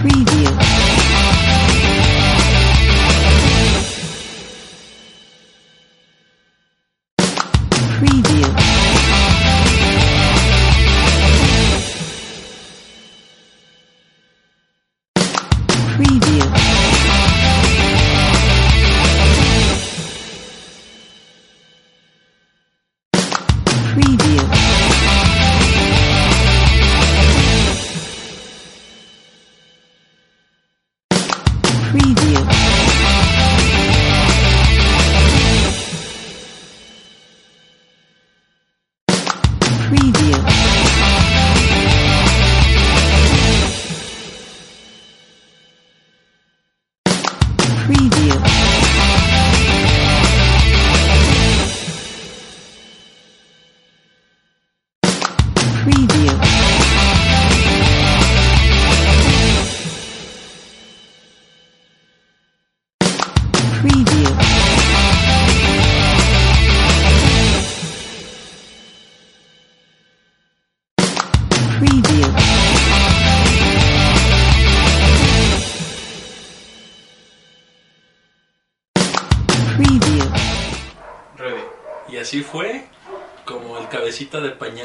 Preview. 0.00 0.59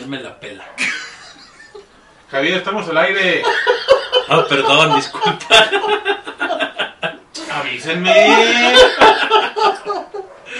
Pañal 0.06 0.08
me 0.10 0.22
la 0.22 0.40
pela. 0.40 0.66
Javier, 2.32 2.58
estamos 2.58 2.88
al 2.90 2.98
aire. 2.98 3.44
Ah, 4.30 4.46
perdón, 4.48 4.96
disculpa. 4.96 5.70
Avísenme. 7.54 8.74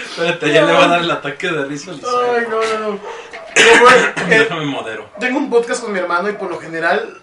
Espérate, 0.04 0.52
ya 0.52 0.62
le 0.64 0.72
va 0.72 0.84
a 0.84 0.88
dar 0.88 1.00
el 1.00 1.10
ataque 1.10 1.48
de 1.50 1.64
risa. 1.66 1.92
Ay, 1.92 2.46
no, 2.48 2.60
no, 2.60 2.78
no. 2.92 2.98
Güey, 3.80 3.94
eh, 4.34 4.38
Déjame 4.40 4.64
modero. 4.66 5.10
tengo 5.18 5.38
un 5.38 5.50
podcast 5.50 5.82
con 5.82 5.92
mi 5.92 5.98
hermano 5.98 6.28
y 6.28 6.34
por 6.34 6.50
lo 6.50 6.58
general 6.58 7.18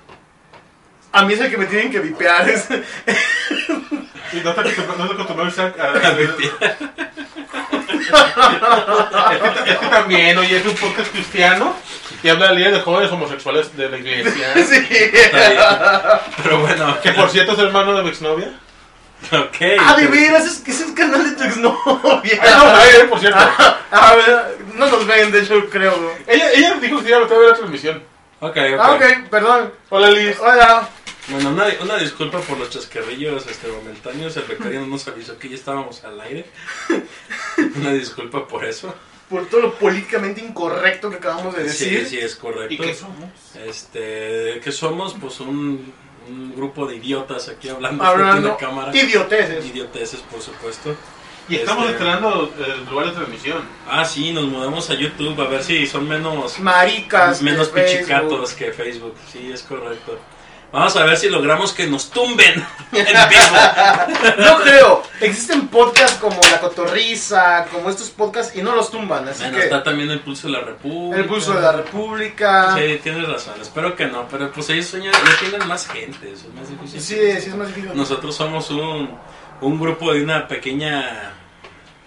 a 1.12 1.24
mí 1.24 1.34
es 1.34 1.40
el 1.42 1.52
que 1.52 1.58
me 1.58 1.66
tienen 1.68 1.92
que 1.92 2.00
vipear. 2.00 2.50
Es, 2.50 2.68
Y 4.34 4.38
no 4.38 4.52
te 4.54 4.62
acostumbró 4.62 4.96
no 4.98 5.04
acostumbró 5.12 5.48
Isaac 5.48 5.80
a- 5.80 5.92
A 6.08 6.12
ver. 8.12 9.68
Es 9.68 9.78
que 9.78 9.86
también, 9.88 10.38
oye, 10.38 10.58
es 10.58 10.66
un 10.66 10.76
podcast 10.76 11.12
cristiano 11.12 11.76
y 12.24 12.30
habla 12.30 12.48
del 12.48 12.58
día 12.58 12.72
de 12.72 12.80
jóvenes 12.82 13.12
homosexuales 13.12 13.76
de 13.76 13.90
la 13.90 13.98
iglesia. 13.98 14.54
sí. 14.70 14.88
Pero 16.44 16.60
bueno, 16.60 16.98
Que 17.02 17.12
por 17.12 17.30
cierto 17.30 17.54
es 17.54 17.60
hermano 17.60 17.94
de 17.96 18.04
mi 18.04 18.10
exnovia. 18.10 18.52
ok. 19.32 19.58
Ah, 19.80 19.96
de 19.96 20.08
veras, 20.08 20.46
es 20.46 20.60
que 20.60 20.72
es 20.72 20.82
el 20.82 20.94
canal 20.94 21.24
de 21.30 21.36
tu 21.36 21.44
exnovia. 21.44 22.40
Ay, 22.42 22.52
no, 22.58 22.64
a 22.68 22.84
ver, 22.84 23.10
por 23.10 23.20
cierto. 23.20 23.40
Ah, 23.92 24.14
¿verdad? 24.16 24.48
no 24.76 24.88
nos 24.88 25.06
ven, 25.06 25.32
de 25.32 25.40
hecho, 25.42 25.70
creo. 25.70 25.96
¿no? 25.98 26.10
Ella, 26.28 26.52
ella 26.54 26.74
dijo 26.82 27.02
que 27.02 27.10
iba 27.10 27.18
a 27.20 27.22
ver 27.26 27.50
la 27.50 27.56
transmisión. 27.56 28.04
Ok, 28.40 28.58
Ah, 28.80 28.92
ok. 28.92 29.02
ok, 29.02 29.30
perdón. 29.30 29.74
Hola 29.90 30.10
Liz. 30.10 30.38
Hola. 30.40 30.88
Bueno, 31.30 31.52
una, 31.52 31.66
una 31.82 31.98
disculpa 31.98 32.40
por 32.42 32.58
los 32.58 32.70
chascarrillos 32.70 33.48
este, 33.48 33.68
momentáneos. 33.70 34.36
El 34.36 34.44
becario 34.44 34.82
no 34.82 34.88
nos 34.88 35.08
avisó 35.08 35.38
que 35.40 35.48
ya 35.50 35.56
estábamos 35.56 36.04
al 36.04 36.20
aire. 36.22 36.46
Una 37.78 37.94
disculpa 37.94 38.46
por 38.48 38.66
eso. 38.66 38.94
Por 39.30 39.48
todo 39.48 39.62
lo 39.62 39.74
políticamente 39.76 40.42
incorrecto 40.42 41.10
que 41.10 41.16
acabamos 41.16 41.56
de 41.56 41.70
Sí, 41.70 41.86
decir. 41.90 42.08
sí, 42.08 42.20
es 42.20 42.36
correcto. 42.36 42.74
¿Y 42.74 42.78
qué 42.78 42.94
somos? 42.94 43.30
Este, 43.56 44.60
¿qué 44.64 44.72
somos? 44.72 45.16
Pues 45.20 45.40
un, 45.40 45.94
un 46.28 46.56
grupo 46.56 46.86
de 46.88 46.98
idiotas 46.98 47.48
aquí 47.48 47.70
hablando, 47.70 48.04
Hablando 48.04 48.32
frente 48.58 48.66
a 48.66 48.70
una 48.70 48.76
cámara. 48.92 48.98
idioteces. 48.98 49.66
Idioteces, 49.66 50.20
por 50.30 50.42
supuesto. 50.42 50.96
Y 51.50 51.56
estamos 51.56 51.84
Este- 51.86 51.94
estrenando 51.94 52.54
el 52.66 52.86
lugar 52.90 53.08
de 53.08 53.12
transmisión. 53.14 53.62
Ah, 53.90 54.04
sí, 54.06 54.34
nos 54.34 54.46
mudamos 54.46 54.90
a 54.90 54.94
YouTube 54.94 55.40
a 55.42 55.48
ver 55.48 55.64
si 55.64 55.88
son 55.88 56.08
menos, 56.08 56.60
Maricas. 56.60 57.42
menos 57.42 57.70
Facebook. 57.72 57.98
pichicatos 58.00 58.54
que 58.54 58.72
Facebook. 58.74 59.16
Sí, 59.32 59.52
es 59.54 59.62
correcto. 59.64 60.20
Vamos 60.74 60.96
a 60.96 61.04
ver 61.06 61.16
si 61.18 61.30
logramos 61.30 61.72
que 61.72 61.86
nos 61.86 62.10
tumben 62.10 62.56
en 62.92 63.06
vivo. 63.06 64.40
No 64.40 64.58
creo. 64.64 65.04
Existen 65.22 65.68
podcasts 65.68 66.18
como 66.20 66.40
La 66.52 66.60
Cotorriza, 66.60 67.66
como 67.72 67.92
estos 67.92 68.10
podcasts, 68.10 68.56
y 68.58 68.64
no 68.64 68.76
los 68.76 68.90
tumban. 68.90 69.28
Así 69.28 69.44
Bueno, 69.44 69.58
que. 69.60 69.64
está 69.66 69.84
también 69.84 70.10
el 70.10 70.22
pulso 70.22 70.48
de 70.48 70.54
la 70.54 70.62
República. 70.62 71.22
El 71.22 71.26
pulso 71.28 71.54
de 71.54 71.62
la 71.62 71.72
República. 71.74 72.76
Sí, 72.76 73.00
tienes 73.04 73.28
razón. 73.30 73.54
Espero 73.62 73.96
que 73.96 74.08
no, 74.08 74.28
pero 74.28 74.52
pues 74.52 74.68
ellos 74.72 74.88
sueñan, 74.88 75.14
ya 75.14 75.40
tienen 75.48 75.68
más 75.68 75.88
gente, 75.88 76.32
eso 76.34 76.48
es 76.48 76.54
más 76.56 76.68
difícil. 76.68 77.00
Sí, 77.02 77.16
sí, 77.40 77.50
es 77.50 77.56
más 77.56 77.68
difícil. 77.68 77.92
Nosotros 77.96 78.36
somos 78.36 78.72
un, 78.72 79.16
un 79.62 79.80
grupo 79.80 80.12
de 80.12 80.24
una 80.24 80.48
pequeña... 80.48 81.34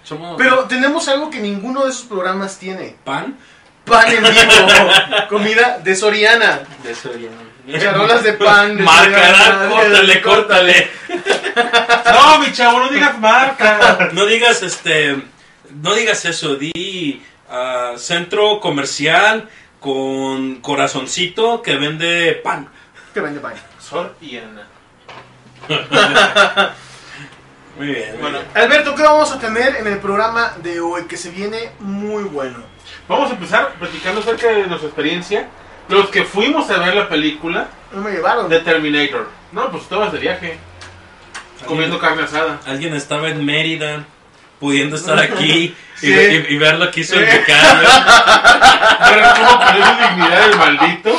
Somos 0.02 0.36
Pero 0.38 0.64
tenemos 0.64 1.06
algo 1.08 1.30
que 1.30 1.38
ninguno 1.38 1.84
de 1.84 1.90
esos 1.90 2.02
programas 2.02 2.58
tiene. 2.58 2.96
pan 3.04 3.36
Pan 3.84 4.10
en 4.10 4.22
vivo. 4.24 4.90
comida 5.28 5.78
de 5.84 5.94
Soriana. 5.94 6.62
de 6.82 6.92
Soriana. 6.94 7.45
Charolas 7.78 8.22
de 8.22 8.32
pan. 8.34 8.76
de 8.76 8.82
Marcará, 8.82 9.68
córtale, 9.68 10.22
córtale. 10.22 10.90
No, 12.12 12.38
mi 12.38 12.52
chavo, 12.52 12.80
no 12.80 12.88
digas 12.88 13.18
marca. 13.18 14.10
No 14.12 14.26
digas 14.26 14.62
este, 14.62 15.16
no 15.82 15.94
digas 15.94 16.24
eso, 16.24 16.56
di 16.56 17.22
ah, 17.50 17.94
centro 17.96 18.60
comercial 18.60 19.48
con 19.80 20.56
corazoncito 20.56 21.62
que 21.62 21.76
vende 21.76 22.40
pan. 22.42 22.68
Que 23.12 23.20
vende 23.20 23.40
pan. 23.40 23.54
Sor 23.80 24.14
y 24.20 24.36
Ana. 24.38 24.66
Muy 27.76 27.88
bien. 27.88 28.12
muy 28.12 28.20
Bueno, 28.20 28.38
bien. 28.38 28.64
Alberto, 28.64 28.94
¿qué 28.94 29.02
vamos 29.02 29.30
a 29.32 29.38
tener 29.38 29.76
en 29.76 29.86
el 29.86 29.98
programa 29.98 30.54
de 30.62 30.80
hoy? 30.80 31.04
Que 31.04 31.16
se 31.16 31.30
viene 31.30 31.72
muy 31.78 32.24
bueno. 32.24 32.58
vamos 33.06 33.30
a 33.30 33.34
empezar 33.34 33.74
platicando 33.74 34.20
acerca 34.20 34.48
de 34.48 34.66
nuestra 34.66 34.88
experiencia. 34.88 35.48
Los 35.88 36.08
que 36.10 36.24
fuimos 36.24 36.68
a 36.70 36.78
ver 36.78 36.94
la 36.94 37.08
película 37.08 37.68
No 37.92 38.00
me 38.02 38.10
llevaron. 38.12 38.48
de 38.48 38.60
Terminator. 38.60 39.30
No, 39.52 39.70
pues 39.70 39.84
estabas 39.84 40.12
de 40.12 40.18
viaje. 40.18 40.58
Comiendo 41.66 41.98
carne 41.98 42.22
asada. 42.24 42.58
Alguien 42.66 42.94
estaba 42.94 43.28
en 43.28 43.44
Mérida 43.44 44.04
pudiendo 44.60 44.96
estar 44.96 45.18
aquí 45.18 45.74
y, 46.02 46.06
Sí. 46.06 46.12
y- 46.12 46.54
y 46.54 46.58
ver 46.58 46.74
lo 46.78 46.90
que 46.90 47.00
hizo 47.00 47.14
el 47.14 47.24
becario. 47.24 47.88
Pero 49.08 49.26
cómo 49.36 49.58
perdió 49.60 49.84
dignidad 50.08 50.50
el 50.50 50.56
maldito. 50.58 51.10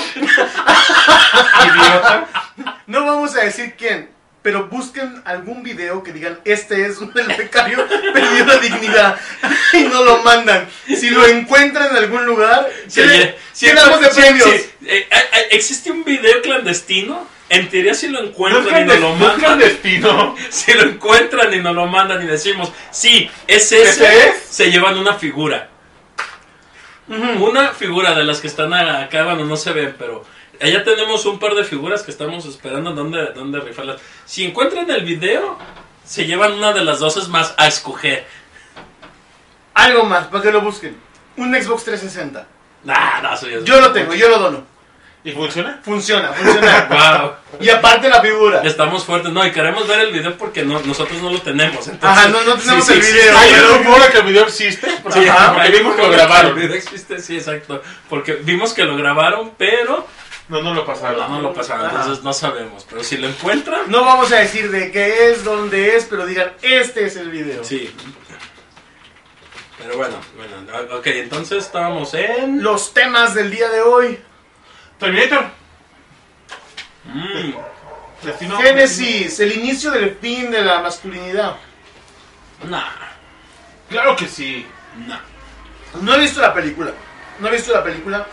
Idiota. 1.65 2.25
No 2.87 3.05
vamos 3.05 3.35
a 3.35 3.41
decir 3.41 3.75
quién, 3.77 4.09
pero 4.47 4.67
busquen 4.67 5.21
algún 5.25 5.61
video 5.61 6.01
que 6.03 6.13
digan, 6.13 6.39
este 6.45 6.85
es 6.85 6.99
un 6.99 7.11
del 7.11 7.27
becario, 7.27 7.85
perdió 8.13 8.45
la 8.45 8.55
dignidad, 8.55 9.19
y 9.73 9.79
no 9.79 10.05
lo 10.05 10.23
mandan. 10.23 10.69
Si 10.88 11.09
lo 11.09 11.27
encuentran 11.27 11.89
en 11.91 11.97
algún 11.97 12.25
lugar, 12.25 12.69
Sí, 12.88 13.01
¿qué, 13.01 13.73
damos 13.73 13.99
de 13.99 14.09
sí, 14.09 14.21
premios? 14.21 14.49
sí. 14.49 14.55
Eh, 14.55 14.69
eh, 14.85 15.07
eh, 15.11 15.47
¿Existe 15.51 15.91
un 15.91 16.05
video 16.05 16.41
clandestino? 16.41 17.27
En 17.49 17.67
teoría 17.67 17.94
si 17.94 18.07
lo 18.07 18.21
No 18.21 18.27
encuentran 18.29 18.85
y 18.85 18.88
lo 18.88 18.99
no 18.99 19.13
es 19.15 19.19
mandan. 19.19 19.39
clandestino. 19.41 20.35
Si 20.49 20.71
lo 20.75 20.83
encuentran 20.83 21.53
y 21.53 21.57
nos 21.57 21.75
lo 21.75 21.85
mandan 21.88 22.23
y 22.23 22.27
decimos, 22.27 22.71
sí, 22.89 23.29
es 23.47 23.69
ese, 23.73 23.81
¿Ese 23.83 24.27
es? 24.29 24.35
se 24.49 24.71
llevan 24.71 24.97
una 24.97 25.15
figura. 25.15 25.67
Una 27.09 27.73
figura 27.73 28.15
de 28.15 28.23
las 28.23 28.39
que 28.39 28.47
están 28.47 28.73
acá, 28.73 29.25
bueno, 29.25 29.44
no 29.44 29.57
se 29.57 29.73
ven, 29.73 29.94
pero 29.99 30.23
allá 30.62 30.83
tenemos 30.83 31.25
un 31.25 31.39
par 31.39 31.54
de 31.56 31.63
figuras 31.63 32.04
que 32.04 32.12
estamos 32.12 32.45
esperando 32.45 32.92
dónde, 32.94 33.31
dónde 33.36 33.59
rifarlas. 33.59 33.98
Si 34.25 34.45
encuentran 34.45 34.89
el 34.92 35.04
video, 35.04 35.57
se 36.06 36.25
llevan 36.25 36.54
una 36.54 36.74
de 36.74 36.83
las 36.83 37.00
dos 37.00 37.18
es 37.18 37.27
más 37.27 37.54
a 37.57 37.68
escoger. 37.68 38.25
Algo 39.74 40.04
más, 40.06 40.27
para 40.27 40.44
que 40.44 40.51
lo 40.51 40.62
busquen. 40.62 40.98
Un 41.38 41.54
Xbox 41.54 41.83
360. 41.83 42.48
Nah, 42.83 43.21
no, 43.21 43.33
es- 43.33 43.63
Yo 43.63 43.80
lo 43.80 43.92
tengo, 43.92 44.13
yo 44.13 44.30
lo 44.30 44.39
dono. 44.39 44.77
¿Y 45.24 45.31
funciona? 45.31 45.81
Funciona, 45.83 46.31
funciona. 46.31 46.88
Wow. 46.89 47.31
y 47.59 47.69
aparte 47.69 48.07
la 48.09 48.21
figura. 48.21 48.62
Estamos 48.63 49.04
fuertes. 49.04 49.31
No, 49.31 49.45
y 49.45 49.51
queremos 49.51 49.86
ver 49.88 50.00
el 50.00 50.13
video 50.13 50.38
porque 50.38 50.63
no, 50.63 50.80
nosotros 50.81 51.21
no 51.21 51.30
lo 51.31 51.42
tenemos. 51.42 51.86
entonces- 51.88 52.01
Ajá, 52.18 52.30
no, 52.30 52.42
no 52.44 52.56
tenemos 52.56 52.86
Sí, 52.86 52.94
el 52.94 53.04
sí, 53.04 53.12
video. 53.13 53.33
sí, 53.33 53.38
Hay 53.54 53.56
rumor 53.77 54.12
que 54.12 54.18
el 54.19 54.24
video 54.25 54.44
existe. 54.45 54.88
Porque, 55.04 55.30
Ajá, 55.30 55.54
porque 55.56 55.69
vimos 55.71 55.95
que 55.95 56.01
lo 56.04 56.09
grabaron. 56.12 56.51
El 56.51 56.63
video 56.63 56.75
existe, 56.77 57.19
sí, 57.19 57.36
exacto. 57.36 57.81
Porque 58.09 58.33
vimos 58.36 58.74
que 58.74 58.83
lo 58.86 58.95
grabaron, 58.95 59.51
pero 59.57 60.07
No, 60.49 60.61
no 60.61 60.73
lo 60.73 60.85
pasaron. 60.85 61.19
no, 61.19 61.27
no 61.29 61.41
lo 61.41 61.53
pasaron. 61.53 61.85
Ajá. 61.88 61.99
Entonces 62.01 62.23
no 62.23 62.31
sabemos. 62.33 62.85
Pero 62.89 63.03
si 63.03 63.17
lo 63.17 63.27
encuentran, 63.27 63.81
No 63.91 64.05
vamos 64.05 64.31
a 64.31 64.38
decir 64.38 64.71
de 64.71 64.91
qué 64.91 65.29
es, 65.31 65.44
dónde 65.44 65.95
es, 65.97 66.05
pero 66.05 66.25
digan, 66.25 66.53
este 66.61 67.05
es 67.05 67.15
el 67.17 67.29
video. 67.29 67.63
sí. 67.63 67.94
Pero 69.79 69.95
bueno, 69.97 70.15
bueno, 70.35 70.97
ok, 70.97 71.05
entonces 71.07 71.63
estábamos 71.63 72.13
en... 72.15 72.63
Los 72.63 72.94
temas 72.95 73.35
del 73.35 73.51
día 73.51 73.69
de 73.69 73.81
hoy. 73.81 74.19
Terminator. 74.99 75.45
Mm, 77.05 77.51
Destino. 78.25 78.57
Génesis, 78.57 79.39
el 79.39 79.51
inicio 79.53 79.91
del 79.91 80.15
fin 80.17 80.49
de 80.49 80.63
la 80.63 80.81
masculinidad. 80.81 81.57
nah, 82.67 82.89
Claro 83.88 84.15
que 84.15 84.27
sí. 84.27 84.65
nah. 85.07 85.19
No 86.01 86.15
he 86.15 86.19
visto 86.19 86.41
la 86.41 86.53
película. 86.53 86.91
No 87.39 87.47
he 87.47 87.51
visto 87.51 87.71
la 87.71 87.83
película. 87.83 88.25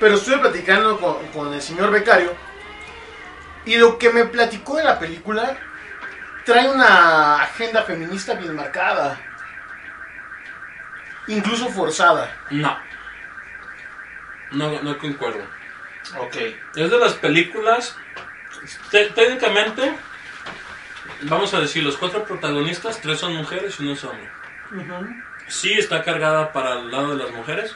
Pero 0.00 0.14
estuve 0.16 0.38
platicando 0.38 0.98
con, 0.98 1.26
con 1.28 1.52
el 1.54 1.60
señor 1.62 1.90
becario. 1.90 2.34
Y 3.66 3.76
lo 3.76 3.98
que 3.98 4.10
me 4.10 4.24
platicó 4.24 4.76
de 4.78 4.84
la 4.84 4.98
película 4.98 5.56
trae 6.44 6.68
una 6.70 7.42
agenda 7.42 7.82
feminista 7.82 8.34
bien 8.34 8.56
marcada. 8.56 9.20
Incluso 11.26 11.68
forzada. 11.68 12.34
No. 12.50 12.76
No, 14.52 14.82
no 14.82 14.98
concuerdo. 14.98 15.44
Ok. 16.18 16.36
Es 16.74 16.90
de 16.90 16.98
las 16.98 17.12
películas. 17.14 17.96
te- 18.90 19.10
técnicamente, 19.10 19.94
vamos 21.22 21.52
a 21.54 21.60
decir, 21.60 21.82
los 21.84 21.96
cuatro 21.96 22.24
protagonistas, 22.24 23.00
tres 23.00 23.20
son 23.20 23.36
mujeres 23.36 23.78
y 23.78 23.84
uno 23.84 23.92
es 23.92 24.04
hombre. 24.04 24.28
Sí 25.46 25.72
está 25.74 26.02
cargada 26.02 26.52
para 26.52 26.74
el 26.74 26.90
lado 26.90 27.16
de 27.16 27.24
las 27.24 27.32
mujeres, 27.34 27.74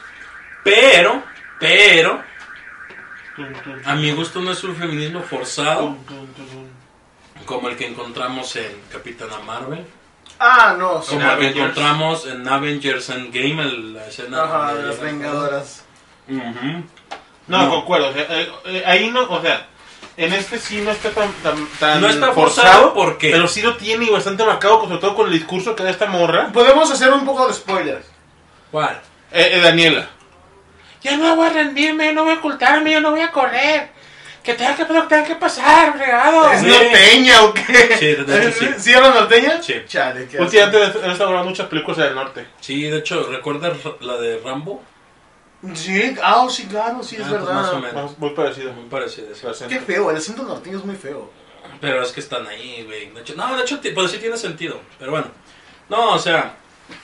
pero, 0.63 1.23
pero, 1.59 2.21
a 3.85 3.95
mi 3.95 4.11
gusto 4.11 4.39
no 4.41 4.51
es 4.51 4.63
un 4.63 4.75
feminismo 4.75 5.21
forzado 5.21 5.95
como 7.45 7.69
el 7.69 7.75
que 7.77 7.87
encontramos 7.87 8.55
en 8.55 8.71
Capitana 8.91 9.39
Marvel, 9.39 9.85
Ah, 10.39 10.75
no, 10.77 11.01
sí. 11.01 11.11
como 11.15 11.31
el 11.31 11.37
que 11.39 11.47
encontramos 11.59 12.25
en 12.27 12.47
Avengers 12.47 13.09
Endgame, 13.09 13.61
el- 13.63 13.93
la 13.93 14.07
escena 14.07 14.43
Ajá, 14.43 14.73
de 14.73 14.83
las 14.83 14.99
vengadoras. 14.99 15.83
No, 16.27 16.43
No. 17.47 17.69
concuerdo. 17.69 18.09
o 18.09 18.13
sea, 18.13 18.23
eh, 18.29 18.51
eh, 18.65 18.83
ahí 18.85 19.11
no, 19.11 19.23
o 19.29 19.41
sea, 19.41 19.67
en 20.17 20.33
este 20.33 20.57
sí 20.57 20.81
no 20.81 20.91
está 20.91 21.11
tan, 21.11 21.31
tan, 21.43 21.67
tan 21.79 22.01
No 22.01 22.07
está 22.09 22.31
forzado, 22.33 22.93
¿por 22.93 23.17
qué? 23.17 23.31
Pero 23.31 23.47
sí 23.47 23.61
lo 23.61 23.77
tiene 23.77 24.05
y 24.05 24.09
bastante 24.09 24.43
marcado, 24.45 24.81
sobre 24.81 24.97
todo 24.97 25.15
con 25.15 25.27
el 25.27 25.33
discurso 25.33 25.75
que 25.75 25.83
da 25.83 25.89
esta 25.91 26.07
morra. 26.07 26.49
Podemos 26.51 26.89
hacer 26.91 27.13
un 27.13 27.25
poco 27.25 27.47
de 27.47 27.53
spoilers. 27.53 28.05
¿Cuál? 28.71 28.99
Eh, 29.31 29.51
eh, 29.53 29.59
Daniela. 29.61 30.09
Ya 31.05 31.17
no 31.17 31.35
voy 31.35 31.47
a 31.47 31.49
rendirme, 31.51 32.11
no 32.13 32.23
voy 32.23 32.33
a 32.33 32.37
ocultarme, 32.37 32.91
yo 32.91 32.99
no 33.01 33.11
voy 33.11 33.21
a 33.21 33.31
correr. 33.31 33.89
Que 34.43 34.53
tenga 34.53 34.75
que, 34.75 34.85
tenga 34.85 35.23
que 35.23 35.35
pasar, 35.35 35.97
fregado. 35.97 36.51
¿Es 36.51 36.61
Sí. 36.61 36.67
norteña 36.67 37.43
o 37.43 37.53
qué? 37.53 37.63
Sí, 37.99 38.05
de 38.23 38.47
hecho, 38.47 38.59
sí. 38.59 38.67
¿Sí 38.77 38.91
era 38.91 39.09
norteña? 39.09 39.61
Sí. 39.61 39.73
Chale, 39.87 40.27
qué. 40.27 40.39
Últimamente 40.39 40.99
han 41.03 41.11
estado 41.11 41.29
grabando 41.31 41.49
muchas 41.49 41.67
películas 41.67 41.97
del 41.97 42.13
norte. 42.15 42.45
Sí, 42.59 42.83
de 42.83 42.97
hecho, 42.99 43.23
¿recuerdas 43.31 43.77
la 44.01 44.17
de 44.17 44.39
Rambo? 44.43 44.83
Sí, 45.73 46.15
ah, 46.21 46.45
sí, 46.49 46.65
claro, 46.67 47.01
sí, 47.01 47.15
es 47.15 47.21
Ah, 47.23 47.29
pues 47.29 47.41
verdad. 47.41 47.53
más 47.55 47.69
o 47.71 47.79
menos. 47.79 48.19
Muy 48.19 48.29
parecido. 48.31 48.71
Muy 48.73 48.85
parecido, 48.87 49.27
sí. 49.33 49.65
Qué 49.67 49.79
feo, 49.79 50.11
el 50.11 50.17
acento 50.17 50.43
norteño 50.43 50.77
es 50.77 50.85
muy 50.85 50.95
feo. 50.95 51.31
Pero 51.81 52.03
es 52.03 52.11
que 52.11 52.19
están 52.19 52.45
ahí, 52.47 52.83
güey. 52.85 53.11
No, 53.35 53.55
de 53.55 53.63
hecho, 53.63 53.79
pues 53.95 54.11
sí 54.11 54.17
tiene 54.19 54.37
sentido. 54.37 54.79
Pero 54.99 55.11
bueno. 55.11 55.27
No, 55.89 56.11
o 56.11 56.19
sea, 56.19 56.55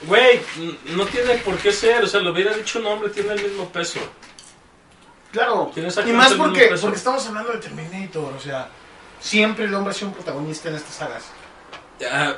güey, 0.07 0.41
no 0.85 1.05
tiene 1.05 1.35
por 1.37 1.57
qué 1.57 1.71
ser. 1.71 2.03
O 2.03 2.07
sea, 2.07 2.19
lo 2.19 2.31
hubiera 2.31 2.53
dicho 2.53 2.79
un 2.79 2.87
hombre, 2.87 3.09
tiene 3.09 3.33
el 3.33 3.43
mismo 3.43 3.69
peso. 3.69 3.99
Claro, 5.31 5.71
Tiene 5.73 5.89
y 6.05 6.11
más 6.11 6.33
porque, 6.33 6.75
porque 6.81 6.97
estamos 6.97 7.25
hablando 7.25 7.53
de 7.53 7.59
Terminator, 7.59 8.33
o 8.33 8.39
sea, 8.39 8.67
siempre 9.19 9.63
el 9.63 9.73
hombre 9.73 9.91
ha 9.91 9.93
sido 9.93 10.09
un 10.09 10.13
protagonista 10.13 10.67
en 10.67 10.75
estas 10.75 10.93
sagas. 10.93 11.23
Ah, 12.11 12.35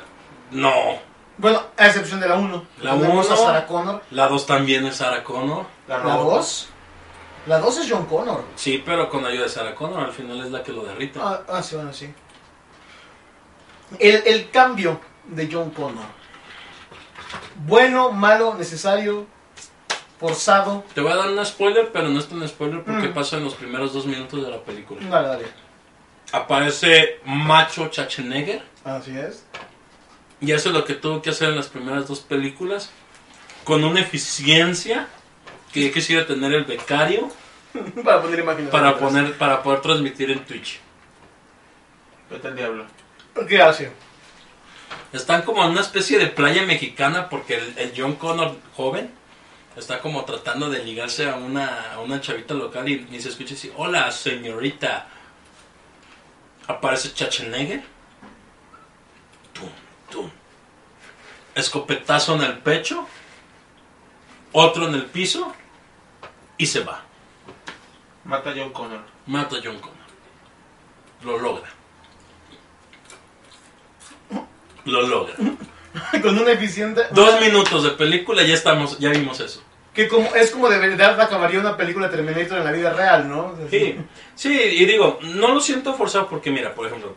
no. 0.52 1.00
Bueno, 1.36 1.60
a 1.76 1.86
excepción 1.88 2.20
de 2.20 2.28
la 2.28 2.36
1. 2.36 2.66
La 2.82 2.92
Tenemos 2.92 3.28
a 3.30 3.34
uno. 3.34 3.44
Sarah 3.44 3.66
Connor. 3.66 4.02
La 4.12 4.28
2 4.28 4.46
también 4.46 4.86
es 4.86 4.96
Sarah 4.96 5.24
Connor. 5.24 5.66
La 5.88 5.98
robot. 5.98 6.36
2. 6.36 6.68
La 7.46 7.58
2 7.58 7.78
es 7.78 7.90
John 7.90 8.06
Connor. 8.06 8.44
Sí, 8.54 8.80
pero 8.86 9.10
con 9.10 9.24
ayuda 9.26 9.44
de 9.44 9.48
Sarah 9.48 9.74
Connor. 9.74 10.04
Al 10.04 10.12
final 10.12 10.40
es 10.40 10.52
la 10.52 10.62
que 10.62 10.72
lo 10.72 10.84
derrita. 10.84 11.20
Ah, 11.20 11.42
ah, 11.48 11.62
sí, 11.62 11.74
bueno, 11.74 11.92
sí. 11.92 12.14
El, 13.98 14.22
el 14.26 14.50
cambio 14.50 15.00
de 15.24 15.48
John 15.50 15.70
Connor. 15.70 16.06
Bueno, 17.66 18.10
malo, 18.12 18.54
necesario, 18.54 19.26
forzado. 20.18 20.84
Te 20.94 21.00
voy 21.00 21.12
a 21.12 21.16
dar 21.16 21.28
un 21.28 21.44
spoiler, 21.44 21.90
pero 21.92 22.08
no 22.08 22.18
es 22.18 22.26
tan 22.28 22.46
spoiler 22.48 22.82
porque 22.82 23.08
Mm. 23.08 23.14
pasa 23.14 23.36
en 23.36 23.44
los 23.44 23.54
primeros 23.54 23.92
dos 23.92 24.06
minutos 24.06 24.42
de 24.44 24.50
la 24.50 24.62
película. 24.62 25.00
Dale, 25.08 25.28
dale. 25.28 25.44
Aparece 26.32 27.20
Macho 27.24 27.86
Schwarzenegger. 27.92 28.62
Así 28.84 29.16
es. 29.16 29.44
Y 30.40 30.52
eso 30.52 30.68
es 30.70 30.74
lo 30.74 30.84
que 30.84 30.94
tuvo 30.94 31.22
que 31.22 31.30
hacer 31.30 31.50
en 31.50 31.56
las 31.56 31.68
primeras 31.68 32.08
dos 32.08 32.20
películas. 32.20 32.90
Con 33.64 33.84
una 33.84 34.00
eficiencia 34.00 35.08
que 35.72 35.86
yo 35.86 35.92
quisiera 35.92 36.26
tener 36.26 36.52
el 36.52 36.64
becario 36.64 37.28
para 38.04 38.20
poner 38.20 38.40
imágenes. 38.40 38.70
para, 38.70 38.96
poner, 38.98 39.36
para 39.38 39.62
poder 39.62 39.80
transmitir 39.80 40.30
en 40.30 40.44
Twitch. 40.44 40.80
Vete 42.30 42.48
al 42.48 42.56
diablo. 42.56 42.84
¿Qué 43.48 43.60
hace? 43.60 43.90
Están 45.14 45.42
como 45.42 45.62
en 45.62 45.70
una 45.70 45.80
especie 45.80 46.18
de 46.18 46.26
playa 46.26 46.64
mexicana 46.64 47.28
porque 47.28 47.54
el, 47.56 47.78
el 47.78 47.92
John 47.96 48.16
Connor 48.16 48.56
joven 48.74 49.12
está 49.76 50.00
como 50.00 50.24
tratando 50.24 50.68
de 50.70 50.82
ligarse 50.82 51.30
a 51.30 51.36
una, 51.36 51.92
a 51.92 52.00
una 52.00 52.20
chavita 52.20 52.52
local 52.52 52.88
y, 52.88 53.06
y 53.12 53.20
se 53.20 53.28
escucha 53.28 53.54
así, 53.54 53.72
hola 53.76 54.10
señorita. 54.10 55.06
Aparece 56.66 57.10
Schwarzenegger. 57.10 57.84
Tum, 59.52 59.70
tum. 60.10 60.30
Escopetazo 61.54 62.34
en 62.34 62.42
el 62.42 62.58
pecho. 62.58 63.06
Otro 64.50 64.88
en 64.88 64.94
el 64.94 65.06
piso. 65.06 65.54
Y 66.58 66.66
se 66.66 66.80
va. 66.80 67.02
Mata 68.24 68.50
a 68.50 68.54
John 68.56 68.72
Connor. 68.72 69.04
Mata 69.26 69.58
a 69.58 69.60
John 69.62 69.78
Connor. 69.78 69.94
Lo 71.22 71.38
logra. 71.38 71.73
Lo 74.84 75.02
logra. 75.02 75.34
Con 76.22 76.38
una 76.38 76.52
eficiente. 76.52 77.02
Dos 77.12 77.40
minutos 77.40 77.84
de 77.84 77.90
película 77.90 78.42
ya 78.42 78.54
estamos, 78.54 78.98
ya 78.98 79.10
vimos 79.10 79.40
eso. 79.40 79.62
Que 79.92 80.08
como, 80.08 80.34
es 80.34 80.50
como 80.50 80.68
de 80.68 80.78
verdad 80.78 81.20
acabaría 81.20 81.60
una 81.60 81.76
película 81.76 82.10
Terminator 82.10 82.58
en 82.58 82.64
la 82.64 82.72
vida 82.72 82.92
real, 82.92 83.28
¿no? 83.28 83.54
Sí, 83.70 83.96
sí, 84.34 84.52
y 84.52 84.84
digo, 84.86 85.20
no 85.22 85.54
lo 85.54 85.60
siento 85.60 85.94
forzado 85.94 86.28
porque 86.28 86.50
mira, 86.50 86.74
por 86.74 86.88
ejemplo, 86.88 87.14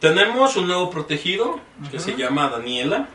tenemos 0.00 0.56
un 0.56 0.66
nuevo 0.66 0.88
protegido 0.88 1.60
que 1.90 1.98
se 2.00 2.16
llama 2.16 2.48
Daniela, 2.48 3.08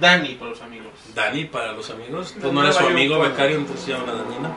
Dani 0.00 0.36
para 0.36 0.50
los 0.50 0.62
amigos. 0.62 0.92
Dani 1.14 1.46
para 1.46 1.72
los 1.72 1.90
amigos, 1.90 2.34
tú 2.40 2.52
no 2.52 2.62
eres 2.62 2.76
su 2.76 2.86
amigo 2.86 3.18
becario, 3.18 3.56
entonces 3.56 3.86
se 3.86 3.92
llama 3.92 4.12
Daniela. 4.12 4.50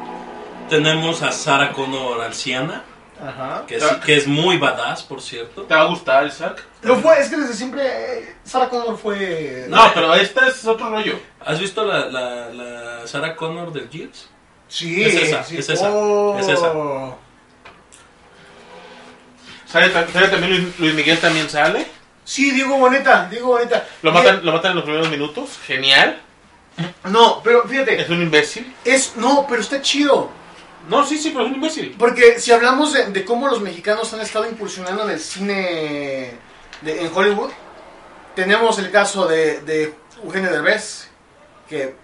Tenemos 0.69 1.23
a 1.23 1.31
Sarah 1.31 1.71
Connor 1.71 2.21
anciana, 2.21 2.83
Ajá. 3.27 3.65
que, 3.67 4.15
es 4.15 4.27
muy 4.27 4.57
badass, 4.57 5.03
por 5.03 5.21
cierto. 5.21 5.63
¿Te 5.63 5.73
va 5.73 5.81
a 5.81 5.85
gustar, 5.85 6.25
Isaac? 6.27 6.63
Lo 6.81 6.97
fue, 6.97 7.19
es 7.19 7.29
que 7.29 7.37
desde 7.37 7.53
siempre 7.53 7.83
eh, 8.19 8.35
Sarah 8.43 8.69
Connor 8.69 8.97
fue. 8.97 9.65
No, 9.69 9.81
pero 9.93 10.13
esta 10.13 10.47
es 10.47 10.65
otro 10.65 10.89
rollo. 10.89 11.19
¿Has 11.43 11.59
visto 11.59 11.83
la, 11.85 12.05
la, 12.07 12.49
la 12.49 13.07
Sarah 13.07 13.35
Connor 13.35 13.71
del 13.73 13.89
Gears? 13.89 14.29
Sí, 14.67 15.03
Es 15.03 15.15
esa, 15.15 15.43
sí. 15.43 15.57
es 15.57 15.69
esa, 15.69 15.89
Oh. 15.91 16.37
es 16.39 16.47
esa. 16.47 16.71
¿Sale, 19.67 19.91
sale 19.91 20.27
también 20.29 20.51
Luis, 20.63 20.79
Luis 20.79 20.93
Miguel 20.93 21.19
también 21.19 21.49
sale? 21.49 21.85
Sí, 22.23 22.51
Diego 22.51 22.77
Boneta, 22.77 23.27
Diego 23.29 23.47
Boneta. 23.49 23.85
Lo 24.01 24.11
matan, 24.11 24.43
lo 24.45 24.51
matan 24.53 24.71
en 24.71 24.75
los 24.77 24.85
primeros 24.85 25.09
minutos. 25.09 25.59
Genial. 25.65 26.19
No, 27.05 27.41
pero 27.43 27.67
fíjate, 27.67 27.99
Es 28.01 28.09
un 28.09 28.21
imbécil. 28.21 28.73
es. 28.83 29.15
No, 29.15 29.45
pero 29.47 29.61
está 29.61 29.81
chido. 29.81 30.29
No, 30.89 31.05
sí, 31.05 31.17
sí, 31.17 31.31
pero 31.31 31.45
es 31.45 31.49
un 31.49 31.55
imbécil. 31.55 31.95
Porque 31.97 32.39
si 32.39 32.51
hablamos 32.51 32.93
de, 32.93 33.07
de 33.07 33.25
cómo 33.25 33.47
los 33.47 33.61
mexicanos 33.61 34.13
han 34.13 34.21
estado 34.21 34.49
incursionando 34.49 35.03
en 35.03 35.09
el 35.11 35.19
cine 35.19 36.37
de- 36.81 37.01
en 37.05 37.11
Hollywood, 37.13 37.51
tenemos 38.35 38.77
el 38.79 38.91
caso 38.91 39.27
de, 39.27 39.61
de 39.61 39.93
Eugenio 40.23 40.51
Derbez, 40.51 41.07
que 41.67 41.95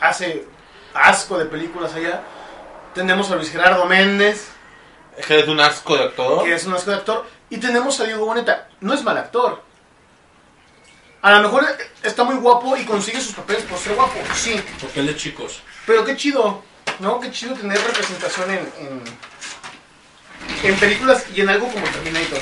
hace 0.00 0.46
asco 0.94 1.36
de 1.38 1.44
películas 1.46 1.92
allá. 1.94 2.22
Tenemos 2.94 3.30
a 3.30 3.36
Luis 3.36 3.50
Gerardo 3.50 3.84
Méndez, 3.84 4.48
que 5.26 5.40
es 5.40 5.48
un 5.48 5.60
asco 5.60 5.96
de 5.96 6.04
actor. 6.04 6.44
que 6.44 6.54
es 6.54 6.64
un 6.64 6.72
asco 6.74 6.90
de 6.90 6.96
actor. 6.96 7.26
Y 7.50 7.58
tenemos 7.58 8.00
a 8.00 8.04
Diego 8.04 8.24
Boneta. 8.24 8.68
No 8.80 8.94
es 8.94 9.02
mal 9.04 9.18
actor. 9.18 9.62
A 11.22 11.32
lo 11.32 11.40
mejor 11.42 11.66
está 12.02 12.24
muy 12.24 12.36
guapo 12.36 12.76
y 12.76 12.84
consigue 12.84 13.20
sus 13.20 13.34
papeles 13.34 13.64
por 13.64 13.78
ser 13.78 13.94
guapo, 13.94 14.14
sí. 14.34 14.60
Papeles 14.80 15.16
chicos. 15.16 15.60
Pero 15.84 16.04
qué 16.04 16.16
chido, 16.16 16.62
¿no? 17.00 17.20
Qué 17.20 17.30
chido 17.30 17.54
tener 17.54 17.78
representación 17.78 18.50
en, 18.50 18.72
en, 18.80 19.02
en 20.62 20.76
películas 20.76 21.24
y 21.34 21.40
en 21.40 21.48
algo 21.50 21.68
como 21.68 21.86
Terminator. 21.86 22.40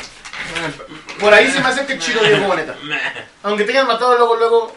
Por 1.19 1.33
ahí 1.33 1.51
se 1.51 1.61
me 1.61 1.69
hace 1.69 1.87
que 1.87 1.99
chido 1.99 2.23
Diego 2.23 2.47
Boneta. 2.47 2.77
Aunque 3.43 3.65
te 3.65 3.71
hayan 3.73 3.87
matado 3.87 4.17
luego, 4.19 4.37
luego, 4.37 4.77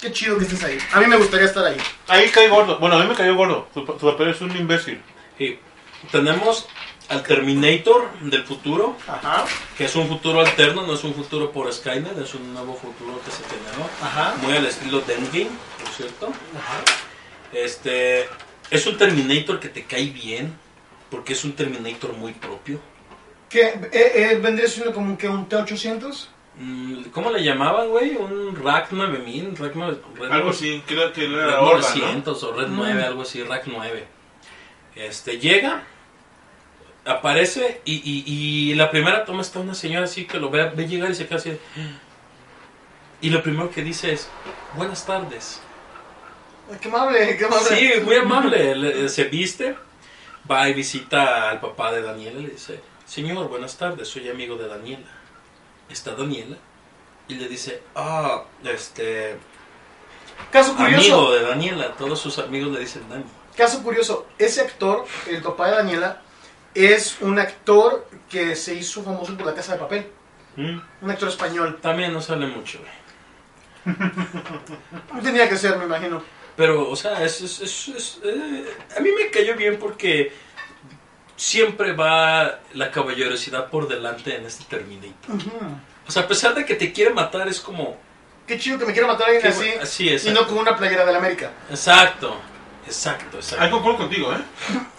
qué 0.00 0.12
chido 0.12 0.36
que 0.38 0.44
estés 0.44 0.62
ahí. 0.64 0.78
A 0.92 1.00
mí 1.00 1.06
me 1.06 1.16
gustaría 1.16 1.46
estar 1.46 1.64
ahí. 1.64 1.76
Ahí 2.08 2.28
cae 2.30 2.48
gordo. 2.48 2.78
Bueno, 2.78 2.96
a 2.96 3.00
mí 3.00 3.06
me 3.08 3.14
cayó 3.14 3.34
gordo. 3.36 3.68
Su, 3.74 3.80
su 3.86 4.10
papel 4.12 4.30
es 4.30 4.40
un 4.40 4.54
imbécil. 4.56 5.00
Y 5.38 5.58
tenemos 6.10 6.66
al 7.08 7.22
Terminator 7.24 8.08
del 8.20 8.44
futuro, 8.44 8.96
Ajá, 9.08 9.44
que 9.76 9.84
es 9.86 9.96
un 9.96 10.06
futuro 10.08 10.40
alterno, 10.40 10.86
no 10.86 10.94
es 10.94 11.02
un 11.02 11.12
futuro 11.14 11.50
por 11.50 11.72
Skynet, 11.72 12.16
es 12.18 12.34
un 12.34 12.54
nuevo 12.54 12.74
futuro 12.76 13.20
que 13.24 13.30
se 13.32 13.42
generó. 13.44 13.88
ajá, 14.00 14.34
Muy 14.42 14.56
al 14.56 14.64
estilo 14.66 15.00
de 15.00 15.14
Endgame, 15.14 15.50
por 15.82 15.92
cierto. 15.92 16.26
ajá. 16.56 16.80
Este 17.52 18.28
es 18.70 18.86
un 18.86 18.96
Terminator 18.96 19.58
que 19.60 19.68
te 19.68 19.84
cae 19.84 20.06
bien, 20.10 20.54
porque 21.10 21.32
es 21.32 21.44
un 21.44 21.52
Terminator 21.52 22.12
muy 22.14 22.32
propio. 22.32 22.80
¿Qué? 23.48 23.66
Eh, 23.92 24.12
eh, 24.32 24.38
¿Vendría 24.40 24.68
siendo 24.68 24.92
como 24.94 25.18
que 25.18 25.28
un 25.28 25.48
T-800? 25.48 26.28
Mm, 26.56 27.02
¿Cómo 27.12 27.30
le 27.30 27.42
llamaban, 27.42 27.88
güey? 27.88 28.16
Un 28.16 28.54
Rack 28.62 28.92
9000, 28.92 29.56
Rack 29.56 29.72
9, 29.74 29.98
Red 30.18 30.30
Algo 30.30 30.50
así, 30.50 30.82
creo 30.86 31.12
que 31.12 31.26
no 31.26 31.36
Red 31.36 31.44
era 31.44 31.60
Orban, 31.60 31.80
¿no? 31.80 31.88
900 31.88 32.42
o 32.44 32.52
Red 32.52 32.68
Mm. 32.68 32.76
9, 32.76 33.02
algo 33.04 33.22
así, 33.22 33.42
Rack 33.42 33.64
9. 33.66 34.06
Este, 34.94 35.38
llega, 35.38 35.82
aparece 37.04 37.80
y, 37.84 37.94
y, 37.94 38.24
y 38.70 38.74
la 38.74 38.90
primera 38.90 39.24
toma 39.24 39.42
está 39.42 39.58
una 39.60 39.74
señora 39.74 40.04
así 40.04 40.26
que 40.26 40.38
lo 40.38 40.50
ve, 40.50 40.70
ve 40.70 40.86
llegar 40.86 41.10
y 41.10 41.14
se 41.14 41.26
queda 41.26 41.36
así. 41.36 41.56
Y 43.22 43.30
lo 43.30 43.42
primero 43.42 43.70
que 43.70 43.82
dice 43.82 44.12
es, 44.12 44.28
buenas 44.76 45.04
tardes. 45.06 45.60
Qué 46.80 46.88
amable, 46.88 47.36
qué 47.36 47.44
amable. 47.44 47.64
Sí, 47.68 47.92
muy 48.04 48.16
amable. 48.16 48.74
Le- 48.76 49.08
se 49.08 49.24
viste, 49.24 49.76
va 50.50 50.68
y 50.68 50.74
visita 50.74 51.50
al 51.50 51.60
papá 51.60 51.90
de 51.92 52.02
Daniela 52.02 52.38
y 52.40 52.42
le 52.44 52.50
dice, 52.50 52.80
señor, 53.06 53.48
buenas 53.48 53.76
tardes, 53.76 54.08
soy 54.08 54.28
amigo 54.28 54.56
de 54.56 54.68
Daniela. 54.68 55.06
¿Está 55.88 56.14
Daniela? 56.14 56.56
Y 57.28 57.34
le 57.34 57.48
dice, 57.48 57.82
ah, 57.94 58.44
este, 58.64 59.36
Caso 60.52 60.74
curioso, 60.76 60.96
amigo 61.14 61.32
de 61.32 61.42
Daniela. 61.42 61.92
Todos 61.96 62.20
sus 62.20 62.38
amigos 62.38 62.72
le 62.72 62.80
dicen 62.80 63.08
Dani. 63.08 63.24
caso 63.56 63.82
curioso, 63.82 64.26
ese 64.38 64.60
actor, 64.62 65.04
el 65.28 65.42
papá 65.42 65.68
de 65.70 65.76
Daniela, 65.76 66.22
es 66.74 67.16
un 67.20 67.38
actor 67.38 68.06
que 68.28 68.54
se 68.56 68.74
hizo 68.74 69.02
famoso 69.02 69.36
por 69.36 69.46
la 69.46 69.54
casa 69.54 69.72
de 69.72 69.78
papel. 69.80 70.06
Mm, 70.56 70.78
Un 71.02 71.10
actor 71.10 71.28
español. 71.28 71.78
También 71.82 72.12
no 72.12 72.20
sale 72.20 72.46
mucho, 72.46 72.78
güey. 72.78 73.96
Tenía 75.22 75.48
que 75.48 75.56
ser, 75.56 75.76
me 75.78 75.84
imagino. 75.84 76.22
Pero, 76.60 76.90
o 76.90 76.94
sea, 76.94 77.24
es, 77.24 77.40
es- 77.40 77.60
es- 77.62 77.88
es, 77.88 78.18
eh, 78.22 78.64
a 78.94 79.00
mí 79.00 79.08
me 79.18 79.30
cayó 79.30 79.56
bien 79.56 79.78
porque 79.78 80.30
siempre 81.34 81.92
va 81.94 82.58
la 82.74 82.90
caballerosidad 82.90 83.70
por 83.70 83.88
delante 83.88 84.36
en 84.36 84.44
este 84.44 84.64
Terminator. 84.64 85.36
O 86.06 86.12
sea, 86.12 86.22
a 86.24 86.28
pesar 86.28 86.54
de 86.54 86.66
que 86.66 86.74
te 86.74 86.92
quiere 86.92 87.14
matar, 87.14 87.48
es 87.48 87.60
como... 87.60 87.96
Qué 88.46 88.58
chido 88.58 88.78
que 88.78 88.84
me 88.84 88.92
quiera 88.92 89.08
matar 89.08 89.28
alguien 89.30 89.46
así. 89.46 89.64
bu- 89.64 89.84
sí, 90.18 90.28
y 90.28 90.32
no 90.32 90.46
con 90.46 90.58
una 90.58 90.76
playera 90.76 91.06
de 91.06 91.12
la 91.12 91.18
América. 91.18 91.50
Exacto, 91.70 92.36
exacto, 92.84 93.38
exacto. 93.38 93.64
Ahí 93.64 93.70
concuerdo 93.70 93.98
contigo, 94.00 94.30
¿eh? 94.34 94.42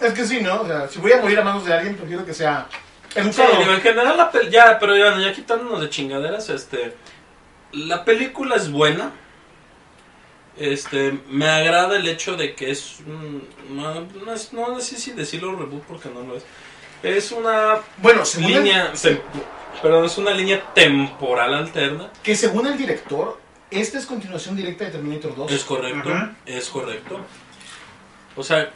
Es 0.00 0.14
que 0.14 0.24
sí, 0.26 0.40
¿no? 0.40 0.62
O 0.62 0.66
sea, 0.66 0.88
si 0.88 0.98
voy 0.98 1.12
a 1.12 1.18
morir 1.20 1.38
a 1.38 1.44
manos 1.44 1.64
de 1.64 1.74
alguien, 1.74 1.94
prefiero 1.96 2.24
que 2.26 2.34
sea 2.34 2.66
Sí, 3.12 3.20
educado. 3.20 3.58
digo, 3.60 3.72
en 3.72 3.80
general 3.82 4.16
la 4.16 4.32
pel- 4.32 4.48
ya, 4.50 4.78
pero 4.80 4.96
ya, 4.96 5.16
ya 5.18 5.32
quitándonos 5.32 5.80
de 5.82 5.90
chingaderas, 5.90 6.48
este, 6.48 6.96
la 7.72 8.04
película 8.04 8.56
es 8.56 8.68
buena. 8.72 9.12
Este, 10.56 11.18
me 11.28 11.48
agrada 11.48 11.96
el 11.96 12.06
hecho 12.06 12.36
de 12.36 12.54
que 12.54 12.70
es, 12.70 12.98
no, 13.70 14.06
no, 14.24 14.32
es- 14.34 14.52
no 14.52 14.78
sé 14.80 14.96
si 14.98 15.12
decirlo 15.12 15.56
reboot 15.56 15.82
porque 15.84 16.08
no 16.10 16.20
lo 16.22 16.36
es. 16.36 16.44
Es 17.02 17.32
una 17.32 17.80
bueno, 17.98 18.24
según 18.24 18.52
línea, 18.52 18.92
tem- 18.92 19.20
perdón, 19.80 20.04
es 20.04 20.18
una 20.18 20.30
línea 20.32 20.62
temporal 20.74 21.54
alterna. 21.54 22.10
que 22.22 22.36
según 22.36 22.66
el 22.66 22.76
director, 22.76 23.40
esta 23.70 23.98
es 23.98 24.04
continuación 24.06 24.54
directa 24.54 24.84
de 24.84 24.90
Terminator 24.90 25.34
2. 25.34 25.50
Es 25.50 25.64
correcto, 25.64 26.10
es 26.46 26.68
correcto. 26.68 27.20
O 28.36 28.42
sea, 28.44 28.70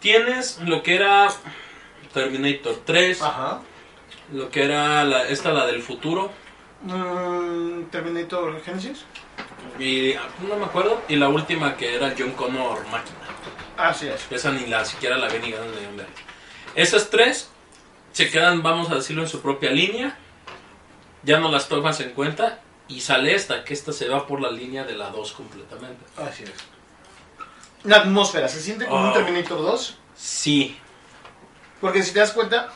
tienes 0.00 0.60
lo 0.64 0.82
que 0.82 0.94
era 0.94 1.28
Terminator 2.14 2.76
3, 2.84 3.20
Ajá. 3.22 3.60
lo 4.32 4.48
que 4.50 4.64
era 4.64 5.04
la, 5.04 5.28
esta 5.28 5.52
la 5.52 5.66
del 5.66 5.82
futuro. 5.82 6.30
Mm, 6.82 7.84
Terminator 7.90 8.62
Genesis. 8.62 9.04
Y 9.78 10.14
no 10.48 10.56
me 10.56 10.64
acuerdo. 10.64 11.02
Y 11.08 11.16
la 11.16 11.28
última 11.28 11.76
que 11.76 11.94
era 11.96 12.14
John 12.18 12.32
Connor 12.32 12.86
máquina. 12.88 13.16
Así 13.76 14.08
es. 14.08 14.26
Esa 14.30 14.50
ni 14.52 14.66
la 14.66 14.84
siquiera 14.84 15.16
la 15.18 15.28
ven 15.28 15.42
ni 15.42 15.50
ganas 15.50 15.74
de 15.74 15.86
ver. 15.96 16.06
Esas 16.74 17.10
tres 17.10 17.50
se 18.12 18.30
quedan, 18.30 18.62
vamos 18.62 18.90
a 18.90 18.94
decirlo, 18.96 19.22
en 19.22 19.28
su 19.28 19.40
propia 19.40 19.70
línea. 19.70 20.16
Ya 21.22 21.38
no 21.38 21.50
las 21.50 21.68
tomas 21.68 22.00
en 22.00 22.10
cuenta. 22.10 22.60
Y 22.88 23.00
sale 23.00 23.34
esta, 23.34 23.64
que 23.64 23.74
esta 23.74 23.92
se 23.92 24.08
va 24.08 24.26
por 24.26 24.40
la 24.40 24.50
línea 24.50 24.84
de 24.84 24.94
la 24.94 25.10
2 25.10 25.32
completamente. 25.32 26.04
Así 26.16 26.44
es. 26.44 26.52
La 27.82 27.96
atmósfera, 27.98 28.48
¿se 28.48 28.60
siente 28.60 28.86
como 28.86 29.00
un 29.02 29.08
Oh. 29.10 29.12
Terminator 29.12 29.58
2? 29.60 29.98
Sí, 30.16 30.78
Porque 31.80 32.02
si 32.02 32.12
te 32.12 32.20
das 32.20 32.32
cuenta, 32.32 32.68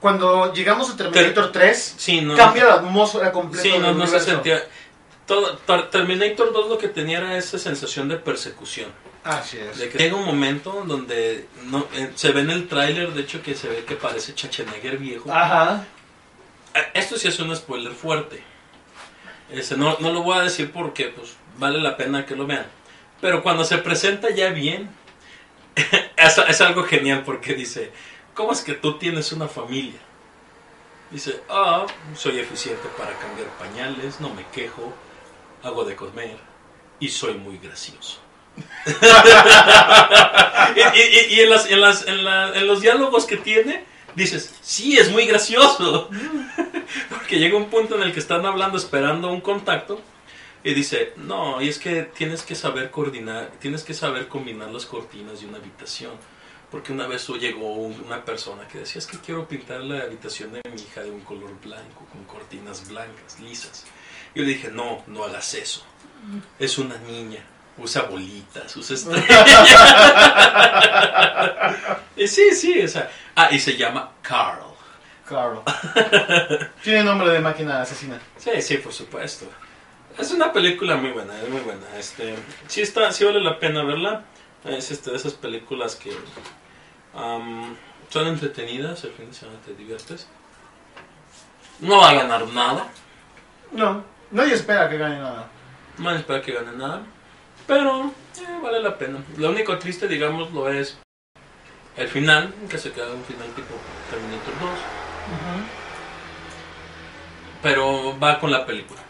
cuando 0.00 0.52
llegamos 0.52 0.90
a 0.90 0.96
Terminator 0.96 1.52
3, 1.52 1.94
sí, 1.96 2.20
no. 2.20 2.36
cambia 2.36 2.64
la 2.64 2.74
atmósfera 2.74 3.32
completa. 3.32 3.62
Sí, 3.62 3.78
no, 3.78 3.92
no 3.94 4.06
se 4.06 4.20
sentía. 4.20 4.62
Todo, 5.30 5.58
Terminator 5.90 6.52
2 6.52 6.70
lo 6.70 6.76
que 6.76 6.88
tenía 6.88 7.18
era 7.18 7.38
esa 7.38 7.56
sensación 7.56 8.08
de 8.08 8.16
persecución. 8.16 8.90
Así 9.22 9.58
es. 9.58 9.78
De 9.78 9.88
que 9.88 9.96
llega 9.96 10.16
un 10.16 10.24
momento 10.24 10.82
donde 10.84 11.46
no, 11.66 11.86
eh, 11.94 12.10
se 12.16 12.32
ve 12.32 12.40
en 12.40 12.50
el 12.50 12.66
tráiler, 12.66 13.12
de 13.12 13.20
hecho, 13.20 13.40
que 13.40 13.54
se 13.54 13.68
ve 13.68 13.84
que 13.84 13.94
parece 13.94 14.32
Schwarzenegger 14.32 14.98
viejo. 14.98 15.32
Ajá. 15.32 15.84
Eh, 16.74 16.80
Esto 16.94 17.16
sí 17.16 17.28
es 17.28 17.38
un 17.38 17.54
spoiler 17.54 17.92
fuerte. 17.92 18.42
Ese, 19.52 19.76
no, 19.76 19.96
no 20.00 20.12
lo 20.12 20.24
voy 20.24 20.36
a 20.36 20.42
decir 20.42 20.72
porque 20.72 21.04
pues, 21.04 21.36
vale 21.58 21.78
la 21.78 21.96
pena 21.96 22.26
que 22.26 22.34
lo 22.34 22.44
vean. 22.48 22.66
Pero 23.20 23.44
cuando 23.44 23.62
se 23.62 23.78
presenta 23.78 24.30
ya 24.30 24.48
bien, 24.48 24.90
es, 26.16 26.38
es 26.38 26.60
algo 26.60 26.82
genial 26.82 27.22
porque 27.24 27.54
dice, 27.54 27.92
¿cómo 28.34 28.50
es 28.50 28.62
que 28.62 28.74
tú 28.74 28.98
tienes 28.98 29.30
una 29.30 29.46
familia? 29.46 30.00
Dice, 31.12 31.40
ah, 31.48 31.86
soy 32.16 32.40
eficiente 32.40 32.88
para 32.98 33.16
cambiar 33.16 33.46
pañales, 33.60 34.20
no 34.20 34.34
me 34.34 34.44
quejo, 34.48 34.92
hago 35.62 35.84
de 35.84 35.96
comer 35.96 36.36
y 36.98 37.08
soy 37.08 37.34
muy 37.34 37.58
gracioso. 37.58 38.20
y 40.76 40.80
y- 40.80 41.34
y- 41.36 41.40
en, 41.40 41.50
las- 41.50 41.70
en 41.70 41.80
las- 41.80 42.06
en 42.06 42.24
la- 42.24 42.52
en 42.54 42.66
los 42.66 42.80
diálogos 42.80 43.24
que 43.26 43.36
tiene, 43.36 43.84
dices, 44.14 44.52
sí, 44.60 44.98
es 44.98 45.10
muy 45.10 45.26
gracioso. 45.26 46.08
Porque 47.08 47.38
llega 47.38 47.56
un 47.56 47.70
punto 47.70 47.94
en 47.96 48.02
el 48.02 48.12
que 48.12 48.20
están 48.20 48.44
hablando 48.46 48.76
esperando 48.76 49.28
un 49.30 49.40
contacto 49.40 50.00
y 50.64 50.74
dice, 50.74 51.12
no, 51.16 51.62
y 51.62 51.68
es 51.68 51.78
que 51.78 52.02
tienes 52.02 52.42
que 52.42 52.54
saber 52.54 52.90
coordinar, 52.90 53.50
tienes 53.60 53.82
que 53.84 53.94
saber 53.94 54.28
combinar 54.28 54.70
las 54.70 54.86
cortinas 54.86 55.40
de 55.40 55.46
una 55.46 55.58
habitación. 55.58 56.12
Porque 56.70 56.92
una 56.92 57.06
vez 57.08 57.26
llegó 57.28 57.72
un- 57.74 58.00
una 58.06 58.24
persona 58.24 58.66
que 58.68 58.78
decía, 58.78 59.00
es 59.00 59.06
que 59.06 59.18
quiero 59.18 59.48
pintar 59.48 59.80
la 59.80 60.02
habitación 60.02 60.52
de 60.52 60.60
mi 60.72 60.80
hija 60.80 61.02
de 61.02 61.10
un 61.10 61.20
color 61.22 61.50
blanco, 61.60 62.06
con 62.12 62.22
cortinas 62.24 62.86
blancas, 62.88 63.40
lisas. 63.40 63.86
Yo 64.34 64.42
le 64.42 64.48
dije, 64.48 64.70
no, 64.70 65.02
no 65.06 65.24
hagas 65.24 65.54
eso. 65.54 65.84
Es 66.58 66.78
una 66.78 66.96
niña, 66.98 67.40
usa 67.78 68.02
bolitas, 68.02 68.76
usa 68.76 68.94
estrellas. 68.94 69.68
sí, 72.26 72.54
sí, 72.54 72.82
o 72.82 72.88
sea, 72.88 73.10
ah, 73.34 73.48
y 73.50 73.58
se 73.58 73.76
llama 73.76 74.12
Carl. 74.22 74.70
Claro. 75.30 75.62
Tiene 76.82 77.04
nombre 77.04 77.30
de 77.30 77.38
máquina 77.38 77.82
asesina. 77.82 78.18
Sí, 78.36 78.50
sí, 78.60 78.78
por 78.78 78.92
supuesto. 78.92 79.46
Es 80.18 80.32
una 80.32 80.52
película 80.52 80.96
muy 80.96 81.12
buena, 81.12 81.40
es 81.40 81.48
muy 81.48 81.60
buena. 81.60 81.86
Este, 81.96 82.34
sí 82.66 82.80
está, 82.80 83.12
sí 83.12 83.24
vale 83.24 83.40
la 83.40 83.60
pena 83.60 83.84
verla. 83.84 84.24
Es 84.64 84.90
este, 84.90 85.12
de 85.12 85.16
esas 85.16 85.34
películas 85.34 85.94
que 85.94 86.10
am, 87.14 87.76
son 88.08 88.26
entretenidas, 88.26 89.04
el 89.04 89.12
fin 89.12 89.28
de 89.28 89.34
semana 89.34 89.60
te 89.64 89.72
diviertes. 89.74 90.26
No 91.78 91.98
va 91.98 92.10
a 92.10 92.14
ganar 92.14 92.48
nada, 92.48 92.88
No, 93.70 94.04
nadie 94.30 94.54
espera 94.54 94.88
que 94.88 94.98
gane 94.98 95.18
nada. 95.18 95.48
no 95.98 96.04
van 96.04 96.16
a 96.16 96.18
esperar 96.18 96.42
que 96.42 96.52
gane 96.52 96.72
nada, 96.72 97.02
pero 97.66 98.12
eh, 98.38 98.58
vale 98.62 98.80
la 98.80 98.96
pena. 98.96 99.18
Lo 99.36 99.50
único 99.50 99.78
triste, 99.78 100.08
digamos, 100.08 100.52
lo 100.52 100.68
es 100.68 100.98
el 101.96 102.08
final, 102.08 102.54
que 102.68 102.78
se 102.78 102.92
queda 102.92 103.12
un 103.12 103.24
final 103.24 103.48
tipo 103.48 103.74
Terminator 104.10 104.54
2, 104.60 104.70
pero 107.62 108.18
va 108.18 108.38
con 108.38 108.50
la 108.50 108.64
película. 108.64 109.00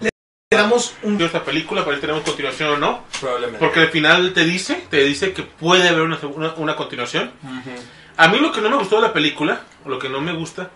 Le 0.00 0.08
damos 0.50 0.94
un... 1.02 1.20
esta 1.20 1.44
película 1.44 1.80
para 1.80 1.90
ver 1.90 1.96
si 1.96 2.00
tenemos 2.02 2.22
continuación 2.22 2.70
o 2.70 2.76
no. 2.78 3.04
Probablemente. 3.20 3.58
Porque 3.58 3.80
al 3.80 3.88
final 3.88 4.32
te 4.32 4.44
dice, 4.44 4.86
te 4.88 5.02
dice 5.04 5.32
que 5.32 5.42
puede 5.42 5.88
haber 5.88 6.02
una, 6.02 6.18
una, 6.34 6.54
una 6.54 6.76
continuación. 6.76 7.32
A 8.16 8.28
mí 8.28 8.38
lo 8.38 8.52
que 8.52 8.60
no 8.60 8.70
me 8.70 8.76
gustó 8.76 8.96
de 8.96 9.02
la 9.02 9.12
película, 9.12 9.62
o 9.84 9.88
lo 9.90 9.98
que 9.98 10.08
no 10.08 10.20
me 10.20 10.32
gusta, 10.32 10.70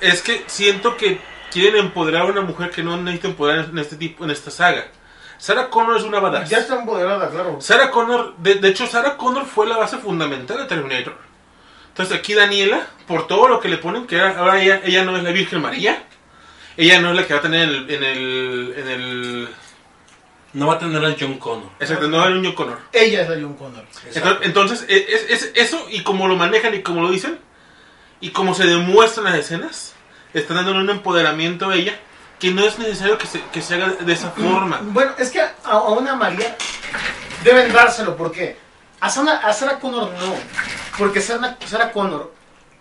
es 0.00 0.22
que 0.22 0.44
siento 0.46 0.96
que 0.96 1.20
quieren 1.52 1.76
empoderar 1.76 2.22
a 2.22 2.26
una 2.26 2.40
mujer 2.40 2.70
que 2.70 2.82
no 2.82 2.96
necesita 2.96 3.28
empoderar 3.28 3.66
en 3.70 3.78
este 3.78 3.96
tipo, 3.96 4.24
en 4.24 4.30
esta 4.30 4.50
saga. 4.50 4.86
Sarah 5.38 5.68
Connor 5.70 5.96
es 5.96 6.04
una 6.04 6.20
badass. 6.20 6.48
Ya 6.48 6.58
está 6.58 6.78
empoderada, 6.78 7.28
claro. 7.30 7.60
Sarah 7.60 7.90
Connor, 7.90 8.36
de, 8.38 8.54
de 8.56 8.68
hecho, 8.68 8.86
Sarah 8.86 9.16
Connor 9.16 9.44
fue 9.44 9.66
la 9.66 9.76
base 9.76 9.98
fundamental 9.98 10.56
de 10.58 10.64
Terminator. 10.66 11.16
Entonces 11.88 12.16
aquí 12.16 12.32
Daniela, 12.32 12.86
por 13.06 13.26
todo 13.26 13.48
lo 13.48 13.60
que 13.60 13.68
le 13.68 13.76
ponen, 13.78 14.06
que 14.06 14.16
era- 14.16 14.38
ahora 14.38 14.62
ella, 14.62 14.80
ella 14.84 15.04
no 15.04 15.16
es 15.16 15.22
la 15.24 15.30
Virgen 15.32 15.60
María, 15.60 16.04
ella 16.76 17.00
no 17.00 17.10
es 17.10 17.16
la 17.16 17.26
que 17.26 17.34
va 17.34 17.40
a 17.40 17.42
tener 17.42 17.68
en 17.68 17.74
el, 17.74 17.90
en 17.90 18.02
el, 18.04 18.74
en 18.78 18.88
el 18.88 19.48
No 20.54 20.68
va 20.68 20.74
a 20.74 20.78
tener 20.78 21.04
a 21.04 21.14
John 21.18 21.38
Connor. 21.38 21.68
exacto, 21.80 22.08
no 22.08 22.16
va 22.18 22.22
a 22.22 22.26
haber 22.26 22.38
un 22.38 22.44
John 22.44 22.54
Connor. 22.54 22.78
Ella 22.92 23.22
es 23.22 23.28
la 23.28 23.34
John 23.34 23.54
Connor. 23.54 23.84
Entonces, 24.14 24.38
entonces, 24.46 24.86
e- 24.88 25.06
es, 25.12 25.30
es- 25.30 25.52
eso 25.54 25.86
y 25.90 26.02
como 26.02 26.28
lo 26.28 26.36
manejan 26.36 26.74
y 26.74 26.82
como 26.82 27.02
lo 27.02 27.10
dicen 27.10 27.38
y 28.20 28.30
como 28.30 28.54
se 28.54 28.64
demuestran 28.66 29.24
las 29.26 29.34
escenas, 29.34 29.94
están 30.34 30.56
dando 30.56 30.72
un 30.72 30.90
empoderamiento 30.90 31.70
a 31.70 31.74
ella 31.74 31.98
que 32.38 32.50
no 32.50 32.64
es 32.64 32.78
necesario 32.78 33.18
que 33.18 33.26
se, 33.26 33.42
que 33.52 33.62
se 33.62 33.74
haga 33.74 33.90
de 33.90 34.12
esa 34.12 34.30
forma. 34.30 34.80
Bueno, 34.92 35.12
es 35.18 35.30
que 35.30 35.40
a, 35.40 35.54
a 35.64 35.78
una 35.90 36.16
María 36.16 36.56
deben 37.44 37.72
dárselo, 37.72 38.16
¿por 38.16 38.32
qué? 38.32 38.56
A 39.00 39.10
Sarah, 39.10 39.38
a 39.38 39.52
Sarah 39.52 39.78
Connor 39.78 40.10
no, 40.10 40.34
porque 40.98 41.20
Sarah, 41.20 41.56
Sarah 41.66 41.92
Connor 41.92 42.32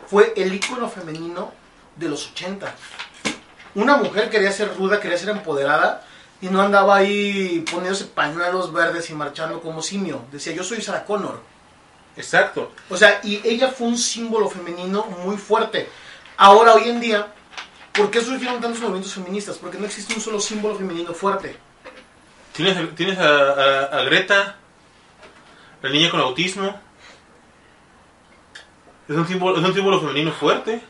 fue 0.07 0.33
el 0.35 0.53
ícono 0.53 0.89
femenino 0.89 1.51
de 1.95 2.09
los 2.09 2.31
80. 2.31 2.73
Una 3.75 3.97
mujer 3.97 4.29
quería 4.29 4.51
ser 4.51 4.75
ruda, 4.75 4.99
quería 4.99 5.17
ser 5.17 5.29
empoderada 5.29 6.05
y 6.41 6.47
no 6.47 6.61
andaba 6.61 6.97
ahí 6.97 7.63
poniéndose 7.71 8.05
pañuelos 8.05 8.73
verdes 8.73 9.09
y 9.09 9.13
marchando 9.13 9.61
como 9.61 9.81
simio. 9.81 10.25
Decía, 10.31 10.53
yo 10.53 10.63
soy 10.63 10.81
Sarah 10.81 11.05
Connor. 11.05 11.41
Exacto. 12.17 12.71
O 12.89 12.97
sea, 12.97 13.19
y 13.23 13.41
ella 13.47 13.69
fue 13.69 13.87
un 13.87 13.97
símbolo 13.97 14.49
femenino 14.49 15.05
muy 15.23 15.37
fuerte. 15.37 15.89
Ahora, 16.37 16.73
hoy 16.73 16.89
en 16.89 16.99
día, 16.99 17.33
¿por 17.93 18.09
qué 18.11 18.21
surgieron 18.21 18.61
tantos 18.61 18.79
movimientos 18.81 19.13
feministas? 19.13 19.57
Porque 19.57 19.77
no 19.77 19.85
existe 19.85 20.13
un 20.13 20.21
solo 20.21 20.39
símbolo 20.39 20.75
femenino 20.75 21.13
fuerte. 21.13 21.55
Tienes, 22.53 22.95
tienes 22.95 23.17
a, 23.17 23.27
a- 23.29 23.83
a 23.99 24.03
Greta, 24.03 24.55
la 25.81 25.89
niña 25.89 26.09
con 26.09 26.19
autismo. 26.19 26.79
Es 29.07 29.15
un 29.15 29.27
símbolo, 29.27 29.59
es 29.59 29.65
un 29.65 29.73
símbolo 29.73 29.99
femenino 29.99 30.31
fuerte. 30.31 30.81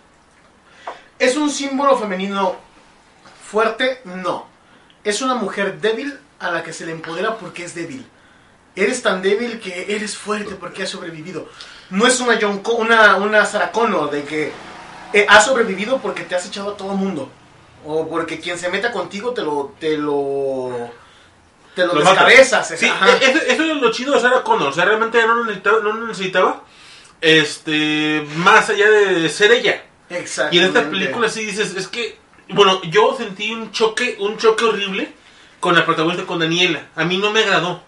¿Es 1.17 1.35
un 1.37 1.49
símbolo 1.49 1.97
femenino 1.97 2.55
fuerte? 3.49 4.01
No. 4.05 4.47
Es 5.03 5.21
una 5.21 5.35
mujer 5.35 5.79
débil 5.81 6.19
a 6.39 6.51
la 6.51 6.63
que 6.63 6.73
se 6.73 6.85
le 6.85 6.91
empodera 6.91 7.37
porque 7.37 7.63
es 7.65 7.73
débil. 7.75 8.05
Eres 8.75 9.01
tan 9.01 9.21
débil 9.21 9.59
que 9.59 9.93
eres 9.95 10.15
fuerte 10.17 10.55
porque 10.55 10.83
has 10.83 10.89
sobrevivido. 10.89 11.49
No 11.89 12.07
es 12.07 12.19
una, 12.19 12.37
John 12.41 12.59
Co- 12.59 12.75
una, 12.75 13.17
una 13.17 13.45
Sarah 13.45 13.71
Connor 13.71 14.09
de 14.11 14.23
que 14.23 14.51
eh, 15.13 15.25
has 15.29 15.45
sobrevivido 15.45 15.99
porque 15.99 16.23
te 16.23 16.35
has 16.35 16.45
echado 16.45 16.71
a 16.71 16.77
todo 16.77 16.89
mundo. 16.95 17.29
O 17.85 18.07
porque 18.07 18.39
quien 18.39 18.57
se 18.59 18.69
meta 18.69 18.91
contigo 18.91 19.33
te 19.33 19.41
lo... 19.41 19.73
Te 19.79 19.97
lo 19.97 20.91
te 21.75 21.85
lo, 21.85 21.93
descabezas. 21.95 22.67
Sí, 22.67 22.85
e- 22.85 23.25
eso, 23.31 23.39
eso 23.47 23.63
es 23.63 23.81
lo 23.81 23.91
chido 23.91 24.13
de 24.13 24.19
Sarah 24.19 24.43
Connor. 24.43 24.67
O 24.67 24.73
sea, 24.73 24.83
realmente 24.85 25.17
ella 25.17 25.27
no 25.27 25.35
lo 25.35 25.45
necesitaba, 25.45 25.79
no 25.79 25.93
lo 25.93 26.07
necesitaba 26.07 26.63
este, 27.21 28.27
más 28.35 28.69
allá 28.69 28.89
de 28.89 29.29
ser 29.29 29.51
ella. 29.51 29.83
Y 30.51 30.57
en 30.59 30.65
esta 30.65 30.89
película 30.89 31.29
sí 31.29 31.45
dices, 31.45 31.73
es 31.75 31.87
que, 31.87 32.17
bueno, 32.49 32.81
yo 32.83 33.15
sentí 33.17 33.51
un 33.53 33.71
choque, 33.71 34.17
un 34.19 34.37
choque 34.37 34.65
horrible 34.65 35.13
con 35.61 35.73
la 35.75 35.85
protagonista, 35.85 36.25
con 36.25 36.39
Daniela. 36.39 36.89
A 36.95 37.05
mí 37.05 37.17
no 37.17 37.31
me 37.31 37.39
agradó. 37.41 37.81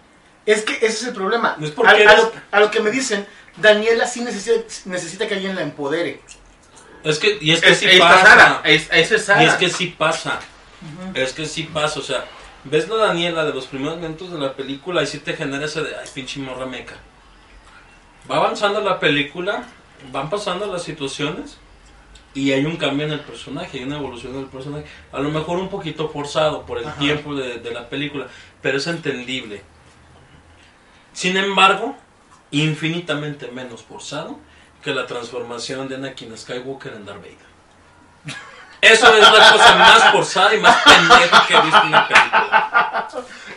Es 0.46 0.62
que 0.62 0.72
ese 0.74 0.86
es 0.86 1.02
el 1.04 1.12
problema. 1.14 1.56
Es 1.60 1.70
porque 1.70 1.90
a, 1.90 1.94
a 1.94 1.98
eres- 1.98 2.16
lo, 2.24 2.32
a 2.52 2.60
lo 2.60 2.70
que 2.70 2.80
me 2.80 2.90
dicen, 2.90 3.26
Daniela 3.56 4.06
sí 4.06 4.22
necesita, 4.22 4.62
necesita 4.86 5.28
que 5.28 5.34
alguien 5.34 5.54
la 5.56 5.62
empodere. 5.62 6.20
Es 7.04 7.18
que, 7.18 7.38
y 7.40 7.50
es 7.52 7.60
que 7.60 7.70
Es, 7.70 7.78
sí 7.78 7.88
pasa. 7.98 8.24
Sara, 8.26 8.62
es, 8.64 8.88
es 8.90 9.24
Sara. 9.24 9.42
Y 9.42 9.46
es 9.46 9.54
que 9.54 9.68
sí 9.68 9.94
pasa. 9.96 10.40
Es 11.14 11.32
que 11.32 11.46
sí 11.46 11.64
pasa. 11.64 12.00
O 12.00 12.02
sea, 12.02 12.24
ves 12.64 12.88
la 12.88 12.96
Daniela 12.96 13.44
de 13.44 13.52
los 13.52 13.66
primeros 13.66 13.96
momentos 13.96 14.32
de 14.32 14.38
la 14.38 14.54
película 14.54 15.02
y 15.02 15.06
sí 15.06 15.18
te 15.18 15.34
genera 15.34 15.66
ese 15.66 15.82
de, 15.82 15.94
ay, 15.96 16.08
pinche 16.14 16.40
morra 16.40 16.66
meca. 16.66 16.94
Va 18.30 18.36
avanzando 18.36 18.80
la 18.80 18.98
película, 18.98 19.64
van 20.10 20.30
pasando 20.30 20.66
las 20.72 20.82
situaciones 20.82 21.58
y 22.32 22.52
hay 22.52 22.64
un 22.64 22.76
cambio 22.78 23.06
en 23.06 23.12
el 23.12 23.20
personaje, 23.20 23.78
hay 23.78 23.84
una 23.84 23.98
evolución 23.98 24.32
del 24.32 24.46
personaje. 24.46 24.86
A 25.12 25.20
lo 25.20 25.28
mejor 25.30 25.58
un 25.58 25.68
poquito 25.68 26.08
forzado 26.08 26.64
por 26.64 26.78
el 26.78 26.86
Ajá. 26.88 26.98
tiempo 26.98 27.34
de, 27.34 27.58
de 27.58 27.70
la 27.70 27.88
película, 27.88 28.28
pero 28.62 28.78
es 28.78 28.86
entendible. 28.86 29.62
Sin 31.12 31.36
embargo, 31.36 31.96
infinitamente 32.50 33.48
menos 33.48 33.82
forzado 33.82 34.38
que 34.84 34.92
la 34.94 35.06
transformación 35.06 35.88
de 35.88 35.94
Anakin 35.96 36.36
Skywalker 36.36 36.92
en 36.92 37.06
Darth 37.06 37.18
Vader. 37.22 37.36
Eso 38.82 39.14
es 39.16 39.22
la 39.22 39.30
cosa 39.52 39.76
más 39.76 40.12
forzada 40.12 40.54
y 40.54 40.60
más 40.60 40.76
pendeja 40.82 41.46
que 41.46 41.54
he 41.54 41.60
visto 41.62 41.80
en 41.80 41.88
una 41.88 42.06
película. 42.06 43.08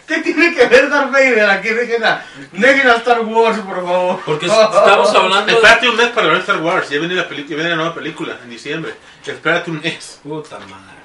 ¿Qué 0.07 0.17
tiene 0.19 0.55
que 0.55 0.65
ver 0.67 0.89
Darth 0.89 1.11
Vader? 1.11 1.49
Aquí 1.49 1.67
dejen 1.67 2.01
a, 2.05 2.23
dejen 2.53 2.89
a 2.89 2.93
Star 2.95 3.19
Wars, 3.19 3.59
por 3.59 3.75
favor. 3.75 4.21
Porque 4.25 4.45
estamos 4.45 5.13
hablando 5.13 5.45
de... 5.47 5.51
Espérate 5.51 5.89
un 5.89 5.97
mes 5.97 6.07
para 6.11 6.27
ver 6.27 6.37
Star 6.37 6.61
Wars. 6.61 6.89
Ya 6.89 6.99
viene 6.99 7.13
la, 7.15 7.27
peli- 7.27 7.45
ya 7.45 7.55
viene 7.55 7.71
la 7.71 7.75
nueva 7.75 7.93
película 7.93 8.37
en 8.41 8.49
diciembre. 8.49 8.95
Espérate 9.25 9.69
un 9.69 9.81
mes. 9.81 10.21
Puta 10.23 10.59
madre. 10.59 10.97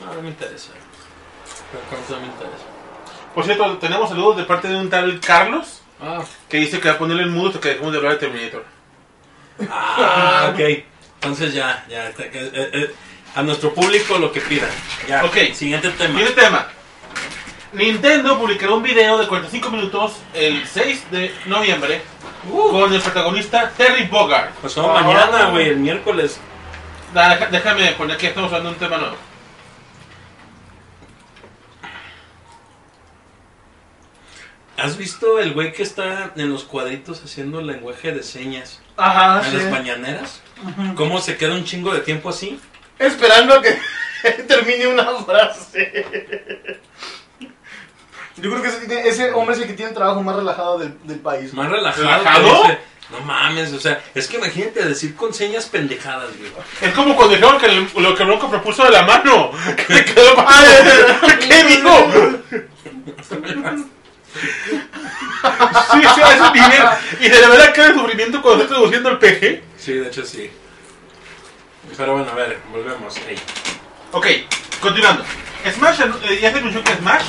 No, 0.00 0.14
no 0.14 0.22
me 0.22 0.28
interesa. 0.28 0.70
Pero 1.70 2.00
no 2.08 2.20
me 2.20 2.26
interesa. 2.28 2.64
Por 3.34 3.44
cierto, 3.44 3.76
tenemos 3.76 4.08
saludos 4.08 4.38
de 4.38 4.44
parte 4.44 4.68
de 4.68 4.76
un 4.76 4.88
tal 4.88 5.20
Carlos 5.20 5.82
Ah, 6.00 6.22
que 6.48 6.58
dice 6.58 6.80
que 6.80 6.88
va 6.88 6.94
a 6.94 6.98
ponerle 6.98 7.24
el 7.24 7.30
mudo 7.30 7.48
hasta 7.48 7.60
que 7.60 7.70
dejemos 7.70 7.90
de 7.92 7.98
hablar 7.98 8.12
de 8.14 8.18
Terminator. 8.20 8.64
Ah 9.70 10.52
ok. 10.52 10.60
Entonces 11.20 11.54
ya, 11.54 11.84
ya. 11.88 12.08
está, 12.08 12.24
eh, 12.24 12.30
eh, 12.32 12.94
a 13.34 13.42
nuestro 13.42 13.74
público 13.74 14.18
lo 14.18 14.32
que 14.32 14.40
pidan. 14.40 14.70
Ya. 15.08 15.24
Ok. 15.24 15.52
Siguiente 15.52 15.90
tema. 15.90 16.18
Siguiente 16.18 16.40
tema. 16.40 16.68
Nintendo 17.72 18.38
publicará 18.38 18.72
un 18.72 18.82
video 18.82 19.18
de 19.18 19.26
45 19.26 19.70
minutos 19.70 20.12
el 20.32 20.66
6 20.66 21.10
de 21.10 21.34
noviembre 21.46 22.00
con 22.50 22.92
el 22.92 23.00
protagonista 23.00 23.70
Terry 23.76 24.04
Bogard. 24.06 24.50
Pues 24.60 24.76
no, 24.76 24.88
mañana, 24.88 25.50
güey, 25.50 25.68
el 25.68 25.76
miércoles. 25.76 26.40
Da, 27.12 27.36
déjame 27.50 27.92
poner 27.92 28.16
aquí, 28.16 28.26
estamos 28.26 28.52
hablando 28.52 28.70
de 28.70 28.74
un 28.74 28.80
tema 28.80 28.98
nuevo. 28.98 29.16
¿Has 34.78 34.96
visto 34.96 35.40
el 35.40 35.52
güey 35.52 35.72
que 35.72 35.82
está 35.82 36.32
en 36.36 36.50
los 36.50 36.64
cuadritos 36.64 37.22
haciendo 37.24 37.60
lenguaje 37.60 38.12
de 38.12 38.22
señas 38.22 38.80
Ajá, 38.98 39.42
en 39.46 39.50
sí. 39.52 39.56
las 39.56 39.70
mañaneras? 39.70 40.40
¿Cómo 40.96 41.20
se 41.20 41.36
queda 41.36 41.54
un 41.54 41.64
chingo 41.64 41.94
de 41.94 42.00
tiempo 42.00 42.28
así? 42.30 42.60
Esperando 42.98 43.54
a 43.54 43.62
que 43.62 43.78
termine 44.48 44.88
una 44.88 45.06
frase. 45.20 46.04
Yo 48.36 48.50
creo 48.50 48.62
que 48.62 49.08
ese, 49.08 49.32
hombre 49.32 49.54
es 49.56 49.62
el 49.62 49.68
que 49.68 49.74
tiene 49.74 49.90
el 49.90 49.96
trabajo 49.96 50.22
más 50.22 50.36
relajado 50.36 50.78
del, 50.78 50.94
del 51.04 51.18
país. 51.18 51.52
Más 51.54 51.70
relajado. 51.70 52.04
¿Relajado? 52.04 52.62
que 52.62 52.68
dice, 52.68 52.78
no 53.10 53.20
mames, 53.20 53.72
o 53.72 53.80
sea, 53.80 54.02
es 54.14 54.28
que 54.28 54.36
imagínate 54.36 54.84
decir 54.84 55.16
con 55.16 55.32
señas 55.32 55.66
pendejadas, 55.66 56.28
güey. 56.36 56.50
Es 56.80 56.92
como 56.94 57.16
cuando 57.16 57.34
dijeron 57.36 57.58
que 57.58 57.66
el- 57.66 57.88
lo 58.02 58.14
que 58.14 58.24
Bronco 58.24 58.50
propuso 58.50 58.84
de 58.84 58.90
la 58.90 59.02
mano. 59.02 59.50
Que 59.76 59.92
me 59.94 60.04
quedó 60.04 60.34
¿Qué 61.40 61.64
dijo? 61.64 62.08
Sí, 64.34 66.00
sí, 66.14 66.20
a 66.22 66.34
ese 66.34 66.52
nivel. 66.52 66.88
Y 67.20 67.28
de 67.28 67.40
verdad 67.48 67.72
que 67.72 67.80
el 67.82 67.94
sufrimiento 67.94 68.42
cuando 68.42 68.62
estoy 68.64 68.76
traduciendo 68.76 69.08
el 69.10 69.18
PG. 69.18 69.62
Sí, 69.78 69.92
de 69.94 70.08
hecho 70.08 70.24
sí. 70.24 70.50
Pero 71.96 72.12
bueno, 72.14 72.30
a 72.30 72.34
ver, 72.34 72.58
volvemos. 72.70 73.16
Ey. 73.28 73.36
Ok, 74.12 74.26
continuando. 74.80 75.24
Smash, 75.74 76.00
eh, 76.00 76.38
ya 76.40 76.52
se 76.52 76.58
anunció 76.58 76.84
que 76.84 76.94
Smash 76.94 77.24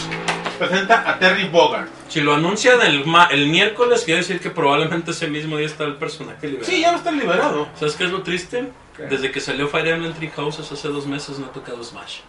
presenta 0.58 1.10
a 1.10 1.18
Terry 1.20 1.46
Bogard. 1.48 1.88
Si 2.10 2.22
lo 2.22 2.34
anuncian 2.36 2.82
el, 2.82 3.06
ma- 3.06 3.28
el 3.32 3.48
miércoles, 3.48 4.04
quiere 4.04 4.22
decir 4.22 4.40
que 4.40 4.50
probablemente 4.50 5.12
ese 5.12 5.28
mismo 5.28 5.58
día 5.58 5.68
está 5.68 5.86
el 5.86 5.96
personaje 5.96 6.48
liberado. 6.48 6.70
Sí, 6.72 6.82
ya 6.82 6.90
va 6.90 6.96
a 6.96 6.98
estar 6.98 7.14
liberado. 7.14 7.70
¿Sabes 7.80 7.96
qué 7.96 8.04
es 8.06 8.12
lo 8.12 8.22
triste? 8.24 8.70
¿Qué? 8.98 9.04
Desde 9.04 9.32
que 9.32 9.40
salió 9.40 9.68
Fire 9.68 9.88
Emblem 9.88 10.14
Three 10.14 10.30
Houses 10.36 10.72
hace 10.72 10.88
dos 10.90 11.06
meses 11.08 11.40
no 11.40 11.48
he 11.48 11.50
tocado 11.50 11.84
Smash. 11.84 12.20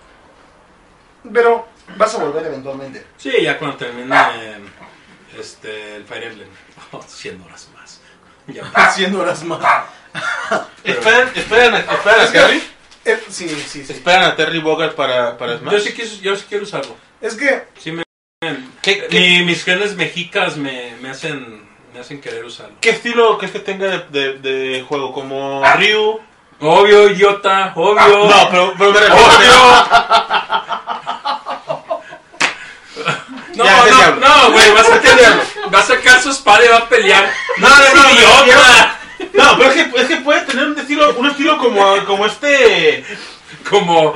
Pero 1.33 1.69
vas 1.96 2.14
a 2.14 2.18
volver 2.18 2.46
eventualmente. 2.46 3.07
Sí, 3.16 3.33
ya 3.42 3.59
cuando 3.59 3.76
termine 3.76 4.14
eh, 4.37 4.59
este, 5.38 5.96
el 5.96 6.05
Fire 6.05 6.24
Emblem. 6.24 6.48
Oh, 6.92 7.00
100 7.07 7.40
horas 7.42 7.68
más. 7.74 8.00
Ya 8.48 8.62
va. 8.64 8.70
Haciendo 8.87 9.20
horas 9.20 9.44
más. 9.44 9.61
Esperan, 10.85 11.31
esperan, 11.37 11.74
a, 11.74 11.79
esperan 11.79 12.20
a 12.20 12.33
Terry. 12.33 12.62
Eh, 13.05 13.22
sí, 13.29 13.48
sí, 13.48 13.85
sí. 13.85 13.92
Esperan 13.92 14.24
a 14.24 14.35
Terry 14.35 14.59
Bogard 14.59 14.94
para, 14.94 15.38
para 15.38 15.57
Smash. 15.59 15.72
Yo 15.72 15.79
sí, 15.81 15.92
quiero, 15.92 16.11
yo 16.20 16.37
sí 16.37 16.44
quiero 16.48 16.64
usarlo. 16.64 16.96
Es 17.20 17.35
que 17.37 17.62
Sí 17.79 17.92
me, 17.92 18.03
¿Qué, 18.83 19.07
qué, 19.09 19.38
mi- 19.38 19.44
mis 19.44 19.62
genes 19.64 19.94
mexicas 19.94 20.57
me, 20.57 20.96
me 21.00 21.11
hacen 21.11 21.68
me 21.94 22.00
hacen 22.00 22.20
querer 22.20 22.44
usarlo. 22.44 22.74
qué 22.81 22.90
estilo 22.90 23.37
crees 23.38 23.53
que 23.53 23.59
tenga 23.61 23.87
de, 23.87 23.98
de, 24.09 24.38
de 24.38 24.83
juego? 24.83 25.12
¿Como 25.12 25.62
Ryu? 25.76 26.20
Obvio, 26.61 27.09
idiota, 27.11 27.72
obvio. 27.76 28.26
No, 28.29 28.48
pero, 28.50 28.74
pero 28.79 28.92
me 28.92 29.00
refiero 29.00 29.16
obvio. 29.26 29.53
No, 34.16 34.53
güey, 34.53 34.70
va 34.73 34.81
a 34.81 34.85
sacar, 34.85 35.18
va 35.75 35.79
a 35.79 35.83
sacar 35.83 36.23
su 36.23 36.31
espada 36.31 36.64
y 36.64 36.68
va 36.68 36.77
a 36.79 36.88
pelear. 36.88 37.31
No, 37.59 37.68
no, 37.68 37.77
no, 37.77 37.85
¡Es 37.85 37.94
no, 37.94 38.11
idiota! 38.44 38.96
No, 39.35 39.59
pero 39.59 39.70
es 39.70 39.75
que, 39.85 40.01
es 40.01 40.09
que 40.09 40.16
puede 40.18 40.40
tener 40.42 40.66
un 40.66 40.79
estilo, 40.79 41.14
un 41.16 41.31
estilo 41.31 41.59
como, 41.59 42.05
como 42.07 42.27
este, 42.27 43.05
Como, 43.68 44.14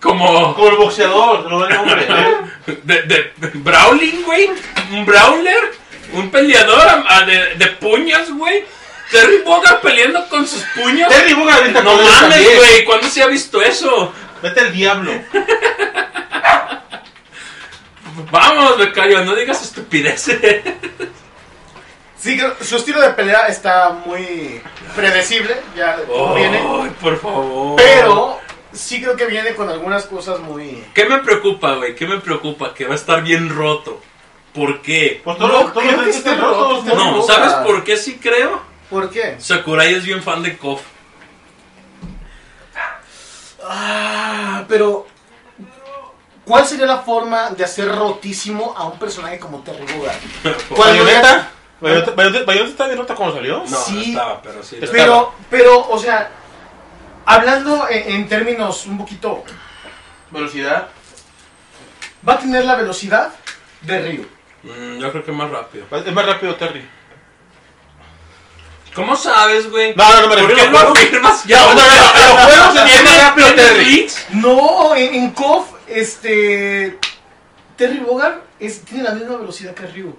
como, 0.00 0.54
como 0.54 0.68
el 0.70 0.76
boxeador, 0.76 1.50
no 1.50 1.66
el 1.66 1.74
nombre. 1.74 2.06
¿eh? 2.08 2.78
de, 2.84 3.02
de, 3.02 3.32
Brawling, 3.54 4.22
güey. 4.22 4.50
Un 4.92 5.04
Brawler. 5.04 5.78
Un 6.12 6.30
peleador 6.30 7.04
a- 7.08 7.20
de, 7.22 7.54
de 7.56 7.66
puños, 7.66 8.30
güey. 8.32 8.64
Terry 9.10 9.38
Bogard 9.44 9.80
peleando 9.80 10.28
con 10.28 10.46
sus 10.46 10.62
puños. 10.74 11.08
Terry 11.08 11.34
Bogard 11.34 11.58
ahorita 11.62 11.82
No 11.82 11.96
mames, 11.96 12.56
güey. 12.56 12.84
¿Cuándo 12.84 13.08
se 13.08 13.22
ha 13.22 13.26
visto 13.26 13.60
eso? 13.60 14.12
Vete 14.42 14.60
al 14.60 14.72
diablo. 14.72 15.12
Vamos, 18.30 18.78
becario, 18.78 19.24
no 19.24 19.34
digas 19.34 19.62
estupideces. 19.62 20.38
Sí, 22.18 22.36
creo- 22.36 22.54
su 22.60 22.76
estilo 22.76 23.00
de 23.00 23.10
pelea 23.10 23.46
está 23.46 23.90
muy 24.04 24.60
predecible, 24.94 25.56
ya 25.76 25.96
de 25.96 26.04
cómo 26.04 26.34
viene. 26.34 26.58
Ay, 26.58 26.90
por 27.00 27.18
favor. 27.18 27.76
Pero 27.76 28.38
sí 28.72 29.00
creo 29.00 29.16
que 29.16 29.24
viene 29.26 29.54
con 29.54 29.68
algunas 29.70 30.04
cosas 30.04 30.38
muy... 30.40 30.84
¿Qué 30.94 31.06
me 31.06 31.18
preocupa, 31.20 31.76
güey? 31.76 31.94
¿Qué 31.94 32.06
me 32.06 32.18
preocupa? 32.20 32.74
Que 32.74 32.84
va 32.84 32.92
a 32.92 32.96
estar 32.96 33.22
bien 33.22 33.48
roto. 33.48 34.00
¿Por 34.52 34.82
qué? 34.82 35.20
Pues 35.24 35.38
No, 35.38 35.72
creo 35.72 36.04
que 36.04 36.10
esté 36.10 36.34
roto, 36.34 36.78
esté 36.80 36.94
¿no? 36.94 37.12
Roto. 37.14 37.26
¿sabes 37.26 37.52
por 37.64 37.84
qué 37.84 37.96
sí 37.96 38.18
creo? 38.20 38.60
¿Por 38.90 39.08
qué? 39.08 39.36
Sakurai 39.38 39.94
es 39.94 40.04
bien 40.04 40.22
fan 40.22 40.42
de 40.42 40.58
KOF. 40.58 40.82
Ah, 43.62 44.64
pero... 44.68 45.06
¿Cuál 46.50 46.66
sería 46.66 46.86
la 46.86 46.98
forma 46.98 47.50
de 47.50 47.62
hacer 47.64 47.88
rotísimo 47.94 48.74
a 48.76 48.84
un 48.86 48.98
personaje 48.98 49.38
como 49.38 49.60
Terry 49.60 49.86
Bogard? 49.94 50.16
Cuando 50.68 51.04
¿Bayonetta? 51.04 51.48
¿Bayonetta 51.80 52.14
Bayonetta- 52.16 52.44
Bayonetta 52.44 52.70
está 52.72 52.86
bien 52.86 52.98
rota 52.98 53.14
cuando 53.14 53.36
salió? 53.36 53.62
No, 53.68 53.76
Sí. 53.76 53.94
no 53.94 54.00
estaba, 54.02 54.42
pero 54.42 54.62
sí. 54.64 54.78
Pero, 54.90 55.32
pero, 55.48 55.88
o 55.88 55.96
sea, 55.96 56.28
hablando 57.24 57.88
en, 57.88 58.14
en 58.16 58.28
términos 58.28 58.84
un 58.86 58.98
poquito... 58.98 59.44
Velocidad. 60.32 60.88
Va 62.28 62.32
a 62.34 62.38
tener 62.40 62.64
la 62.64 62.74
velocidad 62.74 63.30
de 63.82 64.00
Ryu. 64.00 64.26
Mm, 64.64 64.98
yo 64.98 65.12
creo 65.12 65.24
que 65.24 65.30
más 65.30 65.50
rápido. 65.50 65.86
Es 66.04 66.12
más 66.12 66.26
rápido 66.26 66.56
Terry. 66.56 66.84
¿Cómo 68.92 69.14
sabes, 69.14 69.70
güey? 69.70 69.94
No, 69.94 70.04
no, 70.04 70.22
no, 70.22 70.28
me 70.28 70.34
¿Por 70.36 70.48
refiero 70.48 70.72
qué 70.72 70.78
a 70.78 70.82
lo 70.82 70.90
afirmas 70.90 71.44
ya? 71.44 71.60
No, 71.60 71.74
no, 71.74 71.82
no, 72.74 72.84
es. 73.80 74.26
No, 74.30 74.96
en, 74.96 75.14
en 75.14 75.30
KOF, 75.30 75.69
este... 75.90 76.98
Terry 77.76 77.98
Bogard 77.98 78.40
es, 78.58 78.82
tiene 78.82 79.04
la 79.04 79.12
misma 79.14 79.36
velocidad 79.36 79.74
que 79.74 79.86
Ryu. 79.86 80.14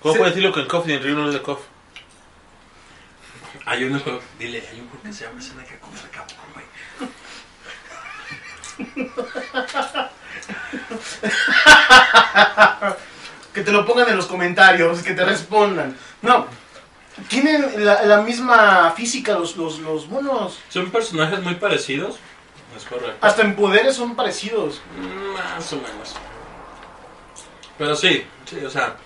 ¿Cómo 0.00 0.14
Sí. 0.14 0.18
puedes 0.18 0.34
decirlo 0.34 0.54
que 0.54 0.60
en 0.60 0.68
KOF 0.68 0.88
y 0.88 0.92
en 0.92 1.02
Ryu 1.02 1.14
no 1.16 1.26
es 1.28 1.34
de 1.34 1.42
KOF? 1.42 1.60
Hay 3.64 3.82
un 3.84 3.98
juego, 3.98 4.20
dile, 4.38 4.62
hay 4.70 4.80
un 4.80 4.88
juego 4.88 5.02
que 5.02 5.12
se 5.12 5.24
llama 5.24 5.40
Escena 5.40 5.64
que 5.64 5.76
como 5.80 5.96
se 5.96 6.06
acabó, 6.06 6.28
güey. 6.54 6.66
Que 13.52 13.62
te 13.62 13.72
lo 13.72 13.86
pongan 13.86 14.08
en 14.10 14.16
los 14.16 14.26
comentarios, 14.26 15.02
que 15.02 15.14
te 15.14 15.24
respondan. 15.24 15.96
No, 16.20 16.46
tienen 17.28 17.84
la, 17.84 18.02
la 18.02 18.20
misma 18.20 18.92
física 18.94 19.32
los, 19.32 19.56
los, 19.56 19.78
los 19.78 20.08
monos. 20.08 20.58
Son 20.68 20.90
personajes 20.90 21.42
muy 21.42 21.54
parecidos. 21.54 22.16
Es 22.76 22.84
correcto. 22.84 23.16
Hasta 23.20 23.42
en 23.42 23.56
poderes 23.56 23.96
son 23.96 24.14
parecidos. 24.16 24.80
Más 25.34 25.72
o 25.72 25.76
menos. 25.76 26.14
Pero 27.78 27.94
sí, 27.96 28.24
sí, 28.44 28.64
o 28.64 28.70
sea. 28.70 28.96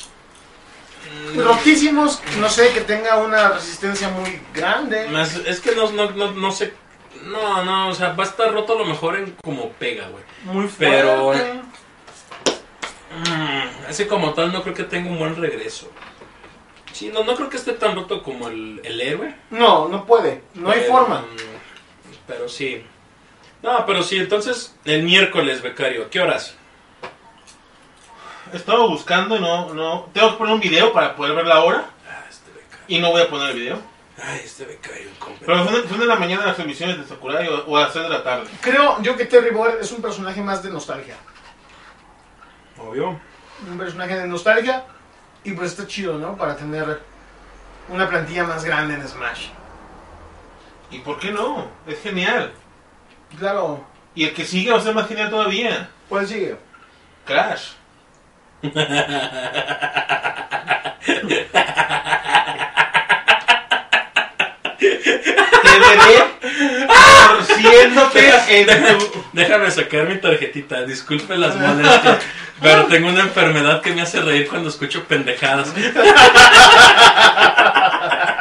mm, 1.34 1.40
Rotísimos, 1.40 2.20
no 2.38 2.48
sé, 2.48 2.72
que 2.72 2.80
tenga 2.82 3.16
una 3.18 3.48
resistencia 3.50 4.08
muy 4.08 4.40
grande. 4.54 5.08
más- 5.08 5.36
es 5.36 5.60
que 5.60 5.74
no, 5.74 5.90
no, 5.92 6.10
no, 6.10 6.32
no 6.32 6.52
sé. 6.52 6.74
No, 7.24 7.62
no, 7.64 7.88
o 7.88 7.94
sea, 7.94 8.12
va 8.14 8.24
a 8.24 8.26
estar 8.26 8.52
roto 8.52 8.74
a 8.74 8.78
lo 8.78 8.84
mejor 8.86 9.16
en 9.16 9.36
como 9.42 9.70
pega, 9.72 10.08
güey. 10.08 10.24
Muy 10.44 10.70
Pero- 10.78 11.24
fuerte. 11.24 11.60
Mm, 13.12 13.88
así 13.88 14.04
como 14.06 14.32
tal, 14.34 14.52
no 14.52 14.62
creo 14.62 14.74
que 14.74 14.84
tenga 14.84 15.10
un 15.10 15.18
buen 15.18 15.36
regreso. 15.36 15.90
Sí, 16.92 17.10
no, 17.12 17.24
no 17.24 17.34
creo 17.34 17.48
que 17.48 17.56
esté 17.56 17.72
tan 17.72 17.94
roto 17.94 18.22
como 18.22 18.48
el, 18.48 18.80
el 18.84 19.00
héroe. 19.00 19.34
No, 19.50 19.88
no 19.88 20.04
puede. 20.06 20.42
No 20.54 20.70
hay 20.70 20.80
Pero, 20.80 20.92
forma. 20.92 21.20
mm, 21.20 22.16
Pero 22.26 22.48
sí. 22.48 22.84
No, 23.62 23.84
pero 23.86 24.02
sí, 24.02 24.16
entonces 24.16 24.74
el 24.84 25.02
miércoles, 25.02 25.62
becario, 25.62 26.08
¿qué 26.10 26.20
horas? 26.20 26.54
Estaba 28.52 28.86
buscando 28.86 29.36
y 29.36 29.40
no, 29.40 29.72
no. 29.74 30.08
Tengo 30.12 30.32
que 30.32 30.36
poner 30.38 30.54
un 30.54 30.60
video 30.60 30.92
para 30.92 31.14
poder 31.14 31.34
ver 31.36 31.46
la 31.46 31.60
hora. 31.62 31.84
Ah, 32.08 32.24
este 32.28 32.50
becario. 32.50 32.84
Y 32.88 32.98
no 32.98 33.10
voy 33.10 33.22
a 33.22 33.28
poner 33.28 33.50
el 33.50 33.56
video. 33.56 33.78
Ay, 34.22 34.40
este 34.44 34.64
becario, 34.64 35.08
incompetente. 35.08 35.46
Pero 35.46 35.64
son 35.64 35.74
de, 35.74 35.88
son 35.88 36.00
de 36.00 36.06
la 36.06 36.16
mañana 36.16 36.46
las 36.46 36.58
emisiones 36.58 36.98
de 36.98 37.06
Sakurai 37.06 37.46
o, 37.48 37.64
o 37.66 37.76
a 37.76 37.82
las 37.82 37.92
6 37.92 38.02
de 38.04 38.10
la 38.10 38.24
tarde. 38.24 38.50
Creo 38.60 39.00
yo 39.02 39.16
que 39.16 39.26
Terry 39.26 39.50
Bogard 39.50 39.80
es 39.80 39.92
un 39.92 40.02
personaje 40.02 40.42
más 40.42 40.62
de 40.62 40.70
nostalgia. 40.70 41.16
Obvio. 42.78 43.20
Un 43.70 43.78
personaje 43.78 44.16
de 44.16 44.26
nostalgia. 44.26 44.84
Y 45.44 45.52
pues 45.52 45.70
está 45.70 45.86
chido, 45.86 46.18
¿no? 46.18 46.36
Para 46.36 46.56
tener 46.56 47.00
una 47.88 48.08
plantilla 48.08 48.44
más 48.44 48.64
grande 48.64 48.94
en 48.94 49.06
Smash. 49.06 49.48
¿Y 50.90 50.98
por 50.98 51.18
qué 51.18 51.30
no? 51.30 51.68
Es 51.86 52.00
genial. 52.02 52.52
Claro. 53.38 53.84
Y 54.14 54.24
el 54.24 54.34
que 54.34 54.44
sigue 54.44 54.70
va 54.70 54.78
a 54.78 54.80
ser 54.80 54.94
más 54.94 55.08
genial 55.08 55.30
todavía. 55.30 55.88
¿Cuál 56.08 56.26
sigue? 56.26 56.56
Crash. 57.24 57.72
Te 58.60 58.68
veré 65.78 66.30
torciéndote 67.40 68.60
en 68.60 68.98
tu... 68.98 69.24
Déjame 69.32 69.70
sacar 69.70 70.08
mi 70.08 70.18
tarjetita, 70.18 70.82
disculpe 70.82 71.36
las 71.36 71.56
molestias, 71.56 72.18
pero 72.60 72.86
tengo 72.86 73.08
una 73.08 73.20
enfermedad 73.20 73.80
que 73.80 73.92
me 73.92 74.02
hace 74.02 74.20
reír 74.20 74.48
cuando 74.48 74.68
escucho 74.68 75.04
pendejadas. 75.04 75.72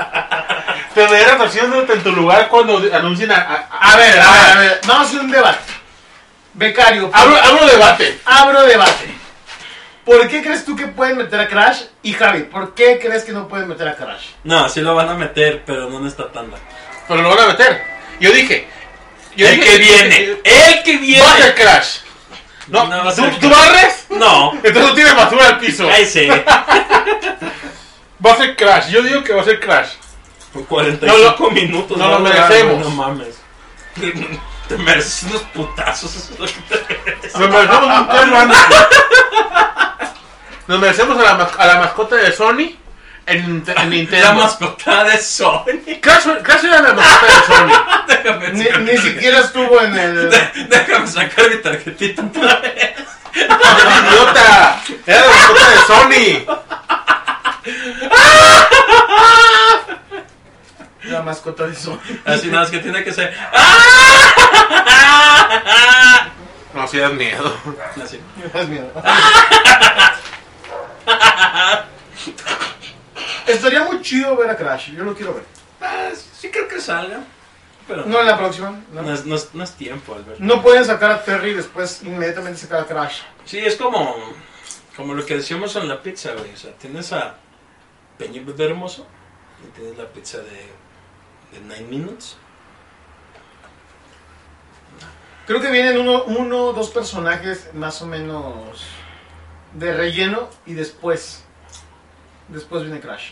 Te 1.09 1.15
veré 1.15 1.31
torciéndote 1.37 1.93
en 1.93 2.03
tu 2.03 2.11
lugar 2.11 2.47
cuando 2.49 2.77
anuncien 2.93 3.31
a... 3.31 3.35
a- 3.35 3.93
A 3.93 3.95
ver, 3.97 4.19
a 4.19 4.31
ver, 4.31 4.57
a 4.57 4.59
ver. 4.59 4.81
Vamos 4.87 5.05
a 5.05 5.09
hacer 5.09 5.19
un 5.21 5.31
debate. 5.31 5.59
Becario, 6.53 7.09
Abro, 7.13 7.37
abro 7.37 7.65
debate. 7.67 8.19
abro 8.25 8.61
debate. 8.63 9.15
¿Por 10.03 10.27
qué 10.27 10.41
crees 10.41 10.65
tú 10.65 10.75
que 10.75 10.87
pueden 10.87 11.17
meter 11.17 11.39
a 11.39 11.47
Crash? 11.47 11.81
Y 12.01 12.13
Javi, 12.13 12.43
¿por 12.43 12.73
qué 12.73 12.99
crees 12.99 13.23
que 13.23 13.31
no 13.31 13.47
pueden 13.47 13.67
meter 13.67 13.87
a 13.87 13.95
Crash? 13.95 14.29
No, 14.43 14.67
sí 14.67 14.81
lo 14.81 14.95
van 14.95 15.09
a 15.09 15.13
meter, 15.13 15.63
pero 15.65 15.89
no 15.89 15.99
en 15.99 16.07
esta 16.07 16.31
tanda. 16.31 16.57
Pero 17.07 17.21
lo 17.21 17.29
van 17.29 17.39
a 17.45 17.47
meter. 17.47 17.83
Yo 18.19 18.31
dije... 18.31 18.67
Yo 19.35 19.47
El 19.47 19.55
dije 19.57 19.67
que 19.71 19.77
viene, 19.77 20.37
el 20.43 20.83
que 20.83 20.97
viene. 20.97 21.23
Va 21.23 21.33
a 21.33 21.37
ser 21.37 21.55
Crash. 21.55 21.97
No, 22.67 22.87
No 22.87 23.05
va 23.05 23.11
a 23.11 23.15
¿tú, 23.15 23.21
ser 23.21 23.39
¿tú 23.39 23.47
Crash. 23.49 23.51
barres? 23.67 24.05
No, 24.09 24.53
Entonces 24.55 24.83
no 24.83 24.93
tienes 24.93 25.15
basura 25.15 25.45
al 25.47 25.59
piso. 25.59 25.87
cállese. 25.87 26.27
Va 28.25 28.31
a 28.33 28.37
ser 28.37 28.55
Crash. 28.57 28.89
Yo 28.89 29.01
digo 29.01 29.23
que 29.23 29.31
va 29.33 29.41
a 29.41 29.45
ser 29.45 29.59
Crash. 29.61 29.89
45 30.53 31.51
minutos. 31.51 31.97
no 31.97 32.07
lo 32.09 32.19
merecemos. 32.19 32.79
No 32.83 32.89
mames. 32.91 33.35
Te 34.67 34.77
mereces 34.77 35.23
unos 35.23 35.41
putazos. 35.53 36.15
eso 36.15 36.33
es 36.33 36.39
lo 36.39 36.45
que 36.45 36.53
te 36.77 36.95
mereces. 37.05 37.35
Nos 37.35 37.49
merecemos 37.49 37.83
un 37.83 38.07
Bandicoot. 38.31 38.89
Nos 40.67 40.79
merecemos 40.79 41.19
a 41.19 41.23
la, 41.23 41.43
a 41.57 41.65
la 41.67 41.79
mascota 41.79 42.15
de 42.15 42.31
Sony 42.31 42.75
en, 43.25 43.63
en 43.65 43.89
Nintendo. 43.89 44.27
La 44.27 44.33
mascota 44.33 45.03
de 45.05 45.17
Sony. 45.17 45.65
Crash, 45.99 46.25
Crash 46.43 46.63
era 46.65 46.81
la 46.81 46.93
mascota 46.93 47.25
de 47.25 47.45
Sony. 47.47 47.71
Déjame 48.07 48.49
Ni, 48.53 48.63
sacar- 48.65 48.81
ni 48.81 48.97
siquiera 48.97 49.39
estuvo 49.39 49.81
en 49.81 49.97
el... 49.97 50.29
Déjame 50.69 51.07
sacar 51.07 51.49
mi 51.49 51.57
tarjetita 51.57 52.21
otra 52.23 52.55
vez. 52.57 52.93
¡Idiota! 53.35 54.81
Era 55.07 55.21
la 55.21 55.27
mascota 55.33 55.69
de 55.69 55.77
Sony. 55.87 56.45
La 61.19 61.25
mascota 61.25 61.67
de 61.67 61.75
Sony. 61.75 61.99
Así 62.25 62.47
nada, 62.47 62.63
es 62.63 62.71
que 62.71 62.79
tiene 62.79 63.03
que 63.03 63.11
ser. 63.13 63.35
No, 66.73 66.87
si 66.87 66.97
das 66.99 67.11
miedo. 67.13 67.51
Así. 68.01 68.19
Me 68.37 68.47
das 68.47 68.67
miedo. 68.69 68.89
Estaría 73.47 73.83
muy 73.83 74.01
chido 74.01 74.35
ver 74.37 74.49
a 74.51 74.55
Crash. 74.55 74.91
Yo 74.91 75.03
lo 75.03 75.15
quiero 75.15 75.33
ver. 75.33 75.43
Ah, 75.81 76.09
sí 76.37 76.49
creo 76.51 76.67
que 76.67 76.79
salga. 76.79 77.21
Pero 77.87 78.05
No 78.05 78.19
en 78.21 78.27
la 78.27 78.37
próxima. 78.37 78.79
No, 78.93 79.01
no 79.01 79.13
es, 79.13 79.25
no 79.25 79.35
es- 79.35 79.49
no 79.53 79.63
es 79.63 79.71
tiempo, 79.73 80.13
Alberto. 80.13 80.35
No 80.43 80.61
pueden 80.61 80.85
sacar 80.85 81.09
a 81.11 81.23
Terry 81.23 81.49
y 81.51 81.55
después 81.55 82.03
inmediatamente 82.03 82.59
sacar 82.59 82.81
a 82.81 82.85
Crash. 82.85 83.21
Sí, 83.45 83.57
es 83.57 83.75
como, 83.75 84.15
como 84.95 85.15
lo 85.15 85.25
que 85.25 85.37
decíamos 85.37 85.75
en 85.75 85.87
la 85.87 86.01
pizza, 86.03 86.33
güey. 86.37 86.53
O 86.53 86.57
sea, 86.57 86.71
tienes 86.73 87.11
a 87.13 87.35
Peña 88.19 88.41
de 88.43 88.63
Hermoso 88.65 89.07
y 89.67 89.71
tienes 89.75 89.97
la 89.97 90.05
pizza 90.05 90.37
de, 90.37 90.67
de 91.51 91.59
Nine 91.61 91.87
Minutes. 91.89 92.37
Creo 95.47 95.61
que 95.61 95.71
vienen 95.71 95.97
uno, 95.97 96.23
uno 96.25 96.73
dos 96.73 96.89
personajes 96.89 97.73
más 97.73 98.01
o 98.01 98.05
menos 98.05 98.83
de 99.73 99.93
relleno 99.93 100.49
y 100.65 100.73
después. 100.73 101.43
Después 102.49 102.83
viene 102.83 102.99
Crash. 102.99 103.31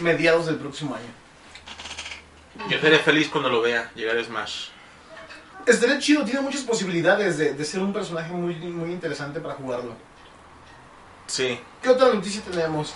Mediados 0.00 0.46
del 0.46 0.56
próximo 0.56 0.94
año. 0.94 2.68
Yo 2.68 2.80
seré 2.80 2.98
feliz 2.98 3.28
cuando 3.28 3.48
lo 3.48 3.60
vea 3.62 3.90
llegar 3.94 4.16
a 4.16 4.24
Smash. 4.24 4.68
Estaría 5.66 5.98
chido, 5.98 6.24
tiene 6.24 6.40
muchas 6.40 6.62
posibilidades 6.62 7.36
de, 7.38 7.52
de 7.52 7.64
ser 7.64 7.80
un 7.80 7.92
personaje 7.92 8.32
muy, 8.32 8.54
muy 8.54 8.92
interesante 8.92 9.40
para 9.40 9.54
jugarlo. 9.54 9.94
Sí. 11.26 11.60
¿Qué 11.82 11.88
otra 11.90 12.12
noticia 12.12 12.42
tenemos? 12.42 12.94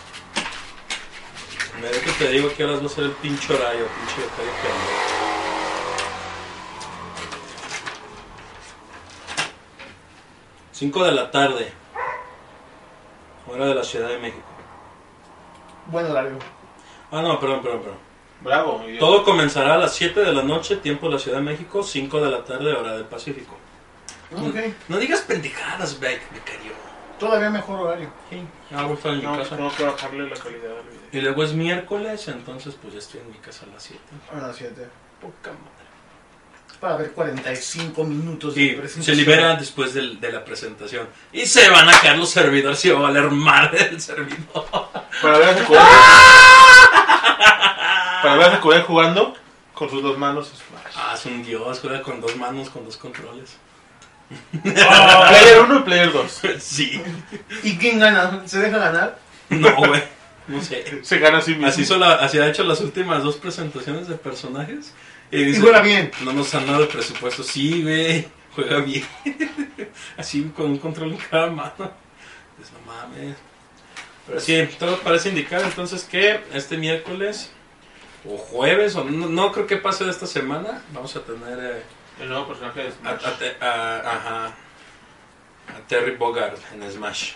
Me 1.81 1.91
que 1.91 2.13
te 2.13 2.29
digo 2.31 2.49
que 2.55 2.65
horas 2.65 2.81
va 2.83 2.87
a 2.87 2.89
ser 2.89 3.05
el 3.05 3.11
pinche 3.13 3.53
horario, 3.55 3.87
pinche 3.87 4.23
horario 4.23 4.53
que 4.63 4.69
ando. 4.69 6.05
Cinco 10.73 11.05
de 11.05 11.13
la 11.13 11.31
tarde. 11.31 11.73
Hora 13.49 13.67
de 13.67 13.75
la 13.75 13.85
Ciudad 13.85 14.09
de 14.09 14.19
México. 14.19 14.43
Buen 15.87 16.07
horario. 16.07 16.39
Ah, 17.13 17.23
no, 17.23 17.39
perdón, 17.39 17.63
perdón, 17.63 17.81
perdón. 17.81 17.99
Bravo. 18.41 18.85
y- 18.89 18.99
Todo 18.99 19.25
comenzará 19.25 19.75
a 19.75 19.79
las 19.79 19.95
7 19.95 20.21
de 20.21 20.33
la 20.33 20.43
noche, 20.43 20.77
tiempo 20.77 21.07
de 21.07 21.15
la 21.15 21.19
Ciudad 21.19 21.39
de 21.39 21.45
México, 21.45 21.83
5 21.83 22.21
de 22.21 22.31
la 22.31 22.45
tarde, 22.45 22.73
hora 22.73 22.95
del 22.97 23.05
Pacífico. 23.05 23.57
Ok. 24.33 24.57
No 24.89 24.97
digas 24.99 25.21
pendejadas, 25.21 26.01
Beck, 26.01 26.21
me 26.33 26.41
cayó. 26.41 26.73
Todavía 27.19 27.51
mejor 27.51 27.81
horario. 27.81 28.11
Sí, 28.31 28.43
hago 28.75 28.95
estar 28.95 29.13
en 29.13 29.19
mi 29.19 29.25
No, 29.25 29.39
casa. 29.39 29.57
tengo 29.57 29.75
que 29.75 29.85
bajarle 29.85 30.29
la 30.29 30.37
calidad 30.37 30.79
al 30.79 30.85
video. 30.89 31.01
Y 31.13 31.21
luego 31.21 31.45
es 31.45 31.53
miércoles, 31.53 32.29
entonces 32.29 32.75
pues 32.81 32.93
ya 32.95 32.99
estoy 32.99 33.21
en 33.21 33.31
mi 33.31 33.39
casa 33.39 33.65
a 33.65 33.69
las 33.73 33.83
7. 33.83 34.03
A 34.33 34.37
las 34.47 34.57
7. 34.57 34.89
Poca 35.21 35.51
madre. 35.51 35.75
Para 36.81 36.97
ver 36.97 37.13
45 37.13 38.05
minutos 38.05 38.55
de 38.55 38.61
Sí, 38.61 38.69
presentación. 38.75 39.05
se 39.05 39.15
libera 39.23 39.55
después 39.57 39.95
del- 39.95 40.21
de 40.21 40.33
la 40.33 40.45
presentación. 40.45 41.09
Y 41.33 41.47
se 41.47 41.71
van 41.71 41.89
a 41.89 41.99
caer 42.01 42.19
los 42.19 42.31
servidores 42.31 42.85
y 42.85 42.91
va 42.91 42.99
a 42.99 43.03
valer 43.03 43.31
madre 43.31 43.89
el 43.91 44.01
servidor. 44.01 44.67
Para 45.23 45.39
ver 45.39 45.49
a 45.51 45.55
Jacob. 45.55 45.77
Para 48.23 48.37
ver 48.37 48.49
a 48.49 48.51
Jacob 48.53 48.83
jugando 48.87 49.35
con 49.73 49.89
sus 49.89 50.03
dos 50.03 50.19
manos. 50.19 50.51
Ah, 50.97 51.13
es 51.15 51.25
un 51.27 51.43
dios, 51.45 51.79
juega 51.81 52.03
con 52.03 52.21
dos 52.21 52.37
manos, 52.37 52.71
con 52.71 52.85
dos 52.85 52.97
controles. 52.97 53.57
Player 54.63 55.61
1 55.61 55.79
y 55.79 55.83
Player 55.83 56.13
2. 56.13 56.43
sí. 56.59 57.03
¿Y 57.63 57.77
quién 57.77 57.99
gana? 57.99 58.43
¿Se 58.47 58.59
deja 58.59 58.79
ganar? 58.79 59.19
No, 59.51 59.75
güey. 59.77 60.03
No 60.47 60.63
sé. 60.63 61.01
Se 61.03 61.19
gana 61.19 61.39
así 61.39 61.53
mismo. 61.53 61.67
Así, 61.67 61.87
así 62.21 62.39
ha 62.39 62.49
hecho 62.49 62.65
las 62.65 62.81
últimas 62.81 63.23
dos 63.23 63.37
presentaciones 63.37 64.09
de 64.09 64.17
personajes. 64.17 64.93
Y, 65.31 65.57
juega 65.57 65.81
bien. 65.81 66.11
No 66.23 66.33
nos 66.33 66.55
han 66.55 66.67
dado 66.67 66.83
el 66.83 66.89
presupuesto. 66.89 67.43
Sí, 67.43 67.83
güey. 67.83 68.27
Juega 68.55 68.81
bien. 68.81 69.05
Así 70.17 70.43
con 70.55 70.67
un 70.67 70.79
control 70.79 71.13
en 71.13 71.17
cada 71.17 71.49
mano. 71.49 71.73
Pues 71.77 72.71
no 72.73 72.81
mames. 72.87 73.37
Pero 74.27 74.41
sí, 74.41 74.69
todo 74.79 74.99
parece 75.01 75.31
indicar 75.31 75.63
entonces 75.63 76.05
que 76.05 76.41
este 76.53 76.77
miércoles 76.77 77.51
o 78.25 78.39
jueves, 78.39 78.95
o 78.95 79.05
no, 79.05 79.29
no 79.29 79.53
creo 79.53 79.67
que 79.67 79.77
pase 79.77 80.05
de 80.05 80.11
esta 80.11 80.27
semana, 80.27 80.83
vamos 80.93 81.15
a 81.17 81.23
tener 81.23 81.59
eh, 81.59 81.83
El 82.21 82.29
nuevo 82.29 82.47
personaje 82.47 82.83
de 82.85 82.89
a, 82.89 82.93
Smash. 82.93 83.25
a 83.27 83.39
Te- 83.39 83.57
a- 83.61 83.99
ajá, 83.99 84.45
a 84.47 85.87
Terry 85.89 86.13
Bogard 86.17 86.59
en 86.73 86.91
Smash. 86.91 87.33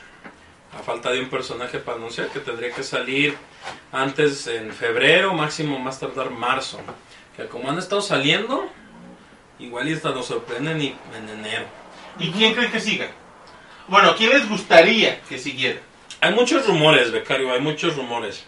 A 0.78 0.82
falta 0.82 1.10
de 1.10 1.20
un 1.20 1.30
personaje 1.30 1.78
para 1.78 1.96
anunciar 1.96 2.28
que 2.28 2.40
tendría 2.40 2.72
que 2.72 2.82
salir 2.82 3.36
antes 3.90 4.46
en 4.46 4.72
febrero, 4.72 5.32
máximo 5.34 5.78
más 5.78 5.98
tardar 5.98 6.30
marzo. 6.30 6.78
Que 7.36 7.46
como 7.46 7.70
han 7.70 7.78
estado 7.78 8.02
saliendo, 8.02 8.68
igual 9.58 9.88
y 9.88 9.94
hasta 9.94 10.10
nos 10.10 10.26
sorprenden 10.26 10.80
y- 10.82 10.96
en 11.16 11.28
enero. 11.28 11.64
¿Y 12.18 12.30
quién 12.32 12.54
cree 12.54 12.70
que 12.70 12.80
siga? 12.80 13.08
Bueno, 13.88 14.14
¿quién 14.16 14.30
les 14.30 14.48
gustaría 14.48 15.20
que 15.22 15.38
siguiera? 15.38 15.80
Hay 16.20 16.34
muchos 16.34 16.66
rumores, 16.66 17.10
Becario, 17.12 17.52
hay 17.52 17.60
muchos 17.60 17.96
rumores. 17.96 18.44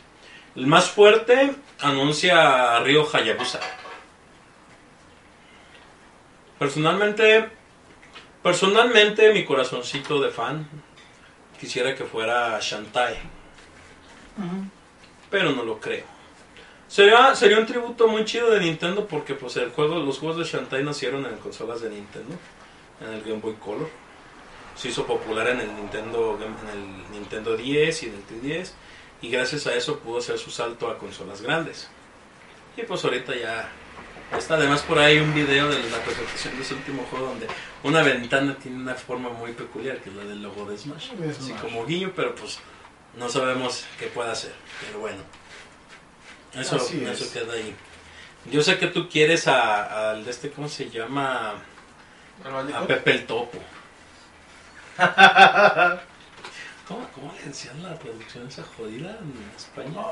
El 0.57 0.67
más 0.67 0.91
fuerte 0.91 1.55
anuncia 1.81 2.77
a 2.77 2.81
Ryo 2.81 3.09
Hayabusa. 3.13 3.61
Personalmente, 6.61 7.49
personalmente 8.43 9.33
mi 9.33 9.47
corazoncito 9.47 10.21
de 10.21 10.31
fan 10.31 10.69
quisiera 11.59 11.95
que 11.95 12.05
fuera 12.05 12.59
Shantae, 12.61 13.17
pero 15.31 15.53
no 15.53 15.65
lo 15.65 15.81
creo. 15.81 16.05
Sería, 16.87 17.35
sería 17.35 17.59
un 17.59 17.65
tributo 17.65 18.09
muy 18.09 18.27
chido 18.27 18.51
de 18.51 18.61
Nintendo 18.61 19.07
porque 19.07 19.35
pues 19.35 19.57
el 19.57 19.71
juego, 19.71 20.01
los 20.01 20.19
juegos 20.19 20.37
de 20.37 20.45
Shantae 20.45 20.85
nacieron 20.85 21.25
en 21.25 21.39
consolas 21.39 21.81
de 21.81 21.89
Nintendo, 21.89 22.37
en 23.01 23.15
el 23.15 23.23
Game 23.23 23.41
Boy 23.41 23.55
Color 23.55 23.89
se 24.77 24.89
hizo 24.89 25.07
popular 25.07 25.49
en 25.49 25.61
el 25.61 25.75
Nintendo 25.75 26.39
en 26.41 26.69
el 26.69 27.11
Nintendo 27.13 27.57
10 27.57 28.03
y 28.03 28.07
en 28.07 28.15
el 28.15 28.27
3DS 28.27 28.73
y 29.23 29.31
gracias 29.31 29.67
a 29.67 29.75
eso 29.75 29.99
pudo 29.99 30.19
hacer 30.19 30.39
su 30.39 30.51
salto 30.51 30.91
a 30.91 30.99
consolas 30.99 31.43
grandes. 31.43 31.89
Y 32.77 32.83
pues 32.83 33.03
ahorita 33.03 33.35
ya 33.35 33.71
está 34.39 34.55
además 34.55 34.83
por 34.83 34.99
ahí 34.99 35.19
un 35.19 35.35
video 35.35 35.69
de 35.69 35.83
la 35.91 35.99
presentación 35.99 36.57
de 36.57 36.63
ese 36.63 36.75
último 36.75 37.05
juego 37.11 37.27
donde 37.29 37.47
una 37.83 38.03
ventana 38.03 38.55
tiene 38.57 38.77
una 38.79 38.95
forma 38.95 39.29
muy 39.31 39.53
peculiar 39.53 39.99
que 39.99 40.11
es 40.11 40.17
la 40.17 40.25
del 40.25 40.43
logo 40.43 40.65
de 40.67 40.77
Smash, 40.79 41.11
De 41.13 41.31
así 41.31 41.53
como 41.55 41.85
guiño, 41.87 42.13
pero 42.15 42.35
pues 42.35 42.59
no 43.17 43.29
sabemos 43.29 43.85
qué 43.99 44.07
puede 44.07 44.31
hacer, 44.31 44.53
pero 44.87 45.01
bueno. 45.01 45.23
Eso, 46.55 46.77
Así 46.77 47.03
eso 47.05 47.25
es. 47.25 47.31
queda 47.31 47.53
ahí. 47.55 47.75
Yo 48.51 48.63
sé 48.63 48.79
que 48.79 48.87
tú 48.89 49.09
quieres 49.09 49.47
a- 49.49 50.11
al 50.11 50.25
de 50.25 50.31
este, 50.31 50.51
¿cómo 50.51 50.69
se 50.69 50.89
llama? 50.91 51.55
¿Al 52.45 52.75
A? 52.75 52.87
Pepe 52.87 53.11
el 53.13 53.27
Topo. 53.27 53.59
¿Cómo, 56.91 57.07
¿Cómo 57.15 57.33
le 57.35 57.45
decían 57.45 57.81
la 57.85 57.97
traducción 57.97 58.49
esa 58.49 58.65
jodida 58.65 59.17
en 59.21 59.33
España? 59.57 60.03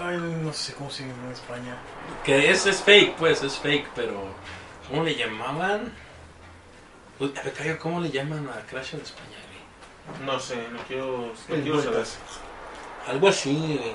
Ay, 0.00 0.18
no 0.42 0.52
sé 0.52 0.72
cómo 0.72 0.90
se 0.90 1.06
llama 1.06 1.26
en 1.26 1.32
España. 1.32 1.76
Que 2.24 2.50
es, 2.50 2.66
es 2.66 2.82
fake, 2.82 3.14
pues, 3.14 3.44
es 3.44 3.56
fake, 3.56 3.86
pero 3.94 4.24
¿cómo 4.88 5.04
le 5.04 5.14
llamaban? 5.14 5.92
Uy, 7.20 7.32
a 7.38 7.42
ver, 7.42 7.52
Cayo, 7.52 7.78
¿cómo 7.78 8.00
le 8.00 8.10
llaman 8.10 8.48
a 8.48 8.66
Crash 8.66 8.94
en 8.94 9.02
España? 9.02 9.38
güey? 9.46 10.26
No 10.26 10.40
sé, 10.40 10.56
no 10.72 10.80
quiero, 10.88 11.32
no 11.48 11.62
quiero 11.62 11.80
saber. 11.80 12.04
Algo 13.06 13.28
así, 13.28 13.54
güey. 13.54 13.94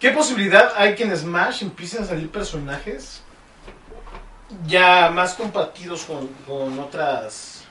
¿Qué 0.00 0.10
posibilidad 0.10 0.72
hay 0.76 0.96
que 0.96 1.04
en 1.04 1.16
Smash 1.16 1.62
empiecen 1.62 2.02
a 2.02 2.06
salir 2.06 2.28
personajes 2.28 3.22
ya 4.66 5.10
más 5.10 5.34
compartidos 5.34 6.04
con, 6.04 6.28
con 6.46 6.78
otras 6.78 7.64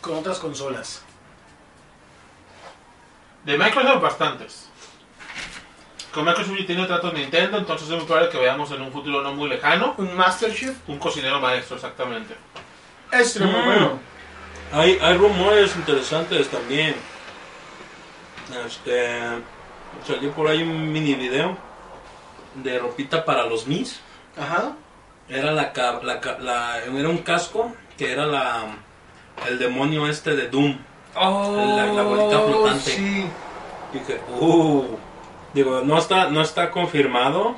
con 0.00 0.14
otras 0.18 0.38
consolas? 0.38 1.02
De 3.44 3.56
Microsoft 3.56 4.02
bastantes. 4.02 4.68
Con 6.12 6.24
Microsoft 6.24 6.56
ya 6.58 6.66
tiene 6.66 6.86
tratos 6.86 7.12
Nintendo, 7.12 7.58
entonces 7.58 7.88
es 7.88 7.94
muy 7.96 8.04
probable 8.06 8.30
que 8.30 8.38
veamos 8.38 8.70
en 8.72 8.80
un 8.82 8.90
futuro 8.90 9.20
no 9.22 9.34
muy 9.34 9.48
lejano 9.48 9.94
Un 9.98 10.16
Master 10.16 10.54
Chief 10.54 10.74
un 10.88 10.98
cocinero 10.98 11.40
maestro, 11.40 11.76
exactamente. 11.76 12.34
es 13.12 13.38
muy 13.40 13.48
Mm. 13.50 13.64
bueno. 13.64 13.98
Hay, 14.72 14.98
hay 15.00 15.16
rumores 15.16 15.76
interesantes 15.76 16.48
también. 16.48 16.96
Este, 18.66 19.20
salió 20.06 20.32
por 20.32 20.48
ahí 20.48 20.62
un 20.62 20.92
mini 20.92 21.14
video 21.14 21.56
de 22.54 22.78
ropita 22.78 23.24
para 23.24 23.46
los 23.46 23.66
Mis. 23.66 24.00
Ajá. 24.36 24.72
Era 25.28 25.50
la, 25.52 25.72
la, 26.02 26.20
la- 26.40 26.78
era 26.84 27.08
un 27.08 27.18
casco 27.18 27.72
que 27.98 28.12
era 28.12 28.26
la 28.26 28.64
el 29.48 29.58
demonio 29.58 30.06
este 30.08 30.34
de 30.36 30.48
Doom. 30.48 30.78
La- 31.14 31.86
la 31.92 32.02
bolita 32.02 32.40
flotante. 32.42 32.90
Sí. 32.90 33.26
Dije, 33.92 34.20
uh, 34.40 34.84
digo, 35.54 35.80
no 35.82 35.98
está, 35.98 36.28
no 36.30 36.42
está 36.42 36.70
confirmado. 36.70 37.56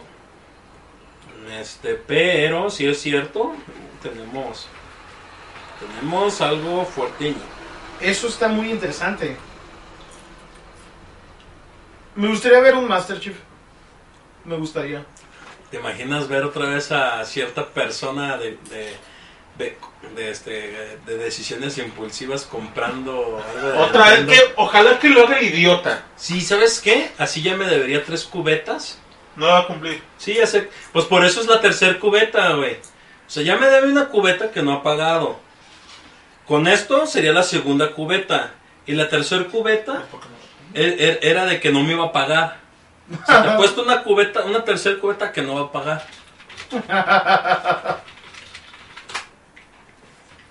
Este, 1.61 1.95
pero 1.95 2.69
si 2.71 2.87
es 2.87 3.01
cierto, 3.01 3.53
tenemos 4.03 4.69
tenemos 5.81 6.41
algo 6.41 6.85
fuerte. 6.85 7.35
Eso 8.01 8.29
está 8.29 8.49
muy 8.49 8.71
interesante. 8.71 9.37
Me 12.15 12.29
gustaría 12.29 12.61
ver 12.61 12.75
un 12.75 12.87
Master 12.89 13.21
Chief. 13.21 13.37
Me 14.45 14.57
gustaría. 14.57 15.05
¿Te 15.71 15.77
imaginas 15.77 16.29
ver 16.29 16.45
otra 16.45 16.67
vez 16.67 16.91
a 16.93 17.25
cierta 17.25 17.67
persona 17.67 18.39
de, 18.39 18.57
de, 18.71 18.97
de, 19.59 19.77
de, 20.17 20.31
este, 20.31 20.99
de 21.05 21.19
decisiones 21.19 21.77
impulsivas 21.77 22.45
comprando 22.45 23.43
algo 23.55 23.69
de 23.69 23.79
Otra 23.79 24.11
vez 24.11 24.27
que, 24.27 24.53
ojalá 24.57 24.99
que 24.99 25.11
lo 25.11 25.27
haga 25.27 25.39
el 25.39 25.47
idiota. 25.47 26.05
Sí, 26.17 26.41
¿sabes 26.41 26.81
qué? 26.81 27.11
Así 27.19 27.43
ya 27.43 27.55
me 27.57 27.67
debería 27.67 28.05
tres 28.05 28.25
cubetas. 28.25 28.99
No 29.37 29.47
va 29.47 29.59
a 29.61 29.67
cumplir. 29.67 30.03
Sí, 30.17 30.35
ya 30.35 30.47
sé. 30.47 30.71
Pues 30.93 31.05
por 31.05 31.25
eso 31.25 31.41
es 31.41 31.47
la 31.47 31.61
tercer 31.61 31.99
cubeta, 31.99 32.55
güey. 32.55 32.75
O 32.75 33.31
sea, 33.31 33.43
ya 33.43 33.57
me 33.57 33.69
debe 33.69 33.89
una 33.93 34.09
cubeta 34.09 34.51
que 34.51 34.63
no 34.63 34.73
ha 34.73 34.83
pagado. 34.83 35.39
Con 36.47 36.67
esto 36.67 37.07
sería 37.07 37.33
la 37.33 37.43
segunda 37.43 37.93
cubeta. 37.93 38.55
Y 38.87 38.95
la 38.95 39.11
tercer 39.11 39.49
cubeta 39.49 40.05
e- 40.73 41.19
e- 41.23 41.29
era 41.29 41.45
de 41.45 41.61
que 41.61 41.71
no 41.71 41.83
me 41.83 41.93
iba 41.93 42.07
a 42.07 42.13
pagar. 42.13 42.57
O 43.11 43.27
sea, 43.27 43.43
te 43.43 43.49
he 43.49 43.57
puesto 43.57 43.83
una 43.83 44.03
cubeta, 44.03 44.43
una 44.43 44.65
tercer 44.65 44.99
cubeta 44.99 45.33
que 45.33 45.43
no 45.43 45.55
va 45.55 45.61
a 45.63 45.73
pagar. 45.73 46.07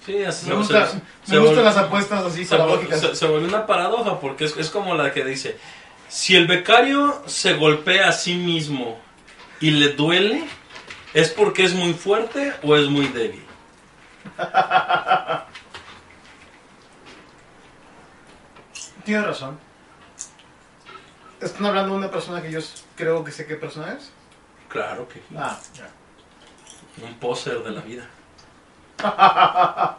Sí, 0.06 0.24
así 0.24 0.46
Me, 0.46 0.52
se- 0.54 0.58
gusta- 0.58 0.88
se- 0.88 0.96
me 0.96 1.02
se 1.26 1.38
gustan 1.40 1.66
las 1.66 1.78
apuestas 1.78 2.24
así 2.26 2.46
se, 2.46 2.58
se- 3.00 3.16
se 3.16 3.28
volvió 3.28 3.48
una 3.48 3.66
paradoja 3.66 4.20
porque 4.20 4.46
es, 4.46 4.56
es 4.58 4.70
como 4.70 4.96
la 4.96 5.12
que 5.12 5.24
dice, 5.26 5.58
si 6.08 6.36
el 6.36 6.48
becario 6.48 7.22
se 7.26 7.54
golpea 7.56 8.08
a 8.10 8.12
sí 8.14 8.36
mismo 8.36 8.98
y 9.60 9.72
le 9.72 9.90
duele, 9.90 10.46
¿es 11.14 11.30
porque 11.30 11.66
es 11.66 11.74
muy 11.74 11.94
fuerte 11.94 12.54
o 12.64 12.76
es 12.78 12.88
muy 12.88 13.08
débil? 13.08 13.44
Tienes 19.04 19.26
razón. 19.26 19.60
¿Están 21.42 21.68
hablando 21.68 21.92
de 21.92 21.98
una 22.00 22.12
persona 22.12 22.42
que 22.42 22.52
yo 22.52 22.60
creo 22.96 23.24
que 23.24 23.32
sé 23.32 23.46
qué 23.46 23.56
persona 23.56 23.94
es? 23.94 24.12
Claro 24.70 25.08
que 25.08 25.16
sí. 25.16 25.36
Ah, 25.38 25.60
ya. 25.76 25.90
Un 27.06 27.14
póster 27.20 27.64
de 27.64 27.72
la 27.72 27.82
vida. 27.82 28.08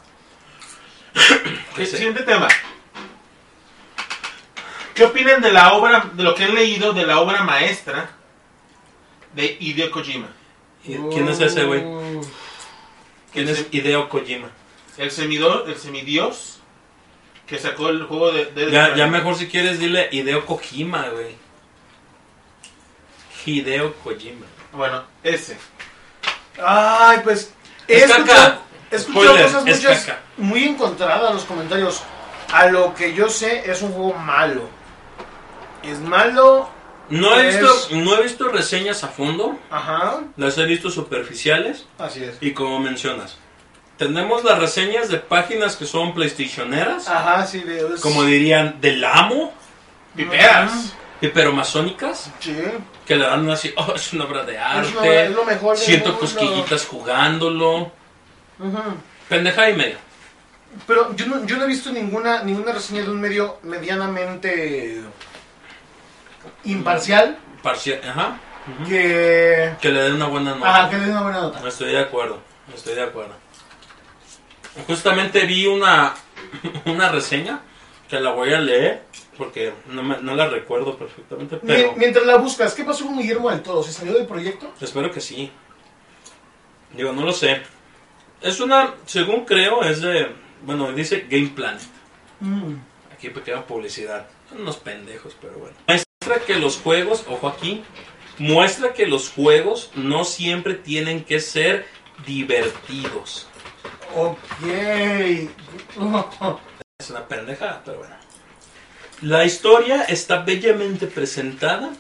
Ok, 1.72 1.85
Siguiente 1.85 2.22
tema. 2.22 2.48
¿Qué 4.94 5.05
opinan 5.05 5.40
de 5.40 5.53
la 5.53 5.74
obra, 5.74 6.11
de 6.12 6.22
lo 6.22 6.35
que 6.35 6.44
han 6.44 6.55
leído 6.55 6.92
de 6.92 7.07
la 7.07 7.20
obra 7.20 7.42
maestra 7.44 8.11
de 9.35 9.57
Hideo 9.61 9.90
Kojima? 9.90 10.29
¿Y 10.85 10.96
¿Quién 10.96 11.29
es 11.29 11.40
ese 11.40 11.64
güey? 11.64 11.85
Uh, 11.85 12.20
¿Quién 13.33 13.48
es 13.48 13.66
Hideo 13.70 14.09
Kojima? 14.09 14.51
El 14.96 15.11
semidor, 15.11 15.68
el 15.68 15.77
semidios 15.77 16.58
que 17.48 17.58
sacó 17.58 17.88
el 17.88 18.04
juego 18.04 18.30
de... 18.32 18.46
de- 18.46 18.70
Ya, 18.70 18.94
ya 18.94 19.06
mejor 19.06 19.34
si 19.37 19.48
quieres 19.48 19.78
dile 19.78 20.08
Hideo 20.12 20.44
Kojima, 20.46 21.08
güey. 21.08 21.34
Hideo 23.44 23.94
Kojima. 24.04 24.46
Bueno, 24.72 25.02
ese. 25.22 25.56
Ay, 26.62 27.20
pues. 27.24 27.52
He 27.87 27.96
Es 27.98 28.11
escuchado, 28.11 28.58
he 28.90 28.96
escuchado 28.96 29.24
Spoiler, 29.26 29.46
cosas 29.46 29.66
es 29.66 29.76
muchas 29.82 30.04
caca. 30.04 30.20
muy 30.37 30.64
encontradas 30.64 31.30
en 31.30 31.37
los 31.37 31.44
comentarios. 31.44 32.02
A 32.52 32.66
lo 32.66 32.94
que 32.94 33.14
yo 33.14 33.28
sé, 33.30 33.70
es 33.70 33.80
un 33.82 33.92
juego 33.92 34.14
malo. 34.14 34.68
Es 35.82 35.98
malo. 36.00 36.68
No 37.08 37.38
he, 37.40 37.48
Es- 37.48 37.58
visto, 37.61 37.96
no 37.96 38.16
he 38.18 38.22
visto 38.22 38.48
reseñas 38.48 39.02
a 39.04 39.08
fondo, 39.08 39.58
Ajá. 39.70 40.20
las 40.37 40.58
he 40.58 40.66
visto 40.66 40.90
superficiales 40.90 41.87
Así 41.98 42.22
es. 42.24 42.37
y 42.42 42.52
como 42.52 42.78
mencionas, 42.80 43.38
tenemos 43.98 44.44
las 44.44 44.58
reseñas 44.58 45.08
de 45.08 45.18
páginas 45.18 45.76
que 45.76 45.84
son 45.84 46.14
playstationeras, 46.14 47.08
Ajá, 47.08 47.44
sí, 47.46 47.61
de. 47.61 47.94
es- 47.94 48.00
como 48.00 48.22
dirían 48.24 48.80
del 48.80 49.04
amo, 49.04 49.52
Pipeas. 50.16 50.94
hiperomasónicas, 51.20 52.30
Sí. 52.40 52.56
que 53.04 53.16
le 53.16 53.26
dan 53.26 53.50
así, 53.50 53.74
oh, 53.76 53.92
es 53.94 54.12
una 54.12 54.24
obra 54.24 54.44
de 54.44 54.54
Es, 54.54 54.61
arte, 54.61 54.92
lo, 54.94 55.04
es 55.04 55.30
lo 55.32 55.44
mejor 55.44 55.76
siento 55.76 56.11
mundo. 56.11 56.20
cosquillitas 56.20 56.87
jugándolo, 56.87 57.90
Ujú. 58.61 58.82
pendeja 59.28 59.68
y 59.70 59.74
media. 59.76 59.96
Pero 60.87 61.14
yo 61.16 61.26
no, 61.26 61.44
yo 61.46 61.56
no 61.56 61.64
he 61.64 61.66
visto 61.66 61.90
ninguna, 61.90 62.42
ninguna 62.42 62.72
reseña 62.72 63.02
de 63.02 63.11
un 63.11 63.20
medio 63.20 63.58
medianamente 63.62 65.00
imparcial 66.64 67.38
Parcial, 67.62 68.00
ajá, 68.08 68.38
que. 68.88 69.72
que 69.80 69.88
le 69.90 70.02
den 70.02 70.14
una 70.14 70.26
buena 70.26 70.54
nota. 70.54 70.68
Ajá, 70.76 70.90
que 70.90 70.96
le 70.98 71.04
dé 71.06 71.11
una 71.11 71.22
buena 71.22 71.40
nota. 71.40 71.66
Estoy 71.66 71.90
de 71.90 71.98
acuerdo, 71.98 72.38
estoy 72.72 72.94
de 72.94 73.02
acuerdo. 73.02 73.34
Justamente 74.86 75.44
vi 75.46 75.66
una, 75.66 76.14
una 76.86 77.08
reseña 77.10 77.60
que 78.08 78.20
la 78.20 78.30
voy 78.32 78.52
a 78.52 78.60
leer 78.60 79.02
porque 79.36 79.72
no, 79.88 80.02
me- 80.02 80.18
no 80.20 80.34
la 80.34 80.48
recuerdo 80.48 80.96
perfectamente, 80.96 81.58
pero 81.64 81.92
Mi- 81.92 81.98
Mientras 81.98 82.26
la 82.26 82.36
buscas, 82.36 82.74
¿qué 82.74 82.84
pasó 82.84 83.04
con 83.06 83.18
Guillermo 83.18 83.50
del 83.50 83.62
Todo? 83.62 83.82
¿Se 83.82 83.92
salió 83.92 84.14
del 84.14 84.26
proyecto? 84.26 84.72
espero 84.80 85.10
que 85.10 85.20
sí. 85.20 85.50
Digo, 86.96 87.12
no 87.12 87.22
lo 87.24 87.32
sé. 87.32 87.62
Es 88.40 88.60
una, 88.60 88.94
según 89.06 89.44
creo, 89.44 89.82
es 89.82 90.00
de, 90.00 90.28
bueno, 90.62 90.92
dice 90.92 91.26
Game 91.28 91.48
Planet. 91.54 91.82
Mm. 92.40 92.74
Aquí 93.12 93.28
pequeña 93.30 93.64
publicidad. 93.66 94.26
Son 94.48 94.62
unos 94.62 94.76
pendejos, 94.76 95.36
pero 95.40 95.54
bueno. 95.54 95.76
Muestra 95.86 96.44
que 96.46 96.54
los 96.58 96.78
juegos, 96.78 97.24
ojo 97.28 97.48
aquí, 97.48 97.82
muestra 98.38 98.92
que 98.94 99.06
los 99.06 99.28
juegos 99.30 99.90
no 99.94 100.24
siempre 100.24 100.74
tienen 100.74 101.24
que 101.24 101.40
ser 101.40 101.86
divertidos. 102.26 103.47
Ok. 104.14 104.38
Es 107.01 107.11
una 107.11 107.29
pendejada, 107.29 107.81
pero 107.85 107.99
bueno. 107.99 108.16
La 109.23 109.44
historia 109.44 110.03
está 110.03 110.42
bellamente 110.42 111.07
presentada 111.07 111.90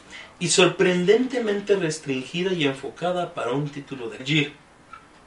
y 0.40 0.48
sorprendentemente 0.48 1.76
restringida 1.76 2.52
y 2.52 2.64
enfocada 2.64 3.32
para 3.32 3.52
un 3.52 3.68
título 3.68 4.08
de 4.08 4.18
Gear, 4.24 4.50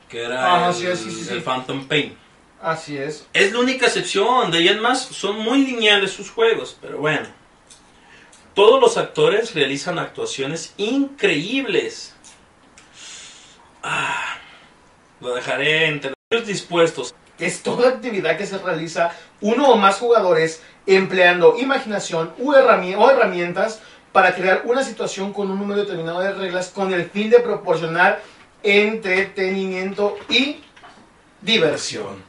que 0.10 0.24
era 0.24 0.65
Ah, 0.65 0.70
el, 0.70 0.74
sí, 0.76 0.88
sí, 0.96 1.10
sí, 1.12 1.24
sí. 1.24 1.34
el 1.34 1.41
Phantom 1.41 1.88
Pain. 1.88 2.17
Así 2.62 2.98
es. 2.98 3.26
Es 3.32 3.54
la 3.54 3.60
única 3.60 3.86
excepción, 3.88 4.52
de 4.52 4.58
ahí 4.58 4.67
en 4.67 4.82
más 4.82 5.02
son 5.04 5.39
muy 5.39 5.65
lineales 5.65 6.12
sus 6.12 6.30
juegos, 6.30 6.78
pero 6.82 6.98
bueno. 6.98 7.28
Todos 8.54 8.82
los 8.82 8.98
actores 8.98 9.56
realizan 9.56 10.00
actuaciones 10.00 10.74
increíbles. 10.76 12.13
Ah, 13.84 14.36
lo 15.22 15.34
dejaré 15.34 15.88
entre 15.88 16.13
dispuestos 16.39 17.13
Es 17.38 17.62
toda 17.62 17.89
actividad 17.89 18.38
que 18.38 18.46
se 18.46 18.58
realiza 18.58 19.12
uno 19.41 19.70
o 19.70 19.76
más 19.76 19.98
jugadores 19.98 20.62
empleando 20.86 21.58
imaginación 21.58 22.34
o 22.41 22.54
herramientas 22.54 23.82
para 24.13 24.34
crear 24.34 24.63
una 24.65 24.84
situación 24.84 25.34
con 25.34 25.52
un 25.52 25.60
número 25.60 25.82
determinado 25.82 26.22
de 26.22 26.34
reglas 26.34 26.70
con 26.70 26.94
el 26.94 27.10
fin 27.10 27.30
de 27.30 27.39
proporcionar 27.39 28.22
entretenimiento 28.63 30.17
y 30.30 30.62
diversión. 31.41 32.24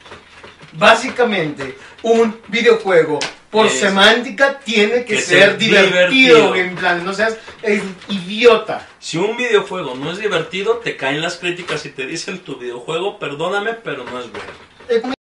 Básicamente, 0.73 1.77
un 2.01 2.39
videojuego 2.47 3.19
por 3.51 3.67
Es- 3.67 3.79
semántica 3.79 4.59
tiene 4.59 5.05
que, 5.05 5.15
que 5.15 5.21
ser, 5.21 5.57
divertido, 5.57 5.85
divertido. 5.85 6.55
en 6.55 6.75
plan, 6.75 7.05
no 7.05 7.13
seas 7.13 7.37
eh, 7.61 7.81
idiota. 8.09 8.87
Si 8.99 9.17
un 9.17 9.37
videojuego 9.37 9.93
no 9.95 10.11
es 10.11 10.17
divertido, 10.17 10.77
te 10.77 10.97
caen 10.97 11.21
las 11.21 11.37
críticas 11.37 11.85
y 11.85 11.89
te 11.89 12.05
dicen 12.07 12.39
tu 12.39 12.57
videojuego, 12.57 13.19
perdóname, 13.19 13.73
pero 13.73 14.03
no 14.03 14.19
es 14.19 14.25
bueno. 14.31 15.13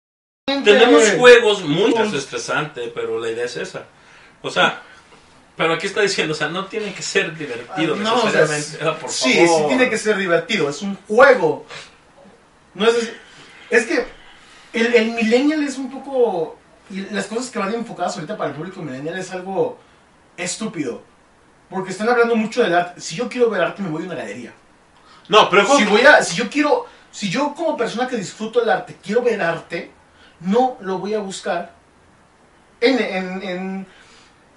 Tenemos 0.63 1.09
juegos 1.17 1.63
muy 1.63 1.93
es 1.93 2.13
estresante, 2.13 2.91
pero 2.93 3.19
la 3.19 3.29
idea 3.29 3.45
es 3.45 3.57
esa. 3.57 3.85
O 4.41 4.49
sea, 4.49 4.81
pero 5.57 5.73
aquí 5.73 5.87
está 5.87 6.01
diciendo, 6.01 6.33
o 6.33 6.35
sea, 6.37 6.47
no 6.47 6.65
tiene 6.65 6.93
que 6.93 7.01
ser 7.01 7.35
divertido 7.37 7.95
Ah, 7.95 7.99
no, 8.01 8.15
o 8.23 8.29
sea, 8.31 8.41
necesariamente. 8.41 8.77
Ah, 8.85 8.97
por 8.99 9.09
sí, 9.09 9.33
favor. 9.45 9.61
sí 9.61 9.67
tiene 9.67 9.89
que 9.89 9.97
ser 9.97 10.17
divertido, 10.17 10.69
es 10.69 10.81
un 10.81 10.95
juego. 11.07 11.65
No 12.73 12.87
es, 12.87 13.11
es 13.69 13.85
que 13.85 14.05
el, 14.73 14.93
el 14.95 15.11
millennial 15.11 15.63
es 15.63 15.77
un 15.77 15.91
poco... 15.91 16.57
Y 16.89 17.01
las 17.11 17.27
cosas 17.27 17.49
que 17.49 17.59
van 17.59 17.73
enfocadas 17.73 18.15
ahorita 18.15 18.35
para 18.35 18.49
el 18.49 18.55
público 18.55 18.81
millennial 18.81 19.17
es 19.17 19.31
algo 19.31 19.77
estúpido. 20.35 21.01
Porque 21.69 21.91
están 21.91 22.09
hablando 22.09 22.35
mucho 22.35 22.61
del 22.61 22.75
arte. 22.75 22.99
Si 22.99 23.15
yo 23.15 23.29
quiero 23.29 23.49
ver 23.49 23.61
arte, 23.61 23.81
me 23.81 23.89
voy 23.89 24.03
a 24.03 24.05
una 24.07 24.15
galería. 24.15 24.53
No, 25.29 25.49
pero 25.49 25.65
Si, 25.77 25.85
voy 25.85 26.01
a, 26.01 26.21
si 26.21 26.35
yo 26.35 26.49
quiero... 26.49 26.85
Si 27.11 27.29
yo 27.29 27.53
como 27.53 27.75
persona 27.75 28.07
que 28.07 28.15
disfruto 28.15 28.63
el 28.63 28.69
arte, 28.69 28.97
quiero 29.03 29.21
ver 29.21 29.41
arte, 29.41 29.91
no 30.39 30.77
lo 30.79 30.97
voy 30.97 31.13
a 31.13 31.19
buscar 31.19 31.73
en, 32.79 32.99
en, 32.99 33.43
en, 33.43 33.87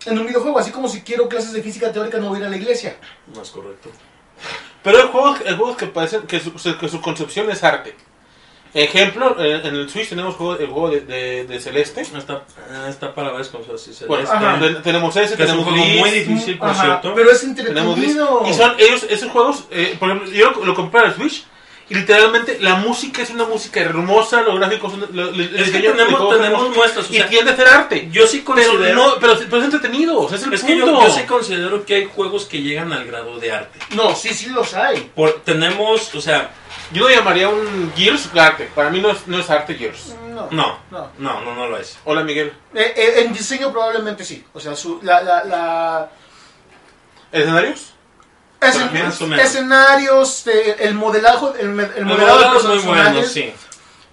en 0.07 0.19
un 0.19 0.27
videojuego. 0.27 0.61
Así 0.61 0.71
como 0.71 0.89
si 0.89 1.03
quiero 1.03 1.29
clases 1.29 1.53
de 1.53 1.63
física 1.63 1.91
teórica, 1.91 2.19
no 2.19 2.29
voy 2.29 2.37
a 2.37 2.41
ir 2.43 2.47
a 2.47 2.51
la 2.51 2.57
iglesia. 2.57 2.97
No 3.35 3.43
es 3.43 3.51
correcto. 3.51 3.91
Pero 4.85 4.99
el 5.01 5.09
juego, 5.09 5.37
el 5.45 5.57
juego 5.57 5.77
que 5.77 5.87
parecen 5.87 6.23
que 6.29 6.39
su, 6.39 6.53
que 6.53 6.89
su 6.89 7.01
concepción 7.01 7.51
es 7.51 7.65
arte. 7.65 7.97
Ejemplo, 8.75 9.37
eh, 9.39 9.61
en 9.63 9.75
el 9.77 9.89
Switch 9.89 10.09
tenemos 10.09 10.35
juego- 10.35 10.57
el 10.59 10.67
juego 10.67 10.91
de, 10.91 11.01
de- 11.03 11.45
de 11.47 11.61
Celeste. 11.61 12.01
Está, 12.01 12.35
eh, 12.35 12.87
está 12.89 13.15
para 13.15 13.31
ver 13.33 13.47
con 13.49 13.65
su 13.65 13.73
así 13.75 13.93
Bueno, 14.09 14.27
celeste. 14.29 14.81
Tenemos 14.83 15.15
ese, 15.17 15.37
Que 15.37 15.45
es 15.45 15.51
un 15.51 15.57
tenemos 15.59 15.65
juego 15.65 15.85
Gris, 15.85 16.01
muy 16.01 16.11
difícil, 16.11 16.59
por 16.59 16.71
Ajá, 16.71 16.83
cierto. 16.83 17.15
Pero 17.15 17.31
es 17.31 17.43
entretenido. 17.45 18.43
Y 18.49 18.53
son 18.53 18.75
ellos, 18.79 19.07
esos 19.09 19.31
juegos, 19.31 19.65
eh, 19.71 19.97
por 19.99 20.11
ejemplo, 20.11 20.31
yo 20.33 20.51
lo, 20.51 20.65
lo 20.65 20.75
compré 20.75 21.01
para 21.01 21.09
el 21.13 21.15
Switch 21.15 21.45
y 21.89 21.95
literalmente 21.95 22.59
la 22.61 22.77
música 22.77 23.23
es 23.23 23.31
una 23.31 23.45
música 23.45 23.79
hermosa, 23.79 24.41
los 24.43 24.59
gráficos 24.59 24.91
son... 24.91 25.07
lo- 25.13 25.29
el 25.29 25.55
Es 25.55 25.71
que 25.71 25.79
tenemos, 25.81 26.31
tenemos 26.37 26.75
muestras. 26.75 27.09
O 27.11 27.15
y 27.15 27.21
tiende 27.25 27.53
a 27.53 27.57
ser 27.57 27.69
arte. 27.69 28.09
yo 28.11 28.27
sí 28.27 28.43
Pero, 28.45 28.71
considero. 28.73 28.95
no, 28.97 29.15
pero, 29.21 29.39
pero 29.39 29.59
es 29.59 29.65
entretenido, 29.65 30.19
o 30.19 30.29
sea, 30.29 30.37
es 30.39 30.45
el 30.45 30.53
es 30.55 30.65
que 30.65 30.77
yo, 30.79 30.85
punto. 30.87 31.07
yo 31.07 31.15
sí 31.15 31.23
considero 31.29 31.85
que 31.85 31.95
hay 31.95 32.05
juegos 32.13 32.47
que 32.47 32.61
llegan 32.61 32.93
al 32.93 33.05
grado 33.07 33.39
de 33.39 33.53
arte. 33.53 33.79
No, 33.95 34.17
sí, 34.17 34.31
sí 34.31 34.49
los 34.49 34.75
hay. 34.75 35.13
Por, 35.15 35.43
tenemos, 35.45 36.13
o 36.15 36.21
sea, 36.21 36.51
Yo 36.93 37.09
lo 37.09 37.15
llamaría 37.15 37.49
un 37.49 37.93
Gears 37.97 38.29
arte. 38.37 38.71
Para 38.75 38.91
mí 38.91 39.01
no 39.01 39.11
es, 39.11 39.27
no 39.27 39.39
es 39.39 39.49
arte 39.51 39.75
Gears. 39.75 40.15
No. 40.31 40.49
no, 40.51 40.79
No. 40.91 41.11
no, 41.19 41.41
no, 41.41 41.55
no 41.55 41.67
lo 41.69 41.79
es. 41.79 41.99
Hola 42.05 42.23
Miguel. 42.23 42.53
Eh, 42.75 42.93
eh, 42.97 43.15
en 43.25 43.33
diseño 43.33 43.73
probablemente 43.73 44.25
sí. 44.25 44.45
O 44.53 44.61
sea, 44.61 44.77
su, 44.77 45.01
la, 45.03 45.23
la, 45.23 45.45
la- 45.45 46.11
¿Escenarios? 47.33 47.91
escen- 48.61 49.39
escenarios, 49.41 50.47
eh, 50.47 50.77
el 50.81 50.95
modelaje, 50.95 51.47
el, 51.61 51.79
el 51.81 51.91
El 51.97 52.05
modelado 52.07 52.39
de 52.41 52.45
los 52.51 52.57
es 52.63 52.65
muy 52.69 52.77
personajes. 52.77 53.13
bueno, 53.15 53.29
sí. 53.29 53.53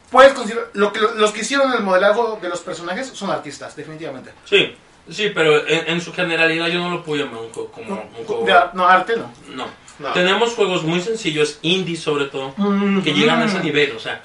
Puedes 0.09 0.33
considerar, 0.33 0.69
lo 0.73 0.91
que, 0.91 0.99
los 0.99 1.31
que 1.31 1.41
hicieron 1.41 1.71
el 1.73 1.81
modelaje 1.83 2.19
de 2.41 2.49
los 2.49 2.59
personajes 2.59 3.07
son 3.13 3.29
artistas, 3.31 3.75
definitivamente. 3.75 4.33
Sí, 4.45 4.75
sí, 5.09 5.31
pero 5.33 5.65
en, 5.67 5.87
en 5.89 6.01
su 6.01 6.11
generalidad 6.13 6.67
yo 6.67 6.79
no 6.79 6.89
lo 6.89 7.03
puedo 7.03 7.23
llamar 7.23 7.41
un 7.43 7.53
juego 7.53 7.71
como 7.71 8.09
un. 8.39 8.45
De 8.45 8.51
ar- 8.51 8.71
no, 8.75 8.85
arte 8.87 9.15
no. 9.15 9.31
No. 9.55 9.67
No. 9.99 10.13
Tenemos 10.13 10.53
juegos 10.55 10.83
muy 10.83 10.99
sencillos, 11.01 11.59
indie 11.61 11.95
sobre 11.95 12.25
todo, 12.25 12.53
Mm, 12.57 13.01
que 13.01 13.13
llegan 13.13 13.41
a 13.41 13.45
ese 13.45 13.59
nivel, 13.59 13.91
o 13.95 13.99
sea, 13.99 14.21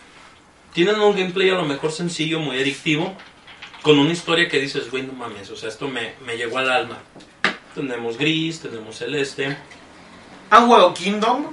tienen 0.73 0.99
un 1.01 1.15
gameplay 1.15 1.51
a 1.51 1.55
lo 1.55 1.65
mejor 1.65 1.93
sencillo, 1.93 2.41
muy 2.41 2.59
adictivo, 2.61 3.15
con 3.83 3.99
una 3.99 4.13
historia 4.13 4.49
que 4.49 4.59
dices, 4.59 4.91
güey, 4.91 5.03
no 5.05 5.13
mames, 5.13 5.51
o 5.51 5.57
sea, 5.57 5.69
esto 5.69 5.87
me, 5.89 6.15
me 6.25 6.37
llegó 6.37 6.59
al 6.59 6.71
alma. 6.71 6.99
Tenemos 7.75 8.17
Gris, 8.17 8.61
tenemos 8.61 8.97
Celeste. 8.97 9.57
¿Han 10.51 10.67
jugado 10.67 10.95
Kingdom? 10.95 11.47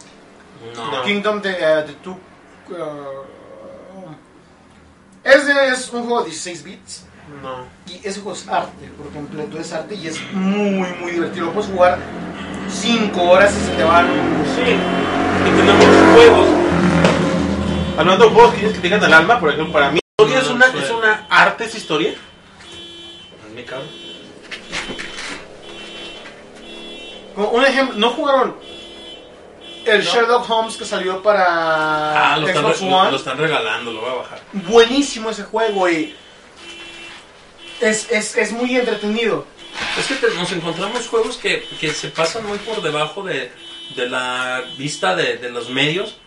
No. 0.75 0.91
No. 0.91 1.03
Kingdom 1.03 1.41
de, 1.41 1.51
eh, 1.51 1.83
de 1.87 1.93
tu... 2.01 2.11
uh, 2.11 2.17
es, 5.23 5.45
de- 5.47 5.67
es 5.69 5.89
un 5.91 6.03
juego 6.03 6.19
de 6.23 6.29
16 6.29 6.63
bits. 6.63 7.05
No. 7.41 7.65
Y 7.87 7.99
ese 8.07 8.21
juego 8.21 8.33
es 8.37 8.47
arte, 8.47 8.87
por 8.97 9.09
completo 9.11 9.57
es 9.57 9.71
arte 9.73 9.95
y 9.95 10.07
es 10.07 10.19
muy, 10.33 10.87
muy 11.01 11.11
divertido. 11.11 11.47
Lo 11.47 11.53
puedes 11.53 11.69
jugar 11.69 11.97
5 12.69 13.21
horas 13.21 13.53
y 13.55 13.65
se 13.65 13.71
te 13.75 13.83
van. 13.83 14.07
Sí. 14.55 14.61
Y 15.47 15.55
tenemos 15.57 15.85
juegos. 16.13 16.47
Hablando 17.97 18.25
de 18.25 18.31
juegos 18.31 18.51
que 18.53 18.57
tienes 18.59 18.75
que 18.75 18.81
te 18.81 18.89
llegan 18.89 19.03
al 19.05 19.13
alma, 19.13 19.39
por 19.39 19.49
ejemplo, 19.49 19.71
para 19.73 19.91
mí, 19.91 19.99
No, 20.19 20.25
es 20.27 20.49
una, 20.49 20.65
es 20.67 20.89
una 20.91 21.27
arte 21.29 21.65
esa 21.65 21.77
historia. 21.77 22.11
Es 22.11 23.53
mi 23.55 23.63
cabrón. 23.63 23.87
Como 27.35 27.49
un 27.49 27.65
ejemplo, 27.65 27.95
¿no 27.97 28.09
jugaron 28.11 28.55
el 29.85 30.01
Sherlock 30.01 30.49
Holmes 30.49 30.77
que 30.77 30.85
salió 30.85 31.21
para 31.21 32.33
Ah, 32.33 32.37
lo 32.37 32.47
están, 32.47 32.63
lo- 32.63 32.69
One? 32.97 33.11
lo 33.11 33.17
están 33.17 33.37
regalando, 33.37 33.91
lo 33.91 34.01
voy 34.01 34.11
a 34.11 34.15
bajar. 34.15 34.39
Buenísimo 34.53 35.29
ese 35.31 35.43
juego 35.43 35.89
y 35.89 36.15
es, 37.81 38.09
es, 38.11 38.35
es 38.37 38.51
muy 38.51 38.75
entretenido. 38.75 39.45
Es 39.99 40.07
que 40.07 40.15
te- 40.15 40.33
nos 40.35 40.51
encontramos 40.51 41.07
juegos 41.07 41.37
que, 41.37 41.67
que 41.79 41.91
se 41.93 42.09
pasan 42.09 42.45
muy 42.45 42.57
por 42.59 42.81
debajo 42.81 43.23
de, 43.23 43.51
de 43.95 44.09
la 44.09 44.63
vista 44.77 45.15
de, 45.15 45.37
de 45.37 45.49
los 45.49 45.69
medios. 45.69 46.17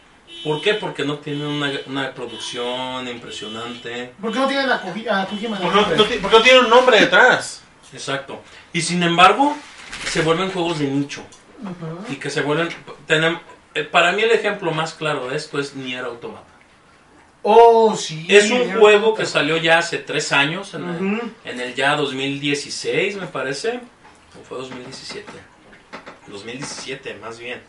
¿Por 0.44 0.60
qué? 0.60 0.74
Porque 0.74 1.04
no 1.04 1.18
tienen 1.18 1.46
una, 1.46 1.70
una 1.86 2.12
producción 2.14 3.06
impresionante. 3.08 4.12
¿Por 4.20 4.32
qué 4.32 4.38
no 4.38 4.46
tienen 4.48 4.70
a, 4.70 4.74
a 4.76 4.80
Porque 5.26 5.48
no, 5.48 5.58
nombre? 5.70 5.96
no 5.96 6.04
ti- 6.04 6.18
porque 6.20 6.36
no 6.36 6.42
tiene 6.42 6.58
un 6.60 6.70
nombre 6.70 7.00
detrás. 7.00 7.62
Exacto. 7.92 8.40
Y 8.72 8.82
sin 8.82 9.02
embargo, 9.02 9.56
se 10.08 10.22
vuelven 10.22 10.50
juegos 10.50 10.78
de 10.78 10.86
nicho. 10.86 11.22
Y 12.08 12.16
que 12.16 12.30
se 12.30 12.42
vuelven... 12.42 12.68
tenem- 13.08 13.40
eh, 13.74 13.84
para 13.84 14.12
mí 14.12 14.22
el 14.22 14.30
ejemplo 14.30 14.72
más 14.72 14.94
claro 14.94 15.28
de 15.28 15.36
esto 15.36 15.58
es 15.58 15.74
Nier 15.74 16.04
Automata. 16.04 16.46
Oh, 17.48 17.94
sí. 17.94 18.26
Es 18.28 18.50
un 18.50 18.76
juego 18.76 19.14
que 19.14 19.24
salió 19.24 19.56
ya 19.56 19.78
hace 19.78 19.98
tres 19.98 20.32
años, 20.32 20.74
en, 20.74 20.88
el, 20.88 21.20
en 21.44 21.60
el 21.60 21.76
ya 21.76 21.94
2016 21.94 23.14
me 23.18 23.28
parece, 23.28 23.78
o 24.36 24.42
fue 24.42 24.58
2017, 24.58 25.30
2017 26.26 27.14
más 27.14 27.38
bien. 27.38 27.60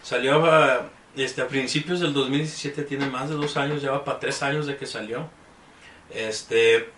Salió 0.00 0.46
a, 0.46 0.90
este, 1.16 1.42
a 1.42 1.48
principios 1.48 1.98
del 1.98 2.12
2017, 2.14 2.84
tiene 2.84 3.06
más 3.06 3.28
de 3.28 3.34
dos 3.34 3.56
años, 3.56 3.82
ya 3.82 3.90
va 3.90 4.04
para 4.04 4.20
tres 4.20 4.44
años 4.44 4.64
de 4.68 4.76
que 4.76 4.86
salió. 4.86 5.28
Este, 6.14 6.88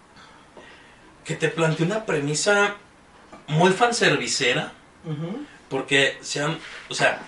que 1.25 1.35
te 1.35 1.49
planteó 1.49 1.87
una 1.87 2.05
premisa 2.05 2.77
muy 3.47 3.71
fanservicera, 3.71 4.75
Ujú. 5.07 5.47
porque 5.71 6.19
sean, 6.21 6.59
o 6.91 6.95
sea, 6.95 7.23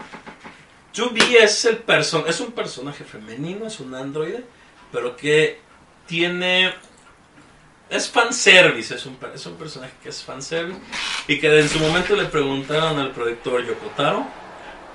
2B 0.94 1.36
es 1.40 1.64
el 1.64 1.78
person 1.78 2.24
es 2.26 2.38
un 2.40 2.52
personaje 2.52 3.04
femenino, 3.04 3.66
es 3.66 3.80
un 3.80 3.94
androide, 3.94 4.44
pero 4.92 5.16
que 5.16 5.60
tiene 6.06 6.72
es 7.88 8.08
fanservice, 8.08 8.94
es 8.94 9.04
un, 9.06 9.18
es 9.34 9.44
un 9.46 9.56
personaje 9.56 9.92
que 10.02 10.10
es 10.10 10.22
fanservice 10.22 10.80
y 11.26 11.40
que 11.40 11.58
en 11.58 11.68
su 11.68 11.80
momento 11.80 12.14
le 12.14 12.26
preguntaron 12.26 12.98
al 12.98 13.10
productor 13.10 13.66
Yokotaro 13.66 14.26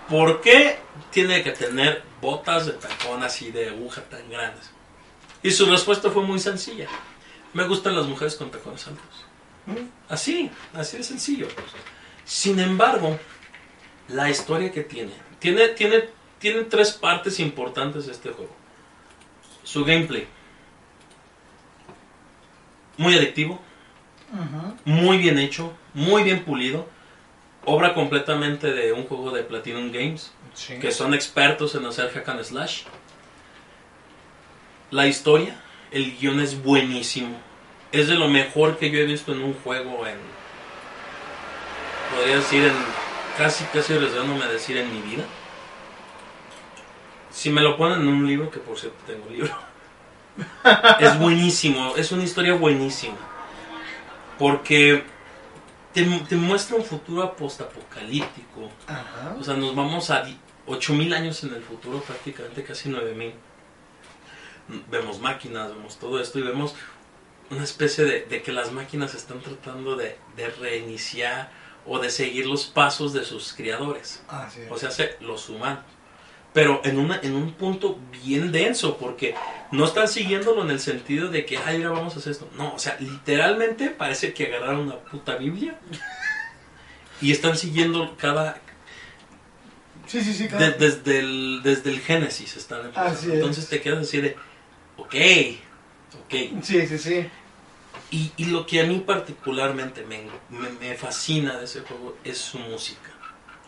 por 0.10 0.42
qué 0.42 0.80
tiene 1.12 1.44
que 1.44 1.52
tener 1.52 2.04
botas 2.22 2.66
de 2.66 2.74
tacón 2.74 3.22
así 3.24 3.52
de 3.52 3.70
aguja 3.70 4.02
tan 4.04 4.30
grandes. 4.30 4.72
Y 5.44 5.52
su 5.52 5.66
respuesta 5.66 6.10
fue 6.10 6.24
muy 6.24 6.40
sencilla. 6.40 6.88
Me 7.54 7.68
gustan 7.68 7.96
las 7.96 8.06
mujeres 8.06 8.36
con 8.36 8.50
tacones 8.50 8.88
altos. 8.88 9.26
Así, 10.10 10.50
así 10.74 10.98
de 10.98 11.04
sencillo. 11.04 11.48
Sin 12.24 12.60
embargo, 12.60 13.20
la 14.08 14.30
historia 14.30 14.72
que 14.72 14.84
tiene, 14.84 15.14
tiene, 15.40 15.70
tiene, 15.70 16.10
tiene 16.40 16.64
tres 16.64 16.94
partes 16.94 17.40
importantes 17.40 18.06
de 18.06 18.14
este 18.14 18.32
juego. 18.32 18.56
Su 19.66 19.84
gameplay, 19.84 20.26
muy 22.98 23.16
adictivo, 23.18 23.60
muy 24.86 25.18
bien 25.18 25.38
hecho, 25.40 25.74
muy 25.94 26.24
bien 26.24 26.46
pulido, 26.46 26.88
obra 27.66 27.94
completamente 27.94 28.72
de 28.72 28.94
un 28.94 29.06
juego 29.08 29.32
de 29.32 29.44
Platinum 29.44 29.92
Games, 29.92 30.32
Sí. 30.54 30.80
que 30.80 30.92
son 30.92 31.14
expertos 31.14 31.76
en 31.76 31.86
hacer 31.86 32.10
hack 32.12 32.30
and 32.30 32.44
slash. 32.44 32.84
La 34.92 35.08
historia, 35.08 35.60
el 35.92 36.16
guion 36.18 36.40
es 36.40 36.64
buenísimo. 36.64 37.36
Es 37.92 38.08
de 38.08 38.16
lo 38.16 38.30
mejor 38.30 38.78
que 38.78 38.90
yo 38.92 39.00
he 39.00 39.06
visto 39.06 39.34
en 39.34 39.44
un 39.44 39.54
juego 39.56 40.06
en... 40.08 40.16
Podría 42.16 42.38
decir 42.38 42.64
en... 42.64 42.74
Casi, 43.38 43.66
casi 43.66 43.94
arriesgándome 43.94 44.44
a 44.46 44.48
decir 44.48 44.78
en 44.78 44.94
mi 44.94 45.02
vida. 45.02 45.24
Si 47.36 47.50
me 47.50 47.62
lo 47.62 47.76
ponen 47.76 48.02
en 48.02 48.08
un 48.08 48.26
libro, 48.26 48.50
que 48.50 48.60
por 48.60 48.80
cierto 48.80 48.98
tengo 49.06 49.28
libro. 49.30 49.54
es 51.00 51.20
buenísimo, 51.20 51.96
es 51.98 52.12
una 52.14 52.24
historia 52.24 52.54
buenísima. 52.54 53.18
Porque 54.40 55.04
te, 55.94 56.04
te 56.04 56.36
muestra 56.36 56.78
un 56.78 56.84
futuro 56.86 57.36
postapocalíptico. 57.36 58.70
O 59.40 59.44
sea, 59.44 59.54
nos 59.56 59.76
vamos 59.76 60.10
a 60.12 60.22
di- 60.22 60.38
8000 60.68 61.14
años 61.14 61.44
en 61.44 61.54
el 61.54 61.62
futuro, 61.62 62.00
prácticamente 62.02 62.64
casi 62.64 62.90
9000. 62.90 63.34
Vemos 64.90 65.20
máquinas, 65.20 65.70
vemos 65.76 65.98
todo 66.00 66.20
esto 66.20 66.40
y 66.40 66.42
vemos 66.42 66.74
una 67.52 67.64
especie 67.64 68.04
de, 68.04 68.22
de 68.26 68.42
que 68.42 68.52
las 68.52 68.72
máquinas 68.72 69.14
están 69.14 69.40
tratando 69.42 69.96
de, 69.96 70.18
de 70.36 70.50
reiniciar 70.50 71.52
o 71.86 72.00
de 72.00 72.10
seguir 72.10 72.48
los 72.48 72.66
pasos 72.66 73.14
de 73.14 73.24
sus 73.24 73.54
criadores. 73.54 74.24
O 74.72 74.78
sea, 74.78 74.90
se- 74.92 75.18
los 75.22 75.50
humanos. 75.50 75.84
Pero 76.56 76.82
en, 76.86 76.98
una, 76.98 77.20
en 77.22 77.36
un 77.36 77.52
punto 77.54 78.00
bien 78.24 78.52
denso, 78.52 78.98
porque 78.98 79.36
no 79.72 79.86
están 79.86 80.08
siguiéndolo 80.08 80.64
en 80.64 80.72
el 80.72 80.80
sentido 80.80 81.30
de 81.30 81.46
que, 81.46 81.58
ay, 81.58 81.84
ahora 81.84 82.00
vamos 82.00 82.16
a 82.16 82.20
hacer 82.20 82.32
esto. 82.32 82.50
No, 82.58 82.74
o 82.74 82.80
sea, 82.80 82.98
literalmente 83.00 83.90
parece 83.90 84.34
que 84.34 84.48
agarraron 84.48 84.80
una 84.88 84.96
puta 84.96 85.36
Biblia 85.36 85.78
y 87.22 87.32
están 87.32 87.58
siguiendo 87.58 88.16
cada, 88.18 88.62
sí, 90.08 90.22
sí, 90.22 90.34
sí, 90.34 90.48
de- 90.48 90.72
desde, 90.72 91.20
el, 91.20 91.62
desde 91.64 91.90
el 91.92 92.00
Génesis 92.00 92.56
están. 92.56 92.92
Así 92.96 93.28
es. 93.28 93.34
Entonces 93.34 93.68
te 93.68 93.82
quedas 93.82 94.08
así 94.08 94.22
de, 94.22 94.38
ok, 94.98 95.16
ok. 96.24 96.64
Sí, 96.64 96.88
sí, 96.88 96.98
sí. 96.98 97.28
Y, 98.12 98.32
y 98.38 98.46
lo 98.46 98.66
que 98.66 98.82
a 98.82 98.86
mí 98.86 99.00
particularmente 99.06 100.06
me, 100.06 100.22
me, 100.50 100.70
me 100.80 100.96
fascina 100.96 101.58
de 101.58 101.66
ese 101.66 101.82
juego 101.82 102.16
es 102.24 102.38
su 102.38 102.60
música. 102.60 103.12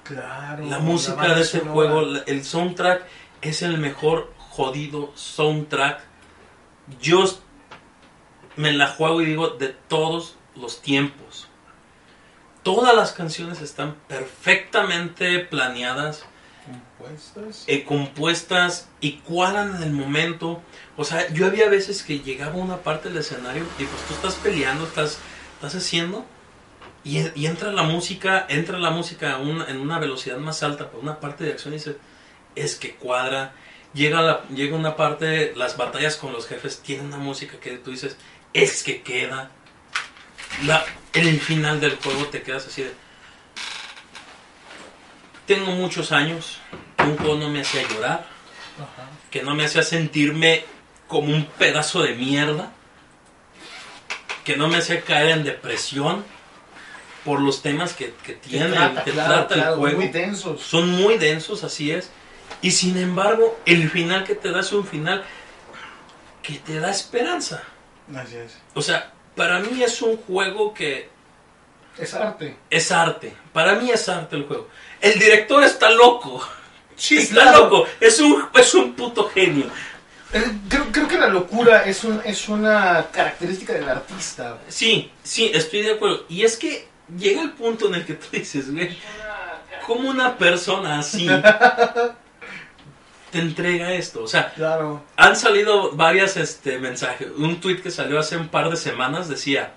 Claro. 0.07 0.65
La 0.65 0.79
música 0.79 1.35
de 1.35 1.41
ese 1.41 1.59
sonora. 1.59 1.73
juego, 1.73 2.01
el 2.25 2.43
soundtrack 2.45 3.03
es 3.41 3.61
el 3.61 3.77
mejor 3.77 4.33
jodido 4.37 5.11
soundtrack. 5.15 6.01
Yo 7.01 7.25
me 8.55 8.71
la 8.73 8.87
juego 8.87 9.21
y 9.21 9.25
digo 9.25 9.49
de 9.49 9.69
todos 9.69 10.35
los 10.55 10.81
tiempos. 10.81 11.47
Todas 12.63 12.95
las 12.95 13.11
canciones 13.13 13.61
están 13.61 13.95
perfectamente 14.07 15.39
planeadas, 15.39 16.25
Compuestas. 16.65 17.63
eh, 17.67 17.85
compuestas 17.85 18.89
y 18.99 19.19
cuadran 19.19 19.75
en 19.77 19.83
el 19.83 19.91
momento. 19.91 20.61
O 20.97 21.05
sea, 21.05 21.31
yo 21.33 21.45
había 21.45 21.69
veces 21.69 22.03
que 22.03 22.19
llegaba 22.19 22.53
a 22.53 22.57
una 22.57 22.77
parte 22.77 23.09
del 23.09 23.19
escenario 23.19 23.63
y 23.79 23.85
pues 23.85 24.01
tú 24.07 24.13
estás 24.15 24.35
peleando, 24.35 24.85
estás, 24.85 25.19
estás 25.55 25.75
haciendo 25.75 26.25
y, 27.07 27.31
y 27.35 27.45
entra 27.45 27.71
la 27.71 27.83
música, 27.83 28.45
entra 28.49 28.77
la 28.77 28.89
música 28.89 29.37
una- 29.37 29.65
en 29.67 29.79
una 29.79 29.97
velocidad 29.99 30.37
más 30.37 30.61
alta 30.63 30.89
por 30.89 30.99
una 31.01 31.19
parte 31.19 31.43
de 31.45 31.51
acción 31.53 31.73
y 31.73 31.77
dices, 31.77 31.95
es 32.55 32.75
que 32.75 32.95
cuadra. 32.95 33.53
Llega, 33.93 34.21
la, 34.21 34.43
llega 34.49 34.75
una 34.75 34.95
parte, 34.95 35.53
las 35.55 35.77
batallas 35.77 36.17
con 36.17 36.33
los 36.33 36.47
jefes 36.47 36.81
tienen 36.81 37.05
una 37.07 37.17
música 37.17 37.59
que 37.59 37.77
tú 37.77 37.91
dices, 37.91 38.17
es 38.53 38.83
que 38.83 39.01
queda. 39.01 39.51
La, 40.65 40.83
en 41.13 41.27
el 41.27 41.39
final 41.39 41.79
del 41.79 41.95
juego 41.97 42.25
te 42.27 42.41
quedas 42.41 42.67
así 42.67 42.83
de... 42.83 42.93
Tengo 45.45 45.71
muchos 45.71 46.11
años 46.11 46.59
que 46.97 47.03
un 47.05 47.17
juego 47.17 47.35
no 47.37 47.49
me 47.49 47.61
hacía 47.61 47.87
llorar, 47.87 48.25
Ajá. 48.77 49.09
que 49.31 49.43
no 49.43 49.55
me 49.55 49.65
hacía 49.65 49.81
sentirme 49.83 50.65
como 51.07 51.33
un 51.33 51.45
pedazo 51.45 52.01
de 52.03 52.15
mierda, 52.15 52.71
que 54.43 54.57
no 54.57 54.67
me 54.67 54.77
hacía 54.77 55.01
caer 55.01 55.29
en 55.29 55.43
depresión 55.45 56.25
por 57.27 57.41
los 57.41 57.61
temas 57.61 57.91
que, 57.93 58.13
que 58.25 58.33
tiene, 58.35 58.69
trata, 58.69 59.03
que 59.03 59.11
claro, 59.11 59.33
trata 59.33 59.53
claro, 59.55 59.73
el 59.73 59.79
juego. 59.79 59.97
Muy 59.97 60.07
tensos. 60.11 60.61
Son 60.61 60.89
muy 60.89 61.17
densos, 61.17 61.61
así 61.65 61.91
es. 61.91 62.09
Y 62.61 62.71
sin 62.71 62.97
embargo, 62.97 63.59
el 63.65 63.89
final 63.89 64.23
que 64.23 64.33
te 64.33 64.49
da 64.49 64.61
es 64.61 64.71
un 64.71 64.87
final 64.87 65.25
que 66.41 66.53
te 66.53 66.79
da 66.79 66.89
esperanza. 66.89 67.61
Así 68.15 68.37
es. 68.37 68.57
O 68.75 68.81
sea, 68.81 69.11
para 69.35 69.59
mí 69.59 69.83
es 69.83 70.01
un 70.01 70.15
juego 70.15 70.73
que 70.73 71.09
Es 71.97 72.13
arte. 72.13 72.55
es 72.69 72.93
arte. 72.93 73.33
Para 73.51 73.75
mí 73.75 73.91
es 73.91 74.07
arte 74.07 74.37
el 74.37 74.45
juego. 74.45 74.69
El 75.01 75.19
director 75.19 75.61
está 75.65 75.89
loco. 75.91 76.41
Sí, 76.95 77.17
está 77.17 77.51
loco. 77.51 77.85
Es 77.99 78.21
un, 78.21 78.45
es 78.55 78.73
un 78.73 78.93
puto 78.93 79.27
genio. 79.29 79.65
Eh, 80.33 80.43
Creo, 80.69 80.85
creo 80.93 81.07
que 81.09 81.17
la 81.17 81.27
locura 81.27 81.83
es, 81.83 82.03
un, 82.05 82.21
es 82.23 82.47
una 82.47 83.05
característica 83.11 83.73
del 83.73 83.89
artista. 83.89 84.57
Sí, 84.69 85.11
sí, 85.23 85.51
estoy 85.53 85.81
de 85.81 85.91
acuerdo. 85.93 86.25
Y 86.29 86.43
es 86.43 86.55
que 86.57 86.87
llega 87.15 87.41
el 87.41 87.51
punto 87.51 87.87
en 87.87 87.95
el 87.95 88.05
que 88.05 88.13
tú 88.15 88.25
dices, 88.31 88.73
güey, 88.73 88.97
¿cómo 89.85 90.09
una 90.09 90.37
persona 90.37 90.99
así 90.99 91.27
te 93.31 93.39
entrega 93.39 93.93
esto? 93.93 94.23
O 94.23 94.27
sea, 94.27 94.53
Claro. 94.53 95.03
han 95.15 95.35
salido 95.35 95.91
varias 95.91 96.37
este, 96.37 96.79
mensajes. 96.79 97.27
Un 97.37 97.59
tweet 97.59 97.81
que 97.81 97.91
salió 97.91 98.19
hace 98.19 98.37
un 98.37 98.47
par 98.47 98.69
de 98.69 98.77
semanas 98.77 99.27
decía, 99.29 99.73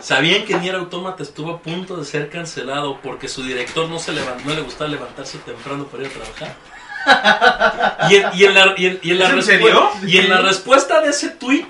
¿sabían 0.00 0.44
que 0.44 0.54
Nier 0.58 0.76
Automata 0.76 1.22
estuvo 1.22 1.50
a 1.52 1.62
punto 1.62 1.96
de 1.96 2.04
ser 2.04 2.30
cancelado 2.30 3.00
porque 3.02 3.28
su 3.28 3.42
director 3.42 3.88
no, 3.88 3.98
se 3.98 4.12
levan- 4.12 4.42
no 4.44 4.54
le 4.54 4.60
gustaba 4.62 4.90
levantarse 4.90 5.38
temprano 5.38 5.84
para 5.86 6.04
ir 6.04 6.10
a 6.10 6.12
trabajar? 6.12 6.56
Y 8.10 8.16
en, 8.16 8.26
y 8.34 8.44
en 8.44 8.54
la, 8.54 8.74
y 8.76 8.86
en- 8.86 9.00
y 9.02 9.10
en 9.10 9.18
la 9.18 9.24
¿Es 9.26 9.30
en 9.32 9.38
respu- 9.38 9.42
serio? 9.42 9.90
y 10.06 10.18
en 10.18 10.28
la 10.30 10.40
respuesta 10.40 11.00
de 11.00 11.08
ese 11.10 11.30
tweet 11.30 11.66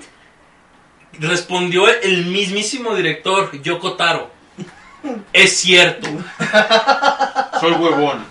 respondió 1.19 1.87
el 1.87 2.25
mismísimo 2.27 2.95
director, 2.95 3.51
Yoko 3.61 3.93
Taro. 3.93 4.31
Es 5.33 5.57
cierto. 5.57 6.07
Soy 7.59 7.71
huevón. 7.73 8.25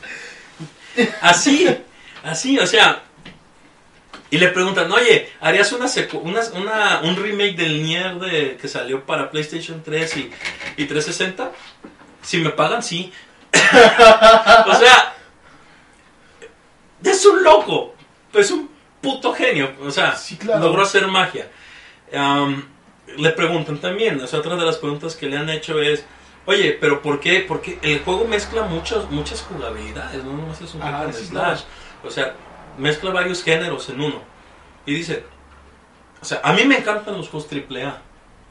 Así, 1.21 1.69
así, 2.25 2.59
o 2.59 2.67
sea. 2.67 3.03
Y 4.31 4.39
le 4.39 4.49
preguntan, 4.49 4.91
oye, 4.91 5.31
¿harías 5.43 5.71
una, 5.73 5.87
una, 6.23 6.41
una- 6.55 7.01
un 7.03 7.17
remake 7.17 7.55
del 7.55 7.83
Nier 7.83 8.15
de, 8.15 8.57
que 8.57 8.67
salió 8.67 9.05
para 9.05 9.31
PlayStation 9.31 9.83
3 9.83 10.17
y, 10.17 10.31
y 10.79 10.85
360? 10.87 11.53
Si 12.23 12.39
me 12.39 12.49
pagan, 12.51 12.83
sí. 12.83 13.13
o 13.53 14.75
sea, 14.75 15.13
es 17.05 17.27
un 17.27 17.43
loco, 17.43 17.95
es 18.33 18.51
un 18.51 18.71
puto 19.03 19.35
genio. 19.35 19.73
O 19.83 19.91
sea, 19.91 20.17
Sí, 20.17 20.37
claro. 20.37 20.61
logró 20.65 20.83
hacer 20.83 21.07
magia. 21.09 21.49
Le 23.17 23.31
preguntan 23.33 23.79
también, 23.79 24.19
o 24.21 24.27
sea, 24.27 24.39
otra 24.39 24.57
de 24.57 24.65
las 24.65 24.77
preguntas 24.79 25.15
que 25.15 25.27
le 25.27 25.37
han 25.37 25.51
hecho 25.51 25.81
es, 25.83 26.05
oye, 26.47 26.77
pero 26.81 27.03
¿por 27.03 27.21
qué? 27.21 27.45
Porque 27.47 27.79
el 27.83 28.01
juego 28.03 28.25
mezcla 28.27 28.63
muchos, 28.65 29.11
muchas 29.11 29.43
jugabilidades, 29.43 30.23
no 30.25 30.33
nomás 30.37 30.61
es 30.61 30.75
un 30.75 30.83
sí, 31.13 31.27
slash. 31.27 31.63
O 32.05 32.11
sea, 32.11 32.35
mezcla 32.79 33.11
varios 33.11 33.43
géneros 33.43 33.89
en 33.89 34.01
uno. 34.01 34.23
Y 34.87 34.95
dice, 34.95 35.25
o 36.21 36.25
sea, 36.25 36.41
a 36.43 36.53
mí 36.53 36.65
me 36.65 36.79
encantan 36.79 37.17
los 37.17 37.29
juegos 37.29 37.49
AAA. 37.53 38.01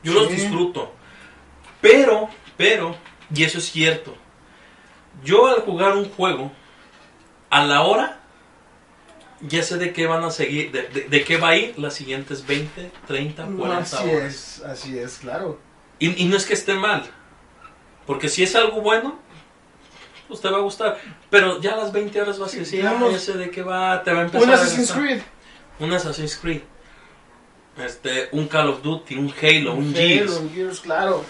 Yo 0.04 0.14
los 0.14 0.30
disfruto. 0.30 0.94
Pero, 1.82 2.30
pero, 2.58 2.96
y 3.34 3.44
eso 3.44 3.58
es 3.58 3.72
cierto, 3.72 4.16
yo 5.24 5.48
al 5.48 5.62
jugar 5.62 5.94
un 5.98 6.10
juego, 6.10 6.52
a 7.50 7.66
la 7.66 7.82
hora, 7.82 8.20
ya 9.42 9.64
sé 9.64 9.78
de 9.78 9.92
qué 9.94 10.06
van 10.06 10.24
a 10.24 10.30
seguir, 10.32 10.72
de, 10.72 10.84
de- 10.84 11.02
de 11.10 11.24
qué 11.24 11.38
va 11.38 11.50
a 11.50 11.56
ir 11.58 11.78
las 11.80 11.96
siguientes 11.96 12.46
20, 12.46 12.92
30, 13.08 13.46
40 13.46 13.78
así 13.80 13.96
horas. 14.10 14.24
es, 14.24 14.62
así 14.64 15.00
es, 15.00 15.18
claro. 15.18 15.60
Y, 16.00 16.24
y 16.24 16.26
no 16.28 16.38
es 16.38 16.46
que 16.46 16.54
esté 16.54 16.76
mal. 16.76 17.04
Porque 18.06 18.30
si 18.30 18.44
es 18.44 18.56
algo 18.56 18.82
bueno, 18.82 19.20
pues 20.28 20.42
te 20.42 20.50
va 20.50 20.58
a 20.58 20.62
gustar. 20.62 21.00
Pero 21.30 21.60
ya 21.62 21.74
a 21.74 21.78
las 21.78 21.92
20 21.92 22.22
horas 22.22 22.40
vas 22.40 22.54
a 22.54 22.58
decir, 22.58 22.86
ah, 22.86 22.98
ya 23.12 23.20
sé 23.20 23.34
de 23.38 23.50
qué 23.52 23.64
va, 23.64 24.04
te 24.04 24.12
va 24.12 24.20
a 24.20 24.24
empezar 24.24 24.48
Un 24.48 24.54
a 24.54 24.56
Assassin's. 24.56 24.92
Creed. 24.92 25.22
Un 25.80 25.94
Assassin's 25.94 26.36
Creed. 26.38 26.62
Este, 27.78 28.30
un 28.34 28.48
Call 28.48 28.70
of 28.70 28.82
Duty, 28.82 29.16
un 29.16 29.34
Halo, 29.42 29.74
un 29.74 29.88
Halo, 29.88 29.96
Gears. 29.96 30.32
un 30.38 30.54
Gears, 30.54 30.80
claro. 30.82 31.24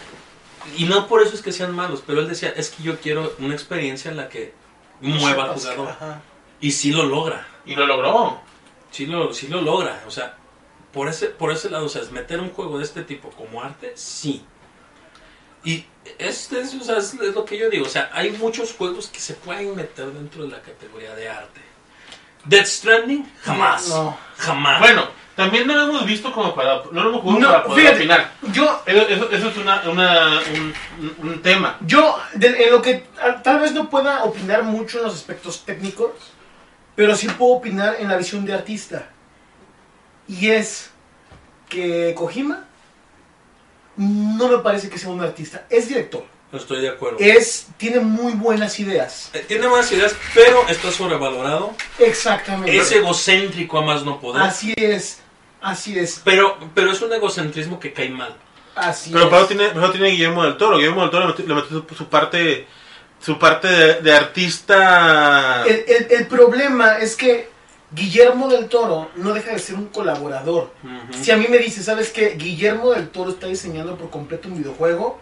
Y 0.78 0.86
no 0.86 1.08
por 1.08 1.22
eso 1.22 1.36
es 1.36 1.42
que 1.42 1.52
sean 1.52 1.76
malos, 1.76 2.04
pero 2.06 2.20
él 2.22 2.28
decía, 2.28 2.50
es 2.56 2.70
que 2.70 2.84
yo 2.84 3.00
quiero 3.00 3.34
una 3.40 3.54
experiencia 3.54 4.12
en 4.12 4.18
la 4.18 4.28
que 4.30 4.54
mueva 5.02 5.46
al 5.46 5.50
jugador. 5.56 5.90
ajá. 5.90 6.22
Y 6.60 6.72
sí 6.72 6.92
lo 6.92 7.04
logra. 7.06 7.48
Y 7.66 7.76
lo 7.76 7.86
logró. 7.88 8.40
Sí 8.92 9.06
lo, 9.08 9.34
sí 9.34 9.48
lo 9.48 9.62
logra. 9.62 10.04
O 10.08 10.12
sea, 10.12 10.38
por 10.94 11.08
ese, 11.08 11.28
por 11.28 11.52
ese 11.52 11.70
lado, 11.70 11.86
o 11.86 11.90
sea, 11.90 12.02
es 12.02 12.12
meter 12.12 12.40
un 12.40 12.50
juego 12.52 12.78
de 12.78 12.84
este 12.84 13.04
tipo 13.04 13.30
como 13.30 13.62
arte, 13.64 13.94
sí. 13.96 14.46
Y 15.64 15.86
este 16.18 16.60
es, 16.62 16.74
o 16.76 16.84
sea, 16.84 16.98
es, 16.98 17.14
es 17.14 17.36
lo 17.36 17.46
que 17.46 17.58
yo 17.58 17.70
digo. 17.70 17.86
O 17.86 17.90
sea, 17.90 18.10
hay 18.14 18.32
muchos 18.32 18.74
juegos 18.74 19.08
que 19.08 19.20
se 19.20 19.34
pueden 19.36 19.76
meter 19.76 20.08
dentro 20.08 20.44
de 20.44 20.50
la 20.50 20.62
categoría 20.62 21.14
de 21.16 21.30
arte. 21.30 21.62
Death 22.46 22.66
Stranding, 22.66 23.32
jamás. 23.44 23.88
No. 23.90 24.18
Jamás. 24.38 24.80
Bueno, 24.80 25.08
también 25.36 25.68
no 25.68 25.76
lo 25.76 25.84
hemos 25.84 26.06
visto 26.06 26.32
como 26.34 26.56
para. 26.56 26.82
No 26.92 27.04
lo 27.04 27.10
hemos 27.10 27.22
jugado 27.22 27.40
No, 27.40 27.48
para 27.50 27.64
poder 27.66 27.80
fíjate, 27.82 27.98
opinar. 28.00 28.32
yo, 28.52 28.82
Eso, 28.86 29.08
eso- 29.10 29.30
eso 29.32 29.48
es 29.50 29.58
una, 29.58 29.82
una- 29.90 30.42
un, 30.56 31.30
un- 31.30 31.42
tema. 31.44 31.78
yo, 31.82 32.18
de- 32.34 32.64
en 32.66 32.72
lo 32.72 32.82
que 32.82 33.06
tal 33.44 33.60
vez 33.60 33.74
no 33.74 33.90
pueda 33.90 34.24
opinar 34.24 34.64
mucho 34.64 34.98
en 34.98 35.04
los 35.06 35.14
aspectos 35.14 35.64
técnicos, 35.66 36.12
pero 36.96 37.16
sí 37.16 37.28
puedo 37.28 37.54
opinar 37.54 37.98
en 38.00 38.08
la 38.10 38.18
visión 38.18 38.44
de 38.44 38.54
artista. 38.54 39.10
Y 40.28 40.50
es 40.50 40.90
que 41.70 42.14
Kojima 42.18 42.66
no 44.02 44.48
me 44.48 44.58
parece 44.60 44.90
que 44.90 44.98
sea 44.98 45.10
un 45.10 45.22
artista, 45.22 45.66
es 45.70 45.88
director. 45.88 46.24
Estoy 46.52 46.82
de 46.82 46.90
acuerdo. 46.90 47.18
Es, 47.20 47.68
tiene 47.78 48.02
muy 48.02 48.34
buenas 48.34 48.78
ideas. 48.80 49.30
Eh, 49.34 49.46
Tiene 49.48 49.68
buenas 49.68 49.90
ideas, 49.94 50.14
pero 50.34 50.68
está 50.68 50.92
sobrevalorado. 50.92 51.72
Exactamente. 51.98 52.76
Es 52.76 52.92
egocéntrico 52.92 53.78
a 53.78 53.82
más 53.86 54.04
no 54.04 54.20
poder. 54.20 54.42
Así 54.44 54.74
es, 54.76 55.20
así 55.62 55.98
es, 55.98 56.20
Pero, 56.26 56.58
pero 56.76 56.92
es 56.92 57.02
un 57.02 57.14
egocentrismo 57.14 57.80
que 57.80 57.94
cae 57.94 58.10
mal. 58.10 58.36
así 58.76 59.12
Pero 59.14 59.28
es. 59.28 59.34
eso 59.34 59.48
tiene, 59.48 59.70
tiene 59.94 60.10
Guillermo 60.10 60.44
del 60.44 60.58
Toro. 60.58 60.76
Guillermo 60.78 61.02
del 61.04 61.10
Toro 61.12 61.26
le 61.28 61.32
metió, 61.32 61.46
le 61.48 61.56
metió 61.56 61.86
su, 61.88 61.96
su 61.96 62.06
parte. 62.08 62.68
Su 63.24 63.38
parte 63.38 63.68
de, 63.68 64.02
de 64.02 64.14
artista. 64.14 65.64
El, 65.68 65.86
el- 65.88 66.08
el 66.10 66.28
problema 66.28 66.98
es 66.98 67.16
que 67.16 67.51
Guillermo 67.94 68.48
del 68.48 68.68
Toro 68.70 69.10
no 69.16 69.34
deja 69.34 69.52
de 69.52 69.60
ser 69.60 69.76
un 69.76 69.88
colaborador. 69.88 70.72
Si 71.22 71.30
a 71.32 71.38
mí 71.38 71.48
me 71.50 71.58
dice, 71.58 71.84
¿sabes 71.84 72.10
qué? 72.10 72.36
Guillermo 72.38 72.92
del 72.92 73.10
Toro 73.10 73.32
está 73.32 73.48
diseñando 73.48 73.98
por 73.98 74.10
completo 74.10 74.48
un 74.48 74.58
videojuego, 74.58 75.20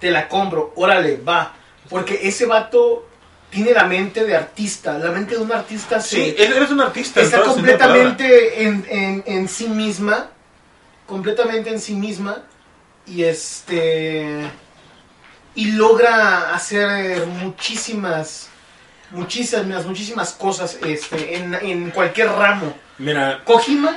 te 0.00 0.10
la 0.10 0.28
compro, 0.28 0.72
órale, 0.76 1.16
va. 1.18 1.54
Porque 1.90 2.20
ese 2.22 2.46
vato 2.46 3.06
tiene 3.50 3.72
la 3.72 3.84
mente 3.84 4.24
de 4.24 4.34
artista, 4.34 4.98
la 4.98 5.10
mente 5.12 5.36
de 5.36 5.42
un 5.42 5.52
artista 5.52 6.00
se, 6.00 6.16
Sí, 6.16 6.34
él 6.38 6.52
eres 6.54 6.70
un 6.70 6.80
artista. 6.80 7.20
está 7.20 7.42
completamente 7.42 8.62
en, 8.64 8.86
en- 8.88 9.22
en 9.26 9.48
sí 9.48 9.68
misma, 9.68 10.30
completamente 11.06 11.70
en 11.70 11.80
sí 11.80 11.94
misma, 11.94 12.42
y 13.06 13.22
este 13.24 14.40
y 15.54 15.72
logra 15.72 16.54
hacer 16.54 17.26
muchísimas, 17.26 18.48
muchísimas, 19.10 19.84
muchísimas 19.86 20.32
cosas 20.32 20.78
este, 20.84 21.36
en, 21.36 21.54
en 21.54 21.90
cualquier 21.90 22.28
ramo. 22.28 22.76
Mira, 22.98 23.42
Kojima 23.44 23.96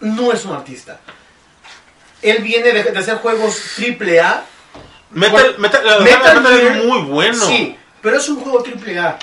no 0.00 0.32
es 0.32 0.44
un 0.44 0.52
artista. 0.54 1.00
Él 2.22 2.42
viene 2.42 2.72
de, 2.72 2.84
de 2.84 2.98
hacer 2.98 3.16
juegos 3.16 3.60
triple 3.76 4.20
A. 4.20 4.44
Metal, 5.10 5.42
es 6.60 6.84
muy 6.84 7.02
bueno. 7.02 7.44
Sí, 7.46 7.76
pero 8.02 8.16
es 8.16 8.28
un 8.28 8.40
juego 8.40 8.62
triple 8.62 8.98
A. 8.98 9.18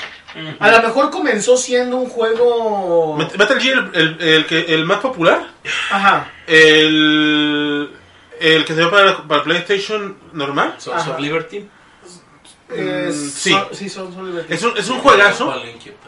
A 0.60 0.72
lo 0.72 0.82
mejor 0.82 1.10
comenzó 1.12 1.58
siendo 1.58 1.98
un 1.98 2.08
juego... 2.10 3.18
Met- 3.18 3.36
Metal 3.38 3.60
Gear, 3.60 3.90
el, 3.94 4.18
el, 4.22 4.22
el 4.22 4.46
que, 4.46 4.60
el 4.74 4.86
más 4.86 5.00
popular, 5.00 5.46
Ajá. 5.90 6.32
el, 6.48 7.92
el 8.40 8.64
que 8.64 8.74
se 8.74 8.80
dio 8.80 8.90
para, 8.90 9.28
para 9.28 9.44
PlayStation 9.44 10.18
normal, 10.32 10.76
Sons 10.78 11.06
of 11.08 11.20
Liberty. 11.20 11.68
Es- 12.76 13.16
Mm, 13.16 13.30
sí. 13.30 13.50
son- 13.52 13.68
sí, 13.74 13.90
son, 13.90 14.14
son 14.14 14.46
es 14.50 14.64
un, 14.64 14.78
es 14.78 14.90
un 14.90 15.00
juegazo. 15.00 15.54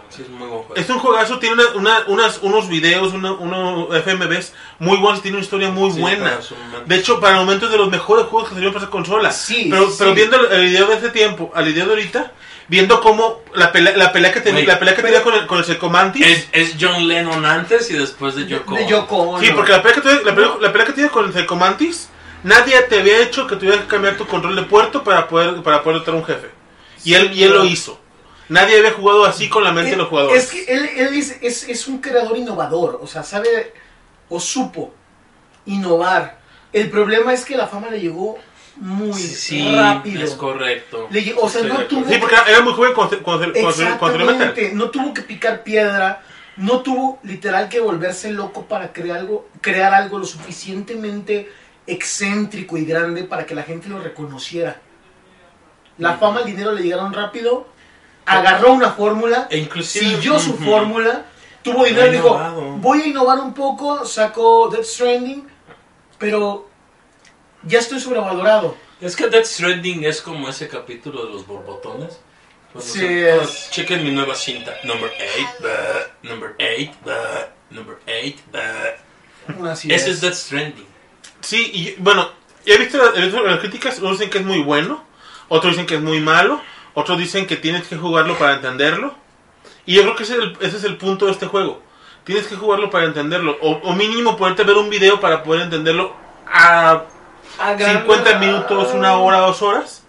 Sí, 0.10 0.22
es 0.22 0.30
muy 0.30 0.48
buen 0.48 0.62
juego. 0.64 0.76
Es 0.76 0.90
un 0.90 1.00
juegazo, 1.00 1.40
tiene 1.40 1.56
una, 1.56 1.70
una- 1.76 2.04
unas, 2.08 2.40
unos 2.44 2.70
videos, 2.70 3.14
una- 3.14 3.34
unos 3.34 3.94
FMVs 3.96 4.54
muy 4.80 4.98
buenos, 4.98 5.22
tiene 5.22 5.38
una 5.38 5.44
historia 5.44 5.70
muy 5.70 5.92
Sí, 5.92 6.00
buena. 6.00 6.40
De 6.86 6.96
hecho, 6.96 7.20
para 7.20 7.34
el 7.40 7.46
momento 7.46 7.66
es 7.66 7.72
de 7.72 7.78
los 7.78 7.90
mejores 7.90 8.26
juegos 8.28 8.50
que 8.50 8.56
salieron 8.56 8.74
para 8.74 8.86
esa 8.86 8.92
consola. 8.92 9.32
Sí, 9.32 9.68
pero, 9.72 9.90
sí. 9.90 9.96
pero 9.98 10.14
viendo 10.14 10.50
el 10.50 10.66
video 10.68 10.88
de 10.88 10.96
ese 10.98 11.10
tiempo 11.10 11.52
al 11.56 11.66
video 11.66 11.86
de 11.86 11.92
ahorita, 11.92 12.32
viendo 12.68 13.02
cómo 13.02 13.42
la 13.56 13.72
pelea, 13.72 13.98
la 13.98 14.12
pelea 14.14 14.32
que 14.32 14.40
tenía, 14.42 14.66
la 14.66 14.80
pelea 14.80 14.96
que 14.96 15.02
tenía 15.02 15.24
con 15.24 15.34
el, 15.34 15.48
con 15.48 15.58
el 15.58 15.66
Secomantis. 15.66 16.26
Es, 16.26 16.48
es 16.52 16.76
John 16.80 17.08
Lennon 17.08 17.46
antes 17.46 17.90
y 17.90 17.94
después 17.94 18.36
de 18.36 18.46
Yoko. 18.46 18.76
De 18.76 18.88
Yoko 18.88 19.18
Ono. 19.18 19.40
Sí, 19.44 19.52
porque 19.56 19.72
la 19.72 19.82
pelea 19.82 19.96
que 19.96 20.02
tenía, 20.02 20.22
la 20.24 20.36
pelea, 20.36 20.52
la 20.62 20.72
pelea 20.72 20.88
que 20.88 20.94
tenía 20.94 21.10
con 21.10 21.26
el 21.26 21.34
Secomantis, 21.34 22.10
nadie 22.44 22.80
te 22.84 23.00
había 23.00 23.20
hecho 23.22 23.48
que 23.48 23.56
tuvieras 23.56 23.82
que 23.82 23.88
cambiar 23.88 24.16
tu 24.16 24.28
control 24.28 24.56
de 24.56 24.62
puerto 24.64 25.04
para 25.04 25.28
poder, 25.28 25.62
para 25.64 25.82
poder 25.84 26.04
a 26.08 26.12
un 26.12 26.24
jefe. 26.26 26.50
Y 27.04 27.14
él, 27.16 27.32
y 27.34 27.44
él 27.44 27.52
lo 27.54 27.66
hizo. 27.66 28.00
Nadie 28.50 28.78
había 28.78 28.92
jugado 28.92 29.26
así 29.26 29.50
con 29.50 29.64
la 29.64 29.72
mente 29.72 29.92
de 29.92 29.98
los 29.98 30.10
jugadores. 30.10 30.44
Es 30.44 30.50
que 30.52 30.74
él, 30.74 30.90
él 30.98 31.14
es, 31.16 31.38
es- 31.42 31.68
es 31.70 31.88
un 31.88 32.00
creador 32.00 32.38
innovador, 32.38 33.00
o 33.02 33.08
sea, 33.08 33.24
sabe 33.24 33.74
o 34.30 34.40
supo 34.40 34.94
innovar. 35.66 36.40
El 36.72 36.90
problema 36.90 37.34
es 37.34 37.46
que 37.46 37.56
la 37.56 37.68
fama 37.68 37.90
le 37.90 38.00
llegó 38.02 38.38
muy 38.78 39.14
Sí, 39.14 39.74
rápido. 39.76 40.24
es 40.24 40.32
correcto. 40.32 41.08
Le 41.12 41.34
o 41.40 41.48
sea, 41.50 41.62
Estoy 41.62 41.78
no 41.78 41.86
tuvo- 41.88 42.10
Sí, 42.10 42.18
porque 42.20 42.36
era 42.48 42.62
muy 42.62 42.74
joven 42.74 42.94
cuando, 42.94 43.22
cuando, 43.24 43.46
cuando, 43.54 43.60
cuando, 43.62 43.98
cuando 44.00 44.18
salió 44.18 44.26
Metal. 44.26 44.42
Exactamente, 44.50 44.76
no 44.76 44.90
tuvo 44.90 45.14
que 45.14 45.22
picar 45.22 45.64
piedra, 45.64 46.24
no 46.58 46.82
tuvo 46.82 47.20
literal 47.24 47.70
que 47.70 47.80
volverse 47.80 48.32
loco 48.32 48.66
para 48.66 48.92
crear 48.92 49.20
algo, 49.20 49.48
crear 49.62 49.94
algo 49.94 50.18
lo 50.20 50.26
suficientemente 50.26 51.52
excéntrico 51.88 52.78
y 52.78 52.86
grande 52.86 53.24
para 53.24 53.46
que 53.46 53.56
la 53.56 53.64
gente 53.64 53.88
lo 53.90 54.00
reconociera. 54.00 54.82
La 55.98 56.18
fama, 56.18 56.40
el 56.42 56.46
dinero 56.48 56.72
le 56.72 56.82
llegaron 56.84 57.14
rápido, 57.14 57.68
agarró 58.26 58.74
una 58.74 58.92
fórmula, 58.92 59.48
E 59.50 59.58
inclusive- 59.58 60.06
siguió 60.06 60.40
su 60.40 60.52
Ujú. 60.54 60.64
fórmula 60.66 61.26
tuvo 61.62 61.86
dinero 61.86 62.08
y 62.08 62.12
dijo, 62.12 62.38
voy 62.80 63.02
a 63.04 63.08
innovar 63.08 63.40
un 63.40 63.54
poco, 63.54 64.06
sacó 64.06 64.68
Death 64.70 64.84
Stranding, 64.86 65.48
pero 66.18 66.68
ya 67.64 67.80
estoy 67.80 68.00
sobrevalorado. 68.02 68.76
Es 69.00 69.16
que 69.16 69.28
Death 69.28 69.46
Stranding 69.46 70.04
es 70.04 70.22
como 70.22 70.50
ese 70.50 70.68
capítulo 70.68 71.26
de 71.26 71.32
los 71.34 71.46
borbotones. 71.48 72.20
Cuando 72.74 72.92
Sí, 72.92 73.00
se- 73.00 73.36
es. 73.38 73.42
"Ah, 73.68 73.72
chequen 73.72 74.04
mi 74.04 74.12
nueva 74.12 74.36
cinta. 74.36 74.74
Number 74.84 75.12
8, 75.38 75.70
number 76.24 76.56
8, 76.60 76.92
number 77.70 77.98
8. 78.08 79.70
Así 79.70 79.94
Ese 79.94 80.10
es. 80.10 80.16
es 80.16 80.22
Death 80.22 80.34
Stranding. 80.34 80.88
Sí, 81.42 81.72
y 81.74 81.96
bueno, 82.02 82.30
he 82.66 82.78
visto, 82.78 83.16
he 83.16 83.22
visto 83.22 83.42
las 83.44 83.60
críticas, 83.60 84.00
unos 84.00 84.14
dicen 84.14 84.30
que 84.30 84.40
es 84.40 84.46
muy 84.46 84.62
bueno, 84.64 85.04
otros 85.50 85.74
dicen 85.74 85.86
que 85.86 85.96
es 85.96 86.02
muy 86.02 86.20
malo, 86.20 86.62
otros 86.94 87.18
dicen 87.18 87.48
que 87.48 87.56
tienes 87.58 87.88
que 87.88 87.96
jugarlo 87.98 88.38
para 88.38 88.54
entenderlo. 88.54 89.16
Y 89.86 89.96
yo 89.96 90.04
creo 90.04 90.16
que 90.16 90.24
ese 90.24 90.34
es 90.36 90.40
el, 90.40 90.58
ese 90.62 90.78
es 90.78 90.84
el 90.84 90.98
punto 90.98 91.26
de 91.26 91.32
este 91.34 91.48
juego. 91.48 91.82
Tienes 92.24 92.48
que 92.48 92.56
jugarlo 92.56 92.90
para 92.90 93.06
entenderlo, 93.06 93.58
o, 93.62 93.72
o 93.84 93.94
mínimo 93.94 94.38
poderte 94.38 94.64
ver 94.64 94.78
un 94.78 94.90
video 94.90 95.20
para 95.20 95.44
poder 95.44 95.64
entenderlo 95.64 96.16
a 96.48 97.04
50 97.78 98.40
minutos, 98.40 98.94
una 98.94 99.18
hora, 99.18 99.40
dos 99.40 99.62
horas. 99.62 100.04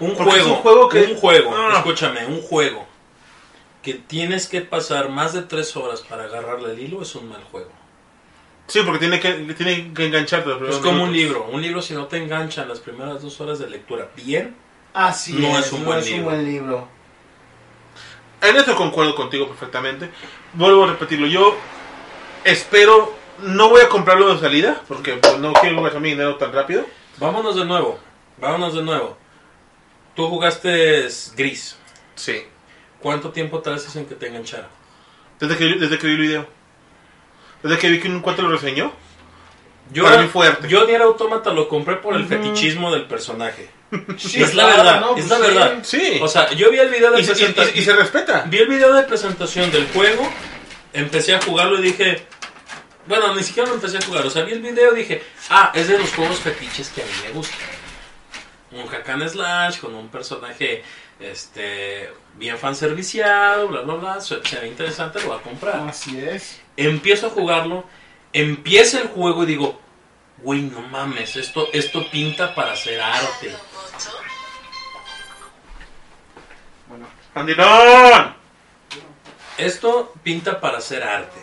Un 0.00 0.14
Porque 0.16 0.30
juego, 0.32 0.36
es 0.46 0.46
un 0.46 0.56
juego 0.56 0.88
que- 0.88 1.02
un 1.04 1.16
juego, 1.16 1.54
Ah. 1.54 1.74
escúchame, 1.76 2.26
un 2.26 2.40
juego 2.42 2.86
que 3.82 3.94
tienes 3.94 4.46
que 4.48 4.60
pasar 4.62 5.08
más 5.10 5.32
de 5.32 5.42
3 5.42 5.76
horas 5.76 6.00
para 6.02 6.24
agarrarle 6.24 6.72
el 6.72 6.78
hilo 6.80 7.02
es 7.02 7.14
un 7.14 7.28
mal 7.28 7.42
juego. 7.50 7.70
Sí, 8.66 8.80
porque 8.84 8.98
tiene 9.00 9.20
que, 9.20 9.32
tiene 9.54 9.92
que 9.92 10.06
engancharte. 10.06 10.50
Es 10.68 10.76
como 10.76 11.04
un 11.04 11.10
minutos. 11.10 11.14
libro, 11.16 11.44
un 11.52 11.60
libro 11.62 11.82
si 11.82 11.94
no 11.94 12.06
te 12.06 12.16
engancha 12.18 12.62
en 12.62 12.68
las 12.68 12.80
primeras 12.80 13.22
dos 13.22 13.40
horas 13.40 13.58
de 13.58 13.68
lectura 13.68 14.08
bien, 14.16 14.54
Así 14.94 15.34
No 15.34 15.58
es, 15.58 15.66
es 15.66 15.72
un 15.72 15.80
no 15.80 15.86
buen 15.86 15.98
es 16.00 16.06
un 16.06 16.10
libro. 16.12 16.24
buen 16.30 16.44
libro. 16.44 16.88
En 18.42 18.56
esto 18.56 18.74
concuerdo 18.74 19.14
contigo 19.14 19.46
perfectamente. 19.48 20.10
Vuelvo 20.54 20.84
a 20.84 20.88
repetirlo. 20.88 21.26
Yo 21.26 21.56
espero. 22.44 23.14
No 23.42 23.70
voy 23.70 23.80
a 23.80 23.88
comprarlo 23.88 24.34
de 24.34 24.40
salida. 24.40 24.82
Porque 24.88 25.14
pues, 25.14 25.38
no 25.38 25.52
quiero 25.54 25.82
gastar 25.82 26.00
mi 26.00 26.10
dinero 26.10 26.36
tan 26.36 26.52
rápido. 26.52 26.84
vámonos 27.18 27.56
de 27.56 27.64
nuevo, 27.64 27.98
vámonos 28.38 28.74
de 28.74 28.82
nuevo. 28.82 29.16
Tú 30.14 30.28
jugaste 30.28 31.06
Gris, 31.36 31.76
Sí. 32.16 32.42
¿cuánto 33.00 33.30
tiempo 33.30 33.60
tardaste 33.60 33.98
en 33.98 34.06
que 34.06 34.14
te 34.14 34.26
enganchara? 34.28 34.68
Desde 35.38 35.56
que, 35.56 35.64
desde 35.64 35.98
que 35.98 36.06
vi 36.06 36.12
el 36.14 36.18
video. 36.20 36.46
Desde 37.62 37.78
que 37.78 37.88
vi 37.88 38.00
que 38.00 38.08
un 38.08 38.20
cuate 38.20 38.42
lo 38.42 38.50
reseñó. 38.50 38.92
Yo, 39.92 40.04
Para 40.04 40.22
mí 40.22 40.28
fuerte. 40.28 40.68
yo 40.68 40.86
Nier 40.86 41.02
Automata 41.02 41.52
lo 41.52 41.68
compré 41.68 41.96
por 41.96 42.14
el 42.14 42.24
fetichismo 42.26 42.92
del 42.92 43.06
personaje. 43.06 43.68
Sí, 44.18 44.40
es 44.40 44.54
la 44.54 44.64
claro, 44.66 44.84
verdad, 44.84 45.00
¿no? 45.00 45.16
es 45.16 45.26
Pues 45.26 45.28
la 45.28 45.36
sí. 45.36 45.42
verdad. 45.42 45.78
Sí. 45.82 46.18
O 46.22 46.28
sea, 46.28 46.50
yo 46.52 46.70
vi 46.70 46.78
el 46.78 46.90
video 46.90 47.10
de 47.10 47.20
y, 47.20 47.24
se- 47.24 47.32
y- 47.32 47.34
presentación. 47.34 47.76
y- 47.76 47.78
y 47.80 47.84
se 47.84 47.92
respeta. 47.94 48.44
Vi 48.46 48.58
el 48.58 48.68
video 48.68 48.94
de 48.94 49.02
presentación 49.02 49.70
del 49.72 49.88
juego, 49.88 50.30
empecé 50.92 51.34
a 51.34 51.42
jugarlo 51.42 51.78
y 51.80 51.82
dije, 51.82 52.22
bueno, 53.06 53.34
ni 53.34 53.42
siquiera 53.42 53.68
lo 53.68 53.74
empecé 53.74 53.98
a 53.98 54.02
jugar, 54.02 54.24
o 54.24 54.30
sea, 54.30 54.44
vi 54.44 54.52
el 54.52 54.62
video 54.62 54.92
y 54.94 54.98
dije, 55.00 55.22
ah, 55.48 55.72
es 55.74 55.88
de 55.88 55.98
los 55.98 56.12
juegos 56.14 56.38
fetiches 56.38 56.88
que 56.90 57.02
a 57.02 57.04
mí 57.04 57.10
me 57.24 57.30
gustan. 57.32 57.58
Un 58.72 58.86
hack 58.86 59.08
and 59.08 59.28
slash 59.28 59.80
con 59.80 59.92
un 59.96 60.08
personaje 60.08 60.84
este 61.18 62.10
bien 62.34 62.56
fanserviciado, 62.58 63.66
bla 63.68 63.80
bla 63.80 63.94
bla, 63.94 64.20
se, 64.20 64.40
se 64.44 64.60
ve 64.60 64.68
interesante, 64.68 65.20
lo 65.20 65.30
voy 65.30 65.38
a 65.38 65.42
comprar. 65.42 65.88
Así 65.88 66.16
es. 66.18 66.60
Empiezo 66.76 67.26
a 67.26 67.30
jugarlo, 67.30 67.84
empieza 68.32 69.00
el 69.00 69.08
juego 69.08 69.42
y 69.42 69.46
digo, 69.46 69.80
güey, 70.38 70.62
no 70.62 70.80
mames, 70.82 71.36
esto, 71.36 71.68
esto 71.72 72.08
pinta 72.10 72.54
para 72.54 72.72
hacer 72.72 73.00
arte. 73.00 73.54
Bueno. 76.88 77.06
Esto 79.58 80.14
pinta 80.22 80.60
para 80.60 80.78
hacer 80.78 81.02
arte. 81.02 81.38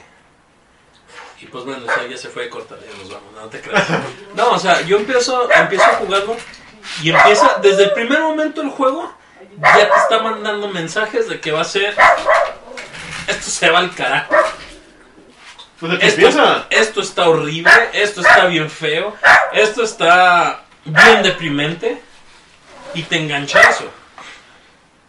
Y 1.39 1.45
pues 1.45 1.65
bueno, 1.65 1.85
o 1.85 1.93
sea, 1.93 2.07
ya 2.07 2.17
se 2.17 2.29
fue 2.29 2.43
de 2.43 2.49
cortar, 2.49 2.79
ya 2.79 2.97
nos 2.97 3.11
vamos, 3.11 3.31
no 3.33 3.47
te 3.47 3.61
creas. 3.61 3.85
No, 4.33 4.51
o 4.51 4.59
sea, 4.59 4.81
yo 4.81 4.97
empiezo, 4.97 5.49
empiezo 5.51 5.85
a 5.85 5.95
jugarlo 5.95 6.35
y 7.03 7.11
empieza, 7.11 7.59
desde 7.61 7.85
el 7.85 7.91
primer 7.91 8.21
momento 8.21 8.61
el 8.61 8.69
juego, 8.69 9.13
ya 9.61 9.89
te 9.89 9.99
está 9.99 10.19
mandando 10.23 10.67
mensajes 10.69 11.29
de 11.29 11.39
que 11.39 11.51
va 11.51 11.61
a 11.61 11.65
ser... 11.65 11.95
Esto 13.27 13.51
se 13.51 13.69
va 13.69 13.79
al 13.79 13.93
carajo. 13.93 14.33
Que 15.79 15.85
Esto, 15.93 16.05
empieza. 16.07 16.67
esto 16.71 17.01
está 17.01 17.29
horrible, 17.29 17.71
esto 17.93 18.21
está 18.21 18.45
bien 18.47 18.69
feo, 18.69 19.15
esto 19.53 19.83
está 19.83 20.63
bien 20.85 21.21
deprimente 21.21 22.01
y 22.95 23.03
te 23.03 23.17
engancha 23.17 23.61
eso. 23.61 23.91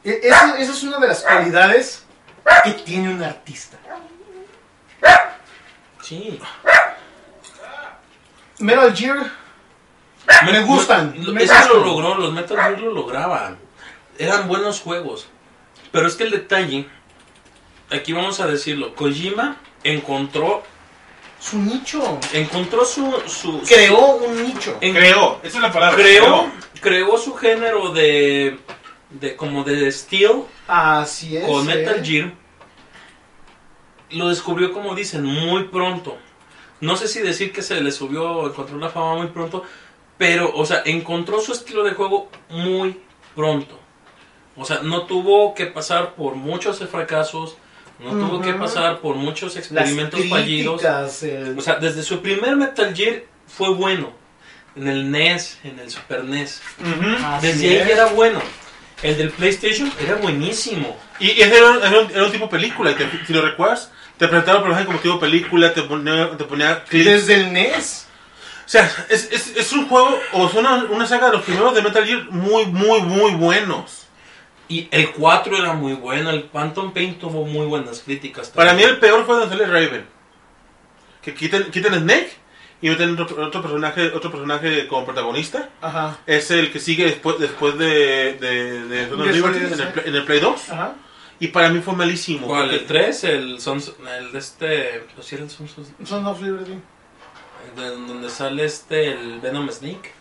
E- 0.04 0.20
Esa, 0.24 0.58
es 0.58 0.82
una 0.82 0.98
de 0.98 1.08
las 1.08 1.22
cualidades 1.22 2.04
que 2.64 2.72
tiene 2.72 3.08
un 3.14 3.22
artista. 3.22 3.78
Sí. 6.02 6.38
Metal 8.58 8.94
Gear, 8.94 9.30
Me 10.44 10.60
gustan, 10.62 11.14
Lo- 11.24 11.32
me 11.32 11.44
es 11.44 11.50
que 11.50 11.68
lo 11.68 11.84
logró, 11.84 12.14
los 12.16 12.32
Metal 12.32 12.56
Gear 12.56 12.78
lo 12.80 12.92
lograban. 12.92 13.58
Eran 14.18 14.48
buenos 14.48 14.80
juegos. 14.80 15.28
Pero 15.92 16.06
es 16.06 16.14
que 16.16 16.24
el 16.24 16.30
detalle, 16.32 16.86
aquí 17.90 18.12
vamos 18.12 18.40
a 18.40 18.46
decirlo, 18.46 18.94
Kojima 18.94 19.56
encontró, 19.92 20.62
su 21.40 21.58
nicho. 21.58 22.18
encontró 22.32 22.84
su, 22.84 23.12
su 23.26 23.60
Creó 23.62 24.16
un 24.16 24.42
nicho. 24.44 24.76
en- 24.80 24.94
Creó. 24.94 25.38
Esa 25.42 25.56
es 25.58 25.62
la 25.62 25.72
palabra. 25.72 25.96
creó, 25.96 26.46
creó 26.80 27.18
su 27.18 27.34
género 27.34 27.92
de, 27.92 28.58
de 29.10 29.36
como 29.36 29.64
de 29.64 29.90
steel 29.92 30.42
Así 30.66 31.36
es. 31.36 31.44
con 31.46 31.68
¿eh? 31.70 31.74
Metal 31.76 32.04
Gear. 32.04 32.32
Lo 34.10 34.28
descubrió 34.28 34.72
como 34.72 34.94
dicen 34.94 35.24
muy 35.24 35.64
pronto. 35.64 36.16
No 36.80 36.96
sé 36.96 37.08
si 37.08 37.20
decir 37.20 37.52
que 37.52 37.62
se 37.62 37.80
le 37.80 37.90
subió, 37.92 38.46
encontró 38.46 38.78
la 38.78 38.88
fama 38.88 39.16
muy 39.16 39.26
pronto, 39.28 39.64
pero, 40.16 40.52
o 40.54 40.64
sea, 40.64 40.82
encontró 40.86 41.40
su 41.40 41.52
estilo 41.52 41.82
de 41.84 41.92
juego 41.92 42.30
muy 42.48 43.00
pronto. 43.34 43.78
O 44.56 44.64
sea, 44.64 44.80
no 44.82 45.02
tuvo 45.06 45.54
que 45.54 45.66
pasar 45.66 46.14
por 46.14 46.34
muchos 46.36 46.78
fracasos, 46.88 47.56
no 48.00 48.10
tuvo 48.10 48.40
que 48.40 48.52
pasar 48.54 48.98
por 49.00 49.16
muchos 49.16 49.56
experimentos 49.56 50.20
fallidos. 50.30 50.80
el- 51.22 51.58
O 51.58 51.60
sea, 51.62 51.76
desde 51.76 52.02
su 52.02 52.20
primer 52.22 52.56
Metal 52.56 52.94
Gear 52.94 53.22
fue 53.46 53.70
bueno. 53.70 54.12
En 54.76 54.86
el 54.86 55.10
NES, 55.10 55.58
en 55.64 55.78
el 55.80 55.90
Super 55.90 56.22
NES. 56.24 56.60
Desde 57.40 57.68
ahí 57.68 57.76
es. 57.76 57.88
ya 57.88 57.94
era 57.94 58.06
bueno. 58.06 58.40
El 59.02 59.16
del 59.16 59.30
PlayStation 59.30 59.92
era 60.00 60.16
buenísimo. 60.16 60.96
Y 61.18 61.30
y 61.32 61.40
ese 61.42 61.56
era, 61.58 61.70
un- 61.70 61.82
era 61.82 62.00
un, 62.00 62.10
era 62.10 62.24
un 62.24 62.32
tipo 62.32 62.48
película. 62.48 62.94
te- 62.96 63.08
si 63.26 63.32
lo 63.32 63.42
recuerdas, 63.42 63.90
te 64.16 64.28
presentaba 64.28 64.58
el 64.58 64.62
personaje 64.64 64.86
como 64.86 64.98
tipo 65.00 65.18
película, 65.18 65.72
te 65.74 65.82
ponía, 65.82 66.30
te 66.36 66.44
ponía 66.44 66.84
clips. 66.84 67.04
Desde 67.06 67.34
el 67.34 67.52
NES. 67.52 68.06
O 68.66 68.68
sea, 68.70 68.88
es, 69.08 69.28
es, 69.32 69.56
es 69.56 69.72
un 69.72 69.88
juego, 69.88 70.16
o 70.34 70.46
es 70.46 70.54
una, 70.54 70.84
una 70.90 71.06
saga 71.06 71.26
de 71.28 71.32
los 71.38 71.42
primeros 71.42 71.74
de 71.74 71.80
Metal 71.82 72.04
Gear 72.04 72.24
muy, 72.30 72.66
muy, 72.66 73.00
muy 73.02 73.32
buenos. 73.32 74.07
Y 74.68 74.86
el 74.90 75.10
4 75.12 75.56
era 75.56 75.72
muy 75.72 75.94
bueno. 75.94 76.30
El 76.30 76.44
Phantom 76.44 76.92
Pain 76.92 77.18
tuvo 77.18 77.44
muy 77.46 77.66
buenas 77.66 78.00
críticas. 78.00 78.50
Para 78.50 78.72
mí 78.74 78.82
también. 78.82 78.90
el 78.90 78.98
peor 79.00 79.24
fue 79.24 79.36
donde 79.38 79.56
sale 79.56 79.66
Raven. 79.66 80.06
Que 81.22 81.34
quiten, 81.34 81.70
quiten 81.70 81.94
a 81.94 81.98
Snake 81.98 82.32
y 82.80 82.90
meten 82.90 83.18
otro, 83.20 83.44
otro 83.46 83.60
personaje 83.62 84.08
otro 84.12 84.30
personaje 84.30 84.86
como 84.86 85.04
protagonista. 85.04 85.68
Ajá. 85.80 86.18
Es 86.26 86.50
el 86.50 86.70
que 86.70 86.78
sigue 86.80 87.04
después 87.06 87.38
después 87.38 87.76
de, 87.78 88.34
de, 88.34 88.84
de 88.86 89.08
Son 89.08 89.20
of 89.20 89.26
De 89.26 89.32
Liberty 89.32 89.58
en 89.58 89.72
el, 89.72 89.92
en 90.06 90.14
el 90.14 90.24
Play 90.24 90.40
2. 90.40 90.70
Ajá. 90.70 90.94
Y 91.40 91.48
para 91.48 91.70
mí 91.70 91.80
fue 91.80 91.94
malísimo. 91.94 92.46
¿Cuál? 92.46 92.62
porque- 92.64 92.76
¿El 92.76 92.86
3? 92.86 93.24
El, 93.24 93.60
Sons- 93.60 93.94
el 94.18 94.32
de 94.32 94.38
este... 94.38 95.04
¿Lo 95.16 95.22
sí 95.22 95.34
era 95.36 95.44
el 95.44 95.50
Sons 95.50 95.78
of- 95.78 96.08
Son 96.08 96.26
of 96.26 96.40
Liberty. 96.42 96.74
de- 97.76 97.90
donde 97.90 98.28
sale 98.28 98.64
este, 98.64 99.12
el 99.12 99.40
Venom 99.40 99.68
Snake. 99.70 100.12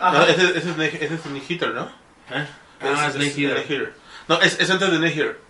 No, 0.00 0.06
Ajá. 0.08 0.24
ese, 0.28 0.42
ese 0.48 0.58
es 0.58 0.74
Snake, 0.74 0.98
ese 1.00 1.14
es 1.14 1.20
Snake 1.20 1.44
Hitter, 1.48 1.70
¿no? 1.74 1.84
¿Eh? 2.30 2.46
Ah, 2.84 3.08
Es- 3.08 3.16
es 3.16 3.38
Eater. 3.38 3.94
No, 4.28 4.40
es, 4.40 4.58
es 4.60 4.70
antes 4.70 4.90
de 4.90 4.96
Snake 4.98 5.14
Hitter. 5.14 5.40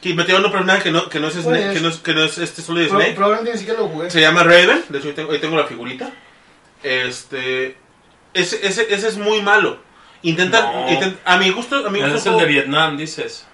Que 0.00 0.14
metieron 0.14 0.44
un 0.44 0.50
personaje 0.50 0.82
que 0.82 0.90
no, 0.90 1.08
que 1.08 1.20
no 1.20 1.28
es 1.28 1.34
Snake, 1.34 1.48
Pues- 1.64 1.72
que 1.74 1.80
no 1.80 1.88
es, 1.88 1.96
que 1.98 2.14
no 2.14 2.24
es 2.24 2.38
este 2.38 2.60
Solid 2.62 2.88
Pro- 2.88 2.98
Snake. 2.98 3.14
probablemente 3.14 3.52
ni 3.52 3.58
siquiera 3.58 3.80
lo 3.80 3.88
jugué. 3.88 4.10
Se 4.10 4.20
llama 4.20 4.42
Raven, 4.42 4.84
de 4.88 4.98
hecho 4.98 5.08
ahí 5.08 5.14
tengo, 5.14 5.32
ahí 5.32 5.38
tengo 5.38 5.56
la 5.56 5.64
figurita. 5.66 6.10
Este 6.82 7.76
ese, 8.34 8.66
ese, 8.66 8.92
ese 8.92 9.08
es 9.08 9.16
muy 9.18 9.42
malo. 9.42 9.78
Intentan, 10.22 10.64
No. 10.64 10.88
intent- 10.88 11.18
a 11.24 11.36
mi 11.36 11.50
gusto, 11.50 11.86
a 11.86 11.90
mi 11.90 12.00
Ese 12.00 12.10
gusto 12.12 12.30
es 12.30 12.34
el 12.36 12.40
de 12.40 12.46
Vietnam, 12.46 12.96
dices. 12.96 13.46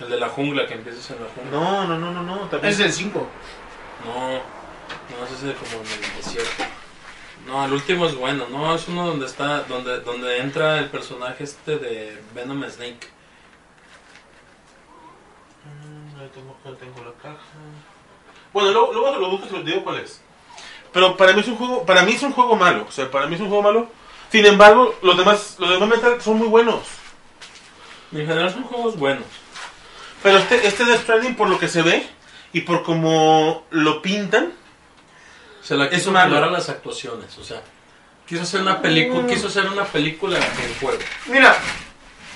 El 0.00 0.08
de 0.08 0.18
la 0.18 0.28
jungla, 0.30 0.66
que 0.66 0.74
empiezas 0.74 1.10
en 1.10 1.16
la 1.22 1.28
jungla. 1.34 1.50
No, 1.60 1.86
no, 1.86 1.98
no, 1.98 2.10
no, 2.12 2.22
no, 2.22 2.36
también. 2.48 2.72
Es 2.72 2.80
el 2.80 2.90
5. 2.92 3.28
No, 4.06 4.30
no, 4.30 5.26
ese 5.26 5.34
es 5.36 5.42
el 5.42 5.54
como 5.54 5.82
en 5.84 5.92
el 5.92 6.16
desierto. 6.16 6.64
No, 7.50 7.64
el 7.64 7.72
último 7.72 8.06
es 8.06 8.14
bueno, 8.14 8.46
no, 8.48 8.72
es 8.76 8.86
uno 8.86 9.08
donde 9.08 9.26
está, 9.26 9.64
donde, 9.64 9.98
donde 10.02 10.38
entra 10.38 10.78
el 10.78 10.88
personaje 10.88 11.42
este 11.42 11.78
de 11.78 12.22
Venom 12.32 12.62
Snake. 12.70 13.08
Mm, 15.64 16.20
ahí 16.20 16.30
tengo, 16.32 16.56
ahí 16.64 16.76
tengo 16.78 17.04
la 17.04 17.12
caja. 17.20 17.42
Bueno, 18.52 18.70
luego, 18.70 18.92
luego 18.92 19.16
lo 19.16 19.30
busco 19.30 19.46
y 19.46 19.64
te 19.64 19.70
digo 19.70 19.82
cuál 19.82 19.98
es. 19.98 20.22
Pero 20.92 21.16
para 21.16 21.32
mí 21.32 21.40
es 21.40 21.48
un 21.48 21.56
juego, 21.56 21.84
para 21.84 22.04
mí 22.04 22.12
es 22.12 22.22
un 22.22 22.32
juego 22.32 22.54
malo, 22.54 22.86
o 22.88 22.92
sea, 22.92 23.10
para 23.10 23.26
mí 23.26 23.34
es 23.34 23.40
un 23.40 23.48
juego 23.48 23.64
malo. 23.64 23.88
Sin 24.30 24.46
embargo, 24.46 24.94
los 25.02 25.16
demás, 25.16 25.56
los 25.58 25.70
demás 25.70 25.88
Metal 25.88 26.22
son 26.22 26.38
muy 26.38 26.46
buenos. 26.46 26.82
En 28.12 28.28
general 28.28 28.52
son 28.52 28.62
juegos 28.62 28.96
buenos. 28.96 29.26
Pero 30.22 30.38
este, 30.38 30.68
este 30.68 30.84
Death 30.84 31.02
Stranding, 31.02 31.34
por 31.34 31.50
lo 31.50 31.58
que 31.58 31.66
se 31.66 31.82
ve, 31.82 32.06
y 32.52 32.60
por 32.60 32.84
como 32.84 33.66
lo 33.70 34.02
pintan, 34.02 34.52
Se 35.62 35.76
la 35.76 35.84
Es 35.86 35.90
quiso 35.94 36.12
malo. 36.12 36.36
a 36.42 36.46
las 36.46 36.68
actuaciones, 36.68 37.36
o 37.38 37.44
sea, 37.44 37.62
quiso 38.26 38.42
hacer 38.42 38.60
una 38.62 38.80
película, 38.80 39.26
quiso 39.26 39.48
hacer 39.48 39.68
una 39.68 39.84
película 39.84 40.38
en 40.38 40.74
juego. 40.80 40.98
Mira, 41.26 41.54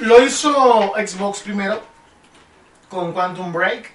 lo 0.01 0.23
hizo 0.25 0.93
Xbox 0.97 1.41
primero 1.41 1.81
con 2.89 3.13
Quantum 3.13 3.53
Break. 3.53 3.91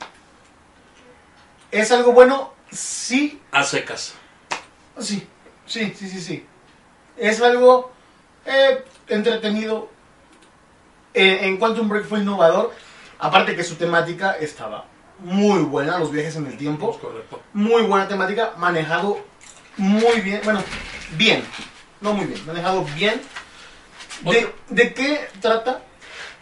¿Es 1.72 1.92
algo 1.92 2.12
bueno? 2.14 2.54
Sí, 2.72 3.40
A 3.52 3.64
secas. 3.64 4.14
sí, 5.00 5.28
sí, 5.66 5.94
sí, 5.98 6.10
sí, 6.10 6.22
sí. 6.22 6.46
Es 7.18 7.42
algo 7.42 7.92
eh, 8.46 8.84
entretenido. 9.08 9.90
Eh, 11.14 11.40
en 11.48 11.58
Quantum 11.58 11.90
Break 11.90 12.06
fue 12.08 12.20
innovador. 12.20 12.74
Aparte 13.20 13.56
que 13.56 13.64
su 13.64 13.76
temática 13.76 14.32
estaba 14.34 14.86
muy 15.22 15.62
buena, 15.62 15.98
los 16.00 16.12
viajes 16.12 16.36
en 16.36 16.48
el 16.48 16.58
tiempo. 16.58 16.92
Es 16.92 16.98
correcto. 16.98 17.42
Muy 17.54 17.84
buena 17.84 18.08
temática, 18.08 18.54
manejado 18.58 19.20
muy 19.78 20.22
bien. 20.22 20.42
Bueno, 20.44 20.64
bien, 21.12 21.44
no 22.02 22.14
muy 22.14 22.26
bien, 22.26 22.46
manejado 22.46 22.86
bien. 22.96 23.22
¿De, 24.22 24.54
de 24.70 24.94
qué 24.94 25.28
trata 25.42 25.82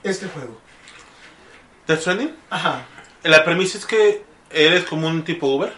este 0.04 0.28
juego? 0.28 0.60
Death 1.86 2.02
Stranding, 2.02 2.36
Ajá. 2.50 2.86
la 3.24 3.44
premisa 3.46 3.78
es 3.78 3.86
que 3.86 4.24
eres 4.50 4.84
como 4.86 5.08
un 5.08 5.24
tipo 5.24 5.48
Uber, 5.48 5.72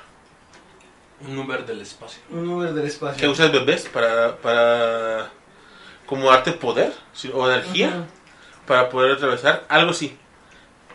Un 1.28 1.38
Uber 1.38 1.66
del 1.66 1.82
espacio. 1.82 2.22
Un 2.30 2.48
Uber 2.48 2.72
del 2.74 2.84
que 2.84 2.90
espacio. 2.90 3.32
usas 3.32 3.52
bebés 3.52 3.88
para, 3.90 4.38
para 4.38 5.30
como 6.06 6.30
darte 6.32 6.54
poder 6.54 6.94
o 7.34 7.50
energía 7.52 8.08
para 8.66 8.90
poder 8.90 9.12
atravesar, 9.14 9.66
algo 9.68 9.92
así. 9.92 10.18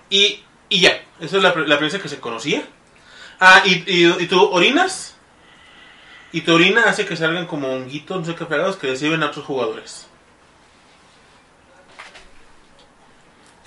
Y, 0.09 0.43
y 0.69 0.81
ya, 0.81 1.03
esa 1.25 1.37
es 1.39 1.43
la, 1.43 1.53
pre- 1.55 1.66
la 1.68 1.77
premisa 1.79 1.99
que 1.99 2.09
se 2.09 2.20
conocía. 2.20 2.62
Ah, 3.41 3.62
y, 3.64 3.85
y, 3.87 4.07
y 4.22 4.27
tú 4.27 4.41
orinas, 4.51 5.16
y 6.33 6.43
tu 6.43 6.55
orina 6.55 6.85
hace 6.85 7.05
que 7.07 7.16
salgan 7.16 7.47
como 7.47 7.68
honguitos, 7.68 8.18
no 8.20 8.25
sé 8.25 8.35
qué 8.35 8.47
fregados, 8.47 8.77
que 8.77 8.87
reciben 8.89 9.22
a 9.22 9.27
otros 9.27 9.45
jugadores. 9.45 10.07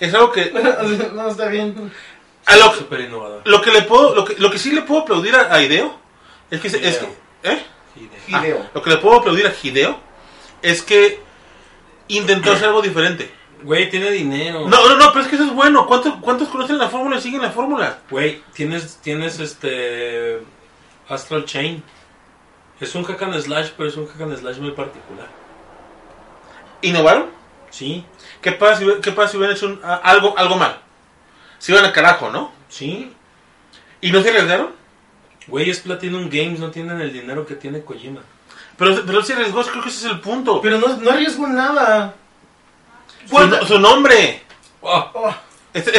Es 0.00 0.14
algo 0.14 0.30
que 0.32 0.50
no, 1.14 1.28
está 1.28 1.48
bien. 1.48 1.92
a 2.46 2.56
lo, 2.56 3.00
innovador. 3.00 3.42
lo 3.44 3.60
que 3.62 3.70
le 3.72 3.82
puedo 3.82 4.14
lo 4.14 4.24
que, 4.24 4.36
lo 4.38 4.50
que 4.50 4.58
sí 4.58 4.70
le 4.72 4.82
puedo 4.82 5.02
aplaudir 5.02 5.34
a, 5.34 5.52
a 5.52 5.62
Hideo 5.62 5.98
es 6.50 6.60
que, 6.60 6.70
se- 6.70 6.86
es 6.88 6.98
que 6.98 7.04
Hideo. 7.06 7.16
¿eh? 7.56 7.62
Hideo. 7.96 8.40
Hideo. 8.40 8.62
Ah, 8.64 8.70
lo 8.74 8.82
que 8.82 8.90
le 8.90 8.96
puedo 8.98 9.16
aplaudir 9.18 9.46
a 9.46 9.52
Hideo 9.62 9.98
es 10.62 10.82
que 10.82 11.20
intentó 12.08 12.52
hacer 12.52 12.66
algo 12.68 12.80
diferente. 12.82 13.30
Güey, 13.62 13.90
tiene 13.90 14.10
dinero. 14.10 14.68
No, 14.68 14.88
no, 14.88 14.96
no, 14.96 15.08
pero 15.12 15.22
es 15.24 15.28
que 15.28 15.36
eso 15.36 15.44
es 15.46 15.52
bueno. 15.52 15.86
¿Cuántos, 15.86 16.14
cuántos 16.20 16.48
conocen 16.48 16.78
la 16.78 16.88
fórmula 16.88 17.16
y 17.16 17.20
siguen 17.20 17.42
la 17.42 17.50
fórmula? 17.50 17.98
Güey, 18.10 18.42
tienes, 18.54 18.98
tienes 18.98 19.40
este. 19.40 20.40
Astral 21.08 21.44
Chain. 21.44 21.82
Es 22.80 22.94
un 22.94 23.02
hack 23.04 23.20
and 23.22 23.40
slash, 23.40 23.70
pero 23.76 23.88
es 23.88 23.96
un 23.96 24.06
hack 24.06 24.20
and 24.20 24.36
slash 24.38 24.58
muy 24.58 24.70
particular. 24.72 25.26
¿Innovaron? 26.82 27.26
Sí, 27.70 28.04
¿Qué 28.40 28.52
pasa 28.52 28.78
si, 28.80 28.86
qué 29.02 29.12
pasa 29.12 29.32
si 29.32 29.36
hubieran 29.36 29.56
hecho 29.56 29.66
un- 29.66 29.80
a- 29.84 29.96
algo, 29.96 30.38
algo 30.38 30.56
mal? 30.56 30.78
Si 31.58 31.72
iban 31.72 31.84
al 31.84 31.92
carajo, 31.92 32.30
¿no? 32.30 32.52
sí. 32.68 33.12
¿Y 34.00 34.12
no 34.12 34.22
se 34.22 34.28
arriesgaron? 34.30 34.70
Güey, 35.48 35.68
es 35.70 35.80
Platinum 35.80 36.28
Games, 36.30 36.60
no 36.60 36.70
tienen 36.70 37.00
el 37.00 37.12
dinero 37.12 37.44
que 37.44 37.56
tiene 37.56 37.80
Kojima. 37.82 38.20
Pero, 38.76 39.02
pero 39.04 39.22
se 39.24 39.32
arriesgó, 39.32 39.62
creo 39.64 39.82
que 39.82 39.88
ese 39.88 40.06
es 40.06 40.12
el 40.12 40.20
punto. 40.20 40.60
Pero 40.62 40.78
no, 40.78 40.96
no 40.98 41.10
arriesgo 41.10 41.48
nada. 41.48 42.14
Su, 43.28 43.46
no- 43.46 43.66
su 43.66 43.78
nombre. 43.78 44.42
Oh, 44.80 45.10
Oh, 45.14 45.34
Está, 45.74 45.90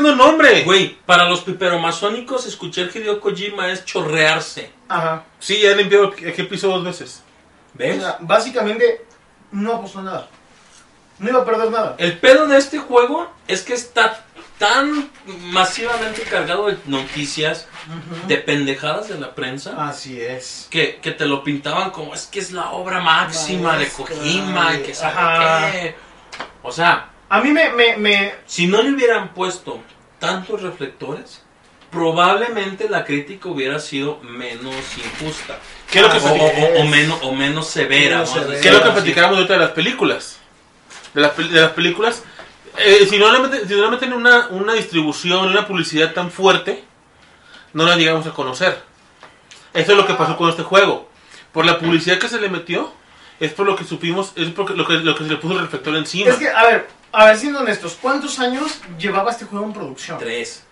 un 0.00 0.18
nombre. 0.18 0.64
Güey, 0.64 0.96
para 1.06 1.24
los 1.28 1.40
piperomasónicos, 1.42 2.46
escuchar 2.46 2.90
Hideo 2.94 3.20
Kojima 3.20 3.70
es 3.70 3.84
chorrearse. 3.84 4.70
ajá. 4.88 5.24
Sí, 5.38 5.60
ya 5.60 5.74
limpió 5.74 6.12
el 6.14 6.34
que 6.34 6.44
piso 6.44 6.68
dos 6.68 6.84
veces. 6.84 7.22
O 7.74 7.78
¿Ves? 7.78 8.00
sea, 8.02 8.16
básicamente 8.20 9.04
no 9.52 9.74
apostó 9.76 10.02
nada. 10.02 10.28
No 11.18 11.30
iba 11.30 11.42
a 11.42 11.44
perder 11.44 11.70
nada. 11.70 11.94
El 11.98 12.18
pedo 12.18 12.46
de 12.48 12.58
este 12.58 12.78
juego 12.78 13.30
es 13.46 13.62
que 13.62 13.72
está 13.74 14.24
tan 14.58 15.10
masivamente 15.26 16.22
cargado 16.22 16.66
de 16.66 16.76
noticias, 16.86 17.66
de 18.26 18.36
pendejadas 18.38 19.08
de 19.08 19.18
la 19.18 19.34
prensa, 19.34 19.74
Así 19.88 20.20
es. 20.20 20.66
que, 20.70 20.96
que 21.00 21.12
te 21.12 21.26
lo 21.26 21.42
pintaban 21.44 21.90
como 21.90 22.14
es 22.14 22.26
que 22.26 22.40
es 22.40 22.50
la 22.52 22.70
obra 22.70 23.00
máxima 23.00 23.76
de 23.78 23.88
Kojima 23.88 24.74
y 24.74 24.82
que 24.82 24.94
sabe 24.94 25.72
qué. 25.72 25.96
O 26.62 26.72
sea, 26.72 27.10
A 27.28 27.40
mí 27.40 27.50
me, 27.50 27.70
me, 27.70 27.96
me, 27.96 28.34
si 28.46 28.66
no 28.66 28.82
le 28.82 28.92
hubieran 28.92 29.34
puesto 29.34 29.80
tantos 30.18 30.62
reflectores, 30.62 31.42
probablemente 31.90 32.88
la 32.88 33.04
crítica 33.04 33.48
hubiera 33.48 33.78
sido 33.78 34.18
menos 34.22 34.74
injusta. 34.98 35.58
¿Qué 35.90 36.00
es 36.00 36.04
lo 36.04 36.10
que, 36.10 36.18
O, 36.18 36.32
o- 36.32 36.80
o 36.82 36.84
menos, 36.84 37.18
o 37.22 37.32
menos 37.32 37.66
severa. 37.68 38.16
Menos 38.18 38.30
severa. 38.30 38.60
qué 38.60 38.68
es 38.68 38.74
lo 38.74 38.82
que 38.82 38.90
platicábamos 38.90 39.36
ahorita 39.38 39.54
de 39.54 39.60
las 39.60 39.70
películas? 39.70 40.38
De 41.14 41.20
las, 41.20 41.36
de 41.36 41.60
las 41.60 41.70
películas. 41.72 42.22
eh, 42.78 43.06
si 43.08 43.18
no 43.18 43.32
le 43.32 43.38
meten, 43.38 43.68
si 43.68 43.74
no 43.74 43.82
le 43.82 43.90
meten 43.90 44.12
una, 44.12 44.48
una 44.48 44.72
distribución, 44.74 45.48
una 45.48 45.66
publicidad 45.66 46.12
tan 46.12 46.30
fuerte, 46.30 46.84
no 47.72 47.84
la 47.84 47.96
llegamos 47.96 48.26
a 48.26 48.30
conocer. 48.32 48.82
Eso 49.72 49.92
es 49.92 49.96
lo 49.98 50.06
que 50.06 50.14
pasó 50.14 50.36
con 50.36 50.50
este 50.50 50.62
juego. 50.62 51.08
Por 51.52 51.64
la 51.64 51.78
publicidad 51.78 52.18
que 52.18 52.28
se 52.28 52.40
le 52.40 52.48
metió, 52.48 52.92
es 53.40 53.52
por 53.52 53.66
lo 53.66 53.76
que 53.76 53.84
supimos, 53.84 54.32
es 54.36 54.50
por 54.50 54.70
lo 54.70 54.86
que, 54.86 54.94
lo 54.94 55.14
que 55.14 55.24
se 55.24 55.30
le 55.30 55.36
puso 55.36 55.54
el 55.54 55.60
reflector 55.60 55.96
encima. 55.96 56.30
Es 56.30 56.36
que, 56.36 56.48
a 56.48 56.64
ver, 56.64 56.88
a 57.12 57.26
ver, 57.26 57.36
siendo 57.36 57.60
honestos, 57.60 57.98
¿cuántos 58.00 58.38
años 58.38 58.80
llevaba 58.98 59.30
este 59.30 59.44
juego 59.44 59.64
en 59.66 59.72
producción? 59.72 60.18
Tres. 60.18 60.64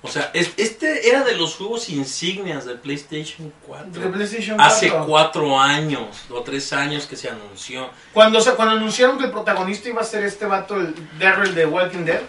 O 0.00 0.06
sea, 0.06 0.30
es- 0.32 0.52
este 0.56 1.08
era 1.08 1.24
de 1.24 1.34
los 1.34 1.56
juegos 1.56 1.88
insignias 1.88 2.64
del 2.64 2.78
PlayStation 2.78 3.52
4. 3.66 4.00
De 4.00 4.06
PlayStation 4.08 4.60
Hace 4.60 4.90
4. 4.90 5.06
cuatro 5.08 5.58
años 5.58 6.06
o 6.30 6.40
tres 6.42 6.72
años 6.72 7.06
que 7.06 7.16
se 7.16 7.28
anunció. 7.28 7.90
Cuando, 8.12 8.40
se, 8.40 8.52
cuando 8.52 8.76
anunciaron 8.76 9.18
que 9.18 9.24
el 9.24 9.32
protagonista 9.32 9.88
iba 9.88 10.00
a 10.00 10.04
ser 10.04 10.22
este 10.22 10.46
vato, 10.46 10.76
el 10.76 10.94
Daryl 11.18 11.52
de 11.52 11.66
Walking 11.66 12.04
Dead. 12.04 12.20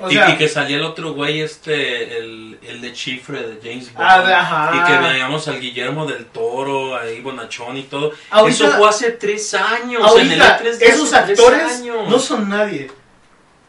O 0.00 0.10
y, 0.10 0.14
sea- 0.14 0.30
y 0.30 0.38
que 0.38 0.48
salía 0.48 0.76
el 0.78 0.82
otro 0.84 1.12
güey, 1.12 1.42
este, 1.42 2.16
el, 2.18 2.58
el 2.62 2.80
de 2.80 2.92
Chifre 2.94 3.42
de 3.42 3.58
James 3.62 3.92
Bond. 3.92 4.06
Ah, 4.08 4.22
de- 4.22 4.34
ajá. 4.34 4.70
Y 4.74 4.90
que 4.92 5.08
veíamos 5.08 5.46
al 5.48 5.60
Guillermo 5.60 6.06
del 6.06 6.24
Toro, 6.24 6.96
ahí 6.96 7.20
Bonachón 7.20 7.76
y 7.76 7.82
todo. 7.82 8.12
Ahorita- 8.30 8.66
Eso 8.68 8.78
fue 8.78 8.88
hace 8.88 9.10
tres 9.12 9.52
años. 9.52 10.00
en 10.18 10.32
el 10.32 10.40
Ahorita, 10.40 10.58
E3 10.58 10.78
de 10.78 10.86
esos 10.86 11.12
hace 11.12 11.32
actores 11.32 11.82
no 12.08 12.18
son 12.18 12.48
nadie. 12.48 12.90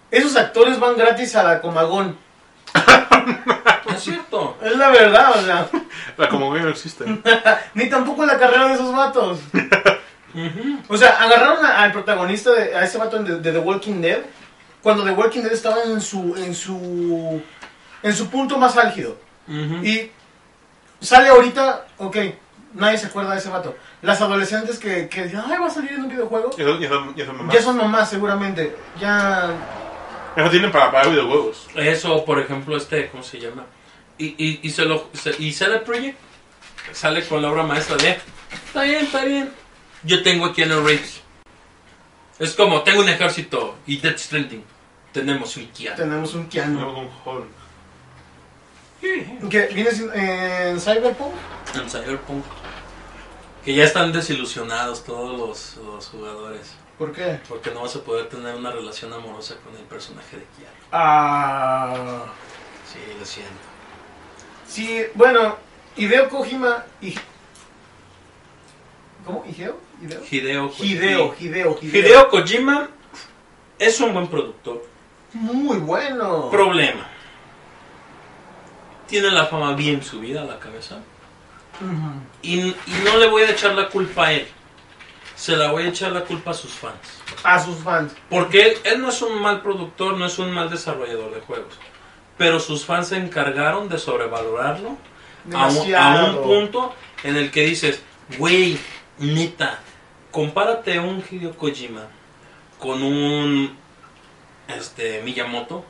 Esos 0.10 0.38
actores 0.38 0.80
van 0.80 0.96
gratis 0.96 1.36
a 1.36 1.44
la 1.44 1.60
Comagón. 1.62 2.18
No 2.74 3.94
es 3.96 4.02
cierto. 4.04 4.58
Es 4.62 4.76
la 4.78 4.90
verdad, 4.90 5.32
o 5.38 5.42
sea. 5.42 5.68
La 6.18 6.30
como 6.30 6.54
que 6.54 6.60
no 6.60 6.70
existe. 6.70 7.06
Ni 7.74 7.90
tampoco 7.90 8.26
la 8.26 8.38
carrera 8.38 8.68
de 8.68 8.74
esos 8.76 8.94
vatos. 8.96 9.40
O 10.88 10.98
sea, 10.98 11.18
agarraron 11.24 11.64
a- 11.66 11.84
al 11.84 11.92
protagonista, 11.92 12.52
de, 12.52 12.76
a 12.76 12.84
ese 12.84 12.98
vato 12.98 13.18
de, 13.22 13.40
de 13.40 13.52
The 13.52 13.60
Walking 13.60 14.02
Dead, 14.02 14.20
cuando 14.82 15.04
The 15.04 15.12
Walking 15.12 15.42
Dead 15.42 15.54
estaba 15.54 15.84
en 15.84 16.02
su, 16.02 16.36
en 16.38 16.54
su, 16.56 17.42
en 18.04 18.14
su 18.16 18.30
punto 18.30 18.58
más 18.58 18.78
álgido. 18.78 19.18
Y 19.48 20.12
sale 21.02 21.30
ahorita, 21.30 21.86
ok, 21.98 22.18
nadie 22.74 22.98
se 22.98 23.08
acuerda 23.08 23.32
de 23.34 23.40
ese 23.40 23.50
vato. 23.50 23.76
Las 24.02 24.22
adolescentes 24.22 24.78
que, 24.80 25.08
que 25.10 25.24
dicen, 25.26 25.42
ay, 25.50 25.58
va 25.60 25.68
a 25.68 25.70
salir 25.70 25.94
en 25.94 26.04
un 26.04 26.10
videojuego, 26.10 26.52
Y 26.58 26.62
eso, 26.62 26.80
y 26.80 26.86
eso- 26.86 27.14
y 27.16 27.22
eso 27.22 27.34
mamás. 27.34 27.56
ya 27.56 27.62
son 27.62 27.78
mamás 27.78 28.10
seguramente. 28.10 28.76
Ya... 29.00 29.50
Eso 30.36 30.50
tienen 30.50 30.72
para 30.72 30.92
pagar 30.92 31.10
videojuegos. 31.12 31.68
Eso, 31.76 32.26
por 32.26 32.40
ejemplo, 32.40 32.76
este, 32.78 33.10
¿cómo 33.10 33.24
se 33.24 33.40
llama? 33.40 33.66
Y, 34.18 34.28
y, 34.38 34.60
y, 34.64 34.70
se 34.72 34.86
lo, 34.86 35.10
se- 35.14 35.36
y 35.40 35.52
sale 35.54 35.80
Project, 35.80 36.18
sale 36.92 37.26
con 37.26 37.42
la 37.42 37.52
obra 37.52 37.64
maestra 37.64 37.96
de, 37.98 38.18
está 38.66 38.84
bien, 38.84 39.06
está 39.06 39.26
bien. 39.26 39.52
Yo 40.04 40.22
tengo 40.24 40.46
aquí 40.46 40.62
en 40.64 40.72
el 40.72 40.84
Reeves. 40.84 41.22
Es 42.40 42.54
como, 42.56 42.82
tengo 42.84 43.02
un 43.02 43.10
ejército 43.10 43.76
y 43.86 43.98
Death 43.98 44.18
Stranding. 44.18 44.64
Tenemos 45.12 45.56
un 45.58 45.68
Kia. 45.68 45.96
Tenemos 45.96 46.34
un 46.34 46.48
Keanu. 46.48 46.80
Tenemos 46.80 46.98
un 46.98 47.10
Hulk. 47.34 47.48
Que 49.50 49.68
viene 49.74 49.92
sin- 49.92 50.12
en 50.14 50.80
Cyberpunk. 50.80 51.34
En 51.76 51.90
Cyberpunk. 51.90 52.44
Que 53.64 53.76
ya 53.76 53.84
están 53.84 54.12
desilusionados 54.12 55.04
todos 55.04 55.38
los, 55.38 55.86
los 55.86 56.08
jugadores. 56.08 56.74
¿Por 56.98 57.12
qué? 57.12 57.40
Porque 57.50 57.72
no 57.72 57.82
vas 57.82 57.96
a 57.96 58.04
poder 58.04 58.30
tener 58.30 58.56
una 58.56 58.72
relación 58.72 59.12
amorosa 59.14 59.56
con 59.64 59.76
el 59.76 59.84
personaje 59.84 60.38
de 60.38 60.44
Kia. 60.58 60.68
Ah... 60.92 62.26
Sí, 62.92 63.00
lo 63.18 63.26
siento. 63.26 63.52
Sí, 64.68 65.06
bueno, 65.16 65.58
Hideo 65.96 66.30
Kojima 66.30 66.86
y... 67.02 67.16
¿Cómo? 69.26 69.44
¿Hideo? 69.48 69.80
¿Hideo? 70.02 70.22
Hideo 70.30 70.68
Kojima. 70.70 70.86
Hideo, 70.88 71.36
Hideo, 71.40 71.80
Hideo. 71.82 72.00
Hideo 72.00 72.30
Kojima 72.30 72.90
es 73.80 74.00
un 74.00 74.14
buen 74.14 74.28
productor. 74.28 74.86
Muy 75.34 75.78
bueno. 75.78 76.50
Problema. 76.52 77.08
Tiene 79.08 79.32
la 79.32 79.46
fama 79.46 79.74
bien 79.74 80.04
subida 80.04 80.42
a 80.42 80.46
la 80.46 80.60
cabeza. 80.60 81.00
Y 82.44 82.76
no 83.04 83.18
le 83.18 83.28
voy 83.28 83.42
a 83.44 83.50
echar 83.50 83.74
la 83.74 83.90
culpa 83.90 84.28
a 84.28 84.34
él. 84.34 84.48
Se 85.44 85.58
la 85.58 85.72
voy 85.72 85.84
a 85.84 85.88
echar 85.90 86.12
la 86.14 86.22
culpa 86.22 86.52
a 86.52 86.54
sus 86.54 86.72
fans. 86.72 86.96
A 87.44 87.60
sus 87.60 87.76
fans. 87.84 88.14
Porque 88.30 88.62
él, 88.62 88.74
él 88.86 89.02
no 89.02 89.10
es 89.10 89.22
un 89.22 89.42
mal 89.42 89.62
productor, 89.62 90.18
no 90.18 90.26
es 90.26 90.40
un 90.40 90.52
mal 90.52 90.70
desarrollador 90.70 91.34
de 91.36 91.42
juegos. 91.42 91.74
pero 92.38 92.60
sus 92.60 92.86
fans 92.86 93.10
se 93.10 93.18
encargaron 93.18 93.90
de 93.90 93.98
sobrevalorarlo 94.00 94.98
a 95.54 95.68
un, 95.68 95.96
a 95.96 96.26
un 96.26 96.36
punto 96.44 96.94
en 97.24 97.36
el 97.36 97.52
que 97.52 97.66
dices, 97.66 98.02
güey, 98.38 98.78
neta, 99.20 99.80
compárate 100.32 100.98
un 101.00 101.22
Hideo 101.30 101.52
Kojima 101.58 102.08
con 102.80 103.04
un 103.04 103.76
este 104.68 105.22
Miyamoto 105.24 105.86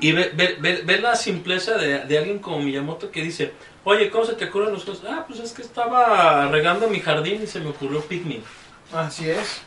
y 0.00 0.12
ve, 0.12 0.30
ve- 0.34 0.56
ve- 0.60 0.82
ve 0.84 0.98
la 1.00 1.14
simpleza 1.16 1.74
de, 1.76 2.04
de 2.04 2.18
alguien 2.18 2.38
como 2.38 2.60
Miyamoto 2.60 3.10
que 3.10 3.20
dice, 3.22 3.52
oye, 3.84 4.10
¿cómo 4.10 4.24
se 4.24 4.34
te 4.34 4.46
ocurren 4.46 4.72
los 4.72 4.84
cosas? 4.84 5.04
Ah, 5.10 5.24
pues 5.26 5.40
es 5.40 5.52
que 5.52 5.62
estaba 5.62 6.48
regando 6.48 6.88
mi 6.88 7.00
jardín 7.00 7.42
y 7.42 7.46
se 7.46 7.60
me 7.60 7.70
ocurrió 7.70 8.00
Pikmin. 8.02 8.42
Así 8.92 9.28
es. 9.30 9.62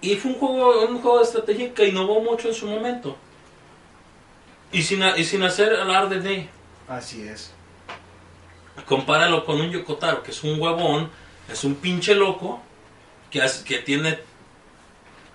Y 0.00 0.16
fue 0.16 0.32
un 0.32 0.38
juego, 0.38 0.86
un 0.86 1.00
juego 1.00 1.18
de 1.18 1.24
estrategia 1.24 1.72
que 1.74 1.88
innovó 1.88 2.20
mucho 2.20 2.48
en 2.48 2.54
su 2.54 2.66
momento. 2.66 3.16
Y 4.72 4.82
sin, 4.82 5.02
a- 5.02 5.16
y 5.16 5.24
sin 5.24 5.42
hacer 5.42 5.74
alarde 5.74 6.20
de... 6.20 6.48
Así 6.88 7.22
es. 7.26 7.52
Compáralo 8.86 9.44
con 9.44 9.60
un 9.60 9.70
Yokotaro, 9.70 10.22
que 10.22 10.30
es 10.32 10.42
un 10.42 10.60
huevón, 10.60 11.10
es 11.50 11.64
un 11.64 11.76
pinche 11.76 12.14
loco, 12.14 12.60
que, 13.30 13.40
hace- 13.40 13.64
que 13.64 13.78
tiene 13.78 14.18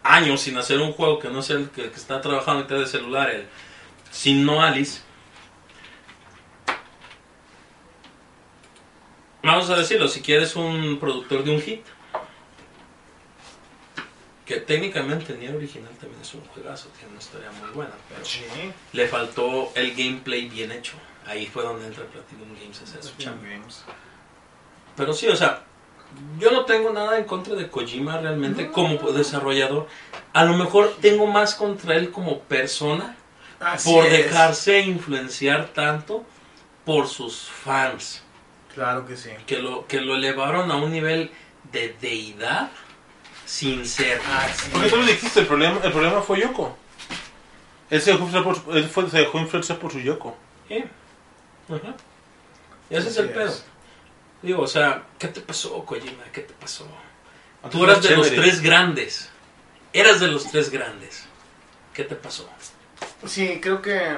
años 0.03 0.41
sin 0.41 0.57
hacer 0.57 0.79
un 0.79 0.91
juego 0.93 1.19
que 1.19 1.29
no 1.29 1.39
es 1.39 1.49
el 1.49 1.69
que, 1.69 1.89
que 1.89 1.95
está 1.95 2.21
trabajando 2.21 2.67
en 2.75 2.81
de 2.81 2.87
celular, 2.87 3.29
el 3.31 3.47
Sin 4.11 4.45
No 4.45 4.61
Alice. 4.61 5.01
Vamos 9.43 9.69
a 9.69 9.75
decirlo, 9.77 10.07
si 10.07 10.21
quieres 10.21 10.55
un 10.55 10.97
productor 10.99 11.43
de 11.43 11.51
un 11.51 11.61
hit, 11.61 11.81
que 14.45 14.57
técnicamente 14.57 15.35
ni 15.37 15.47
original 15.47 15.91
también 15.99 16.21
es 16.21 16.33
un 16.33 16.43
juegazo, 16.47 16.89
tiene 16.97 17.11
una 17.11 17.19
historia 17.21 17.51
muy 17.61 17.69
buena, 17.69 17.91
pero 18.09 18.25
Sí. 18.25 18.41
le 18.93 19.07
faltó 19.07 19.71
el 19.75 19.95
gameplay 19.95 20.49
bien 20.49 20.71
hecho. 20.71 20.93
Ahí 21.27 21.45
fue 21.45 21.63
donde 21.63 21.85
entra 21.85 22.03
Platinum 22.05 22.49
Games 22.59 22.81
hacer 22.81 23.03
su 23.03 23.15
chamba. 23.17 23.45
Pero 24.95 25.13
sí, 25.13 25.27
o 25.27 25.35
sea, 25.35 25.61
yo 26.39 26.49
no 26.51 26.65
tengo 26.65 26.91
nada 26.91 27.17
en 27.19 27.25
contra 27.25 27.53
de 27.55 27.69
Kojima 27.69 28.17
realmente 28.19 28.71
como 28.71 28.97
desarrollador. 29.11 29.87
A 30.33 30.43
lo 30.43 30.57
mejor 30.57 30.95
tengo 30.99 31.27
más 31.27 31.53
contra 31.53 31.95
él 31.95 32.09
como 32.09 32.39
persona 32.41 33.15
Así 33.59 33.93
por 33.93 34.05
es. 34.07 34.11
dejarse 34.13 34.79
influenciar 34.79 35.67
tanto 35.67 36.25
por 36.85 37.07
sus 37.07 37.47
fans, 37.47 38.23
Claro 38.79 39.05
que 39.05 39.17
sí. 39.17 39.29
que 39.45 39.57
lo, 39.59 39.85
que 39.87 39.99
lo 39.99 40.15
elevaron 40.15 40.71
a 40.71 40.77
un 40.77 40.89
nivel 40.89 41.31
de 41.69 41.97
deidad 41.99 42.71
sin 43.45 43.85
ser. 43.85 44.21
Así 44.25 44.69
Porque 44.71 44.89
tú 44.89 44.95
lo 44.95 45.05
dijiste, 45.05 45.41
el 45.41 45.47
problema, 45.47 45.81
el 45.83 45.91
problema 45.91 46.21
fue 46.21 46.39
Yoko. 46.39 46.77
Él 47.89 48.01
se 48.01 48.11
dejó 48.13 48.23
influenciar 48.23 48.63
por, 48.63 48.77
él 48.77 48.87
fue- 48.87 49.09
se 49.09 49.17
dejó 49.17 49.37
influenciar 49.39 49.79
por 49.79 49.91
su 49.91 49.99
Yoko. 49.99 50.37
Sí. 50.69 50.81
Ajá. 51.67 51.93
Y 52.89 52.95
ese 52.95 53.09
es 53.09 53.17
Así 53.17 53.19
el 53.27 53.29
pedo. 53.31 53.47
es. 53.49 53.65
Digo, 54.43 54.61
o 54.61 54.67
sea, 54.67 55.03
¿qué 55.17 55.27
te 55.27 55.41
pasó, 55.41 55.83
Kojima? 55.83 56.23
¿Qué 56.31 56.39
te 56.41 56.53
pasó? 56.53 56.87
Antes 57.61 57.77
Tú 57.77 57.83
eras 57.83 57.97
era 57.99 58.09
de 58.11 58.15
los 58.15 58.27
chévere. 58.29 58.41
tres 58.43 58.61
grandes. 58.61 59.29
Eras 59.91 60.21
de 60.21 60.27
los 60.29 60.49
tres 60.49 60.69
grandes. 60.69 61.25
¿Qué 61.93 62.05
te 62.05 62.15
pasó? 62.15 62.49
Sí, 63.25 63.59
creo 63.61 63.81
que 63.81 64.17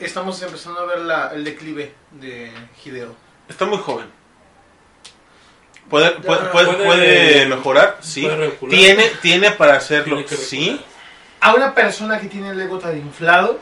estamos 0.00 0.42
empezando 0.42 0.80
a 0.80 0.86
ver 0.86 0.98
la, 1.02 1.28
el 1.32 1.44
declive 1.44 1.94
de 2.10 2.50
Hideo. 2.84 3.14
Está 3.48 3.64
muy 3.64 3.78
joven. 3.78 4.06
Puede, 5.88 6.10
puede, 6.12 6.42
Ya, 6.42 6.50
puede, 6.50 6.66
puede- 6.74 6.84
puede 6.84 7.46
mejorar, 7.46 7.98
sí. 8.00 8.28
Tiene, 8.68 9.04
tiene 9.22 9.52
para 9.52 9.76
hacerlo, 9.76 10.16
Tiene 10.24 10.42
sí. 10.42 10.80
A 11.40 11.54
una 11.54 11.74
persona 11.74 12.18
que 12.18 12.26
tiene 12.26 12.50
el 12.50 12.60
ego 12.60 12.78
tan 12.78 12.96
inflado, 12.96 13.60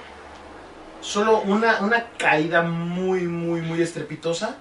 solo 1.02 1.40
una, 1.40 1.80
una 1.80 2.06
caída 2.16 2.62
muy, 2.62 3.22
muy, 3.22 3.60
muy 3.60 3.82
estrepitosa. 3.82 4.56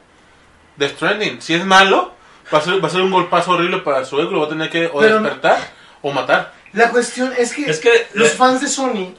Death 0.75 0.95
Stranding, 0.95 1.41
si 1.41 1.53
es 1.53 1.63
malo, 1.63 2.13
va 2.53 2.57
a 2.57 2.61
ser, 2.61 2.83
va 2.83 2.87
a 2.87 2.91
ser 2.91 3.01
un 3.01 3.11
golpazo 3.11 3.51
horrible 3.51 3.77
para 3.77 4.03
su 4.03 4.19
ego, 4.19 4.31
lo 4.31 4.39
va 4.41 4.47
a 4.47 4.49
tener 4.49 4.69
que 4.69 4.87
o 4.87 4.99
Pero 4.99 5.19
no- 5.21 5.29
despertar 5.29 5.59
o 6.01 6.11
matar. 6.11 6.51
La 6.73 6.89
cuestión 6.89 7.31
es 7.37 7.53
que, 7.53 7.69
Es 7.69 7.79
que 7.79 8.07
los 8.13 8.31
fans 8.33 8.59
de 8.59 8.67
Sony 8.67 9.13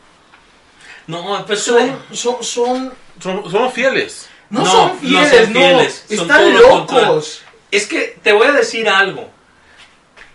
no, 1.07 1.45
pues 1.47 1.63
son, 1.63 1.97
son, 2.13 2.43
son 2.43 2.93
Son- 3.21 3.49
somos 3.51 3.73
fieles. 3.73 4.29
No, 4.51 4.61
No, 4.61 4.67
son 4.67 4.89
no 4.89 4.95
fieles, 4.99 5.51
no, 5.51 5.61
son 6.17 6.21
están 6.21 6.55
locos. 6.55 7.43
es 7.71 7.87
que 7.87 8.19
te 8.23 8.33
voy 8.33 8.47
a 8.47 8.53
decir 8.53 8.89
algo. 8.89 9.31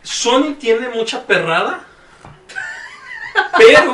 Sony 0.04 0.56
tiene 0.60 0.90
mucha 0.90 1.26
perrada, 1.26 1.82
pero 3.58 3.94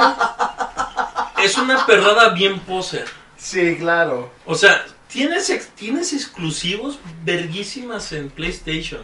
es 1.43 1.57
una 1.57 1.85
perrada 1.85 2.29
bien 2.29 2.59
poser. 2.61 3.05
Sí, 3.37 3.75
claro. 3.77 4.31
O 4.45 4.55
sea, 4.55 4.85
tienes, 5.07 5.49
ex- 5.49 5.69
tienes 5.69 6.13
exclusivos 6.13 6.99
verguísimas 7.23 8.11
en 8.13 8.29
PlayStation. 8.29 9.01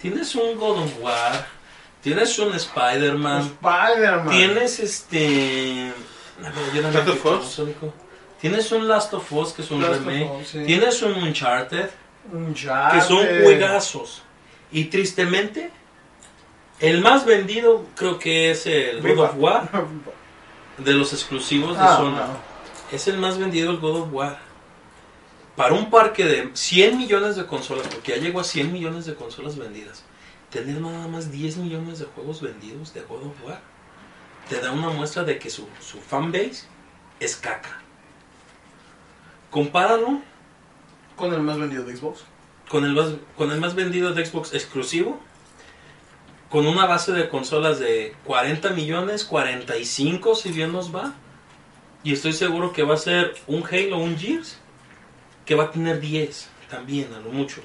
Tienes 0.00 0.34
un 0.34 0.56
God 0.58 0.84
of 0.84 0.92
War, 1.00 1.46
tienes 2.02 2.38
un 2.38 2.54
Spider-Man, 2.54 3.42
Spider-Man. 3.62 4.30
tienes 4.30 4.80
este. 4.80 5.92
a 6.44 6.48
ver, 6.50 6.70
ayúdame 6.72 8.09
Tienes 8.40 8.70
un 8.72 8.88
Last 8.88 9.12
of 9.14 9.30
Us 9.32 9.52
que 9.52 9.62
es 9.62 9.70
un 9.70 9.82
Last 9.82 10.04
remake. 10.04 10.30
Us, 10.40 10.48
sí. 10.48 10.64
Tienes 10.66 11.02
un 11.02 11.12
Uncharted 11.14 11.90
Uncharted. 12.32 12.98
que 12.98 13.04
son 13.04 13.18
juegazos. 13.42 14.22
Y 14.72 14.84
tristemente, 14.84 15.70
el 16.78 17.00
más 17.02 17.24
vendido 17.26 17.84
creo 17.96 18.18
que 18.18 18.50
es 18.50 18.66
el 18.66 19.02
God 19.02 19.18
of 19.24 19.32
War 19.36 19.68
de 20.78 20.92
los 20.94 21.12
exclusivos 21.12 21.76
de 21.76 21.82
Ah, 21.82 21.96
Sony. 21.96 22.10
no. 22.12 22.50
Es 22.92 23.06
el 23.08 23.18
más 23.18 23.38
vendido 23.38 23.70
el 23.70 23.78
God 23.78 24.02
of 24.02 24.08
War. 24.12 24.38
Para 25.56 25.74
un 25.74 25.90
parque 25.90 26.24
de 26.24 26.50
100 26.54 26.96
millones 26.96 27.36
de 27.36 27.44
consolas, 27.46 27.86
porque 27.88 28.12
ya 28.12 28.18
llegó 28.18 28.40
a 28.40 28.44
100 28.44 28.72
millones 28.72 29.04
de 29.04 29.14
consolas 29.14 29.58
vendidas, 29.58 30.02
tener 30.48 30.80
nada 30.80 31.06
más 31.08 31.30
10 31.30 31.58
millones 31.58 31.98
de 31.98 32.06
juegos 32.06 32.40
vendidos 32.40 32.94
de 32.94 33.02
God 33.02 33.26
of 33.26 33.44
War, 33.44 33.60
te 34.48 34.58
da 34.60 34.72
una 34.72 34.88
muestra 34.88 35.22
de 35.24 35.38
que 35.38 35.50
su, 35.50 35.68
su 35.80 36.00
fanbase 36.00 36.64
es 37.18 37.36
caca. 37.36 37.79
Compáralo 39.50 40.20
Con 41.16 41.34
el 41.34 41.40
más 41.42 41.58
vendido 41.58 41.84
de 41.84 41.96
Xbox. 41.96 42.20
con 42.68 42.84
el 42.84 42.92
más, 42.92 43.08
con 43.36 43.50
el 43.50 43.60
más 43.60 43.74
vendido 43.74 44.14
de 44.14 44.24
Xbox 44.24 44.54
exclusivo, 44.54 45.20
con 46.48 46.66
una 46.66 46.86
base 46.86 47.12
de 47.12 47.28
consolas 47.28 47.78
de 47.80 48.14
40 48.24 48.70
millones, 48.70 49.24
45 49.24 50.34
si 50.36 50.52
bien 50.52 50.72
nos 50.72 50.94
va, 50.94 51.14
y 52.04 52.12
estoy 52.12 52.32
seguro 52.32 52.72
que 52.72 52.82
va 52.84 52.94
a 52.94 52.98
ser 52.98 53.34
un 53.48 53.64
Halo, 53.64 53.98
un 53.98 54.16
Gears, 54.16 54.58
que 55.44 55.54
va 55.56 55.64
a 55.64 55.70
tener 55.72 56.00
10 56.00 56.48
también, 56.70 57.12
a 57.12 57.18
lo 57.20 57.30
mucho. 57.30 57.60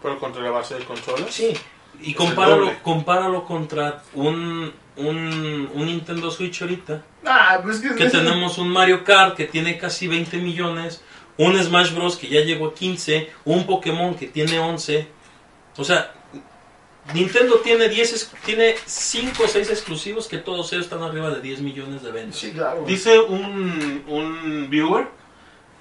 Pero 0.00 0.18
contra 0.20 0.40
la 0.42 0.50
base 0.50 0.74
de 0.76 0.84
consolas. 0.84 1.34
Sí, 1.34 1.52
y 2.00 2.14
compáralo, 2.14 2.72
compáralo 2.84 3.44
contra 3.44 4.02
un, 4.14 4.72
un, 4.96 5.68
un 5.74 5.86
Nintendo 5.86 6.30
Switch 6.30 6.62
ahorita, 6.62 7.02
Ah, 7.26 7.58
pues 7.62 7.80
que, 7.80 7.94
que 7.96 8.08
tenemos 8.08 8.56
un 8.58 8.68
Mario 8.68 9.02
Kart 9.04 9.36
que 9.36 9.46
tiene 9.46 9.76
casi 9.78 10.06
20 10.06 10.38
millones, 10.38 11.02
un 11.38 11.56
Smash 11.62 11.92
Bros 11.94 12.16
que 12.16 12.28
ya 12.28 12.40
llegó 12.42 12.68
a 12.68 12.74
15, 12.74 13.30
un 13.44 13.64
Pokémon 13.66 14.14
que 14.14 14.26
tiene 14.26 14.58
11. 14.58 15.08
O 15.76 15.84
sea, 15.84 16.12
Nintendo 17.14 17.60
tiene 17.60 17.88
10 17.88 18.12
es- 18.12 18.30
tiene 18.44 18.74
5 18.84 19.44
o 19.44 19.48
6 19.48 19.70
exclusivos 19.70 20.26
que 20.28 20.36
todos 20.38 20.70
ellos 20.72 20.84
están 20.84 21.02
arriba 21.02 21.30
de 21.30 21.40
10 21.40 21.60
millones 21.60 22.02
de 22.02 22.10
ventas. 22.12 22.38
Sí, 22.38 22.52
claro. 22.52 22.84
Dice 22.86 23.18
un, 23.18 24.04
un 24.08 24.66
viewer, 24.68 25.06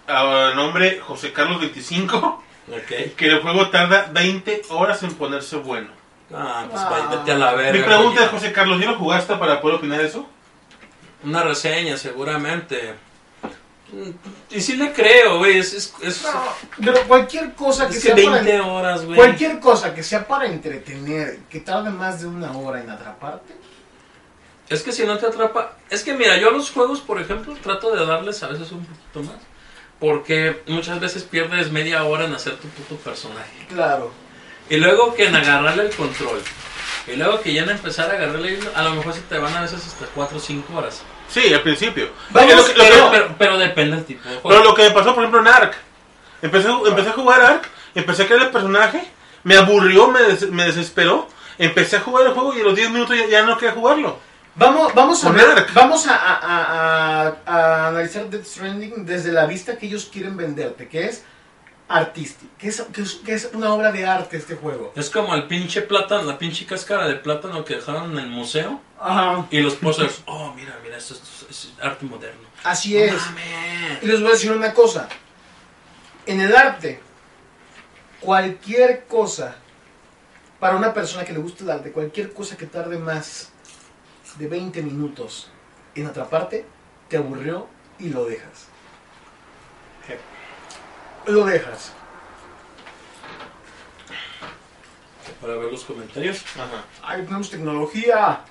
a 0.08 0.54
nombre 0.56 1.00
José 1.02 1.34
Carlos 1.34 1.60
25, 1.60 2.44
Ok. 2.70 3.16
que 3.18 3.26
el 3.28 3.42
juego 3.42 3.70
tarda 3.70 4.10
20 4.14 4.62
horas 4.70 5.04
en 5.04 5.14
ponerse 5.16 5.58
bueno. 5.58 5.90
Ah, 6.34 6.66
pues 6.70 6.82
Ah. 6.82 7.08
vete 7.12 7.32
a 7.32 7.38
la 7.38 7.54
verga. 7.54 7.72
Mi 7.80 7.84
pregunta 7.86 8.24
es. 8.26 8.30
José 8.32 8.52
Carlos, 8.54 8.80
¿ya 8.80 8.92
lo 8.92 8.98
jugaste 8.98 9.36
para 9.36 9.60
poder 9.60 9.78
opinar 9.78 10.00
eso? 10.02 10.26
Una 11.24 11.44
reseña, 11.44 11.98
seguramente. 11.98 12.94
Y 14.52 14.60
sí 14.62 14.76
le 14.76 14.92
creo, 14.92 15.38
güey. 15.40 15.58
Es, 15.60 15.74
es, 15.74 15.94
es- 16.02 16.24
No, 16.24 16.44
pero 16.84 17.08
cualquier 17.08 17.54
cosa 17.54 17.88
que 17.88 17.94
es 17.98 18.02
que 18.04 18.08
sea 18.08 18.16
20 18.16 18.52
para... 18.58 18.66
horas, 18.68 19.06
güey. 19.06 19.16
Cualquier 19.16 19.60
cosa 19.60 19.94
que 19.96 20.04
sea 20.04 20.28
para 20.28 20.46
entretener, 20.46 21.40
que 21.50 21.62
tarde 21.62 21.90
más 21.90 22.22
de 22.22 22.28
una 22.28 22.52
hora 22.58 22.82
en 22.82 22.90
atraparte. 22.90 23.56
Es 24.70 24.84
que 24.84 24.92
si 24.92 25.06
no 25.06 25.18
te 25.18 25.26
atrapa. 25.28 25.78
Es 25.90 26.04
que 26.04 26.14
mira, 26.14 26.36
yo 26.38 26.50
a 26.50 26.52
los 26.52 26.72
juegos, 26.72 27.00
por 27.00 27.22
ejemplo, 27.22 27.56
trato 27.64 27.96
de 27.96 28.06
darles 28.06 28.44
a 28.44 28.48
veces 28.48 28.72
un 28.74 28.86
poquito 28.86 29.32
más. 29.32 29.42
Porque 30.00 30.62
muchas 30.68 31.00
veces 31.00 31.24
pierdes 31.24 31.72
media 31.72 32.04
hora 32.04 32.26
en 32.26 32.34
hacer 32.34 32.58
tu 32.58 32.68
puto 32.68 32.96
personaje. 32.98 33.66
Claro. 33.70 34.12
Y 34.70 34.76
luego 34.78 35.14
que 35.16 35.28
en 35.28 35.36
agarrarle 35.36 35.84
el 35.84 35.96
control. 35.96 36.42
Y 37.08 37.16
luego 37.16 37.40
que 37.42 37.54
ya 37.54 37.64
en 37.64 37.70
empezar 37.70 38.12
a 38.12 38.16
agarrarle, 38.16 38.56
el- 38.60 38.70
a 38.76 38.84
lo 38.84 38.96
mejor 38.96 39.14
se 39.14 39.22
te 39.22 39.38
van 39.38 39.56
a 39.56 39.62
veces 39.62 39.86
hasta 39.88 40.06
4 40.14 40.38
o 40.38 40.42
5 40.42 40.76
horas. 40.78 41.02
Sí, 41.30 41.54
al 41.54 41.62
principio. 41.62 42.10
Vamos, 42.30 42.56
Lo 42.56 42.66
que- 42.66 42.74
lo 42.74 43.12
que- 43.12 43.28
Pero, 43.38 43.58
depende 43.58 43.96
del 43.98 44.06
tipo 44.06 44.28
de 44.30 44.36
juego. 44.38 44.50
Pero 44.50 44.64
lo 44.64 44.74
que 44.76 44.84
me 44.84 44.92
pasó, 44.92 45.14
por 45.14 45.24
ejemplo, 45.24 45.42
en 45.42 45.48
Ark. 45.48 45.74
Empecé, 46.42 46.70
empecé 46.70 47.10
a 47.10 47.14
jugar 47.14 47.42
Ark, 47.42 47.68
empecé 47.96 48.24
a 48.24 48.26
crear 48.28 48.42
el 48.44 48.50
personaje, 48.52 49.04
me 49.44 49.58
aburrió, 49.58 50.08
me, 50.10 50.22
des- 50.22 50.50
me 50.50 50.66
desesperó. 50.66 51.28
Empecé 51.58 51.98
a 51.98 52.02
jugar 52.02 52.28
el 52.28 52.34
juego 52.34 52.54
y 52.56 52.62
a 52.62 52.64
los 52.64 52.76
10 52.76 52.92
minutos 52.92 53.18
ya, 53.18 53.26
ya 53.28 53.42
no 53.44 53.58
quería 53.58 53.74
jugarlo. 53.74 54.20
Vamos, 54.56 54.94
vamos 54.94 55.24
a 55.26 55.32
ver- 55.32 55.66
vamos 55.74 56.08
a, 56.08 56.16
a- 56.16 56.36
a- 56.36 57.28
a- 57.28 57.36
a 57.46 57.88
analizar 57.90 58.30
Death 58.30 58.46
Stranding 58.46 59.06
desde 59.06 59.32
la 59.32 59.46
vista 59.48 59.78
que 59.78 59.88
ellos 59.88 60.10
quieren 60.12 60.38
venderte, 60.38 60.88
que 60.88 61.06
es 61.06 61.24
artística, 61.88 62.52
que 62.58 62.68
es, 63.34 63.50
una 63.54 63.74
obra 63.74 63.92
de 63.92 64.06
arte 64.06 64.38
este 64.38 64.56
juego. 64.56 64.92
Es 64.96 65.10
como 65.10 65.34
el 65.36 65.48
pinche 65.48 65.82
plátano, 65.82 66.24
la 66.24 66.38
pinche 66.38 66.66
cáscara 66.66 67.08
de 67.08 67.16
plátano 67.16 67.64
que 67.64 67.76
dejaron 67.76 68.12
en 68.12 68.20
el 68.20 68.30
museo. 68.30 68.82
Ajá. 69.00 69.48
Y 69.52 69.62
los 69.62 69.76
posers, 69.76 70.22
oh, 70.26 70.54
mira, 70.54 70.78
mira, 70.84 70.98
esto 70.98 71.14
es, 71.14 71.46
es 71.50 71.74
arte 71.82 72.06
moderno. 72.06 72.48
Así 72.64 72.98
es. 72.98 73.14
Y 74.02 74.06
les 74.06 74.20
voy 74.20 74.30
a 74.30 74.34
decir 74.34 74.52
una 74.52 74.74
cosa. 74.74 75.08
En 76.26 76.42
el 76.42 76.54
arte, 76.54 77.00
cualquier 78.20 79.06
cosa, 79.06 79.56
para 80.60 80.76
una 80.76 80.94
persona 80.94 81.24
que 81.24 81.34
le 81.34 81.40
gusta 81.40 81.64
el 81.64 81.70
arte, 81.70 81.92
cualquier 81.92 82.34
cosa 82.34 82.58
que 82.58 82.66
tarde 82.66 82.98
más 82.98 83.52
de 84.38 84.48
20 84.48 84.82
minutos 84.82 85.50
en 85.96 86.08
atraparte, 86.08 86.66
te 87.08 87.18
aburrió 87.18 87.68
y 88.00 88.10
lo 88.10 88.26
dejas. 88.26 88.68
Lo 91.28 91.46
dejas. 91.46 91.94
Para 95.42 95.56
ver 95.58 95.72
los 95.72 95.84
comentarios. 95.84 96.44
Ajá. 96.56 96.84
Ay, 97.04 97.24
tenemos 97.24 97.50
tecnología. 97.50 98.42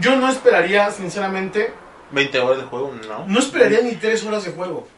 Yo 0.00 0.16
no 0.16 0.28
esperaría, 0.28 0.90
sinceramente, 0.90 1.72
20 2.10 2.38
horas 2.40 2.58
de 2.58 2.64
juego, 2.64 2.94
no. 3.06 3.26
no 3.26 3.38
esperaría 3.38 3.80
ni 3.82 3.96
3 3.96 4.24
horas 4.24 4.44
de 4.44 4.52
juego. 4.52 4.88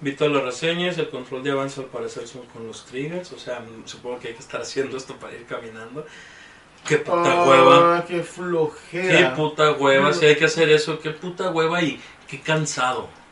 Vi 0.00 0.12
todas 0.12 0.32
las 0.32 0.42
reseñas, 0.44 0.98
el 0.98 1.08
control 1.08 1.42
de 1.44 1.52
avance 1.52 1.80
al 1.80 1.86
parecer 1.86 2.26
son 2.26 2.42
con 2.46 2.66
los 2.66 2.84
triggers, 2.84 3.32
o 3.32 3.38
sea, 3.38 3.64
supongo 3.84 4.18
que 4.18 4.28
hay 4.28 4.34
que 4.34 4.40
estar 4.40 4.60
haciendo 4.60 4.96
esto 4.96 5.16
para 5.16 5.34
ir 5.34 5.46
caminando. 5.46 6.04
Qué 6.86 6.98
puta 6.98 7.32
Ah, 7.32 7.44
hueva, 7.48 8.04
qué 8.06 8.16
qué 8.16 8.22
flojera. 8.22 9.34
puta 9.34 9.72
hueva, 9.72 10.12
si 10.12 10.26
hay 10.26 10.36
que 10.36 10.44
hacer 10.44 10.68
eso, 10.70 10.98
qué 10.98 11.10
puta 11.10 11.50
hueva 11.50 11.80
y 11.82 12.00
qué 12.26 12.40
cansado, 12.40 13.08
qué 13.08 13.23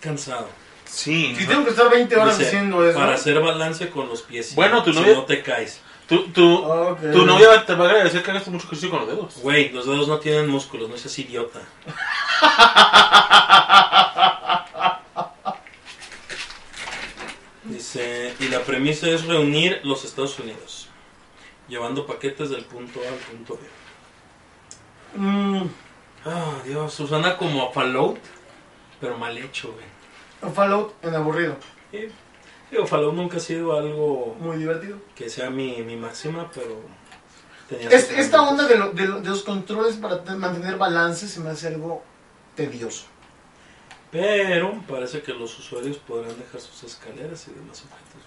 cansado. 0.00 0.48
Sí. 0.84 1.34
Si 1.36 1.44
¿no? 1.44 1.48
tengo 1.50 1.64
que 1.64 1.70
estar 1.70 1.90
20 1.90 2.16
horas 2.16 2.38
Dice, 2.38 2.48
haciendo 2.48 2.88
eso. 2.88 2.98
Para 2.98 3.14
hacer 3.14 3.38
balance 3.40 3.90
con 3.90 4.08
los 4.08 4.22
pies. 4.22 4.54
Bueno, 4.54 4.82
tu 4.82 4.92
si 4.92 5.00
novia- 5.00 5.14
no 5.14 5.24
te 5.24 5.42
caes. 5.42 5.80
Tu, 6.08 6.28
tu, 6.28 6.54
Ok. 6.64 7.00
tu 7.12 7.26
novia 7.26 7.64
te 7.66 7.74
va 7.74 7.84
a 7.84 7.88
agradecer 7.90 8.22
que 8.22 8.30
hagas 8.30 8.48
mucho 8.48 8.64
ejercicio 8.66 8.90
con 8.90 9.00
los 9.00 9.08
dedos. 9.08 9.34
Güey, 9.42 9.68
los 9.70 9.84
dedos 9.86 10.08
no 10.08 10.18
tienen 10.18 10.48
músculos, 10.48 10.88
no 10.88 10.96
seas 10.96 11.18
idiota. 11.18 11.60
Dice, 17.64 18.34
y 18.40 18.48
la 18.48 18.60
premisa 18.60 19.08
es 19.08 19.26
reunir 19.26 19.80
los 19.84 20.04
Estados 20.04 20.38
Unidos, 20.38 20.88
llevando 21.68 22.06
paquetes 22.06 22.50
del 22.50 22.64
punto 22.64 23.00
A 23.04 23.08
al 23.08 23.14
punto 23.18 23.58
B. 25.14 25.18
Mm, 25.20 25.68
Ah, 26.24 26.52
Dios, 26.66 26.92
suena 26.94 27.36
como 27.36 27.68
a 27.68 27.72
Fallout, 27.72 28.18
pero 29.00 29.16
mal 29.18 29.36
hecho, 29.38 29.72
güey. 29.72 29.84
un 30.42 30.54
Fallout 30.54 30.94
en 31.04 31.14
aburrido. 31.14 31.56
Sí. 31.90 32.08
Digo, 32.70 32.86
Fallout 32.86 33.14
nunca 33.14 33.38
ha 33.38 33.40
sido 33.40 33.76
algo 33.78 34.36
Muy 34.40 34.56
divertido. 34.58 34.98
que 35.14 35.28
sea 35.30 35.50
mi, 35.50 35.82
mi 35.82 35.96
máxima, 35.96 36.50
pero... 36.54 36.80
tenía 37.68 37.88
Es- 37.88 38.10
esta 38.10 38.42
onda 38.42 38.66
de, 38.66 38.76
lo- 38.76 38.90
de 38.92 39.06
lo- 39.06 39.20
de 39.20 39.28
los 39.30 39.42
controles 39.42 39.96
para 39.96 40.22
te- 40.22 40.34
mantener 40.36 40.76
balance 40.76 41.26
se 41.28 41.40
me 41.40 41.50
hace 41.50 41.68
algo 41.68 42.02
tedioso. 42.54 43.06
Pero 44.10 44.82
parece 44.88 45.22
que 45.22 45.32
los 45.34 45.58
usuarios 45.58 45.98
podrán 45.98 46.38
dejar 46.38 46.60
sus 46.60 46.82
escaleras 46.84 47.46
y 47.48 47.50
demás 47.52 47.82
objetos. 47.84 48.22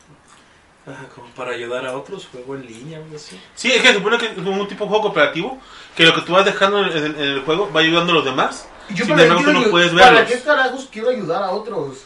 ¿no? 0.85 0.93
Ajá, 0.93 1.07
como 1.15 1.27
para 1.29 1.51
ayudar 1.51 1.85
a 1.85 1.95
otros, 1.95 2.27
juego 2.31 2.55
en 2.55 2.65
línea 2.65 2.99
o 2.99 3.03
algo 3.03 3.15
así. 3.15 3.39
Sí, 3.55 3.71
es 3.71 3.81
que 3.81 3.87
se 3.89 3.93
supone 3.95 4.17
que 4.17 4.27
es 4.27 4.37
un 4.37 4.67
tipo 4.67 4.83
de 4.85 4.89
juego 4.89 5.01
cooperativo 5.03 5.59
que 5.95 6.05
lo 6.05 6.13
que 6.15 6.21
tú 6.21 6.33
vas 6.33 6.45
dejando 6.45 6.79
en, 6.85 6.91
en- 6.97 7.05
en 7.15 7.21
el 7.21 7.41
juego 7.41 7.71
va 7.71 7.81
ayudando 7.81 8.11
a 8.11 8.15
los 8.15 8.25
demás. 8.25 8.67
Y 8.89 8.93
yo 8.95 9.05
Sin 9.05 9.13
para, 9.15 9.23
embargo, 9.27 9.45
qué 9.45 9.53
tú 9.53 9.59
no 9.65 9.71
puedes 9.71 9.91
¿para 9.93 10.11
verlos. 10.11 10.31
qué 10.31 10.41
carajos 10.41 10.89
quiero 10.91 11.09
ayudar 11.09 11.43
a 11.43 11.51
otros? 11.51 12.05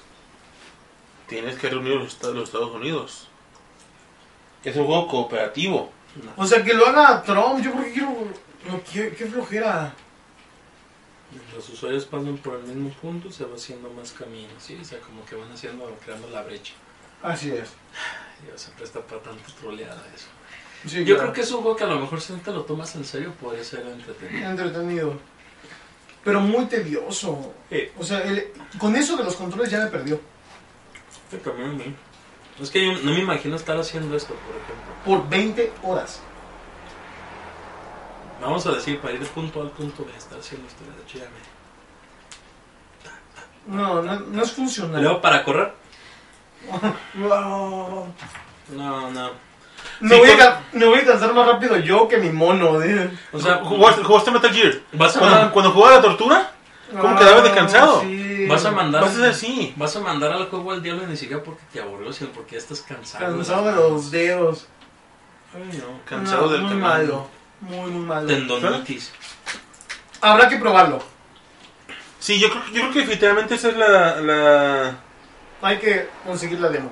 Tienes 1.27 1.57
que 1.57 1.69
reunir 1.69 1.95
los, 1.95 2.07
Estados- 2.13 2.35
los 2.35 2.43
Estados 2.45 2.71
Unidos. 2.75 3.27
Es 4.63 4.75
un 4.75 4.85
juego 4.85 5.07
cooperativo. 5.07 5.91
No. 6.23 6.43
O 6.43 6.47
sea, 6.47 6.63
que 6.63 6.73
lo 6.73 6.85
haga 6.87 7.21
Trump. 7.23 7.61
Yo 7.63 7.71
porque 7.73 7.91
quiero... 7.91 8.09
No, 8.67 8.81
qué, 8.91 9.13
qué 9.15 9.25
flojera. 9.25 9.93
Los 11.55 11.67
usuarios 11.69 12.05
pasan 12.05 12.37
por 12.37 12.55
el 12.55 12.63
mismo 12.63 12.89
punto, 13.01 13.31
se 13.31 13.43
va 13.45 13.55
haciendo 13.55 13.89
más 13.89 14.11
camino, 14.11 14.49
¿sí? 14.59 14.77
O 14.81 14.85
sea, 14.85 14.99
como 14.99 15.25
que 15.25 15.35
van 15.35 15.51
haciendo, 15.51 15.85
creando 16.03 16.29
la 16.29 16.43
brecha. 16.43 16.73
Así 17.21 17.49
es. 17.51 17.69
Dios, 18.43 18.61
se 18.61 18.71
presta 18.71 19.01
para 19.01 19.21
tanta 19.21 19.43
troleada 19.59 20.01
eso. 20.15 20.27
Sí, 20.87 20.99
Yo 21.03 21.15
claro. 21.15 21.19
creo 21.21 21.33
que 21.33 21.41
es 21.41 21.51
un 21.51 21.61
juego 21.61 21.75
que 21.75 21.83
a 21.83 21.87
lo 21.87 21.99
mejor 21.99 22.21
si 22.21 22.33
no 22.33 22.39
te 22.39 22.51
lo 22.51 22.61
tomas 22.63 22.95
en 22.95 23.03
serio 23.05 23.33
podría 23.41 23.63
ser 23.63 23.85
entretenido. 23.87 24.49
Entretenido. 24.49 25.19
Pero 26.25 26.41
muy 26.41 26.65
tedioso. 26.65 27.53
Sí. 27.69 27.87
O 27.97 28.03
sea, 28.03 28.19
el- 28.23 28.51
con 28.79 28.93
eso 28.97 29.15
de 29.15 29.23
los 29.23 29.35
controles 29.37 29.69
ya 29.71 29.79
me 29.79 29.87
perdió. 29.87 30.19
También 31.43 31.69
a 31.69 31.73
mí. 31.73 31.95
Es 32.61 32.69
que 32.71 32.85
yo 32.85 32.93
no 33.03 33.11
me 33.11 33.19
imagino 33.19 33.55
estar 33.55 33.77
haciendo 33.77 34.15
esto, 34.17 34.33
por 34.33 34.55
ejemplo. 34.55 34.93
Por 35.05 35.29
20 35.29 35.71
horas. 35.83 36.19
Vamos 38.41 38.65
a 38.65 38.71
decir, 38.71 38.99
para 38.99 39.13
ir 39.13 39.19
de 39.21 39.25
punto 39.27 39.61
al 39.61 39.69
punto 39.71 40.03
B, 40.05 40.11
estar 40.17 40.39
haciendo 40.39 40.67
esto. 40.67 40.83
De 40.83 41.03
hecho, 41.03 41.19
ya 41.19 41.25
me- 43.69 43.75
No, 43.77 44.01
no, 44.01 44.19
no 44.19 44.43
es 44.43 44.51
funcional. 44.51 45.01
luego 45.01 45.21
para 45.21 45.43
correr. 45.43 45.73
No, 47.15 48.07
no. 49.11 49.31
Me, 49.99 50.15
Sí, 50.15 50.21
voy 50.21 50.29
a, 50.31 50.61
me 50.73 50.85
voy 50.85 50.99
a 50.99 51.05
cansar 51.05 51.33
más 51.33 51.47
rápido 51.47 51.77
yo 51.77 52.07
que 52.07 52.17
mi 52.17 52.29
mono. 52.29 52.79
O 53.31 53.39
sea, 53.39 53.57
¿Jugaste, 53.63 54.03
jugaste 54.03 54.31
Metal 54.31 54.51
Gear? 54.53 54.79
vas 54.93 55.17
Cuando, 55.17 55.37
a, 55.37 55.51
cuando 55.51 55.71
jugaba 55.71 55.95
la 55.97 56.01
tortura, 56.01 56.51
¿cómo 56.99 57.17
quedabas 57.17 57.43
descansado? 57.43 58.01
Ah, 58.03 58.07
Sí. 58.07 58.45
vas 58.47 58.65
a 58.65 58.71
mandar. 58.71 59.01
Vas 59.01 59.11
a 59.11 59.15
ser 59.15 59.29
así. 59.29 59.73
Vas 59.75 59.95
a 59.95 59.99
mandar 60.01 60.31
al 60.33 60.47
juego 60.49 60.71
al 60.71 60.83
diablo 60.83 61.07
ni 61.07 61.15
siquiera 61.17 61.41
porque 61.41 61.61
te 61.73 61.81
aburrió, 61.81 62.11
sino 62.13 62.29
porque 62.31 62.53
ya 62.53 62.57
estás 62.59 62.81
cansado. 62.81 63.25
Cansado 63.37 63.65
de 63.65 63.71
los 63.75 64.11
dedos. 64.11 64.67
Ay, 65.53 65.77
no. 65.79 65.99
Cansado 66.05 66.47
No, 66.47 66.51
del 66.51 66.61
Muy 66.61 66.69
camino. 66.71 66.87
malo. 66.87 67.27
Muy, 67.61 67.89
muy 67.91 68.05
malo. 68.05 68.27
Tendonitis. 68.27 69.11
Habrá 70.21 70.47
que 70.49 70.57
probarlo. 70.57 70.99
Sí, 72.19 72.39
yo 72.39 72.49
creo, 72.49 72.63
yo 72.67 72.81
creo 72.81 72.91
que 72.91 72.99
definitivamente 72.99 73.55
esa 73.55 73.69
es 73.69 73.77
la, 73.77 74.15
la... 74.21 74.95
Hay 75.61 75.77
que 75.77 76.09
conseguir 76.25 76.59
la 76.59 76.69
demo. 76.69 76.91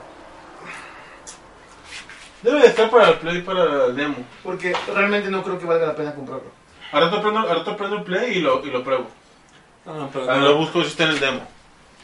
Debe 2.44 2.60
de 2.62 2.68
estar 2.68 2.90
para 2.90 3.10
el 3.10 3.18
Play 3.20 3.42
para 3.42 3.86
el 3.88 3.96
demo. 3.96 4.18
Porque 4.44 4.76
realmente 4.94 5.30
no 5.32 5.42
creo 5.44 5.58
que 5.58 5.66
valga 5.66 5.88
la 5.88 5.96
pena 5.96 6.14
comprarlo. 6.14 6.52
Ahora 6.92 7.10
te 7.10 7.18
prendo, 7.20 7.40
ahora 7.40 7.64
te 7.64 7.72
prendo 7.74 7.96
el 7.98 8.04
Play 8.04 8.38
y 8.38 8.42
lo, 8.42 8.64
y 8.66 8.70
lo 8.70 8.84
pruebo. 8.84 9.08
Ah, 9.88 10.08
pero 10.12 10.26
Ahora 10.26 10.38
no. 10.38 10.50
lo 10.50 10.56
busco 10.58 10.82
si 10.82 10.88
está 10.90 11.04
en 11.06 11.10
el 11.12 11.20
demo. 11.20 11.48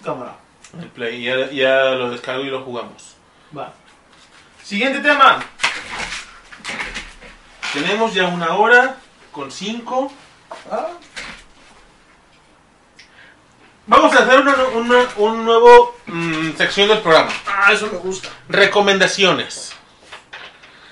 Cámara. 0.03 0.35
El 0.79 0.87
Play. 0.87 1.17
Y 1.21 1.23
ya, 1.25 1.49
ya 1.51 1.83
lo 1.91 2.09
descargo 2.11 2.43
y 2.43 2.49
lo 2.49 2.63
jugamos. 2.63 3.15
Va. 3.57 3.73
Siguiente 4.63 4.99
tema. 4.99 5.39
Tenemos 7.73 8.13
ya 8.13 8.27
una 8.27 8.53
hora 8.55 8.97
con 9.31 9.51
cinco. 9.51 10.11
Ah, 10.71 10.87
Vamos 13.87 14.15
a 14.15 14.19
hacer 14.23 14.39
una, 14.41 14.55
una- 14.75 15.07
un 15.17 15.43
nuevo 15.45 15.95
mm, 16.05 16.51
sección 16.55 16.87
del 16.89 16.99
programa. 16.99 17.31
ah, 17.47 17.73
eso 17.73 17.87
me 17.91 17.97
gusta. 17.97 18.29
Recomendaciones. 18.47 19.73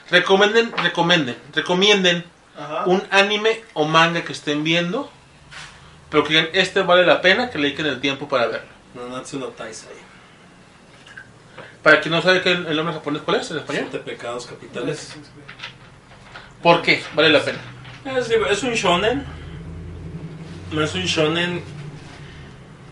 Recomenden, 0.10 0.72
recomienden, 0.78 1.38
recomienden 1.54 2.24
Ajá. 2.58 2.84
un 2.86 3.04
anime 3.12 3.62
o 3.74 3.86
manga 3.86 4.24
que 4.24 4.32
estén 4.32 4.64
viendo, 4.64 5.12
pero 6.10 6.24
que 6.24 6.30
digan, 6.30 6.48
este 6.54 6.82
vale 6.82 7.06
la 7.06 7.22
pena 7.22 7.50
que 7.50 7.58
le 7.58 7.66
dediquen 7.68 7.88
el 7.88 8.00
tiempo 8.00 8.28
para 8.30 8.48
verlo. 8.48 8.68
Nanatsu 8.96 9.38
no 9.40 9.48
Taisai. 9.48 9.92
Para 11.84 12.00
quien 12.02 12.14
no 12.14 12.22
sabe 12.22 12.42
qué 12.42 12.52
el, 12.52 12.66
el 12.68 12.76
nombre 12.76 12.94
japonés, 12.96 13.22
¿cuál 13.24 13.42
es 13.42 13.52
en 13.52 13.58
español? 13.58 13.88
Siete 13.90 14.06
pecados 14.10 14.46
capitales. 14.48 15.16
¿Por 16.64 16.82
qué? 16.82 17.04
Vale 17.14 17.30
la 17.30 17.42
pena. 17.44 17.60
Es, 18.06 18.30
es 18.30 18.64
un 18.64 18.74
shonen. 18.74 19.26
No 20.72 20.82
es 20.84 20.94
un 20.96 21.04
shonen. 21.04 21.64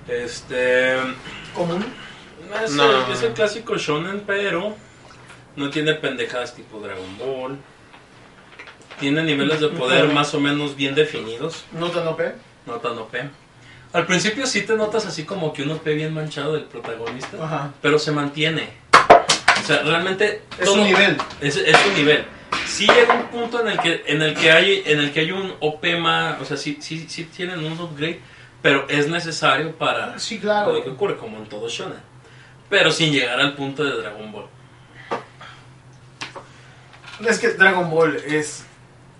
Este. 0.08 0.98
Común. 1.54 1.86
Es, 2.64 2.72
No. 2.72 3.06
el, 3.08 3.12
es 3.12 3.24
el 3.24 3.34
clásico 3.34 3.76
shonen, 3.78 4.22
pero 4.28 4.76
no 5.56 5.70
tiene 5.70 5.94
pendejadas 5.96 6.56
tipo 6.56 6.80
Dragon 6.80 7.18
Ball. 7.18 7.58
Tiene 9.00 9.24
niveles 9.24 9.60
de 9.60 9.68
poder 9.70 10.08
más 10.08 10.34
o 10.34 10.40
menos 10.40 10.76
bien 10.76 10.96
definidos. 10.96 11.66
No 11.74 11.90
tan 11.90 12.08
OP. 12.08 12.22
No 12.66 12.74
tan 12.76 12.98
OP. 12.98 13.14
Al 13.94 14.06
principio 14.06 14.46
sí 14.46 14.62
te 14.66 14.76
notas 14.76 15.06
así 15.06 15.24
como 15.24 15.54
que 15.54 15.64
un 15.64 15.72
OP 15.72 15.86
bien 15.86 16.14
manchado 16.14 16.54
del 16.54 16.64
protagonista, 16.64 17.38
Ajá. 17.44 17.74
pero 17.82 18.00
se 18.00 18.12
mantiene. 18.12 18.70
O 18.94 19.66
sea, 19.68 19.82
realmente 19.84 20.42
Es 20.60 20.70
un 20.70 20.84
nivel. 20.84 21.18
Es, 21.42 21.56
es 21.58 21.76
un 21.88 21.94
nivel. 21.96 22.26
Sí 22.66 22.88
llega 22.88 23.14
un 23.14 23.28
punto 23.28 23.62
en 23.62 23.68
el 23.70 23.80
que 23.80 24.04
en 24.08 24.22
el 24.22 24.34
que 24.34 24.52
hay 24.52 24.84
en 24.86 25.00
el 25.00 25.12
que 25.14 25.22
hay 25.22 25.32
un 25.32 25.54
OP 25.60 25.86
más, 26.00 26.42
o 26.42 26.46
sea, 26.46 26.58
sí, 26.58 26.78
sí, 26.82 27.06
sí 27.08 27.26
tienen 27.26 27.64
un 27.64 27.74
upgrade, 27.80 28.20
pero 28.62 28.88
es 28.90 29.08
necesario 29.08 29.74
para 29.76 30.18
Sí, 30.20 30.40
claro. 30.40 30.74
lo 30.74 30.84
que 30.84 30.90
ocurre 30.90 31.18
como 31.18 31.38
en 31.38 31.46
todo 31.48 31.68
shonen. 31.70 32.00
Pero 32.70 32.92
sin 32.92 33.12
llegar 33.14 33.40
al 33.40 33.56
punto 33.56 33.84
de 33.84 33.92
Dragon 34.02 34.32
Ball. 34.32 34.46
Es 37.26 37.40
que 37.40 37.50
Dragon 37.50 37.90
Ball 37.90 38.16
es 38.18 38.64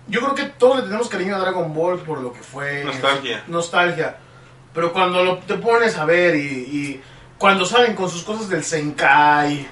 yo 0.08 0.20
creo 0.20 0.34
que 0.34 0.44
todos 0.44 0.76
le 0.76 0.82
tenemos 0.82 1.08
cariño 1.08 1.34
a 1.34 1.38
Dragon 1.38 1.72
Ball 1.74 1.98
por 2.00 2.20
lo 2.20 2.32
que 2.32 2.40
fue. 2.40 2.84
Nostalgia. 2.84 3.42
Nostalgia. 3.48 4.16
Pero 4.72 4.92
cuando 4.92 5.24
lo, 5.24 5.38
te 5.38 5.54
pones 5.54 5.96
a 5.96 6.04
ver 6.04 6.36
y, 6.36 6.38
y 6.40 7.00
cuando 7.38 7.64
salen 7.66 7.94
con 7.96 8.08
sus 8.08 8.22
cosas 8.22 8.48
del 8.48 8.62
Senkai, 8.62 9.66